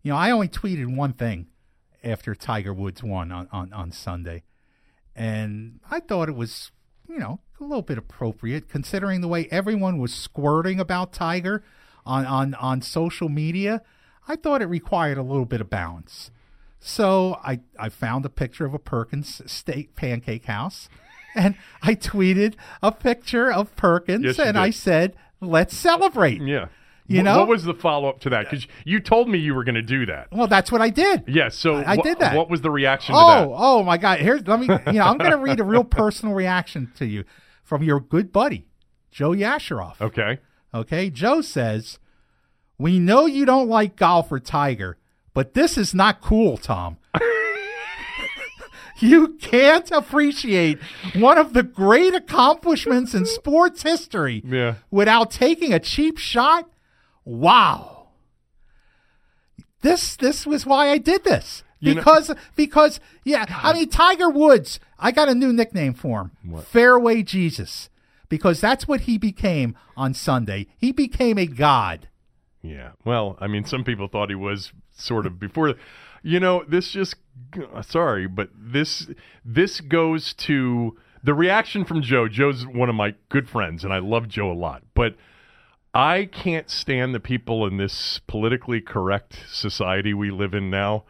you 0.02 0.12
know, 0.12 0.18
I 0.18 0.32
only 0.32 0.48
tweeted 0.48 0.96
one 0.96 1.14
thing 1.14 1.48
after 2.04 2.34
Tiger 2.34 2.74
Woods 2.74 3.04
won 3.04 3.32
on, 3.32 3.48
on, 3.52 3.72
on 3.74 3.92
Sunday. 3.92 4.44
And 5.16 5.80
I 5.90 6.00
thought 6.00 6.30
it 6.30 6.36
was, 6.36 6.72
you 7.08 7.20
know, 7.20 7.42
a 7.60 7.64
little 7.64 7.84
bit 7.84 7.98
appropriate 7.98 8.70
considering 8.70 9.22
the 9.22 9.28
way 9.28 9.48
everyone 9.52 10.00
was 10.00 10.14
squirting 10.14 10.80
about 10.80 11.14
Tiger 11.14 11.64
on, 12.06 12.26
on, 12.26 12.54
on 12.56 12.82
social 12.82 13.30
media. 13.30 13.82
I 14.28 14.36
thought 14.36 14.62
it 14.62 14.68
required 14.68 15.18
a 15.18 15.24
little 15.24 15.46
bit 15.46 15.62
of 15.62 15.70
balance. 15.70 16.32
So 16.80 17.40
I, 17.44 17.60
I 17.80 17.90
found 17.90 18.26
a 18.26 18.30
picture 18.30 18.66
of 18.66 18.74
a 18.74 18.80
Perkins 18.80 19.42
steak 19.46 19.96
pancake 19.96 20.46
house 20.46 20.90
and 21.36 21.56
I 21.82 21.96
tweeted 21.96 22.56
a 22.82 22.92
picture 22.92 23.52
of 23.52 23.76
Perkins 23.76 24.26
Yes, 24.26 24.40
and 24.40 24.58
I 24.58 24.72
said, 24.72 25.16
let's 25.40 25.76
celebrate. 25.76 26.42
Yeah. 26.42 26.68
You 27.08 27.24
know? 27.24 27.40
what 27.40 27.48
was 27.50 27.66
the 27.66 27.74
follow 27.74 28.08
up 28.08 28.22
to 28.22 28.30
that? 28.30 28.46
Because 28.50 28.68
you 28.86 29.00
told 29.02 29.28
me 29.28 29.38
you 29.38 29.54
were 29.54 29.64
going 29.66 29.76
to 29.76 29.82
do 29.82 30.06
that. 30.06 30.28
Well, 30.32 30.48
that's 30.48 30.72
what 30.72 30.82
I 30.82 30.90
did. 30.90 31.26
Yeah. 31.28 31.50
So 31.50 31.76
I- 31.76 31.92
I 31.94 31.96
wh- 31.98 32.04
did 32.04 32.20
that. 32.20 32.36
What 32.38 32.50
was 32.50 32.62
the 32.62 32.72
reaction 32.72 33.14
to 33.14 33.20
Oh, 33.22 33.54
oh 33.58 33.84
my 33.84 33.98
God! 33.98 34.20
Here's 34.20 34.48
let 34.48 34.60
me. 34.60 34.68
You 34.88 35.00
know, 35.00 35.04
I'm 35.04 35.18
going 35.18 35.32
to 35.32 35.38
read 35.38 35.60
a 35.60 35.64
real 35.64 35.84
personal 36.02 36.34
reaction 36.34 36.92
to 36.98 37.06
you 37.06 37.26
from 37.64 37.84
your 37.84 38.00
good 38.00 38.32
buddy, 38.32 38.66
Joe 39.12 39.32
Yasharoff. 39.32 40.00
Okay. 40.00 40.40
Okay, 40.74 41.10
Joe 41.10 41.42
says, 41.42 42.00
"We 42.78 42.98
know 43.00 43.26
you 43.26 43.46
don't 43.46 43.68
like 43.70 43.96
golf 43.96 44.32
or 44.32 44.40
Tiger, 44.40 44.98
but 45.34 45.54
this 45.54 45.78
is 45.78 45.94
not 45.94 46.22
cool, 46.22 46.58
Thom." 46.58 46.98
You 49.00 49.30
can't 49.42 49.90
appreciate 49.90 50.78
one 51.16 51.40
of 51.40 51.54
the 51.54 51.64
great 51.64 52.14
accomplishments 52.14 53.16
in 53.16 53.26
sports 53.26 53.82
history 53.82 54.44
Yeah. 54.46 54.76
without 54.92 55.32
taking 55.32 55.74
a 55.74 55.80
cheap 55.80 56.20
shot? 56.20 56.70
Wow. 57.26 58.10
This 59.82 60.16
this 60.16 60.46
was 60.46 60.68
why 60.68 60.90
I 60.92 61.00
did 61.00 61.24
this. 61.24 61.64
You 61.80 61.96
know- 61.96 62.02
Because 62.02 62.32
because 62.56 63.00
yeah, 63.24 63.46
I 63.50 63.74
mean 63.74 63.90
Tiger 63.90 64.30
Woods, 64.30 64.80
I 65.00 65.12
got 65.12 65.30
a 65.30 65.34
new 65.34 65.52
nickname 65.52 65.96
for 65.96 66.30
him. 66.46 66.62
Fairway 66.62 67.24
Jesus. 67.24 67.90
Because 68.32 68.62
that's 68.62 68.88
what 68.88 69.02
he 69.02 69.18
became 69.18 69.76
on 69.98 70.14
Sunday. 70.14 70.68
He 70.78 70.94
became 70.94 71.38
a 71.38 71.46
god. 71.46 72.08
Yeah. 72.62 72.92
Well, 73.04 73.38
I 73.42 73.48
mean, 73.48 73.66
some 73.66 73.84
people 73.84 74.08
thought 74.08 74.30
he 74.30 74.36
was 74.36 74.72
sort 74.94 75.26
of 75.26 75.38
before. 75.38 75.74
You 76.24 76.40
know, 76.40 76.64
this 76.66 76.92
just 76.92 77.16
sorry, 77.82 78.28
but 78.28 78.50
this 78.56 79.10
this 79.44 79.82
goes 79.82 80.34
to 80.36 80.98
the 81.22 81.34
reaction 81.34 81.84
from 81.84 82.02
Joe. 82.02 82.30
Joe's 82.30 82.66
one 82.66 82.88
of 82.88 82.96
my 82.96 83.16
good 83.28 83.50
friends, 83.50 83.84
and 83.84 83.92
I 83.92 84.00
love 84.00 84.30
Joe 84.30 84.50
a 84.50 84.54
lot. 84.54 84.84
But 84.94 85.18
I 85.94 86.30
can't 86.32 86.70
stand 86.70 87.14
the 87.14 87.20
people 87.20 87.68
in 87.68 87.76
this 87.76 88.22
politically 88.28 88.80
correct 88.80 89.44
society 89.50 90.14
we 90.14 90.32
live 90.32 90.54
in 90.54 90.70
now. 90.70 91.04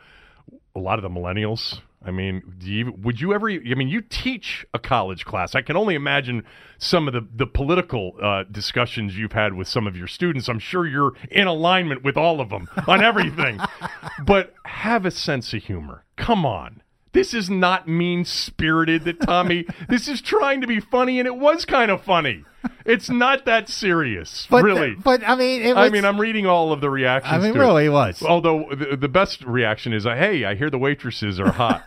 A 0.76 0.80
lot 0.80 0.98
of 0.98 1.04
the 1.04 1.10
millennials. 1.10 1.82
I 2.04 2.10
mean, 2.10 2.42
do 2.58 2.72
you, 2.72 2.94
would 3.04 3.22
you 3.22 3.34
ever? 3.34 3.50
I 3.50 3.76
mean, 3.76 3.88
you 3.88 4.02
teach 4.02 4.66
a 4.74 4.80
college 4.80 5.24
class. 5.24 5.54
I 5.54 5.62
can 5.62 5.78
only 5.78 5.94
imagine 5.94 6.44
some 6.80 7.08
of 7.08 7.14
the 7.14 7.28
the 7.36 7.46
political 7.46 8.16
uh, 8.22 8.44
discussions 8.50 9.16
you've 9.18 9.34
had 9.34 9.54
with 9.54 9.68
some 9.68 9.86
of 9.86 9.96
your 9.96 10.08
students. 10.08 10.50
I'm 10.50 10.60
sure 10.60 10.88
you're 10.88 11.14
in 11.30 11.46
alignment 11.46 12.04
with 12.04 12.18
all 12.18 12.42
of 12.42 12.50
them 12.50 12.68
on 12.88 13.04
everything. 13.04 13.60
but 14.26 14.56
have 14.66 15.06
a 15.06 15.12
sense 15.12 15.54
of 15.54 15.64
humor. 15.64 16.04
Come 16.16 16.44
on. 16.46 16.82
This 17.14 17.34
is 17.34 17.50
not 17.50 17.88
mean 17.88 18.26
spirited 18.26 19.04
that 19.04 19.22
Tommy. 19.22 19.66
this 19.90 20.08
is 20.08 20.22
trying 20.22 20.62
to 20.62 20.68
be 20.68 20.80
funny, 20.80 21.20
and 21.20 21.28
it 21.28 21.36
was 21.36 21.66
kind 21.66 21.92
of 21.92 22.02
funny. 22.02 22.46
It's 22.86 23.10
not 23.10 23.46
that 23.46 23.70
serious, 23.70 24.48
But 24.52 24.64
really. 24.64 24.96
but 24.96 25.24
I 25.28 25.36
mean 25.36 25.62
it 25.62 25.76
I 25.78 25.90
mean, 25.90 26.06
I'm 26.06 26.20
reading 26.20 26.46
all 26.46 26.72
of 26.74 26.82
the 26.82 26.90
reactions. 26.90 27.34
I 27.34 27.38
mean 27.40 27.58
really 27.58 27.86
it 27.86 27.90
was. 27.90 28.22
Although 28.22 28.66
the, 28.72 28.98
the 28.98 29.08
best 29.08 29.44
reaction 29.44 29.94
is, 29.94 30.06
uh, 30.06 30.16
"Hey, 30.16 30.46
I 30.46 30.56
hear 30.56 30.70
the 30.70 30.78
waitresses 30.78 31.40
are 31.40 31.52
hot." 31.52 31.84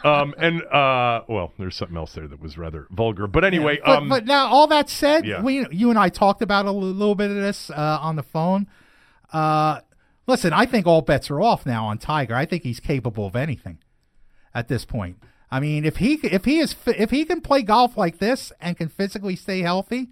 um, 0.04 0.34
and 0.38 0.62
uh, 0.64 1.22
well, 1.28 1.52
there's 1.58 1.76
something 1.76 1.96
else 1.96 2.12
there 2.14 2.28
that 2.28 2.40
was 2.40 2.56
rather 2.58 2.86
vulgar. 2.90 3.26
But 3.26 3.44
anyway, 3.44 3.80
but, 3.84 3.98
um, 3.98 4.08
but 4.08 4.26
now 4.26 4.46
all 4.46 4.66
that 4.68 4.88
said, 4.88 5.26
Yeah. 5.26 5.42
we 5.42 5.66
you 5.70 5.90
and 5.90 5.98
I 5.98 6.08
talked 6.08 6.42
about 6.42 6.66
a 6.66 6.72
little 6.72 7.14
bit 7.14 7.30
of 7.30 7.36
this 7.36 7.70
uh, 7.70 7.98
on 8.00 8.16
the 8.16 8.22
phone. 8.22 8.66
Uh, 9.32 9.80
listen, 10.26 10.52
I 10.52 10.66
think 10.66 10.86
all 10.86 11.02
bets 11.02 11.30
are 11.30 11.40
off 11.40 11.66
now 11.66 11.86
on 11.86 11.98
Tiger. 11.98 12.34
I 12.34 12.46
think 12.46 12.62
he's 12.62 12.80
capable 12.80 13.26
of 13.26 13.36
anything 13.36 13.78
at 14.54 14.68
this 14.68 14.84
point. 14.84 15.18
I 15.54 15.60
mean, 15.60 15.84
if 15.84 15.98
he 15.98 16.14
if 16.14 16.46
he 16.46 16.58
is 16.58 16.74
if 16.84 17.12
he 17.12 17.24
can 17.24 17.40
play 17.40 17.62
golf 17.62 17.96
like 17.96 18.18
this 18.18 18.52
and 18.60 18.76
can 18.76 18.88
physically 18.88 19.36
stay 19.36 19.60
healthy, 19.60 20.08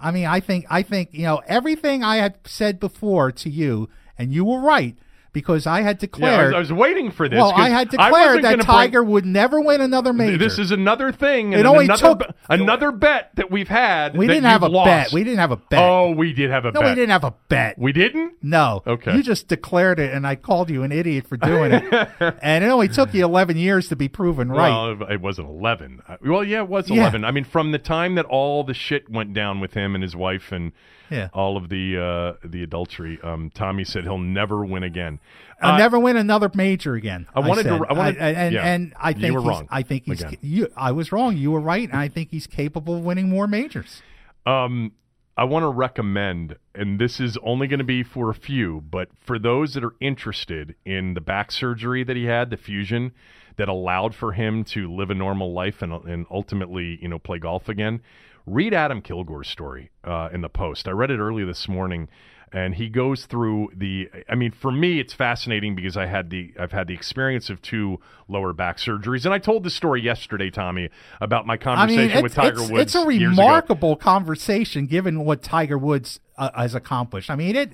I 0.00 0.10
mean, 0.10 0.24
I 0.24 0.40
think 0.40 0.64
I 0.70 0.80
think 0.80 1.10
you 1.12 1.24
know 1.24 1.42
everything 1.46 2.02
I 2.02 2.16
had 2.16 2.38
said 2.46 2.80
before 2.80 3.30
to 3.32 3.50
you, 3.50 3.90
and 4.16 4.32
you 4.32 4.46
were 4.46 4.60
right 4.60 4.96
because 5.32 5.66
I 5.66 5.80
had 5.82 5.98
declared. 5.98 6.32
Yeah, 6.32 6.40
I, 6.40 6.44
was. 6.46 6.54
I 6.54 6.58
was 6.58 6.72
waiting 6.72 7.10
for 7.10 7.28
this. 7.28 7.36
well, 7.38 7.52
I 7.54 7.68
had 7.70 7.88
declared 7.88 8.38
that 8.38 8.42
gonna 8.42 8.56
bring- 8.56 8.66
Tiger 8.66 9.02
would 9.02 9.24
never 9.24 9.60
win 9.60 9.80
another 9.80 10.12
major. 10.12 10.36
This 10.38 10.58
is 10.58 10.70
another 10.70 11.12
thing. 11.12 11.52
It 11.52 11.64
only 11.66 11.86
another, 11.86 12.16
took- 12.16 12.36
another 12.48 12.92
bet 12.92 13.30
that 13.36 13.50
we've 13.50 13.68
had. 13.68 14.16
we 14.16 14.26
didn't 14.26 14.44
have 14.44 14.62
a 14.62 14.68
lost. 14.68 14.86
bet. 14.86 15.12
We 15.12 15.24
didn't 15.24 15.38
have 15.38 15.50
a 15.52 15.56
bet. 15.56 15.78
Oh, 15.82 16.10
we 16.10 16.32
did 16.32 16.50
have 16.50 16.64
a 16.64 16.72
no, 16.72 16.80
bet. 16.80 16.90
we 16.90 16.94
didn't 16.94 17.10
have 17.10 17.24
a 17.24 17.34
bet. 17.48 17.78
We 17.78 17.92
didn't? 17.92 18.34
No. 18.42 18.82
Okay. 18.86 19.16
You 19.16 19.22
just 19.22 19.48
declared 19.48 19.98
it, 19.98 20.12
and 20.12 20.26
I 20.26 20.36
called 20.36 20.70
you 20.70 20.82
an 20.82 20.92
idiot 20.92 21.26
for 21.26 21.36
doing 21.36 21.72
it. 21.72 21.84
and 22.42 22.64
it 22.64 22.68
only 22.68 22.88
took 22.88 23.14
you 23.14 23.24
11 23.24 23.56
years 23.56 23.88
to 23.88 23.96
be 23.96 24.08
proven 24.08 24.50
right. 24.50 24.68
Well, 24.68 25.10
it 25.10 25.20
wasn't 25.20 25.48
11. 25.48 26.02
Uh, 26.06 26.16
Well, 26.24 26.44
yeah, 26.44 26.62
it 26.62 26.68
was 26.68 26.90
Yeah. 26.90 27.02
11. 27.02 27.24
I 27.24 27.30
mean, 27.30 27.44
from 27.44 27.72
the 27.72 27.78
time 27.78 28.14
that 28.16 28.26
all 28.26 28.64
the 28.64 28.74
shit 28.74 29.08
went 29.10 29.32
down 29.34 29.60
with 29.60 29.74
him 29.74 29.94
and 29.94 30.02
his 30.02 30.14
wife 30.14 30.52
and 30.52 30.72
Yeah. 31.12 31.28
all 31.32 31.56
of 31.56 31.68
the 31.68 31.96
uh, 32.42 32.46
the 32.48 32.62
adultery, 32.62 33.18
um, 33.22 33.50
Tommy 33.54 33.84
said 33.84 34.04
he'll 34.04 34.18
never 34.18 34.64
win 34.64 34.82
again. 34.82 35.20
I'll 35.60 35.74
Uh, 35.74 35.78
never 35.78 35.98
win 35.98 36.16
another 36.16 36.50
major 36.54 36.94
again. 36.94 37.26
I 37.34 37.40
wanted 37.40 37.64
to- 37.64 37.68
said. 37.68 37.82
I 37.88 37.92
wanted- 37.92 38.16
and, 38.18 38.54
yeah. 38.54 38.64
and 38.66 38.92
I 38.98 39.12
think 39.12 39.26
You 39.26 39.34
were 39.34 39.40
he's, 39.40 39.48
wrong. 39.48 39.68
I 39.70 39.82
think 39.82 40.04
he's. 40.06 40.24
You, 40.40 40.68
I 40.76 40.90
was 40.92 41.12
wrong. 41.12 41.36
You 41.36 41.50
were 41.52 41.60
right, 41.60 41.88
and 41.88 41.96
I 41.98 42.08
think 42.08 42.30
he's 42.30 42.46
capable 42.46 42.96
of 42.96 43.04
winning 43.04 43.28
more 43.28 43.46
majors. 43.46 44.02
Um, 44.46 44.92
I 45.36 45.44
want 45.44 45.62
to 45.62 45.68
recommend, 45.68 46.56
and 46.74 46.98
this 46.98 47.18
is 47.20 47.38
only 47.42 47.66
going 47.66 47.78
to 47.78 47.84
be 47.84 48.02
for 48.02 48.28
a 48.28 48.34
few, 48.34 48.82
but 48.90 49.08
for 49.18 49.38
those 49.38 49.74
that 49.74 49.84
are 49.84 49.94
interested 50.00 50.74
in 50.84 51.14
the 51.14 51.20
back 51.22 51.50
surgery 51.52 52.04
that 52.04 52.16
he 52.16 52.24
had, 52.24 52.50
the 52.50 52.56
fusion 52.56 53.12
that 53.56 53.68
allowed 53.68 54.14
for 54.14 54.32
him 54.32 54.64
to 54.64 54.92
live 54.92 55.10
a 55.10 55.14
normal 55.14 55.52
life 55.52 55.80
and, 55.80 55.92
and 56.04 56.26
ultimately, 56.30 56.98
you 57.00 57.08
know, 57.08 57.18
play 57.18 57.38
golf 57.38 57.68
again, 57.68 58.00
read 58.46 58.74
Adam 58.74 59.00
Kilgore's 59.02 59.48
story 59.48 59.90
uh, 60.04 60.28
in 60.32 60.40
the 60.40 60.48
Post. 60.48 60.88
I 60.88 60.90
read 60.90 61.10
it 61.10 61.18
early 61.18 61.44
this 61.44 61.68
morning. 61.68 62.08
And 62.54 62.74
he 62.74 62.90
goes 62.90 63.24
through 63.24 63.70
the. 63.74 64.10
I 64.28 64.34
mean, 64.34 64.52
for 64.52 64.70
me, 64.70 65.00
it's 65.00 65.14
fascinating 65.14 65.74
because 65.74 65.96
I 65.96 66.04
had 66.04 66.28
the. 66.28 66.52
I've 66.60 66.70
had 66.70 66.86
the 66.86 66.92
experience 66.92 67.48
of 67.48 67.62
two 67.62 67.98
lower 68.28 68.52
back 68.52 68.76
surgeries, 68.76 69.24
and 69.24 69.32
I 69.32 69.38
told 69.38 69.64
the 69.64 69.70
story 69.70 70.02
yesterday, 70.02 70.50
Tommy, 70.50 70.90
about 71.18 71.46
my 71.46 71.54
I 71.54 71.56
conversation 71.56 72.16
mean, 72.16 72.22
with 72.22 72.34
Tiger 72.34 72.60
it's, 72.60 72.70
Woods. 72.70 72.82
it's 72.82 72.94
a 72.94 73.06
remarkable 73.06 73.96
conversation 73.96 74.86
given 74.86 75.24
what 75.24 75.42
Tiger 75.42 75.78
Woods 75.78 76.20
uh, 76.36 76.50
has 76.54 76.74
accomplished. 76.74 77.30
I 77.30 77.36
mean, 77.36 77.56
it 77.56 77.72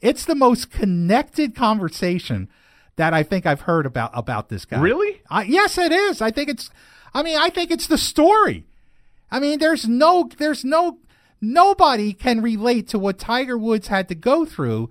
it's 0.00 0.24
the 0.24 0.34
most 0.34 0.72
connected 0.72 1.54
conversation 1.54 2.48
that 2.96 3.14
I 3.14 3.22
think 3.22 3.46
I've 3.46 3.60
heard 3.62 3.86
about 3.86 4.10
about 4.12 4.48
this 4.48 4.64
guy. 4.64 4.80
Really? 4.80 5.22
I, 5.30 5.44
yes, 5.44 5.78
it 5.78 5.92
is. 5.92 6.20
I 6.20 6.32
think 6.32 6.48
it's. 6.48 6.68
I 7.14 7.22
mean, 7.22 7.38
I 7.38 7.50
think 7.50 7.70
it's 7.70 7.86
the 7.86 7.98
story. 7.98 8.64
I 9.36 9.38
mean, 9.38 9.58
there's 9.58 9.86
no, 9.86 10.30
there's 10.38 10.64
no, 10.64 10.98
nobody 11.42 12.14
can 12.14 12.40
relate 12.40 12.88
to 12.88 12.98
what 12.98 13.18
Tiger 13.18 13.58
Woods 13.58 13.88
had 13.88 14.08
to 14.08 14.14
go 14.14 14.46
through 14.46 14.88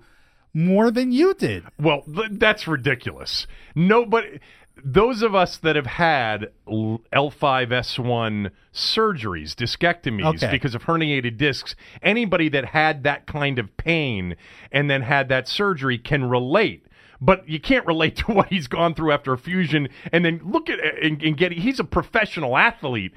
more 0.54 0.92
than 0.92 1.10
you 1.10 1.34
did. 1.34 1.64
Well, 1.80 2.04
that's 2.06 2.68
ridiculous. 2.68 3.48
Nobody, 3.74 4.38
those 4.84 5.22
of 5.22 5.34
us 5.34 5.56
that 5.56 5.74
have 5.74 5.86
had 5.86 6.52
L- 6.70 7.02
L5S1 7.12 8.52
surgeries, 8.72 9.56
discectomies 9.56 10.36
Okay. 10.36 10.52
because 10.52 10.76
of 10.76 10.84
herniated 10.84 11.36
discs, 11.38 11.74
anybody 12.00 12.48
that 12.50 12.66
had 12.66 13.02
that 13.02 13.26
kind 13.26 13.58
of 13.58 13.76
pain 13.76 14.36
and 14.70 14.88
then 14.88 15.02
had 15.02 15.28
that 15.28 15.48
surgery 15.48 15.98
can 15.98 16.24
relate. 16.24 16.86
But 17.20 17.48
you 17.48 17.58
can't 17.58 17.84
relate 17.84 18.14
to 18.18 18.26
what 18.26 18.48
he's 18.48 18.68
gone 18.68 18.94
through 18.94 19.10
after 19.10 19.32
a 19.32 19.38
fusion, 19.38 19.88
and 20.12 20.24
then 20.24 20.40
look 20.44 20.70
at 20.70 20.78
and, 21.02 21.20
and 21.20 21.36
get. 21.36 21.50
He's 21.52 21.80
a 21.80 21.84
professional 21.84 22.56
athlete, 22.56 23.12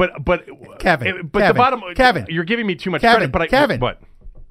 but 0.00 0.24
but 0.24 0.78
Kevin, 0.78 1.06
eh, 1.08 1.22
But 1.22 1.40
Kevin, 1.40 1.54
the 1.54 1.58
bottom, 1.58 1.82
Kevin, 1.94 2.26
you're 2.28 2.44
giving 2.44 2.66
me 2.66 2.74
too 2.74 2.90
much 2.90 3.02
Kevin, 3.02 3.30
credit. 3.30 3.32
But 3.32 3.42
I, 3.42 3.46
Kevin. 3.48 3.80
but 3.80 4.00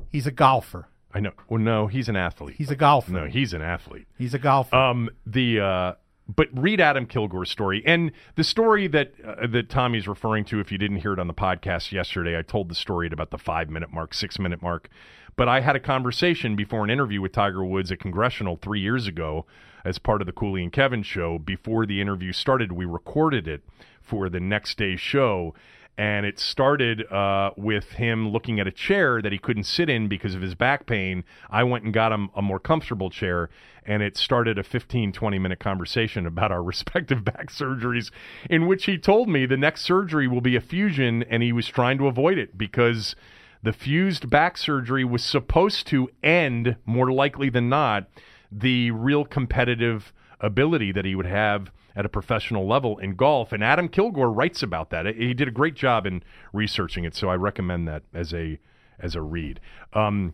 He's 0.10 0.28
a 0.28 0.32
golfer. 0.32 0.88
I 1.14 1.20
know. 1.20 1.32
Well, 1.48 1.60
no, 1.60 1.88
he's 1.88 2.08
an 2.10 2.16
athlete. 2.16 2.56
He's 2.58 2.70
a 2.70 2.76
golfer. 2.76 3.12
no, 3.12 3.26
he's 3.26 3.54
an 3.54 3.62
athlete. 3.62 4.06
He's 4.18 4.34
a 4.34 4.40
golfer. 4.40 4.76
Um, 4.76 5.10
the 5.26 5.60
uh, 5.60 5.94
but 6.28 6.50
read 6.54 6.80
Adam 6.80 7.08
Kilgore's 7.08 7.50
story 7.50 7.82
and 7.86 8.12
the 8.36 8.44
story 8.44 8.88
that 8.88 9.14
uh, 9.26 9.48
that 9.48 9.70
Tommy's 9.70 10.08
referring 10.08 10.46
to. 10.46 10.60
If 10.60 10.72
you 10.72 10.78
didn't 10.78 10.98
hear 10.98 11.14
it 11.14 11.20
on 11.20 11.28
the 11.28 11.34
podcast 11.34 11.92
yesterday, 11.92 12.38
I 12.38 12.44
told 12.44 12.70
the 12.70 12.76
story 12.76 13.08
at 13.08 13.14
about 13.14 13.32
the 13.32 13.38
five 13.40 13.70
minute 13.70 13.92
mark, 13.92 14.14
six 14.14 14.38
minute 14.38 14.62
mark. 14.62 14.90
But 15.36 15.48
I 15.48 15.62
had 15.62 15.76
a 15.76 15.80
conversation 15.80 16.56
before 16.56 16.84
an 16.84 16.90
interview 16.90 17.22
with 17.22 17.32
Tiger 17.32 17.64
Woods 17.64 17.92
at 17.92 18.00
Congressional 18.00 18.58
three 18.58 18.82
years 18.82 19.08
ago 19.08 19.46
as 19.84 19.98
part 19.98 20.22
of 20.22 20.26
the 20.26 20.32
Cooley 20.32 20.64
and 20.64 20.72
Kevin 20.72 21.04
show. 21.04 21.40
Before 21.40 21.86
the 21.86 22.02
interview 22.02 22.32
started, 22.32 22.72
we 22.72 22.86
recorded 22.86 23.48
it 23.48 23.64
for 24.02 24.30
the 24.30 24.40
next 24.40 24.78
day's 24.78 25.00
show. 25.00 25.54
And 25.98 26.26
it 26.26 26.40
started 26.40 27.12
uh, 27.12 27.52
with 27.58 27.92
him 27.94 28.30
looking 28.30 28.58
at 28.62 28.68
a 28.68 28.72
chair 28.72 29.22
that 29.22 29.34
he 29.34 29.38
couldn't 29.38 29.66
sit 29.66 29.90
in 29.90 30.08
because 30.08 30.34
of 30.34 30.42
his 30.42 30.56
back 30.56 30.86
pain. 30.86 31.26
I 31.50 31.64
went 31.64 31.84
and 31.84 31.94
got 31.94 32.14
him 32.14 32.30
a 32.38 32.42
more 32.42 32.60
comfortable 32.60 33.10
chair, 33.10 33.50
and 33.86 34.02
it 34.02 34.16
started 34.16 34.58
a 34.58 34.64
15, 34.64 35.12
20 35.12 35.40
minute 35.40 35.60
conversation 35.60 36.26
about 36.26 36.54
our 36.54 36.64
respective 36.72 37.26
back 37.26 37.48
surgeries, 37.48 38.12
in 38.50 38.66
which 38.66 38.86
he 38.86 38.98
told 38.98 39.28
me 39.28 39.46
the 39.46 39.58
next 39.58 39.82
surgery 39.82 40.26
will 40.26 40.40
be 40.40 40.56
a 40.56 40.62
fusion, 40.62 41.24
and 41.24 41.44
he 41.44 41.52
was 41.52 41.68
trying 41.68 41.98
to 41.98 42.08
avoid 42.08 42.38
it 42.38 42.58
because 42.58 43.14
the 43.62 43.74
fused 43.74 44.30
back 44.30 44.58
surgery 44.58 45.04
was 45.04 45.22
supposed 45.22 45.86
to 45.88 46.10
end, 46.24 46.78
more 46.86 47.12
likely 47.12 47.50
than 47.50 47.68
not, 47.68 48.08
the 48.52 48.92
real 48.92 49.26
competitive 49.26 50.14
ability 50.40 50.92
that 50.92 51.06
he 51.06 51.16
would 51.16 51.26
have 51.26 51.72
at 51.96 52.06
a 52.06 52.10
professional 52.10 52.68
level 52.68 52.98
in 52.98 53.16
golf. 53.16 53.52
And 53.52 53.64
Adam 53.64 53.88
Kilgore 53.88 54.32
writes 54.32 54.64
about 54.64 54.90
that. 54.92 55.06
He 55.06 55.34
did 55.34 55.48
a 55.48 55.52
great 55.52 55.76
job 55.76 56.06
in 56.06 56.24
researching 56.54 57.04
it, 57.04 57.16
so 57.16 57.30
I 57.30 57.36
recommend 57.36 57.88
that 57.88 58.04
as 58.14 58.34
a 58.34 58.60
as 59.00 59.16
a 59.16 59.22
read. 59.22 59.60
Um, 59.94 60.34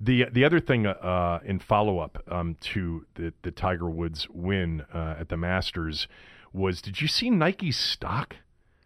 the 0.00 0.26
the 0.30 0.44
other 0.44 0.60
thing 0.60 0.86
uh, 0.86 1.40
in 1.44 1.58
follow 1.58 1.98
up 1.98 2.22
um, 2.30 2.56
to 2.60 3.06
the 3.14 3.32
the 3.42 3.50
Tiger 3.50 3.88
Woods 3.88 4.28
win 4.30 4.82
uh, 4.92 5.16
at 5.18 5.28
the 5.28 5.36
Masters 5.36 6.06
was 6.52 6.82
did 6.82 7.00
you 7.00 7.08
see 7.08 7.30
Nike's 7.30 7.78
stock? 7.78 8.36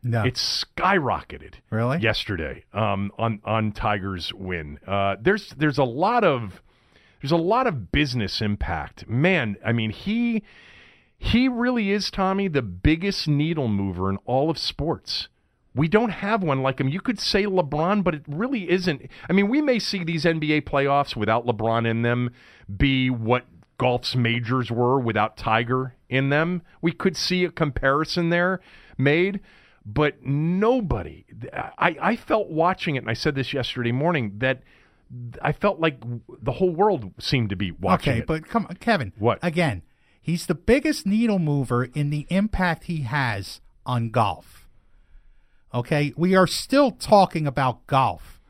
no. 0.03 0.25
It's 0.25 0.65
skyrocketed. 0.65 1.55
Really? 1.71 1.99
Yesterday, 1.99 2.65
um, 2.73 3.13
on 3.19 3.41
on 3.45 3.73
Tiger's 3.73 4.33
win. 4.33 4.79
Uh, 4.87 5.17
there's 5.21 5.51
there's 5.57 5.79
a 5.79 5.85
lot 5.85 6.25
of 6.25 6.63
there's 7.21 7.33
a 7.33 7.37
lot 7.37 7.67
of 7.67 7.93
business 7.93 8.41
impact. 8.41 9.09
Man, 9.09 9.57
I 9.65 9.73
mean 9.73 9.91
he 9.91 10.43
he 11.19 11.49
really 11.49 11.91
is 11.91 12.11
Tommy 12.11 12.49
the 12.49 12.63
biggest 12.63 13.29
needle 13.29 13.69
mover 13.69 14.09
in 14.09 14.17
all 14.25 14.49
of 14.49 14.59
sports. 14.59 15.29
We 15.75 15.87
don't 15.87 16.11
have 16.11 16.43
one 16.43 16.63
like 16.63 16.81
him. 16.81 16.89
You 16.89 17.01
could 17.01 17.21
say 17.21 17.45
LeBron, 17.45 18.03
but 18.03 18.15
it 18.15 18.23
really 18.27 18.69
isn't. 18.71 19.03
I 19.29 19.33
mean, 19.33 19.49
we 19.49 19.61
may 19.61 19.79
see 19.79 20.03
these 20.03 20.25
NBA 20.25 20.63
playoffs 20.63 21.15
without 21.15 21.47
LeBron 21.47 21.87
in 21.87 22.03
them 22.03 22.31
be 22.75 23.11
what 23.11 23.45
golf's 23.79 24.17
majors 24.17 24.71
were 24.71 24.99
without 24.99 25.37
Tiger 25.37 25.95
in 26.09 26.31
them. 26.31 26.63
We 26.83 26.93
could 26.93 27.17
see 27.17 27.45
a 27.45 27.51
comparison 27.51 28.31
there 28.31 28.61
made, 28.99 29.41
but 29.87 30.23
nobody. 30.25 31.25
I, 31.53 31.97
I 32.01 32.17
felt 32.17 32.49
watching 32.49 32.97
it, 32.97 33.01
and 33.01 33.11
I 33.11 33.15
said 33.15 33.35
this 33.35 33.53
yesterday 33.53 33.93
morning, 33.93 34.33
that 34.39 34.63
I 35.43 35.53
felt 35.53 35.81
like 35.81 36.01
the 36.43 36.53
whole 36.53 36.71
world 36.71 37.13
seemed 37.19 37.51
to 37.51 37.57
be 37.57 37.73
watching 37.73 38.13
okay, 38.13 38.21
it. 38.21 38.27
but 38.27 38.47
come 38.49 38.67
on, 38.67 38.77
Kevin. 38.77 39.13
What? 39.19 39.39
Again, 39.43 39.83
he's 40.21 40.47
the 40.47 40.55
biggest 40.55 41.05
needle 41.07 41.39
mover 41.41 41.85
in 41.85 42.11
the 42.11 42.27
impact 42.31 42.85
he 42.85 43.03
has 43.03 43.61
on 43.85 44.11
golf. 44.11 44.69
Okay, 45.73 46.13
we 46.17 46.35
are 46.35 46.47
still 46.47 46.91
talking 46.91 47.47
about 47.47 47.87
golf 47.87 48.41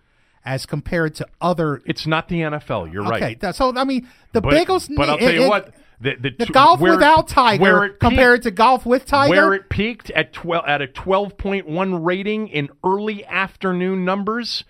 as 0.44 0.64
compared 0.66 1.14
to 1.16 1.26
other. 1.40 1.82
it's 1.84 2.06
not 2.06 2.28
the 2.28 2.40
NFL. 2.40 2.90
You're 2.92 3.06
Okay, 3.06 3.20
right. 3.20 3.40
that- 3.40 3.54
so 3.56 3.76
I 3.76 3.84
mean, 3.84 4.08
the 4.32 4.40
But, 4.40 4.50
biggest. 4.50 4.90
but 4.96 5.08
I'll 5.10 5.18
tell 5.18 5.32
you 5.32 5.44
it- 5.44 5.48
what. 5.48 5.74
The, 6.02 6.14
the, 6.18 6.30
The 6.30 6.46
golf 6.46 6.80
where- 6.80 6.92
without 6.92 7.28
Tiger 7.28 7.84
it 7.84 8.00
compared 8.00 8.40
to 8.44 8.50
golf 8.50 8.86
with 8.86 9.04
Tiger. 9.04 9.28
where 9.28 9.52
it 9.52 9.68
peaked 9.68 10.10
at 10.12 10.32
12 10.32 10.64
at 10.66 10.80
a 10.80 10.86
12.1 10.86 12.02
rating 12.02 12.48
in 12.48 12.70
early 12.82 13.22
afternoon 13.26 14.02
numbers 14.06 14.64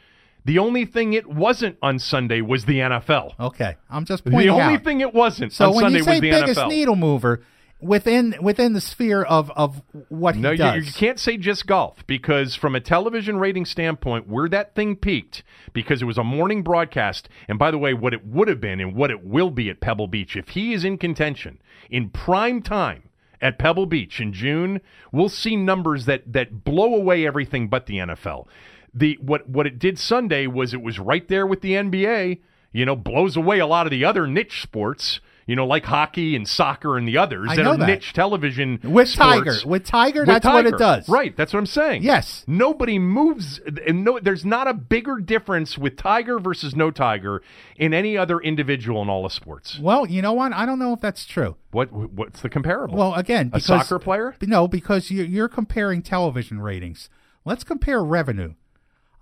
the 0.44 0.58
only 0.58 0.84
thing 0.84 1.12
it 1.12 1.28
wasn't 1.28 1.76
on 1.82 1.98
sunday 1.98 2.40
was 2.40 2.64
the 2.64 2.78
nfl 2.78 3.38
okay, 3.38 3.76
I'm 3.88 4.04
just 4.04 4.24
pointing 4.24 4.48
out. 4.48 4.56
the 4.56 4.62
only 4.62 4.74
out. 4.76 4.84
thing 4.84 5.00
it 5.00 5.14
wasn't 5.14 5.52
so 5.52 5.68
on 5.68 5.74
when 5.74 5.84
sunday 5.84 5.98
you 5.98 6.04
say 6.04 6.10
was 6.12 6.20
the 6.20 6.30
biggest 6.30 6.60
nfl 6.60 6.68
needle 6.68 6.96
mover 6.96 7.42
within 7.80 8.34
within 8.40 8.72
the 8.72 8.80
sphere 8.80 9.22
of 9.22 9.50
of 9.52 9.82
what 10.08 10.34
he 10.34 10.40
no, 10.40 10.50
you, 10.50 10.56
does, 10.56 10.86
you 10.86 10.92
can't 10.92 11.18
say 11.18 11.36
just 11.36 11.66
golf 11.66 12.06
because, 12.06 12.54
from 12.54 12.74
a 12.74 12.80
television 12.80 13.38
rating 13.38 13.64
standpoint, 13.64 14.28
where 14.28 14.48
that 14.48 14.74
thing 14.74 14.96
peaked, 14.96 15.42
because 15.72 16.02
it 16.02 16.04
was 16.04 16.18
a 16.18 16.24
morning 16.24 16.62
broadcast, 16.62 17.28
and 17.48 17.58
by 17.58 17.70
the 17.70 17.78
way, 17.78 17.94
what 17.94 18.14
it 18.14 18.26
would 18.26 18.48
have 18.48 18.60
been 18.60 18.80
and 18.80 18.94
what 18.94 19.10
it 19.10 19.24
will 19.24 19.50
be 19.50 19.70
at 19.70 19.80
Pebble 19.80 20.06
Beach, 20.06 20.36
if 20.36 20.50
he 20.50 20.72
is 20.72 20.84
in 20.84 20.98
contention 20.98 21.60
in 21.90 22.10
prime 22.10 22.62
time 22.62 23.04
at 23.40 23.58
Pebble 23.58 23.86
Beach 23.86 24.20
in 24.20 24.32
June, 24.32 24.80
we'll 25.12 25.28
see 25.28 25.56
numbers 25.56 26.04
that 26.06 26.32
that 26.32 26.64
blow 26.64 26.94
away 26.94 27.26
everything 27.26 27.68
but 27.68 27.86
the 27.86 27.96
NFL. 27.96 28.46
The 28.92 29.18
what 29.20 29.48
what 29.48 29.66
it 29.66 29.78
did 29.78 29.98
Sunday 29.98 30.46
was 30.46 30.74
it 30.74 30.82
was 30.82 30.98
right 30.98 31.26
there 31.28 31.46
with 31.46 31.60
the 31.60 31.72
NBA. 31.72 32.40
You 32.72 32.84
know, 32.84 32.94
blows 32.94 33.36
away 33.36 33.58
a 33.58 33.66
lot 33.66 33.86
of 33.86 33.90
the 33.90 34.04
other 34.04 34.26
niche 34.28 34.62
sports 34.62 35.20
You 35.46 35.56
know, 35.56 35.66
like 35.66 35.84
hockey 35.84 36.36
and 36.36 36.46
soccer 36.46 36.96
and 36.96 37.08
the 37.08 37.18
others 37.18 37.48
I 37.50 37.56
that 37.56 37.66
are 37.66 37.76
that. 37.76 37.86
niche 37.86 38.12
television 38.12 38.78
With 38.84 39.08
sports. 39.08 39.16
Tiger. 39.16 39.54
With 39.66 39.84
Tiger, 39.84 40.20
With 40.20 40.28
that's 40.28 40.44
what 40.46 40.66
it 40.66 40.78
does. 40.78 41.08
Right, 41.08 41.36
that's 41.36 41.52
what 41.52 41.58
I'm 41.58 41.66
saying. 41.66 42.04
Yes. 42.04 42.44
Nobody 42.46 43.00
moves 43.00 43.58
and 43.84 44.04
no 44.04 44.20
there's 44.20 44.44
not 44.44 44.68
a 44.68 44.74
bigger 44.74 45.16
difference 45.18 45.76
with 45.76 45.96
Tiger 45.96 46.38
versus 46.38 46.76
no 46.76 46.92
Tiger 46.92 47.42
in 47.76 47.92
any 47.92 48.16
other 48.16 48.38
individual 48.38 49.02
in 49.02 49.08
all 49.08 49.26
of 49.26 49.32
sports. 49.32 49.76
Well, 49.80 50.06
you 50.06 50.22
know 50.22 50.34
what? 50.34 50.52
I 50.52 50.64
don't 50.66 50.78
know 50.78 50.92
if 50.92 51.00
that's 51.00 51.24
true. 51.26 51.56
What 51.72 51.90
what's 51.92 52.40
the 52.42 52.48
comparable? 52.48 52.96
Well, 52.96 53.14
again, 53.14 53.46
a 53.46 53.58
because, 53.58 53.66
soccer 53.66 53.98
player? 53.98 54.36
No, 54.42 54.68
because 54.68 55.10
you're 55.10 55.48
comparing 55.48 56.02
television 56.02 56.60
ratings. 56.60 57.08
Let's 57.44 57.64
compare 57.64 58.04
revenue. 58.04 58.54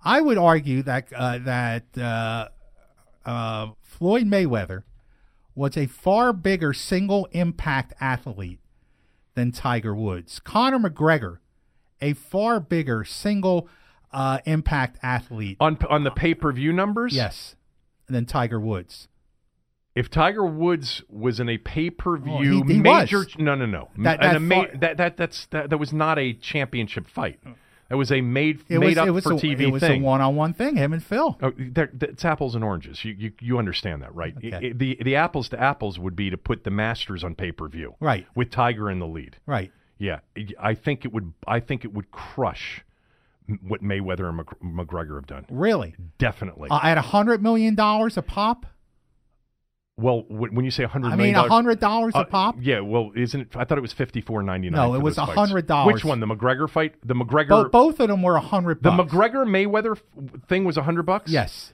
I 0.03 0.21
would 0.21 0.37
argue 0.37 0.81
that 0.83 1.11
uh, 1.13 1.39
that 1.39 1.83
uh, 1.97 2.47
uh, 3.25 3.67
Floyd 3.81 4.23
Mayweather 4.25 4.83
was 5.55 5.75
a 5.77 5.87
far 5.87 6.31
bigger 6.33 6.73
single 6.73 7.27
impact 7.31 7.93
athlete 7.99 8.59
than 9.35 9.51
Tiger 9.51 9.93
Woods. 9.93 10.39
Conor 10.39 10.79
McGregor, 10.89 11.39
a 12.01 12.13
far 12.13 12.59
bigger 12.59 13.03
single 13.03 13.67
uh, 14.13 14.39
impact 14.45 14.97
athlete. 15.03 15.57
On 15.59 15.77
on 15.89 16.03
the 16.03 16.11
pay-per-view 16.11 16.71
numbers? 16.73 17.13
yes, 17.13 17.55
than 18.07 18.25
Tiger 18.25 18.59
Woods. 18.59 19.07
If 19.95 20.09
Tiger 20.09 20.45
Woods 20.45 21.01
was 21.09 21.41
in 21.41 21.49
a 21.49 21.57
pay-per-view 21.57 22.61
Oh, 22.61 22.63
he- 22.67 22.73
he 22.75 22.79
major 22.79 23.17
was. 23.19 23.35
no 23.37 23.53
no 23.55 23.65
no. 23.65 23.89
That- 23.97 24.21
that 24.21 24.35
a 24.37 24.39
far- 24.39 24.69
that 24.79 24.97
that 24.97 25.17
that's 25.17 25.45
that, 25.47 25.69
that 25.71 25.77
was 25.77 25.91
not 25.91 26.17
a 26.17 26.31
championship 26.33 27.07
fight. 27.07 27.39
That 27.89 27.97
was 27.97 28.11
a 28.11 28.21
made 28.21 28.61
It 28.69 28.79
made 28.79 28.85
was 28.89 28.97
up 28.99 29.07
it 29.07 29.11
was 29.11 29.23
for 29.23 29.33
a, 29.33 29.37
TV 29.37 29.61
it 29.61 29.71
was 29.71 29.81
thing. 29.81 30.01
a 30.03 30.05
one-on-one 30.05 30.53
thing. 30.53 30.75
Him 30.75 30.93
and 30.93 31.03
Phil. 31.03 31.37
Oh, 31.41 31.51
it's 31.57 32.23
apples 32.23 32.53
and 32.55 32.63
oranges. 32.63 33.03
You 33.03 33.13
you, 33.17 33.31
you 33.41 33.57
understand 33.57 34.03
that, 34.03 34.13
right? 34.13 34.35
Okay. 34.37 34.53
I- 34.53 34.57
I- 34.57 34.73
the 34.75 34.97
the 35.03 35.15
apples 35.15 35.49
to 35.49 35.59
apples 35.59 35.97
would 35.97 36.15
be 36.15 36.29
to 36.29 36.37
put 36.37 36.63
the 36.63 36.69
Masters 36.71 37.23
on 37.23 37.33
pay 37.35 37.51
per 37.51 37.67
view, 37.67 37.95
Right. 37.99 38.27
With 38.35 38.51
Tiger 38.51 38.89
in 38.91 38.99
the 38.99 39.07
lead. 39.07 39.37
Right. 39.45 39.71
Yeah, 39.97 40.19
I 40.59 40.75
think 40.75 41.03
it 41.03 41.11
would. 41.11 41.33
I 41.47 41.59
think 41.59 41.83
it 41.83 41.93
would 41.93 42.09
crush 42.11 42.85
what 43.67 43.81
Mayweather 43.83 44.29
and 44.29 44.45
McGregor 44.77 45.15
have 45.15 45.25
done. 45.27 45.45
Really? 45.49 45.95
Definitely. 46.19 46.69
Uh, 46.69 46.79
at 46.83 46.97
a 46.97 47.01
hundred 47.01 47.41
million 47.41 47.75
dollars 47.75 48.15
a 48.15 48.21
pop? 48.21 48.65
Well, 49.99 50.23
when 50.29 50.63
you 50.65 50.71
say 50.71 50.83
hundred 50.85 51.13
I 51.13 51.15
mean, 51.15 51.35
a 51.35 51.47
hundred 51.47 51.79
dollars 51.79 52.15
uh, 52.15 52.21
a 52.21 52.25
pop? 52.25 52.55
Yeah. 52.59 52.79
Well, 52.79 53.11
isn't 53.15 53.41
it? 53.41 53.47
I 53.55 53.65
thought 53.65 53.77
it 53.77 53.81
was 53.81 53.93
fifty 53.93 54.21
four 54.21 54.41
ninety 54.41 54.69
nine. 54.69 54.89
No, 54.89 54.95
it 54.95 55.01
was 55.01 55.17
$100. 55.17 55.35
$100. 55.65 55.85
Which 55.85 56.03
one? 56.05 56.19
The 56.19 56.25
McGregor 56.27 56.69
fight? 56.69 56.95
The 57.05 57.13
McGregor. 57.15 57.49
Both, 57.49 57.71
both 57.71 57.99
of 57.99 58.07
them 58.07 58.21
were 58.21 58.35
a 58.35 58.41
hundred. 58.41 58.81
the. 58.81 58.91
McGregor 58.91 59.45
Mayweather 59.45 59.97
f- 59.97 60.47
thing 60.47 60.63
was 60.63 60.77
a 60.77 60.83
hundred 60.83 61.03
bucks. 61.03 61.31
Yes, 61.31 61.73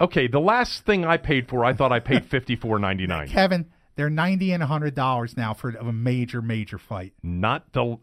Okay. 0.00 0.26
The 0.28 0.40
last 0.40 0.84
thing 0.84 1.04
I 1.04 1.16
paid 1.16 1.48
for, 1.48 1.64
I 1.64 1.72
thought 1.72 1.92
I 1.92 2.00
paid 2.00 2.24
fifty 2.30 2.56
four 2.56 2.78
ninety 2.78 3.06
nine. 3.06 3.28
Kevin. 3.28 3.66
They're 3.96 4.10
ninety 4.10 4.52
and 4.52 4.62
a 4.62 4.66
hundred 4.66 4.94
dollars 4.94 5.36
now 5.36 5.54
for 5.54 5.70
a 5.70 5.92
major, 5.92 6.42
major 6.42 6.78
fight. 6.78 7.14
not 7.22 7.72
the 7.72 7.96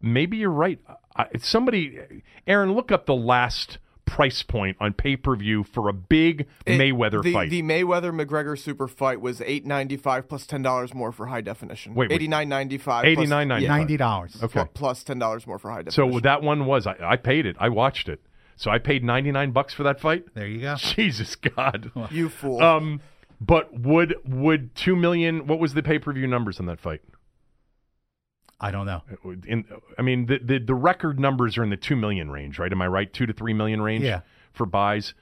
maybe 0.00 0.38
you're 0.38 0.50
right 0.50 0.80
I, 1.14 1.26
somebody 1.38 1.98
aaron 2.46 2.72
look 2.72 2.90
up 2.90 3.04
the 3.04 3.14
last 3.14 3.78
price 4.06 4.42
point 4.42 4.76
on 4.80 4.92
pay-per-view 4.92 5.64
for 5.64 5.88
a 5.88 5.92
big 5.92 6.46
It- 6.66 6.78
mayweather 6.78 7.22
the, 7.22 7.32
fight 7.32 7.50
The 7.50 7.62
Mayweather 7.62 8.12
McGregor 8.12 8.58
super 8.58 8.86
fight 8.86 9.20
was 9.20 9.40
eight 9.40 9.64
ninety 9.66 9.96
five 9.96 10.28
plus 10.28 10.46
ten 10.46 10.62
dollars 10.62 10.92
more 10.94 11.10
for 11.12 11.26
high 11.26 11.40
definition. 11.40 11.94
Wait, 11.94 12.10
wait. 12.10 12.14
eighty 12.14 12.28
nine 12.28 12.48
ninety 12.48 12.78
five. 12.78 13.04
$89.95. 13.04 13.66
Ninety 13.68 13.96
dollars. 13.96 14.36
okay 14.42 14.64
plus 14.74 15.02
ten 15.04 15.18
dollars 15.18 15.46
more 15.46 15.58
for 15.58 15.70
high 15.70 15.82
definition. 15.82 16.12
so 16.12 16.20
that 16.20 16.42
one 16.42 16.66
was 16.66 16.86
I, 16.86 16.96
I 17.02 17.16
paid 17.16 17.46
it 17.46 17.56
i 17.58 17.68
watched 17.68 18.08
it 18.08 18.20
so 18.56 18.70
i 18.70 18.78
paid 18.78 19.02
99 19.02 19.50
bucks 19.52 19.74
for 19.74 19.82
that 19.84 20.00
fight 20.00 20.24
There 20.34 20.46
you 20.46 20.60
go. 20.60 20.74
jesus 20.78 21.34
god 21.36 21.90
you 22.10 22.28
fool. 22.28 22.62
um 22.62 23.00
but 23.40 23.78
would 23.78 24.14
would 24.26 24.74
2 24.76 24.94
million 24.96 25.46
what 25.46 25.58
was 25.58 25.74
the 25.74 25.82
pay-per-view 25.82 26.26
numbers 26.26 26.60
on 26.60 26.66
that 26.66 26.78
fight 26.80 27.00
I 28.60 28.70
don't 28.70 28.86
know. 28.86 29.02
in 29.46 29.64
I 29.98 30.02
mean 30.02 30.26
the, 30.26 30.38
the 30.38 30.58
the 30.58 30.74
record 30.74 31.18
numbers 31.20 31.58
are 31.58 31.64
in 31.64 31.70
the 31.70 31.76
two 31.76 31.96
million 31.96 32.30
range, 32.30 32.58
right? 32.58 32.70
Am 32.72 32.80
I 32.80 32.86
right? 32.86 33.12
Two 33.12 33.26
to 33.26 33.32
three 33.32 33.52
million 33.52 33.82
range 33.82 34.04
Yeah. 34.04 34.20
for 34.52 34.64
buys. 34.66 35.12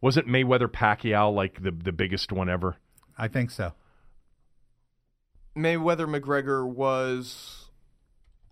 Wasn't 0.00 0.26
Mayweather 0.28 0.68
Pacquiao 0.68 1.34
like 1.34 1.62
the 1.62 1.70
the 1.70 1.92
biggest 1.92 2.30
one 2.32 2.48
ever? 2.48 2.76
I 3.18 3.28
think 3.28 3.50
so. 3.50 3.72
Mayweather 5.56 6.06
McGregor 6.08 6.66
was. 6.66 7.58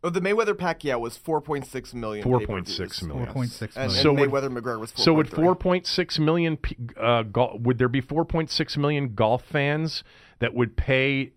Oh, 0.02 0.08
the 0.08 0.20
Mayweather 0.20 0.54
Pacquiao 0.54 0.98
was 0.98 1.16
four 1.16 1.40
point 1.42 1.66
six 1.66 1.92
million. 1.92 2.24
4.6 2.26 2.40
pay-per-views. 2.40 3.02
million. 3.02 3.26
Four 3.26 3.34
point 3.34 3.50
six 3.50 3.76
And, 3.76 3.92
million. 3.92 3.96
and 3.96 4.02
So 4.02 4.12
would- 4.12 4.30
Mayweather 4.30 4.58
McGregor 4.58 4.80
was. 4.80 4.92
4.3. 4.92 4.98
So 5.04 5.12
would 5.14 5.28
four 5.30 5.54
point 5.54 5.86
six 5.86 6.18
million 6.18 6.58
uh, 6.96 7.22
gol- 7.24 7.58
would 7.60 7.78
there 7.78 7.88
be 7.88 8.00
four 8.00 8.24
point 8.24 8.50
six 8.50 8.76
million 8.76 9.14
golf 9.14 9.42
fans 9.44 10.02
that 10.38 10.54
would 10.54 10.76
pay 10.76 11.32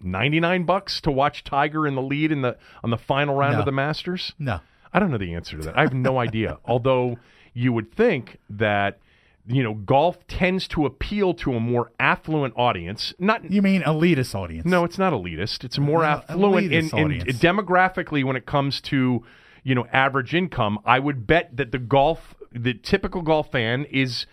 ninety 0.00 0.40
nine 0.40 0.64
bucks 0.64 1.00
to 1.02 1.10
watch 1.10 1.44
Tiger 1.44 1.86
in 1.86 1.94
the 1.94 2.02
lead 2.02 2.32
in 2.32 2.42
the 2.42 2.56
on 2.84 2.90
the 2.90 2.96
final 2.98 3.34
round 3.36 3.54
No. 3.54 3.58
of 3.60 3.64
the 3.66 3.72
Masters? 3.72 4.32
no. 4.38 4.60
I 4.92 4.98
don't 4.98 5.12
know 5.12 5.18
the 5.18 5.34
answer 5.34 5.56
to 5.56 5.62
that. 5.66 5.78
I 5.78 5.82
have 5.82 5.92
no 5.94 6.18
idea. 6.26 6.58
Although 6.64 7.18
you 7.54 7.72
would 7.72 7.92
think 7.94 8.38
that 8.50 8.98
you 9.46 9.62
know 9.62 9.74
golf 9.74 10.26
tends 10.26 10.66
to 10.68 10.84
appeal 10.84 11.32
to 11.34 11.54
a 11.54 11.60
more 11.60 11.92
affluent 12.00 12.54
audience. 12.56 13.14
Not 13.18 13.50
You 13.50 13.62
mean 13.62 13.82
elitist 13.82 14.34
audience? 14.34 14.66
no, 14.66 14.84
it's 14.84 14.98
not 14.98 15.12
elitist. 15.12 15.62
It's 15.64 15.78
more 15.78 16.02
No, 16.02 16.08
affluent 16.08 16.72
in, 16.72 16.86
in 16.86 17.04
audience. 17.04 17.38
demographically 17.38 18.24
when 18.24 18.34
it 18.36 18.46
comes 18.46 18.80
to 18.82 19.24
you 19.62 19.74
know 19.74 19.86
average 19.92 20.34
income. 20.34 20.78
I 20.84 20.98
would 20.98 21.26
bet 21.26 21.56
that 21.56 21.70
the 21.70 21.78
golf, 21.78 22.34
the 22.50 22.74
typical 22.74 23.22
golf 23.22 23.52
fan 23.52 23.84
is 23.90 24.26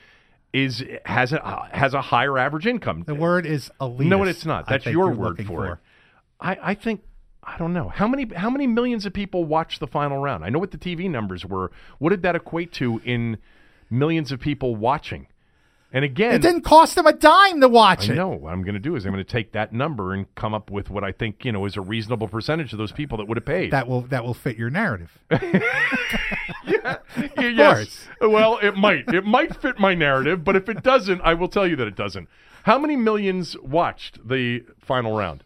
is 0.54 0.84
has 1.06 1.34
a 1.34 1.70
has 1.72 1.94
a 1.94 2.02
higher 2.02 2.38
average 2.38 2.66
income. 2.66 3.04
The 3.06 3.16
word 3.16 3.46
is 3.46 3.70
elitist. 3.82 4.06
no, 4.06 4.24
it's 4.24 4.46
not. 4.46 4.68
That's 4.68 4.86
your 4.86 5.10
word 5.10 5.18
looking 5.18 5.46
for, 5.46 5.74
it. 5.74 5.78
I, 6.40 6.58
I 6.62 6.74
think 6.76 7.02
I 7.44 7.58
don't 7.58 7.74
know 7.74 7.90
how 7.90 8.08
many 8.08 8.34
how 8.34 8.50
many 8.50 8.68
millions 8.68 9.06
of 9.06 9.14
people 9.14 9.44
watched 9.46 9.80
the 9.80 9.88
final 9.88 10.18
round. 10.20 10.44
I 10.46 10.50
know 10.50 10.60
what 10.60 10.72
the 10.72 10.78
TV 10.78 11.10
numbers 11.10 11.46
were. 11.46 11.72
What 12.00 12.10
did 12.10 12.22
that 12.24 12.36
equate 12.36 12.72
to 12.74 13.02
in 13.04 13.38
millions 13.90 14.32
of 14.32 14.40
people 14.40 14.76
watching? 14.76 15.28
And 15.94 16.04
again, 16.04 16.34
It 16.36 16.42
didn't 16.42 16.64
cost 16.64 16.96
them 16.96 17.08
a 17.08 17.14
dime 17.14 17.62
to 17.62 17.70
watch 17.70 18.10
I 18.10 18.14
it. 18.14 18.16
know. 18.18 18.28
What 18.28 18.52
I'm 18.52 18.62
going 18.62 18.74
to 18.74 18.80
do 18.80 18.98
is 18.98 19.06
I'm 19.06 19.14
going 19.14 19.24
to 19.24 19.32
take 19.32 19.54
that 19.54 19.72
number 19.72 20.14
and 20.14 20.34
come 20.36 20.54
up 20.54 20.70
with 20.70 20.90
what 20.90 21.06
I 21.06 21.14
think 21.14 21.46
you 21.46 21.54
know 21.54 21.64
is 21.66 21.78
a 21.78 21.82
reasonable 21.82 22.28
percentage 22.28 22.74
of 22.74 22.78
those 22.78 22.92
people 22.92 23.18
that 23.20 23.28
would 23.30 23.38
have 23.38 23.46
paid. 23.46 23.72
That 23.72 23.88
will 23.88 24.02
that 24.02 24.26
will 24.26 24.34
fit 24.34 24.58
your 24.58 24.70
narrative. 24.70 25.18
Yeah, 26.68 26.98
yes. 27.40 28.08
Well, 28.22 28.60
it 28.62 28.76
might. 28.76 29.08
It 29.14 29.26
might 29.26 29.56
fit 29.62 29.80
my 29.80 29.94
narrative, 29.96 30.44
but 30.44 30.56
if 30.56 30.70
it 30.70 30.84
doesn't, 30.84 31.22
I 31.22 31.34
will 31.34 31.48
tell 31.48 31.66
you 31.68 31.76
that 31.78 31.88
it 31.88 31.96
doesn't. 31.96 32.28
How 32.64 32.78
many 32.78 32.96
millions 32.96 33.58
watched 33.60 34.28
the 34.28 34.64
final 34.80 35.16
round? 35.18 35.44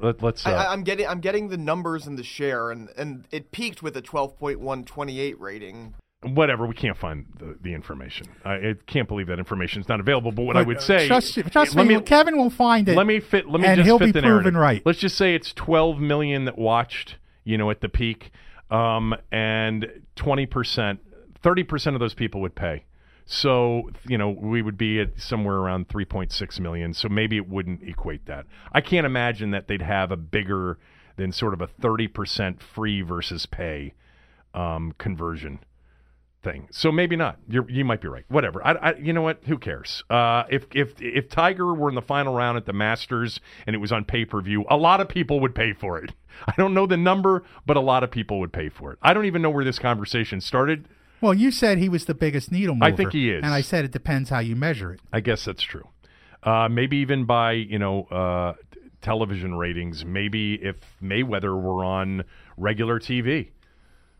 Let, 0.00 0.22
us 0.22 0.46
Uh, 0.46 0.50
I, 0.50 0.52
I- 0.52 0.72
I'm 0.72 0.82
getting 0.82 1.06
I'm 1.06 1.20
getting 1.20 1.48
the 1.48 1.56
numbers 1.56 2.06
and 2.06 2.18
the 2.18 2.22
share, 2.22 2.70
and, 2.70 2.88
and 2.96 3.26
it 3.30 3.50
peaked 3.50 3.82
with 3.82 3.96
a 3.96 4.02
12.128 4.02 5.34
rating. 5.38 5.94
whatever. 6.22 6.66
We 6.66 6.74
can't 6.74 6.96
find 6.96 7.26
the, 7.38 7.56
the 7.60 7.74
information. 7.74 8.26
I, 8.44 8.54
I 8.54 8.74
can't 8.86 9.08
believe 9.08 9.26
that 9.28 9.38
information 9.38 9.80
is 9.80 9.88
not 9.88 9.98
available. 9.98 10.30
But 10.30 10.42
what 10.42 10.56
I 10.56 10.62
would 10.62 10.76
uh, 10.76 10.80
say, 10.80 11.06
trust, 11.08 11.34
trust 11.50 11.74
let 11.74 11.86
me, 11.86 12.00
Kevin 12.00 12.36
will 12.36 12.50
find 12.50 12.88
it. 12.88 12.96
let 12.96 13.06
me 13.06 13.18
fit. 13.18 13.48
Let 13.48 13.60
me 13.60 13.66
and 13.66 13.76
just 13.78 13.86
he'll 13.86 13.98
fit 13.98 14.06
be 14.06 14.12
the 14.12 14.20
proven 14.20 14.54
narrative. 14.54 14.54
right. 14.54 14.82
Let's 14.84 14.98
just 15.00 15.16
say 15.16 15.34
it's 15.34 15.52
12 15.52 15.98
million 15.98 16.44
that 16.44 16.58
watched. 16.58 17.16
You 17.44 17.56
know, 17.56 17.70
at 17.70 17.80
the 17.80 17.88
peak, 17.88 18.30
um, 18.70 19.14
and 19.32 20.02
20 20.16 20.46
percent, 20.46 21.00
30 21.42 21.62
percent 21.64 21.96
of 21.96 22.00
those 22.00 22.14
people 22.14 22.40
would 22.40 22.54
pay. 22.54 22.84
So 23.26 23.90
you 24.08 24.16
know, 24.16 24.30
we 24.30 24.62
would 24.62 24.78
be 24.78 25.00
at 25.00 25.20
somewhere 25.20 25.56
around 25.56 25.88
3.6 25.88 26.60
million. 26.60 26.94
So 26.94 27.08
maybe 27.08 27.36
it 27.36 27.48
wouldn't 27.48 27.82
equate 27.82 28.26
that. 28.26 28.46
I 28.72 28.80
can't 28.80 29.06
imagine 29.06 29.50
that 29.50 29.68
they'd 29.68 29.82
have 29.82 30.10
a 30.10 30.16
bigger 30.16 30.78
than 31.16 31.32
sort 31.32 31.52
of 31.52 31.60
a 31.60 31.66
30 31.66 32.08
percent 32.08 32.62
free 32.62 33.02
versus 33.02 33.46
pay 33.46 33.94
um, 34.54 34.94
conversion 34.98 35.60
thing. 36.42 36.68
So 36.70 36.92
maybe 36.92 37.16
not. 37.16 37.38
You're, 37.48 37.68
you 37.70 37.84
might 37.84 38.00
be 38.00 38.08
right. 38.08 38.24
Whatever. 38.28 38.64
I, 38.66 38.72
I, 38.72 38.94
you 38.96 39.12
know 39.12 39.22
what? 39.22 39.40
Who 39.44 39.58
cares? 39.58 40.04
Uh, 40.08 40.44
if 40.50 40.66
if 40.74 41.00
if 41.00 41.28
Tiger 41.28 41.74
were 41.74 41.88
in 41.88 41.94
the 41.94 42.02
final 42.02 42.34
round 42.34 42.56
at 42.56 42.66
the 42.66 42.72
Masters 42.72 43.40
and 43.66 43.74
it 43.74 43.78
was 43.78 43.92
on 43.92 44.04
pay 44.04 44.24
per 44.24 44.40
view, 44.40 44.64
a 44.70 44.76
lot 44.76 45.00
of 45.00 45.08
people 45.08 45.40
would 45.40 45.54
pay 45.54 45.72
for 45.72 45.98
it. 45.98 46.12
I 46.46 46.52
don't 46.56 46.74
know 46.74 46.86
the 46.86 46.96
number, 46.96 47.44
but 47.66 47.76
a 47.76 47.80
lot 47.80 48.04
of 48.04 48.10
people 48.10 48.38
would 48.40 48.52
pay 48.52 48.68
for 48.68 48.92
it. 48.92 48.98
I 49.02 49.12
don't 49.12 49.24
even 49.24 49.42
know 49.42 49.50
where 49.50 49.64
this 49.64 49.78
conversation 49.78 50.40
started. 50.40 50.88
well, 51.20 51.34
you 51.34 51.50
said 51.50 51.78
he 51.78 51.88
was 51.88 52.04
the 52.04 52.14
biggest 52.14 52.52
needle 52.52 52.74
mover. 52.74 52.92
I 52.92 52.96
think 52.96 53.12
he 53.12 53.30
is. 53.30 53.42
And 53.42 53.52
I 53.52 53.60
said 53.60 53.84
it 53.84 53.90
depends 53.90 54.30
how 54.30 54.38
you 54.38 54.54
measure 54.54 54.92
it. 54.92 55.00
I 55.12 55.20
guess 55.20 55.44
that's 55.44 55.62
true. 55.62 55.88
Uh, 56.42 56.68
maybe 56.70 56.98
even 56.98 57.24
by 57.24 57.52
you 57.52 57.78
know 57.78 58.04
uh, 58.04 58.54
television 59.02 59.54
ratings. 59.56 60.04
Maybe 60.04 60.54
if 60.54 60.76
Mayweather 61.02 61.60
were 61.60 61.84
on 61.84 62.24
regular 62.56 63.00
TV. 63.00 63.50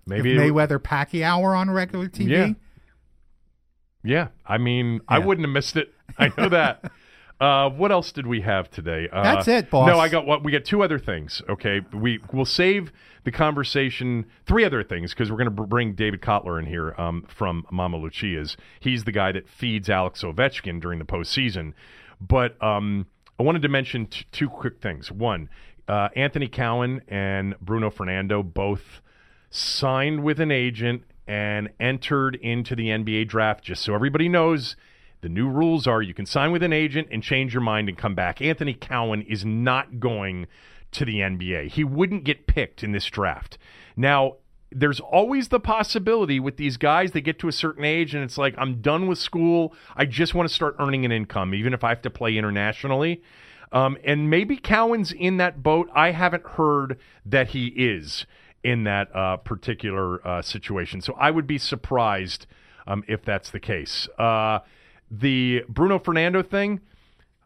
Maybe 0.09 0.35
if 0.35 0.41
Mayweather 0.41 0.79
Pacquiao 0.79 1.43
were 1.43 1.55
on 1.55 1.71
regular 1.71 2.09
TV. 2.09 2.29
Yeah. 2.31 2.53
Yeah, 4.05 4.29
I 4.47 4.59
mean, 4.59 5.01
I 5.09 5.19
wouldn't 5.19 5.45
have 5.45 5.53
missed 5.53 5.77
it. 5.77 5.93
I 6.19 6.33
know 6.37 6.49
that. 6.49 6.91
Uh, 7.41 7.71
what 7.71 7.93
else 7.93 8.11
did 8.11 8.27
we 8.27 8.41
have 8.41 8.69
today? 8.69 9.09
Uh, 9.13 9.23
That's 9.23 9.47
it, 9.47 9.71
boss. 9.71 9.87
No, 9.87 10.01
I 10.01 10.09
got 10.09 10.27
what 10.27 10.43
we 10.43 10.51
got 10.51 10.65
two 10.65 10.83
other 10.83 10.99
things. 10.99 11.41
Okay, 11.49 11.83
we 11.93 12.19
we'll 12.33 12.45
save 12.45 12.91
the 13.23 13.31
conversation. 13.31 14.27
Three 14.45 14.65
other 14.65 14.83
things 14.83 15.13
because 15.15 15.31
we're 15.31 15.37
going 15.37 15.55
to 15.55 15.63
bring 15.67 15.93
David 15.93 16.21
Kotler 16.21 16.59
in 16.59 16.67
here 16.67 16.97
um, 16.99 17.25
from 17.29 17.65
Mama 17.71 17.97
Lucia's. 17.97 18.57
He's 18.81 19.05
the 19.05 19.13
guy 19.13 19.31
that 19.31 19.49
feeds 19.49 19.89
Alex 19.89 20.23
Ovechkin 20.23 20.81
during 20.81 20.99
the 20.99 21.05
postseason. 21.05 21.75
But 22.21 22.61
um, 22.61 23.07
I 23.39 23.45
wanted 23.45 23.63
to 23.63 23.69
mention 23.69 24.07
t- 24.07 24.27
two 24.33 24.49
quick 24.49 24.81
things. 24.81 25.13
One, 25.13 25.49
uh, 25.87 26.09
Anthony 26.17 26.49
Cowan 26.49 27.03
and 27.07 27.55
Bruno 27.61 27.89
Fernando 27.89 28.43
both 28.43 29.01
signed 29.51 30.23
with 30.23 30.41
an 30.41 30.51
agent 30.51 31.05
and 31.27 31.69
entered 31.79 32.37
into 32.37 32.75
the 32.75 32.89
NBA 32.89 33.29
draft. 33.29 33.65
Just 33.65 33.83
so 33.83 33.95
everybody 33.95 34.29
knows, 34.29 34.77
the 35.21 35.29
new 35.29 35.49
rules 35.49 35.87
are 35.87 36.03
you 36.03 36.15
can 36.15 36.27
sign 36.27 36.53
with 36.53 36.63
an 36.63 36.73
agent 36.73 37.09
and 37.11 37.23
change 37.23 37.53
your 37.53 37.63
mind 37.63 37.89
and 37.89 37.99
come 37.99 38.15
back. 38.15 38.41
Anthony 38.41 38.75
Cowan 38.75 39.23
is 39.23 39.45
not 39.45 40.01
going 40.01 40.47
to 40.93 41.05
the 41.05 41.21
NBA. 41.21 41.73
He 41.73 41.85
wouldn't 41.85 42.25
get 42.25 42.47
picked 42.47 42.83
in 42.83 42.93
this 42.93 43.07
draft. 43.07 43.59
Now, 43.97 44.37
there's 44.71 45.01
always 45.01 45.49
the 45.49 45.61
possibility 45.61 46.39
with 46.39 46.57
these 46.57 46.77
guys 46.77 47.13
they 47.13 47.21
get 47.21 47.39
to 47.39 47.49
a 47.49 47.53
certain 47.53 47.85
age 47.85 48.15
and 48.15 48.23
it's 48.23 48.37
like 48.37 48.55
I'm 48.59 48.81
done 48.81 49.07
with 49.07 49.19
school. 49.19 49.75
I 49.97 50.05
just 50.05 50.35
want 50.35 50.49
to 50.49 50.55
start 50.55 50.77
earning 50.79 51.05
an 51.05 51.13
income 51.13 51.55
even 51.55 51.73
if 51.73 51.85
I 51.85 51.89
have 51.89 52.03
to 52.03 52.11
play 52.11 52.37
internationally. 52.37 53.23
Um, 53.73 53.99
and 54.05 54.31
maybe 54.31 54.57
Cowan's 54.57 55.13
in 55.13 55.39
that 55.39 55.63
boat. 55.63 55.91
I 55.95 56.13
haven't 56.13 56.47
heard 56.47 56.99
that 57.25 57.49
he 57.49 57.67
is 57.69 58.27
in 58.63 58.85
that 58.85 59.15
uh, 59.15 59.37
particular 59.37 60.27
uh, 60.27 60.43
situation. 60.43 61.01
So 61.01 61.15
I 61.15 61.31
would 61.31 61.47
be 61.47 61.59
surprised 61.59 62.47
um, 62.87 63.05
if 63.07 63.25
that's 63.25 63.51
the 63.51 63.61
case. 63.61 64.09
Uh, 64.19 64.61
the 65.11 65.65
Bruno 65.69 65.99
Fernando 65.99 66.43
thing, 66.43 66.81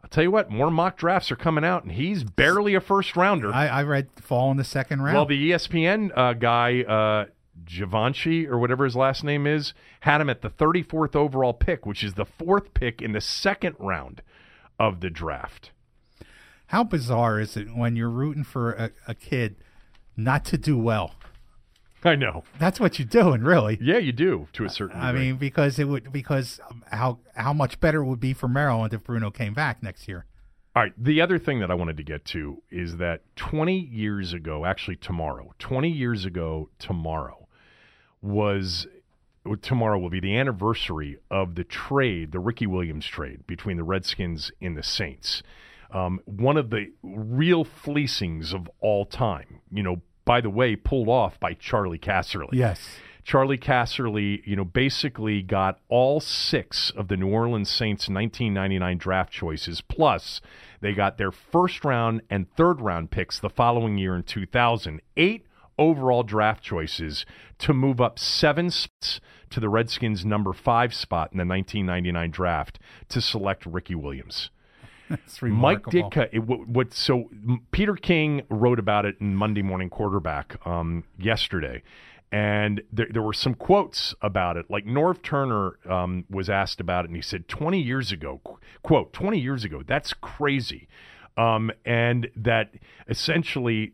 I'll 0.03 0.09
tell 0.09 0.23
you 0.23 0.31
what, 0.31 0.49
more 0.49 0.71
mock 0.71 0.97
drafts 0.97 1.31
are 1.31 1.35
coming 1.35 1.63
out, 1.63 1.83
and 1.83 1.91
he's 1.93 2.23
barely 2.23 2.75
a 2.75 2.81
first 2.81 3.15
rounder. 3.15 3.53
I, 3.53 3.67
I 3.67 3.83
read 3.83 4.09
fall 4.21 4.51
in 4.51 4.57
the 4.57 4.63
second 4.63 5.01
round. 5.01 5.15
Well, 5.15 5.25
the 5.25 5.51
ESPN 5.51 6.11
uh, 6.15 6.33
guy, 6.33 6.81
uh, 6.81 7.25
Givenchy, 7.63 8.47
or 8.47 8.57
whatever 8.57 8.83
his 8.83 8.95
last 8.95 9.23
name 9.23 9.47
is, 9.47 9.73
had 10.01 10.19
him 10.19 10.29
at 10.29 10.41
the 10.41 10.49
34th 10.49 11.15
overall 11.15 11.53
pick, 11.53 11.85
which 11.85 12.03
is 12.03 12.15
the 12.15 12.25
fourth 12.25 12.73
pick 12.73 13.01
in 13.01 13.13
the 13.13 13.21
second 13.21 13.75
round 13.79 14.21
of 14.79 14.99
the 14.99 15.09
draft. 15.09 15.71
How 16.67 16.83
bizarre 16.83 17.39
is 17.39 17.55
it 17.55 17.67
when 17.75 17.95
you're 17.95 18.09
rooting 18.09 18.43
for 18.43 18.71
a, 18.71 18.91
a 19.07 19.13
kid 19.13 19.57
not 20.15 20.45
to 20.45 20.57
do 20.57 20.77
well? 20.77 21.15
I 22.05 22.15
know. 22.15 22.43
That's 22.59 22.79
what 22.79 22.99
you're 22.99 23.07
doing, 23.07 23.43
really. 23.43 23.77
Yeah, 23.81 23.97
you 23.97 24.11
do 24.11 24.47
to 24.53 24.65
a 24.65 24.69
certain 24.69 24.99
I 24.99 25.11
degree. 25.11 25.27
mean, 25.27 25.37
because 25.37 25.79
it 25.79 25.85
would 25.85 26.11
because 26.11 26.59
um, 26.69 26.83
how 26.91 27.19
how 27.35 27.53
much 27.53 27.79
better 27.79 28.01
it 28.01 28.05
would 28.05 28.19
be 28.19 28.33
for 28.33 28.47
Maryland 28.47 28.93
if 28.93 29.03
Bruno 29.03 29.31
came 29.31 29.53
back 29.53 29.81
next 29.81 30.07
year. 30.07 30.25
All 30.75 30.83
right. 30.83 30.93
The 30.97 31.21
other 31.21 31.37
thing 31.37 31.59
that 31.59 31.69
I 31.69 31.75
wanted 31.75 31.97
to 31.97 32.03
get 32.03 32.25
to 32.25 32.61
is 32.71 32.97
that 32.97 33.21
20 33.35 33.77
years 33.77 34.33
ago, 34.33 34.65
actually 34.65 34.95
tomorrow, 34.95 35.53
20 35.59 35.87
years 35.89 36.25
ago 36.25 36.69
tomorrow, 36.79 37.47
was 38.21 38.87
tomorrow 39.61 39.99
will 39.99 40.09
be 40.09 40.19
the 40.19 40.35
anniversary 40.35 41.19
of 41.29 41.55
the 41.55 41.63
trade, 41.63 42.31
the 42.31 42.39
Ricky 42.39 42.65
Williams 42.65 43.05
trade 43.05 43.45
between 43.45 43.77
the 43.77 43.83
Redskins 43.83 44.51
and 44.61 44.75
the 44.75 44.83
Saints. 44.83 45.43
Um, 45.93 46.19
one 46.25 46.57
of 46.57 46.69
the 46.69 46.91
real 47.03 47.63
fleecings 47.63 48.53
of 48.53 48.69
all 48.79 49.05
time. 49.05 49.61
You 49.71 49.83
know, 49.83 50.01
by 50.25 50.41
the 50.41 50.49
way, 50.49 50.75
pulled 50.75 51.09
off 51.09 51.39
by 51.39 51.53
Charley 51.53 51.99
Casserly. 51.99 52.53
Yes. 52.53 52.97
Charley 53.23 53.57
Casserly, 53.57 54.45
you 54.45 54.55
know, 54.55 54.65
basically 54.65 55.41
got 55.41 55.79
all 55.87 56.19
six 56.19 56.89
of 56.89 57.07
the 57.07 57.15
New 57.15 57.29
Orleans 57.29 57.69
Saints 57.69 58.09
1999 58.09 58.97
draft 58.97 59.31
choices, 59.31 59.79
plus 59.79 60.41
they 60.81 60.93
got 60.93 61.17
their 61.17 61.31
first 61.31 61.85
round 61.85 62.21
and 62.29 62.51
third 62.55 62.81
round 62.81 63.11
picks 63.11 63.39
the 63.39 63.49
following 63.49 63.97
year 63.97 64.15
in 64.15 64.23
2000. 64.23 65.01
Eight 65.15 65.45
overall 65.77 66.23
draft 66.23 66.63
choices 66.63 67.25
to 67.59 67.73
move 67.73 68.01
up 68.01 68.19
seven 68.19 68.69
spots 68.69 69.21
to 69.49 69.59
the 69.59 69.69
Redskins' 69.69 70.25
number 70.25 70.51
five 70.51 70.93
spot 70.93 71.31
in 71.31 71.37
the 71.37 71.45
1999 71.45 72.31
draft 72.31 72.79
to 73.09 73.21
select 73.21 73.65
Ricky 73.65 73.95
Williams. 73.95 74.49
Mike. 75.41 75.83
Ditka. 75.83 76.29
It, 76.31 76.39
what, 76.39 76.67
what? 76.67 76.93
So 76.93 77.29
Peter 77.71 77.95
King 77.95 78.43
wrote 78.49 78.79
about 78.79 79.05
it 79.05 79.15
in 79.19 79.35
Monday 79.35 79.61
Morning 79.61 79.89
Quarterback 79.89 80.65
um, 80.65 81.03
yesterday, 81.17 81.83
and 82.31 82.81
there, 82.91 83.07
there 83.11 83.21
were 83.21 83.33
some 83.33 83.53
quotes 83.53 84.15
about 84.21 84.57
it. 84.57 84.69
Like 84.69 84.85
Norv 84.85 85.21
Turner 85.21 85.77
um, 85.89 86.25
was 86.29 86.49
asked 86.49 86.79
about 86.79 87.05
it, 87.05 87.09
and 87.09 87.15
he 87.15 87.21
said, 87.21 87.47
"20 87.47 87.79
years 87.79 88.11
ago, 88.11 88.41
quote, 88.81 89.13
20 89.13 89.39
years 89.39 89.63
ago, 89.63 89.83
that's 89.85 90.13
crazy." 90.13 90.87
Um, 91.35 91.71
and 91.83 92.29
that 92.35 92.71
essentially 93.07 93.93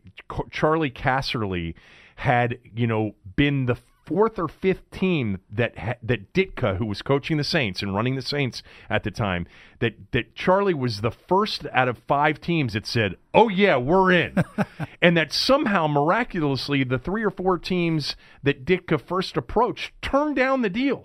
Charley 0.50 0.90
Casserly 0.90 1.74
had, 2.16 2.58
you 2.74 2.86
know, 2.86 3.14
been 3.36 3.64
the 3.64 3.76
fourth 4.10 4.40
or 4.40 4.48
fifth 4.48 4.90
team 4.90 5.38
that 5.48 5.98
that 6.02 6.32
Ditka, 6.32 6.78
who 6.78 6.86
was 6.86 7.00
coaching 7.00 7.36
the 7.36 7.44
Saints 7.44 7.80
and 7.80 7.94
running 7.94 8.16
the 8.16 8.22
Saints 8.22 8.60
at 8.90 9.04
the 9.04 9.12
time, 9.12 9.46
that 9.78 10.10
that 10.10 10.34
Charley 10.34 10.74
was 10.74 11.00
the 11.00 11.12
first 11.12 11.64
out 11.72 11.86
of 11.86 11.96
five 12.08 12.40
teams 12.40 12.72
that 12.72 12.88
said, 12.88 13.14
"Oh 13.32 13.48
yeah, 13.48 13.76
we're 13.76 14.10
in," 14.10 14.34
and 15.02 15.16
that 15.16 15.32
somehow 15.32 15.86
miraculously 15.86 16.82
the 16.82 16.98
three 16.98 17.22
or 17.22 17.30
four 17.30 17.56
teams 17.56 18.16
that 18.42 18.64
Ditka 18.64 19.00
first 19.00 19.36
approached 19.36 19.92
turned 20.02 20.34
down 20.34 20.62
the 20.62 20.68
deal, 20.68 21.04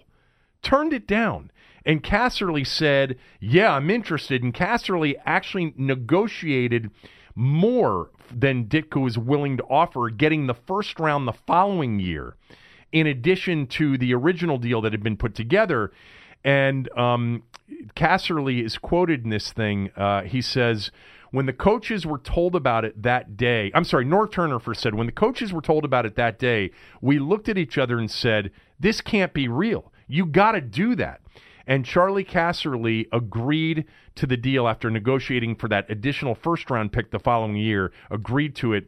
turned 0.64 0.92
it 0.92 1.06
down. 1.06 1.52
And 1.86 2.02
Casserly 2.02 2.66
said, 2.66 3.18
"Yeah, 3.40 3.74
I'm 3.74 3.92
interested." 3.92 4.42
And 4.42 4.52
Casserly 4.52 5.14
actually 5.28 5.76
negotiated 5.78 6.90
more 7.36 8.10
than 8.34 8.66
Ditka 8.66 9.00
was 9.00 9.16
willing 9.16 9.58
to 9.58 9.64
offer, 9.66 10.10
getting 10.10 10.48
the 10.48 10.56
first 10.56 11.00
round 11.00 11.28
the 11.28 11.34
following 11.34 12.00
year, 12.00 12.36
in 12.96 13.08
addition 13.08 13.68
to 13.68 13.98
the 13.98 14.14
original 14.14 14.58
deal 14.58 14.80
that 14.80 14.94
had 14.94 15.04
been 15.04 15.18
put 15.18 15.36
together. 15.36 15.92
And 16.46 16.88
um, 16.98 17.44
Casserly 17.94 18.64
is 18.64 18.78
quoted 18.78 19.26
in 19.26 19.32
this 19.32 19.52
thing. 19.52 19.92
Uh, 19.98 20.22
he 20.22 20.42
says, 20.42 20.92
when 21.30 21.46
the 21.46 21.52
coaches 21.52 22.06
were 22.06 22.20
told 22.20 22.56
about 22.56 22.86
it 22.86 23.04
that 23.04 23.36
day, 23.36 23.70
I'm 23.76 23.84
sorry, 23.84 24.06
Norv 24.06 24.32
Turner 24.32 24.60
first 24.60 24.80
said, 24.80 24.96
when 24.96 25.08
the 25.08 25.12
coaches 25.12 25.52
were 25.52 25.62
told 25.62 25.84
about 25.84 26.06
it 26.06 26.16
that 26.16 26.40
day, 26.40 26.72
we 27.02 27.20
looked 27.20 27.50
at 27.50 27.58
each 27.58 27.78
other 27.78 28.00
and 28.00 28.10
said, 28.10 28.50
this 28.80 29.02
can't 29.02 29.34
be 29.34 29.50
real. 29.50 29.92
You 30.08 30.26
got 30.26 30.54
to 30.54 30.62
do 30.62 30.96
that. 30.96 31.20
And 31.68 31.84
Charley 31.84 32.24
Casserly 32.24 33.10
agreed 33.12 33.84
to 34.16 34.26
the 34.26 34.38
deal 34.38 34.70
after 34.70 34.90
negotiating 34.90 35.58
for 35.58 35.68
that 35.68 35.90
additional 35.90 36.34
first 36.34 36.70
round 36.70 36.94
pick 36.94 37.12
the 37.12 37.20
following 37.20 37.58
year, 37.58 37.92
agreed 38.10 38.56
to 38.56 38.72
it 38.72 38.88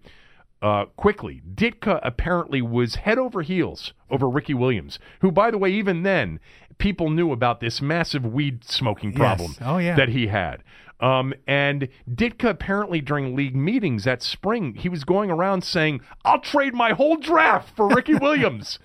uh, 0.61 0.85
quickly. 0.95 1.41
Ditka 1.53 1.99
apparently 2.03 2.61
was 2.61 2.95
head 2.95 3.17
over 3.17 3.41
heels 3.41 3.93
over 4.09 4.27
Ricky 4.29 4.53
Williams, 4.53 4.99
who, 5.21 5.31
by 5.31 5.51
the 5.51 5.57
way, 5.57 5.69
even 5.71 6.03
then, 6.03 6.39
people 6.77 7.09
knew 7.09 7.31
about 7.31 7.59
this 7.59 7.81
massive 7.81 8.25
weed 8.25 8.63
smoking 8.63 9.13
problem 9.13 9.55
Oh, 9.61 9.77
yeah. 9.77 9.95
that 9.95 10.09
he 10.09 10.27
had. 10.27 10.63
Um, 10.99 11.34
and 11.47 11.89
Ditka 12.09 12.49
apparently 12.49 13.01
during 13.01 13.35
league 13.35 13.55
meetings 13.55 14.03
that 14.05 14.23
spring, 14.23 14.73
he 14.75 14.89
was 14.89 15.03
going 15.03 15.29
around 15.29 15.63
saying, 15.63 16.01
I'll 16.25 16.39
trade 16.39 16.73
my 16.73 16.93
whole 16.93 17.17
draft 17.17 17.75
for 17.75 17.88
Ricky 17.88 18.15
Williams. 18.21 18.79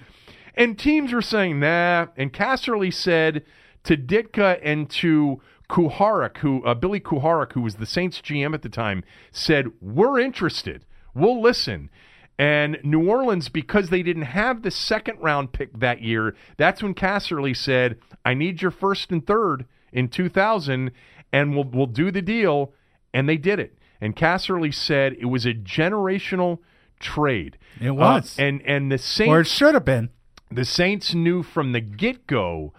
And 0.55 0.79
teams 0.79 1.13
were 1.15 1.23
saying, 1.23 1.59
nah. 1.61 2.09
And 2.17 2.31
Casserly 2.33 2.93
said 2.93 3.45
to 3.85 3.97
Ditka 3.97 4.61
and 4.63 4.91
to 4.91 5.41
Kuharich, 5.71 6.37
who 6.39 6.63
uh, 6.67 6.75
Billy 6.75 7.01
Kuharich, 7.01 7.53
who 7.53 7.63
was 7.63 7.77
the 7.77 7.87
Saints 7.87 8.21
GM 8.21 8.53
at 8.53 8.61
the 8.61 8.69
time, 8.69 9.03
said, 9.31 9.69
We're 9.81 10.19
interested. 10.21 10.85
We'll 11.15 11.41
listen. 11.41 11.91
And 12.39 12.79
New 12.83 13.09
Orleans, 13.09 13.49
because 13.49 13.91
they 13.91 14.03
didn't 14.03 14.23
have 14.23 14.63
the 14.63 14.71
second 14.71 15.19
round 15.21 15.53
pick 15.53 15.79
that 15.79 16.03
year, 16.03 16.35
that's 16.57 16.83
when 16.83 16.95
Casserly 16.95 17.57
said, 17.57 17.99
I 18.25 18.35
need 18.35 18.63
your 18.63 18.71
first 18.71 19.13
and 19.13 19.25
third 19.25 19.67
in 19.93 20.09
2000, 20.09 20.91
and 21.33 21.55
we'll, 21.55 21.65
we'll 21.65 21.87
do 21.87 22.11
the 22.11 22.23
deal. 22.23 22.73
And 23.15 23.29
they 23.29 23.37
did 23.37 23.59
it. 23.61 23.79
And 24.01 24.17
Casserly 24.17 24.75
said 24.75 25.17
it 25.21 25.27
was 25.27 25.47
a 25.47 25.55
generational 25.55 26.59
trade. 26.99 27.59
It 27.81 27.91
was. 27.93 28.39
Uh, 28.39 28.43
and, 28.43 28.63
and 28.63 28.91
the 28.91 28.99
Saints 28.99 29.31
Or 29.31 29.41
it 29.41 29.47
should 29.47 29.75
have 29.75 29.85
been. 29.85 30.11
the 30.51 30.65
Saints 30.65 31.15
knew 31.15 31.43
from 31.43 31.73
the 31.73 31.81
get 31.81 32.27
go, 32.27 32.73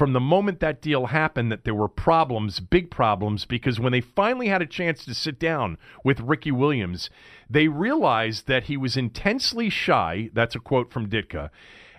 from 0.00 0.14
the 0.14 0.18
moment 0.20 0.60
that 0.60 0.80
deal 0.80 1.08
happened, 1.08 1.52
that 1.52 1.64
there 1.64 1.74
were 1.74 1.86
problems, 1.86 2.58
big 2.58 2.90
problems, 2.90 3.44
because 3.44 3.78
when 3.78 3.92
they 3.92 4.00
finally 4.00 4.48
had 4.48 4.62
a 4.62 4.66
chance 4.66 5.04
to 5.04 5.12
sit 5.12 5.38
down 5.38 5.76
with 6.02 6.18
Ricky 6.20 6.50
Williams, 6.50 7.10
they 7.50 7.68
realized 7.68 8.46
that 8.46 8.62
he 8.62 8.78
was 8.78 8.96
intensely 8.96 9.68
shy. 9.68 10.30
That's 10.32 10.54
a 10.54 10.58
quote 10.58 10.90
from 10.90 11.10
Ditka. 11.10 11.50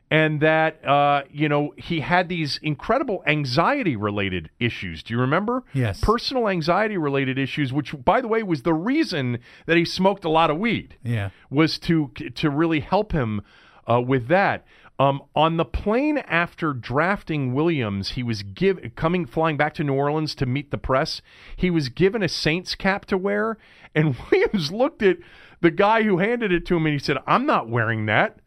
And 0.10 0.42
that, 0.42 0.84
uh, 0.84 1.26
you 1.30 1.48
know, 1.48 1.76
he 1.78 2.00
had 2.00 2.28
these 2.28 2.60
incredible 2.64 3.22
anxiety 3.28 3.96
related 3.96 4.50
issues. 4.60 5.04
Do 5.04 5.14
you 5.14 5.20
remember? 5.20 5.64
Yes. 5.72 6.02
Personal 6.02 6.50
anxiety 6.50 6.98
related 6.98 7.38
issues, 7.38 7.72
which, 7.72 7.94
by 8.04 8.20
the 8.20 8.28
way, 8.28 8.42
was 8.42 8.64
the 8.64 8.74
reason 8.74 9.38
that 9.68 9.78
he 9.78 9.86
smoked 9.86 10.26
a 10.26 10.30
lot 10.30 10.50
of 10.50 10.58
weed 10.58 10.96
Yeah. 11.04 11.30
was 11.52 11.78
to 11.82 12.08
to 12.34 12.50
really 12.50 12.80
help 12.80 13.12
him 13.12 13.42
uh, 13.88 14.02
with 14.02 14.28
that. 14.28 14.66
Um, 15.00 15.24
on 15.36 15.58
the 15.58 15.66
plane 15.66 16.20
after 16.20 16.74
drafting 16.74 17.54
Williams, 17.54 18.10
he 18.10 18.22
was 18.22 18.44
give 18.44 18.80
coming 18.96 19.26
flying 19.26 19.58
back 19.58 19.74
to 19.76 19.84
New 19.84 19.94
Orleans 19.94 20.36
to 20.36 20.46
meet 20.46 20.70
the 20.70 20.78
press. 20.78 21.22
He 21.56 21.72
was 21.72 21.90
given 21.90 22.22
a 22.22 22.30
Saints 22.30 22.76
cap 22.76 23.06
to 23.06 23.18
wear, 23.18 23.58
and 23.96 24.16
Williams 24.32 24.72
looked 24.72 25.02
at 25.02 25.18
the 25.62 25.72
guy 25.72 26.04
who 26.04 26.20
handed 26.20 26.52
it 26.52 26.66
to 26.68 26.76
him 26.76 26.86
and 26.86 26.94
he 26.94 27.00
said, 27.00 27.18
"I'm 27.26 27.46
not 27.46 27.68
wearing 27.68 28.06
that." 28.06 28.40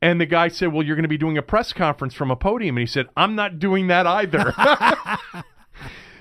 And 0.00 0.20
the 0.20 0.26
guy 0.26 0.48
said, 0.48 0.72
"Well, 0.72 0.84
you're 0.84 0.96
going 0.96 1.04
to 1.04 1.08
be 1.08 1.18
doing 1.18 1.38
a 1.38 1.42
press 1.42 1.72
conference 1.72 2.14
from 2.14 2.32
a 2.32 2.36
podium," 2.36 2.76
and 2.76 2.82
he 2.82 2.92
said, 2.92 3.06
"I'm 3.16 3.36
not 3.36 3.60
doing 3.60 3.86
that 3.86 4.06
either." 4.06 4.52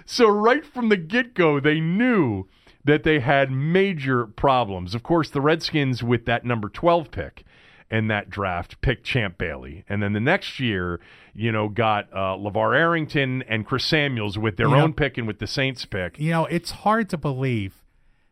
so 0.06 0.28
right 0.28 0.66
from 0.66 0.90
the 0.90 0.98
get 0.98 1.34
go, 1.34 1.60
they 1.60 1.80
knew 1.80 2.48
that 2.84 3.04
they 3.04 3.20
had 3.20 3.52
major 3.52 4.28
problems. 4.28 4.94
Of 4.94 5.04
course, 5.04 5.30
the 5.30 5.42
Redskins 5.42 6.04
with 6.04 6.26
that 6.26 6.46
number 6.46 6.70
12 6.70 7.12
pick 7.12 7.44
in 7.92 8.08
that 8.08 8.30
draft 8.30 8.80
picked 8.82 9.04
Champ 9.04 9.38
Bailey. 9.38 9.84
And 9.90 10.02
then 10.02 10.14
the 10.14 10.20
next 10.22 10.60
year, 10.60 11.00
you 11.34 11.52
know, 11.52 11.68
got 11.68 12.06
uh, 12.14 12.38
LaVar 12.38 12.76
Arrington 12.76 13.44
and 13.48 13.66
Chris 13.66 13.84
Samuels 13.86 14.38
with 14.38 14.56
their 14.58 14.68
You 14.68 14.76
know- 14.78 14.84
own 14.84 14.94
pick 14.94 15.18
and 15.18 15.28
with 15.28 15.40
the 15.40 15.48
Saints 15.48 15.86
pick. 15.86 16.18
You 16.18 16.32
know, 16.32 16.46
it's 16.46 16.72
hard 16.72 17.10
to 17.10 17.18
believe 17.18 17.84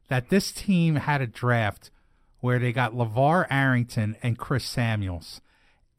that 0.07 0.29
this 0.29 0.51
team 0.51 0.95
had 0.95 1.21
a 1.21 1.27
draft 1.27 1.91
where 2.39 2.57
they 2.57 2.71
got 2.71 2.93
LaVar 2.93 3.45
Arrington 3.49 4.15
and 4.23 4.37
Chris 4.37 4.63
Samuels 4.63 5.41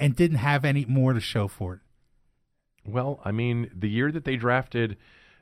and 0.01 0.17
didn't 0.17 0.39
have 0.39 0.65
any 0.65 0.87
more 0.87 1.13
to 1.13 1.21
show 1.21 1.47
for 1.47 1.75
it. 1.75 1.81
Well, 2.87 3.21
I 3.25 3.31
mean, 3.31 3.71
the 3.77 3.91
year 3.91 4.11
that 4.11 4.25
they 4.25 4.37
drafted 4.37 4.97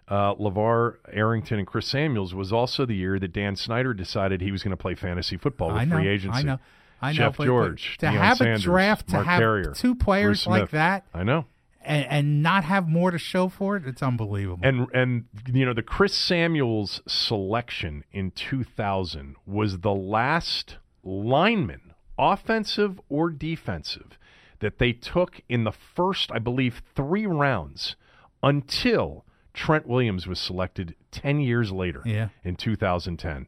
uh, 0.08 0.34
LaVar 0.34 0.96
Arrington 1.12 1.58
and 1.60 1.66
Chris 1.68 1.86
Samuels 1.86 2.34
was 2.34 2.52
also 2.52 2.84
the 2.84 2.96
year 2.96 3.18
that 3.20 3.32
Dan 3.32 3.54
Snyder 3.54 3.94
decided 3.94 4.40
he 4.40 4.50
was 4.50 4.64
going 4.64 4.72
to 4.72 4.76
play 4.76 4.96
fantasy 4.96 5.36
football 5.36 5.68
with 5.68 5.76
I 5.76 5.84
know, 5.84 5.96
free 5.96 6.08
agency. 6.08 6.38
I 6.40 6.42
know. 6.42 6.58
I 7.00 7.12
know. 7.12 7.16
Jeff 7.16 7.36
George, 7.38 7.96
to 7.98 8.10
have 8.10 8.38
Sanders, 8.38 8.60
a 8.60 8.64
draft 8.64 9.08
to 9.08 9.14
Mark 9.14 9.26
have 9.26 9.40
Carrier, 9.40 9.72
two 9.76 9.94
players 9.94 10.46
like 10.46 10.70
that 10.70 11.04
I 11.14 11.22
know. 11.22 11.44
and, 11.82 12.06
and 12.06 12.42
not 12.42 12.64
have 12.64 12.88
more 12.88 13.10
to 13.10 13.18
show 13.18 13.48
for 13.48 13.76
it, 13.76 13.86
it's 13.86 14.02
unbelievable. 14.02 14.60
And 14.66 14.86
and 14.92 15.24
you 15.52 15.64
know 15.64 15.74
the 15.74 15.82
Chris 15.82 16.14
Samuels 16.14 17.00
selection 17.06 18.04
in 18.12 18.30
2000 18.32 19.36
was 19.46 19.78
the 19.80 19.94
last 19.94 20.76
lineman, 21.04 21.94
offensive 22.18 23.00
or 23.08 23.30
defensive, 23.30 24.18
that 24.58 24.78
they 24.78 24.92
took 24.92 25.40
in 25.48 25.62
the 25.64 25.72
first, 25.72 26.30
I 26.32 26.38
believe, 26.40 26.82
three 26.96 27.26
rounds 27.26 27.94
until 28.42 29.24
Trent 29.54 29.86
Williams 29.86 30.26
was 30.26 30.38
selected 30.38 30.94
10 31.10 31.40
years 31.40 31.72
later 31.72 32.02
Yeah. 32.04 32.28
in 32.44 32.56
2010. 32.56 33.46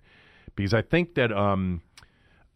Because 0.57 0.75
I 0.75 0.83
think 0.83 1.15
that 1.15 1.33
um, 1.33 1.83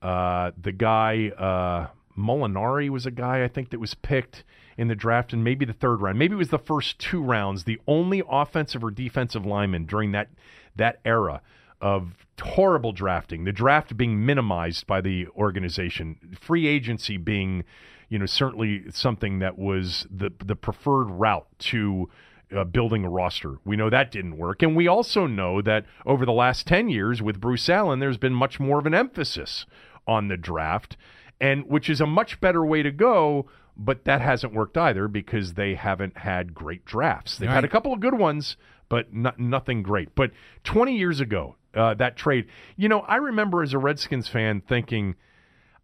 uh, 0.05 0.53
the 0.61 0.71
guy 0.71 1.29
uh, 1.31 1.89
Molinari 2.17 2.91
was 2.91 3.07
a 3.07 3.11
guy 3.11 3.43
I 3.43 3.49
think 3.49 3.71
that 3.71 3.81
was 3.81 3.95
picked 3.95 4.45
in 4.77 4.89
the 4.89 4.95
draft 4.95 5.33
and 5.33 5.43
maybe 5.43 5.65
the 5.65 5.73
third 5.73 6.03
round. 6.03 6.19
Maybe 6.19 6.35
it 6.35 6.39
was 6.39 6.51
the 6.51 6.59
first 6.59 6.99
two 6.99 7.23
rounds. 7.23 7.65
The 7.65 7.81
only 7.89 8.23
offensive 8.29 8.85
or 8.85 8.91
defensive 8.91 9.47
lineman 9.47 9.87
during 9.87 10.13
that 10.13 10.29
that 10.77 11.01
era 11.07 11.41
of 11.81 12.27
horrible 12.41 12.93
drafting, 12.93 13.45
the 13.45 13.53
draft 13.53 13.97
being 13.97 14.25
minimized 14.25 14.87
by 14.87 15.01
the 15.01 15.27
organization, 15.29 16.37
free 16.39 16.67
agency 16.67 17.17
being, 17.17 17.65
you 18.09 18.19
know, 18.19 18.27
certainly 18.27 18.85
something 18.91 19.39
that 19.39 19.59
was 19.59 20.07
the 20.11 20.31
the 20.45 20.57
preferred 20.57 21.07
route 21.07 21.47
to 21.61 22.11
uh, 22.55 22.65
building 22.65 23.05
a 23.05 23.09
roster. 23.09 23.57
We 23.65 23.77
know 23.77 23.91
that 23.91 24.11
didn't 24.11 24.37
work. 24.37 24.63
And 24.63 24.77
we 24.77 24.87
also 24.87 25.27
know 25.27 25.63
that 25.63 25.87
over 26.05 26.27
the 26.27 26.33
last 26.33 26.67
10 26.67 26.89
years 26.89 27.23
with 27.23 27.41
Bruce 27.41 27.69
Allen, 27.69 28.01
there's 28.01 28.19
been 28.19 28.35
much 28.35 28.61
more 28.61 28.79
of 28.79 28.87
an 28.87 28.95
emphasis 28.95 29.65
on 30.07 30.29
the 30.29 30.37
draft, 30.37 30.97
and 31.41 31.67
which 31.67 31.89
is 31.89 32.01
a 32.01 32.07
much 32.07 32.41
better 32.41 32.65
way 32.65 32.83
to 32.83 32.91
go. 32.91 33.47
But 33.77 34.05
that 34.05 34.21
hasn't 34.21 34.55
worked 34.55 34.77
either 34.77 35.09
because 35.09 35.55
they 35.55 35.75
haven't 35.75 36.19
had 36.19 36.55
great 36.55 36.85
drafts. 36.85 37.39
They've 37.39 37.49
had 37.49 37.65
a 37.65 37.69
couple 37.69 37.93
of 37.93 37.99
good 37.99 38.15
ones, 38.15 38.57
but 38.89 39.13
not, 39.13 39.41
nothing 39.41 39.83
great. 39.83 40.15
But 40.15 40.31
20 40.63 40.97
years 40.97 41.19
ago, 41.19 41.57
uh, 41.75 41.95
that 41.95 42.17
trade, 42.17 42.47
you 42.77 42.89
know, 42.89 43.01
I 43.01 43.17
remember 43.17 43.65
as 43.65 43.75
a 43.75 43.79
Redskins 43.79 44.29
fan 44.29 44.61
thinking, 44.61 45.17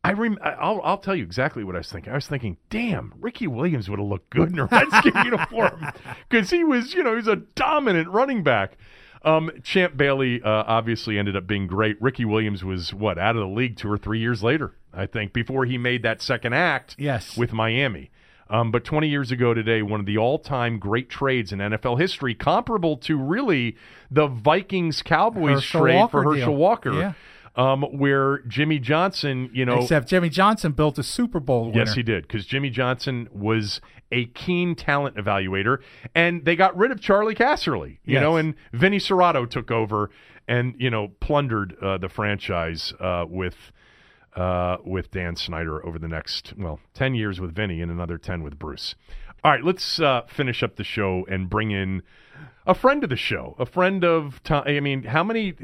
I 0.03 0.13
rem- 0.13 0.39
I'll, 0.43 0.81
I'll 0.83 0.99
tell 0.99 1.15
you 1.15 1.25
exactly 1.25 1.63
what 1.63 1.75
I 1.75 1.79
was 1.79 1.91
thinking. 1.91 2.13
I 2.13 2.15
was 2.15 2.27
thinking, 2.27 2.57
damn, 2.71 3.13
Ricky 3.21 3.47
Williams 3.47 3.91
would 3.91 3.99
have 3.99 4.09
looked 4.09 4.31
good 4.31 4.51
in 4.51 4.59
a 4.59 4.65
Redskin 4.67 5.13
uniform 5.25 5.85
because 6.29 6.49
he 6.51 6.65
was, 6.65 6.95
you 6.95 7.03
know, 7.03 7.17
he's 7.17 7.27
a 7.27 7.37
dominant 7.37 8.09
running 8.09 8.43
back. 8.43 8.79
Um, 9.23 9.51
Champ 9.63 9.97
Bailey 9.97 10.43
uh, 10.43 10.49
obviously 10.67 11.19
ended 11.19 11.37
up 11.37 11.47
being 11.47 11.67
great. 11.67 12.01
Ricky 12.01 12.25
Williams 12.25 12.65
was 12.65 12.95
what 12.95 13.19
out 13.19 13.37
of 13.37 13.41
the 13.41 13.49
league 13.55 13.77
two 13.77 13.91
or 13.91 13.99
three 13.99 14.19
years 14.19 14.43
later, 14.43 14.73
I 14.95 15.07
think, 15.07 15.33
before 15.33 15.67
he 15.67 15.77
made 15.77 16.03
that 16.05 16.23
second 16.23 16.55
act 16.55 16.97
Yes. 16.99 17.37
with 17.37 17.53
Miami. 17.53 18.11
Um, 18.49 18.73
but 18.73 18.83
20 18.85 19.09
years 19.09 19.31
ago 19.31 19.55
today, 19.55 19.81
one 19.83 20.01
of 20.01 20.07
the 20.07 20.19
all-time 20.19 20.79
great 20.81 21.09
trades 21.09 21.53
in 21.53 21.61
NFL 21.61 22.01
history, 22.01 22.35
comparable 22.35 22.97
to 22.97 23.17
really 23.17 23.77
the 24.11 24.27
Vikings 24.27 25.03
Cowboys 25.03 25.63
trade 25.65 25.95
Walker 25.95 26.11
for 26.11 26.25
Herschel 26.35 26.47
deal. 26.53 26.57
Walker, 26.57 26.93
Yeah. 26.93 27.13
Um, 27.57 27.83
where 27.83 28.39
Jimmy 28.47 28.79
Johnson, 28.79 29.51
you 29.53 29.65
know, 29.65 29.83
Except 29.83 30.09
Jimmy 30.09 30.29
Johnson 30.29 30.71
built 30.73 30.99
a 30.99 31.03
Super 31.03 31.41
Bowl 31.41 31.67
winner. 31.67 31.79
Yes, 31.81 31.95
he 31.95 32.03
did, 32.05 32.23
because 32.29 32.47
Jimmy 32.47 32.71
Johnson 32.71 33.29
was 33.33 33.81
a 34.13 34.27
keen 34.27 34.77
talent 34.77 35.17
evaluator, 35.17 35.79
and 36.15 36.45
they 36.45 36.55
got 36.55 36.77
rid 36.77 36.93
of 36.93 37.01
Charley 37.01 37.35
Casserly, 37.35 37.99
you 38.05 38.15
Yes. 38.15 38.23
know, 38.23 38.37
and 38.37 38.55
Vinny 38.73 38.99
Cerrato 38.99 39.51
took 39.51 39.71
over 39.73 40.11
and 40.47 40.75
you 40.79 40.91
know 40.91 41.09
plundered 41.21 41.77
uh, 41.83 41.99
the 41.99 42.09
franchise 42.09 42.93
uh, 43.01 43.25
with 43.29 43.73
uh, 44.37 44.77
with 44.85 45.11
Dan 45.11 45.35
Snyder 45.35 45.85
over 45.85 45.99
the 45.99 46.09
next 46.09 46.55
well 46.57 46.79
ten 46.95 47.15
years 47.17 47.41
with 47.41 47.53
Vinny 47.55 47.83
and 47.83 47.91
another 47.91 48.17
ten 48.17 48.43
with 48.45 48.59
Bruce. 48.61 48.95
All 49.43 49.51
right, 49.51 49.65
let's 49.65 49.99
uh, 50.01 50.23
finish 50.29 50.63
up 50.63 50.77
the 50.77 50.85
show 50.85 51.27
and 51.29 51.51
bring 51.51 51.71
in 51.73 52.03
a 52.67 52.75
friend 52.75 53.03
of 53.03 53.11
the 53.11 53.17
show, 53.17 53.57
a 53.59 53.67
friend 53.67 54.05
of 54.05 54.41
Thom. 54.45 54.63
I 54.67 54.79
mean, 54.81 55.03
how 55.05 55.25
many? 55.25 55.55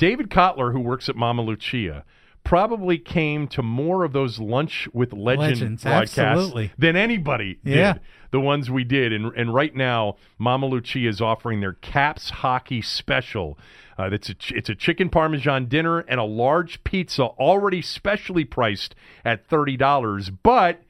David 0.00 0.30
Kotler, 0.30 0.72
who 0.72 0.80
works 0.80 1.10
at 1.10 1.14
Mama 1.14 1.42
Lucia, 1.42 2.04
probably 2.42 2.96
came 2.96 3.46
to 3.48 3.62
more 3.62 4.02
of 4.02 4.14
those 4.14 4.38
lunch 4.38 4.88
with 4.94 5.12
legend 5.12 5.48
Legends, 5.60 5.82
broadcasts 5.82 6.18
absolutely. 6.18 6.72
than 6.78 6.96
anybody 6.96 7.58
Yeah. 7.62 7.92
did. 7.92 8.02
The 8.30 8.40
ones 8.40 8.70
we 8.70 8.82
did, 8.82 9.12
and 9.12 9.26
and 9.36 9.52
right 9.52 9.74
now, 9.76 10.16
Mama 10.38 10.64
Lucia 10.66 11.06
is 11.06 11.20
offering 11.20 11.60
their 11.60 11.74
Caps 11.74 12.30
Hockey 12.30 12.80
Special. 12.80 13.58
Uh, 13.98 14.08
that's 14.08 14.30
a 14.30 14.34
ch- 14.34 14.52
it's 14.52 14.70
a 14.70 14.74
chicken 14.74 15.10
parmesan 15.10 15.66
dinner 15.66 15.98
and 15.98 16.18
a 16.18 16.24
large 16.24 16.82
pizza, 16.82 17.24
already 17.24 17.82
specially 17.82 18.44
priced 18.46 18.94
at 19.22 19.44
thirty 19.46 19.76
dollars, 19.76 20.30
but 20.30 20.80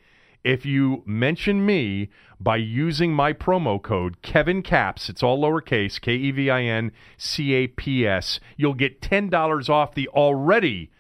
if 0.45 0.65
you 0.65 1.03
mention 1.07 1.65
me 1.65 2.09
by 2.39 2.57
using 2.57 3.13
my 3.13 3.33
promo 3.33 3.81
code 3.83 4.23
Kevin 4.23 4.63
Caps, 4.63 5.09
it's 5.09 5.23
all 5.23 5.41
lowercase 5.41 6.01
K 6.01 6.15
E 6.15 6.31
V 6.31 6.51
I 6.51 6.63
N 6.63 6.93
C 7.19 7.53
A 7.55 7.67
P 7.67 8.07
S, 8.07 8.41
you'll 8.57 8.75
get 8.75 9.03
ten 9.03 9.29
dollars 9.29 9.69
off 9.69 9.95
the 9.95 10.09
already 10.09 10.91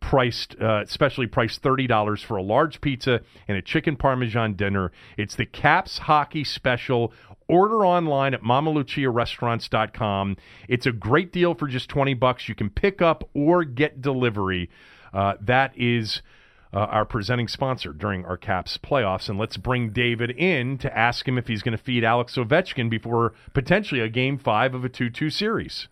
priced, 0.00 0.56
uh, 0.56 0.84
specially 0.86 1.26
priced 1.26 1.62
thirty 1.62 1.86
dollars 1.86 2.22
for 2.22 2.36
a 2.36 2.42
large 2.42 2.80
pizza 2.80 3.20
and 3.46 3.56
a 3.56 3.62
chicken 3.62 3.96
parmesan 3.96 4.54
dinner. 4.54 4.90
It's 5.16 5.36
the 5.36 5.46
Caps 5.46 5.98
Hockey 5.98 6.44
Special. 6.44 7.12
Order 7.48 7.84
online 7.84 8.32
at 8.32 8.42
mamaluciarestaurants.com. 8.42 10.36
It's 10.68 10.86
a 10.86 10.92
great 10.92 11.32
deal 11.32 11.54
for 11.54 11.66
just 11.66 11.88
twenty 11.88 12.14
bucks. 12.14 12.48
You 12.48 12.54
can 12.54 12.70
pick 12.70 13.02
up 13.02 13.28
or 13.34 13.64
get 13.64 14.00
delivery. 14.00 14.70
Uh, 15.12 15.34
that 15.40 15.72
is 15.76 16.22
uh, 16.72 16.78
our 16.78 17.04
presenting 17.04 17.48
sponsor 17.48 17.92
during 17.92 18.24
our 18.24 18.36
Caps 18.36 18.78
playoffs. 18.78 19.28
And 19.28 19.38
let's 19.38 19.56
bring 19.56 19.90
David 19.90 20.30
in 20.30 20.78
to 20.78 20.96
ask 20.96 21.26
him 21.26 21.38
if 21.38 21.48
he's 21.48 21.62
going 21.62 21.76
to 21.76 21.82
feed 21.82 22.04
Alex 22.04 22.36
Ovechkin 22.36 22.88
before 22.88 23.34
potentially 23.52 24.00
a 24.00 24.08
game 24.08 24.38
five 24.38 24.74
of 24.74 24.84
a 24.84 24.88
2 24.88 25.10
2 25.10 25.30
series. 25.30 25.88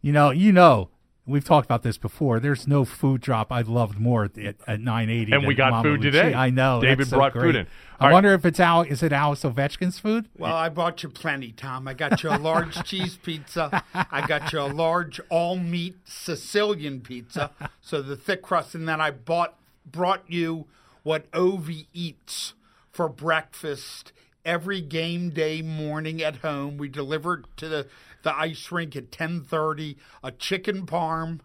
You 0.00 0.12
know, 0.12 0.30
you 0.30 0.52
know, 0.52 0.90
we've 1.26 1.44
talked 1.44 1.66
about 1.66 1.82
this 1.82 1.98
before. 1.98 2.40
There's 2.40 2.66
no 2.66 2.84
food 2.84 3.20
drop 3.20 3.52
I 3.52 3.62
loved 3.62 3.98
more 3.98 4.24
at, 4.24 4.36
at, 4.38 4.56
at 4.66 4.80
980. 4.80 5.32
And 5.32 5.46
we 5.46 5.54
got 5.54 5.70
Mama 5.70 5.82
food 5.82 6.00
Lucia. 6.00 6.22
today. 6.22 6.34
I 6.34 6.50
know. 6.50 6.80
David 6.80 6.98
that's 7.00 7.10
so 7.10 7.16
brought 7.16 7.32
great. 7.32 7.42
food 7.42 7.56
in. 7.56 7.66
I 8.00 8.04
All 8.04 8.08
right. 8.08 8.12
wonder 8.14 8.32
if 8.34 8.44
it's 8.44 8.58
Al. 8.58 8.82
Is 8.82 9.02
it 9.02 9.12
Alex 9.12 9.42
Ovechkin's 9.42 9.98
food? 9.98 10.28
Well, 10.36 10.54
I 10.54 10.68
bought 10.68 11.02
you 11.02 11.08
plenty, 11.08 11.52
Thom. 11.52 11.86
I 11.86 11.94
got 11.94 12.22
you 12.22 12.30
a 12.30 12.38
large 12.38 12.82
cheese 12.84 13.16
pizza. 13.16 13.84
I 13.94 14.26
got 14.26 14.52
you 14.52 14.60
a 14.60 14.66
large 14.72 15.20
all 15.30 15.56
meat 15.56 15.96
Sicilian 16.04 17.00
pizza, 17.00 17.50
so 17.80 18.02
the 18.02 18.16
thick 18.16 18.42
crust, 18.42 18.74
and 18.74 18.88
then 18.88 19.00
I 19.00 19.10
bought 19.10 19.54
brought 19.86 20.22
you 20.28 20.66
what 21.02 21.30
Ovi 21.32 21.86
eats 21.92 22.54
for 22.90 23.08
breakfast 23.08 24.12
every 24.44 24.80
game 24.80 25.30
day 25.30 25.62
morning 25.62 26.22
at 26.22 26.36
home. 26.36 26.76
We 26.76 26.88
delivered 26.88 27.46
to 27.56 27.68
the, 27.68 27.86
the 28.22 28.36
ice 28.36 28.70
rink 28.72 28.94
at 28.96 29.10
ten 29.12 29.42
thirty. 29.42 29.96
A 30.22 30.30
chicken 30.32 30.86
parm, 30.86 31.40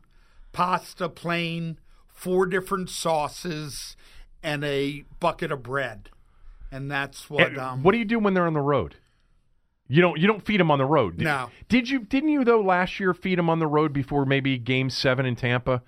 pasta 0.51 1.09
plain, 1.09 1.79
four 2.07 2.45
different 2.45 2.89
sauces, 2.89 3.95
and 4.43 4.63
a 4.63 5.03
bucket 5.19 5.51
of 5.51 5.63
bread. 5.63 6.09
And 6.71 6.89
that's 6.91 7.29
what. 7.29 7.47
And 7.47 7.57
um, 7.57 7.83
what 7.83 7.93
do 7.93 7.97
you 7.97 8.05
do 8.05 8.19
when 8.19 8.33
they're 8.33 8.47
on 8.47 8.53
the 8.53 8.61
road? 8.61 8.95
You 9.89 10.01
don't 10.01 10.19
you 10.19 10.27
don't 10.27 10.45
feed 10.45 10.59
them 10.59 10.69
on 10.69 10.79
the 10.79 10.85
road. 10.85 11.17
Did, 11.17 11.23
No. 11.23 11.49
Did 11.69 11.89
you 11.89 11.99
didn't 11.99 12.29
you 12.29 12.43
though 12.43 12.59
last 12.61 12.99
year 12.99 13.13
feed 13.13 13.37
them 13.37 13.49
on 13.49 13.59
the 13.59 13.67
road 13.67 13.93
before 13.93 14.25
maybe 14.25 14.57
game 14.57 14.89
7 14.89 15.25
in 15.25 15.35
Tampa? 15.37 15.81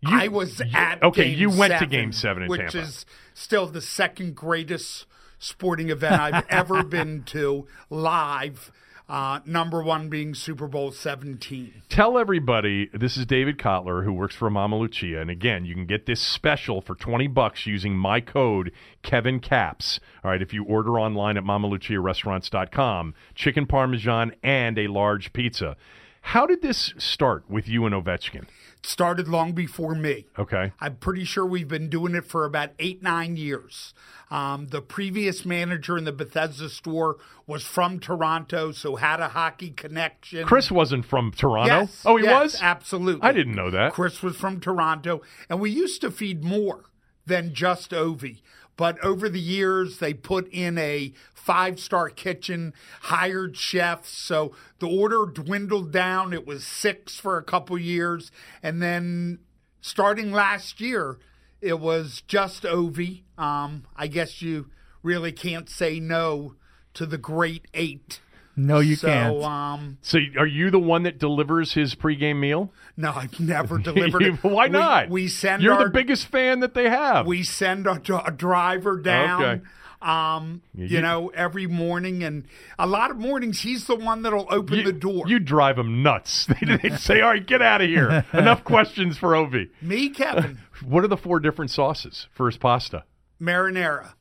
You- 0.00 0.08
I 0.16 0.28
was 0.28 0.60
you- 0.60 0.66
at 0.72 1.02
Okay, 1.02 1.30
game 1.30 1.38
you 1.38 1.50
went 1.50 1.76
to 1.80 1.86
game 1.86 2.12
7 2.12 2.44
in 2.44 2.48
which 2.48 2.60
Tampa. 2.60 2.78
Which 2.78 2.86
is 2.86 3.06
still 3.34 3.66
the 3.66 3.80
second 3.80 4.36
greatest 4.36 5.04
sporting 5.40 5.90
event 5.90 6.20
I've 6.20 6.46
ever 6.48 6.84
been 6.84 7.24
to 7.24 7.66
live. 7.90 8.70
Uh, 9.10 9.40
number 9.44 9.82
one 9.82 10.08
being 10.08 10.34
Super 10.36 10.68
Bowl 10.68 10.92
17. 10.92 11.82
Tell 11.88 12.16
everybody 12.16 12.88
this 12.94 13.16
is 13.16 13.26
David 13.26 13.58
Kotler 13.58 14.04
who 14.04 14.12
works 14.12 14.36
for 14.36 14.48
Mama 14.48 14.78
Lucia, 14.78 15.20
and 15.20 15.28
again, 15.28 15.64
you 15.64 15.74
can 15.74 15.84
get 15.84 16.06
this 16.06 16.20
special 16.20 16.80
for 16.80 16.94
twenty 16.94 17.26
bucks 17.26 17.66
using 17.66 17.96
my 17.96 18.20
code 18.20 18.70
Kevin 19.02 19.40
Caps. 19.40 19.98
All 20.22 20.30
right, 20.30 20.40
if 20.40 20.52
you 20.52 20.62
order 20.62 21.00
online 21.00 21.36
at 21.36 21.42
MamaLuciaRestaurants.com, 21.42 23.14
chicken 23.34 23.66
parmesan 23.66 24.32
and 24.44 24.78
a 24.78 24.86
large 24.86 25.32
pizza. 25.32 25.76
How 26.20 26.46
did 26.46 26.62
this 26.62 26.94
start 26.96 27.50
with 27.50 27.66
you 27.66 27.86
and 27.86 27.94
Ovechkin? 27.94 28.46
Started 28.82 29.28
long 29.28 29.52
before 29.52 29.94
me. 29.94 30.26
Okay. 30.38 30.72
I'm 30.80 30.96
pretty 30.96 31.24
sure 31.24 31.44
we've 31.44 31.68
been 31.68 31.90
doing 31.90 32.14
it 32.14 32.24
for 32.24 32.44
about 32.44 32.70
eight, 32.78 33.02
nine 33.02 33.36
years. 33.36 33.92
Um, 34.30 34.68
the 34.68 34.80
previous 34.80 35.44
manager 35.44 35.98
in 35.98 36.04
the 36.04 36.12
Bethesda 36.12 36.68
store 36.68 37.18
was 37.46 37.62
from 37.64 37.98
Toronto, 37.98 38.72
so 38.72 38.96
had 38.96 39.20
a 39.20 39.28
hockey 39.28 39.70
connection. 39.70 40.46
Chris 40.46 40.70
wasn't 40.70 41.04
from 41.04 41.32
Toronto. 41.32 41.80
Yes, 41.80 42.02
oh, 42.06 42.16
he 42.16 42.24
yes, 42.24 42.42
was? 42.42 42.62
Absolutely. 42.62 43.22
I 43.22 43.32
didn't 43.32 43.54
know 43.54 43.70
that. 43.70 43.92
Chris 43.92 44.22
was 44.22 44.36
from 44.36 44.60
Toronto, 44.60 45.20
and 45.48 45.60
we 45.60 45.70
used 45.70 46.00
to 46.00 46.10
feed 46.10 46.44
more 46.44 46.84
than 47.26 47.52
just 47.54 47.90
Ovi. 47.90 48.40
But 48.80 48.98
over 49.04 49.28
the 49.28 49.38
years, 49.38 49.98
they 49.98 50.14
put 50.14 50.48
in 50.50 50.78
a 50.78 51.12
five 51.34 51.78
star 51.78 52.08
kitchen, 52.08 52.72
hired 53.02 53.54
chefs. 53.54 54.08
So 54.08 54.56
the 54.78 54.88
order 54.88 55.26
dwindled 55.30 55.92
down. 55.92 56.32
It 56.32 56.46
was 56.46 56.64
six 56.64 57.20
for 57.20 57.36
a 57.36 57.42
couple 57.42 57.76
years. 57.76 58.32
And 58.62 58.80
then 58.80 59.40
starting 59.82 60.32
last 60.32 60.80
year, 60.80 61.18
it 61.60 61.78
was 61.78 62.22
just 62.26 62.62
Ovi. 62.62 63.24
Um, 63.36 63.84
I 63.96 64.06
guess 64.06 64.40
you 64.40 64.70
really 65.02 65.32
can't 65.32 65.68
say 65.68 66.00
no 66.00 66.54
to 66.94 67.04
the 67.04 67.18
great 67.18 67.66
eight. 67.74 68.20
No, 68.56 68.80
you 68.80 68.96
so, 68.96 69.08
can't. 69.08 69.42
Um, 69.42 69.98
So 70.02 70.18
are 70.38 70.46
you 70.46 70.70
the 70.70 70.78
one 70.78 71.04
that 71.04 71.18
delivers 71.18 71.72
his 71.74 71.94
pregame 71.94 72.38
meal? 72.40 72.72
no, 72.96 73.12
I've 73.12 73.38
never 73.40 73.78
delivered 73.90 74.22
it. 74.22 74.42
Why 74.44 74.66
We- 74.66 74.72
not? 74.72 75.08
We, 75.08 75.28
send 75.28 75.62
You're 75.62 75.74
our, 75.74 75.84
the 75.84 75.90
biggest 75.90 76.26
fan 76.28 76.60
that 76.60 76.74
they 76.74 76.88
have. 76.88 77.26
we 77.26 77.42
send 77.42 77.86
a, 77.86 78.00
a 78.26 78.30
driver 78.30 78.98
down. 79.00 79.42
Okay. 79.42 79.62
Um, 80.02 80.62
you, 80.74 80.86
you- 80.86 81.00
know, 81.02 81.28
every 81.28 81.66
morning, 81.66 82.24
and 82.24 82.46
a 82.78 82.86
lot 82.86 83.10
of 83.10 83.18
mornings 83.18 83.60
he's 83.60 83.86
the 83.86 83.96
one 83.96 84.22
that'll 84.22 84.46
open 84.50 84.78
you, 84.78 84.84
the 84.84 84.92
door. 84.94 85.28
You 85.28 85.38
drive 85.38 85.76
them 85.76 86.02
nuts. 86.02 86.46
They'd 86.82 86.98
say, 86.98 87.20
"All 87.20 87.28
right, 87.30 87.46
get 87.46 87.60
out 87.60 87.82
of 87.82 87.88
here." 87.88 88.24
Enough 88.32 88.64
questions 88.64 89.18
for 89.18 89.32
Ovi. 89.32 89.68
Me, 89.82 90.08
Kevin, 90.08 90.58
What 90.86 91.04
are 91.04 91.08
the 91.08 91.18
four 91.18 91.38
different 91.38 91.70
sauces 91.70 92.28
for 92.32 92.46
his 92.46 92.56
pasta? 92.56 93.04
marinara, 93.40 94.14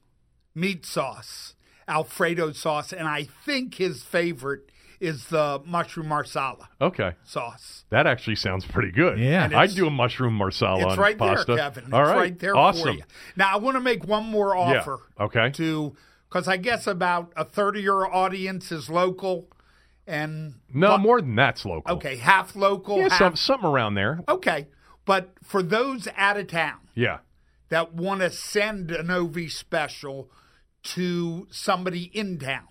meat 0.54 0.86
sauce, 0.86 1.56
Alfredo 1.90 2.52
sauce, 2.54 2.94
and 2.94 3.08
I 3.08 3.24
think 3.46 3.76
his 3.76 4.04
favorite 4.04 4.72
is 5.00 5.28
the 5.28 5.62
mushroom 5.66 6.08
marsala 6.08 6.68
Okay, 6.82 7.14
sauce. 7.24 7.86
that 7.90 8.06
actually 8.06 8.36
sounds 8.36 8.66
pretty 8.66 8.92
good. 8.92 9.18
Yeah. 9.18 9.50
I'd 9.56 9.74
do 9.74 9.88
a 9.88 9.90
mushroom 9.90 10.34
marsala 10.34 10.82
It's 10.84 10.92
on 10.94 10.98
right 11.00 11.18
pasta. 11.18 11.46
there, 11.56 11.58
Kevin. 11.58 11.84
It's 11.86 11.94
All 11.94 12.04
right, 12.04 12.16
right 12.18 12.40
there 12.40 12.56
awesome. 12.56 12.84
for 12.84 12.92
you. 12.92 13.04
Now, 13.38 13.54
I 13.54 13.58
want 13.58 13.76
to 13.76 13.82
make 13.82 14.06
one 14.06 14.26
more 14.26 14.54
Yeah. 14.56 14.80
offer. 14.80 15.00
Okay. 15.20 15.52
To 15.52 15.96
because 16.30 16.48
I 16.48 16.58
guess 16.58 16.86
about 16.86 17.32
a 17.36 17.44
third 17.46 17.76
of 17.78 17.82
your 17.84 18.14
audience 18.14 18.72
is 18.74 18.90
local, 18.90 19.48
and 20.06 20.56
No, 20.74 20.90
but- 20.90 20.98
more 21.00 21.22
than 21.22 21.36
that's 21.36 21.66
local. 21.66 21.96
Okay, 21.96 22.18
half 22.18 22.56
local. 22.56 22.98
Yeah, 22.98 23.04
half, 23.10 23.18
some, 23.18 23.36
something 23.36 23.70
around 23.70 23.94
there. 23.96 24.20
Okay, 24.28 24.68
but 25.06 25.32
for 25.44 25.64
those 25.64 26.08
out 26.18 26.38
of 26.38 26.48
town 26.48 26.80
Yeah. 26.94 27.20
that 27.70 27.94
want 27.94 28.20
to 28.22 28.30
send 28.32 28.92
an 28.92 29.10
OV 29.10 29.48
special 29.50 30.30
to 30.96 31.48
somebody 31.52 32.04
in 32.14 32.38
town, 32.40 32.68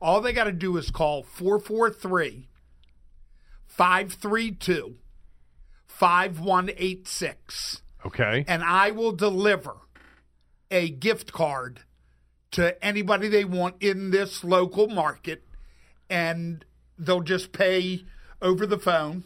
all 0.00 0.20
they 0.20 0.32
got 0.32 0.44
to 0.44 0.52
do 0.52 0.76
is 0.76 0.90
call 0.90 1.22
443 1.22 2.48
532 3.66 4.96
5186 5.86 7.82
Okay. 8.04 8.44
and 8.46 8.62
I 8.62 8.90
will 8.92 9.12
deliver 9.12 9.74
a 10.70 10.88
gift 10.90 11.32
card 11.32 11.80
to 12.52 12.82
anybody 12.84 13.28
they 13.28 13.44
want 13.44 13.76
in 13.80 14.10
this 14.10 14.44
local 14.44 14.86
market, 14.88 15.42
and 16.08 16.64
they'll 16.98 17.20
just 17.20 17.52
pay 17.52 18.04
over 18.40 18.66
the 18.66 18.78
phone, 18.78 19.24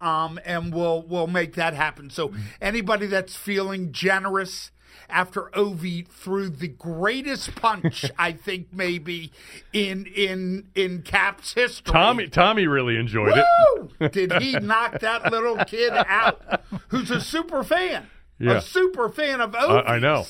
um, 0.00 0.38
and 0.44 0.72
we'll 0.74 1.02
we'll 1.02 1.26
make 1.26 1.54
that 1.54 1.74
happen. 1.74 2.08
So 2.10 2.32
anybody 2.60 3.06
that's 3.06 3.36
feeling 3.36 3.92
generous 3.92 4.70
after 5.08 5.50
Ovi 5.54 6.06
threw 6.06 6.48
the 6.48 6.68
greatest 6.68 7.54
punch 7.54 8.10
I 8.18 8.32
think 8.32 8.68
maybe 8.72 9.32
in 9.72 10.06
in 10.06 10.68
in 10.74 11.02
Caps 11.02 11.54
history. 11.54 11.92
Tommy 11.92 12.28
Tommy 12.28 12.66
really 12.66 12.96
enjoyed 12.96 13.34
it. 13.36 14.12
Did 14.12 14.42
he 14.42 14.58
knock 14.58 15.00
that 15.00 15.30
little 15.30 15.56
kid 15.64 15.92
out? 15.92 16.62
Who's 16.88 17.10
a 17.10 17.20
super 17.20 17.62
fan? 17.64 18.08
Yeah. 18.38 18.58
A 18.58 18.60
super 18.60 19.08
fan 19.08 19.40
of 19.40 19.54
I, 19.54 19.62
Ovies. 19.62 19.88
I 19.88 19.98
know. 19.98 20.24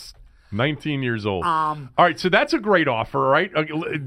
19 0.52 1.02
years 1.02 1.26
old. 1.26 1.44
Um, 1.44 1.90
all 1.98 2.04
right, 2.04 2.18
so 2.18 2.28
that's 2.28 2.52
a 2.52 2.58
great 2.58 2.88
offer, 2.88 3.20
right? 3.20 3.50
Uh, 3.54 3.64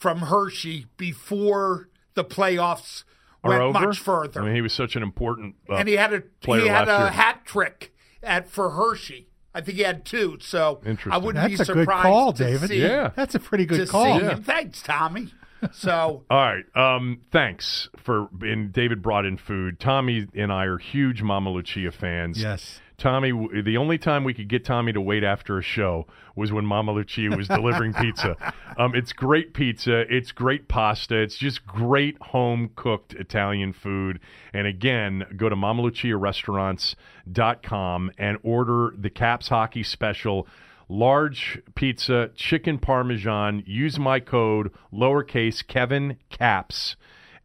from 0.00 0.22
Hershey 0.22 0.86
before 0.96 1.88
the 2.14 2.24
playoffs 2.24 3.04
Are 3.44 3.50
went 3.50 3.62
over? 3.62 3.80
much 3.86 3.98
further. 4.00 4.40
I 4.40 4.46
mean, 4.46 4.54
he 4.56 4.60
was 4.62 4.72
such 4.72 4.96
an 4.96 5.02
important. 5.04 5.54
Uh, 5.68 5.76
and 5.76 5.86
he 5.88 5.94
had 5.94 6.12
a 6.12 6.22
he 6.44 6.66
had 6.66 6.88
a 6.88 6.98
year. 6.98 7.08
hat 7.10 7.44
trick 7.44 7.94
at 8.22 8.48
for 8.50 8.70
Hershey. 8.70 9.28
I 9.54 9.60
think 9.60 9.76
he 9.78 9.84
had 9.84 10.04
two. 10.04 10.38
So 10.40 10.80
I 10.84 10.88
Interesting. 10.90 11.22
wouldn't 11.24 11.46
be 11.48 11.56
That's 11.56 11.68
a 11.68 11.72
surprised 11.74 11.86
good 11.86 12.08
call, 12.10 12.32
David. 12.32 12.68
see, 12.68 12.82
Yeah. 12.82 13.10
That's 13.14 13.34
a 13.34 13.40
pretty 13.40 13.66
good 13.66 13.88
call. 13.88 14.18
see 14.18 14.24
him. 14.24 14.42
Thanks, 14.42 14.82
Tommy. 14.82 15.28
So 15.72 16.24
All 16.30 16.38
right. 16.38 16.64
Um, 16.74 17.20
thanks 17.30 17.88
for. 18.02 18.28
And 18.40 18.72
David 18.72 19.02
brought 19.02 19.26
in 19.26 19.36
food. 19.36 19.78
Tommy 19.78 20.26
and 20.34 20.50
I 20.52 20.64
are 20.64 20.78
huge 20.78 21.20
Mama 21.22 21.50
Lucia 21.50 21.92
fans. 21.92 22.40
Yes. 22.42 22.80
Tommy, 23.00 23.32
the 23.62 23.76
only 23.78 23.98
time 23.98 24.22
we 24.22 24.32
could 24.34 24.46
get 24.48 24.64
Tommy 24.64 24.92
to 24.92 25.00
wait 25.00 25.24
after 25.24 25.58
a 25.58 25.62
show 25.62 26.06
was 26.36 26.52
when 26.52 26.64
Mama 26.66 26.92
Lucia 26.92 27.34
was 27.36 27.48
delivering 27.48 27.92
pizza. 27.94 28.36
Um, 28.76 28.94
it's 28.94 29.12
great 29.12 29.54
pizza. 29.54 30.02
It's 30.14 30.30
great 30.30 30.68
pasta. 30.68 31.16
It's 31.16 31.36
just 31.36 31.66
great 31.66 32.16
home 32.22 32.70
cooked 32.76 33.14
Italian 33.14 33.72
food. 33.72 34.20
And 34.52 34.68
again, 34.68 35.24
go 35.36 35.48
to 35.48 35.56
mamaluciarestaurants.com 35.56 38.10
and 38.18 38.38
order 38.42 38.94
the 38.96 39.10
Caps 39.10 39.48
Hockey 39.48 39.82
Special. 39.82 40.46
large 40.88 41.60
pizza, 41.74 42.30
chicken 42.34 42.78
parmesan. 42.78 43.62
Use 43.66 43.98
my 43.98 44.20
code 44.20 44.70
lowercase 44.92 45.66
Kevin 45.66 46.16
Caps, 46.30 46.96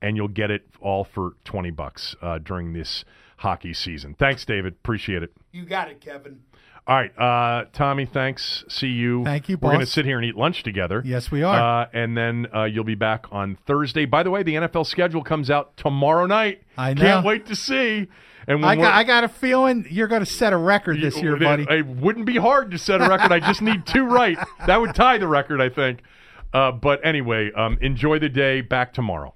and 0.01 0.17
you'll 0.17 0.27
get 0.27 0.51
it 0.51 0.67
all 0.81 1.03
for 1.03 1.33
twenty 1.45 1.71
bucks 1.71 2.15
uh, 2.21 2.37
during 2.39 2.73
this 2.73 3.05
hockey 3.37 3.73
season. 3.73 4.15
Thanks, 4.17 4.45
David. 4.45 4.73
Appreciate 4.73 5.23
it. 5.23 5.31
You 5.51 5.65
got 5.65 5.89
it, 5.89 6.01
Kevin. 6.01 6.41
All 6.87 6.95
right, 6.95 7.17
uh, 7.17 7.65
Tommy. 7.73 8.05
Thanks. 8.05 8.63
See 8.69 8.89
you. 8.89 9.23
Thank 9.23 9.49
you, 9.49 9.57
We're 9.57 9.71
going 9.71 9.79
to 9.79 9.87
sit 9.87 10.05
here 10.05 10.17
and 10.19 10.25
eat 10.25 10.35
lunch 10.35 10.61
together. 10.61 11.01
Yes, 11.03 11.31
we 11.31 11.41
are. 11.41 11.81
Uh, 11.83 11.87
and 11.93 12.15
then 12.15 12.45
uh, 12.53 12.65
you'll 12.65 12.83
be 12.83 12.93
back 12.93 13.25
on 13.31 13.57
Thursday. 13.65 14.05
By 14.05 14.21
the 14.21 14.29
way, 14.29 14.43
the 14.43 14.53
NFL 14.53 14.85
schedule 14.85 15.23
comes 15.23 15.49
out 15.49 15.75
tomorrow 15.77 16.27
night. 16.27 16.61
I 16.77 16.93
Can't 16.93 17.25
wait 17.25 17.47
to 17.47 17.55
see. 17.55 18.07
And 18.47 18.61
when 18.61 18.69
I 18.69 18.75
got, 18.75 18.93
I 18.93 19.03
got 19.03 19.23
a 19.23 19.29
feeling 19.29 19.87
you're 19.89 20.07
going 20.07 20.23
to 20.23 20.31
set 20.31 20.53
a 20.53 20.57
record 20.57 21.01
this 21.01 21.15
you- 21.15 21.23
year, 21.23 21.35
it- 21.37 21.39
buddy. 21.41 21.65
It 21.67 21.87
wouldn't 21.87 22.27
be 22.27 22.37
hard 22.37 22.69
to 22.71 22.77
set 22.77 23.01
a 23.01 23.09
record. 23.09 23.31
I 23.31 23.39
just 23.39 23.63
need 23.63 23.87
two 23.87 24.05
right. 24.05 24.37
That 24.67 24.79
would 24.79 24.93
tie 24.93 25.17
the 25.17 25.27
record, 25.27 25.61
I 25.61 25.69
think. 25.69 26.01
Uh, 26.53 26.71
but 26.71 27.03
anyway, 27.03 27.51
um, 27.53 27.77
enjoy 27.81 28.19
the 28.19 28.29
day. 28.29 28.61
Back 28.61 28.93
tomorrow. 28.93 29.33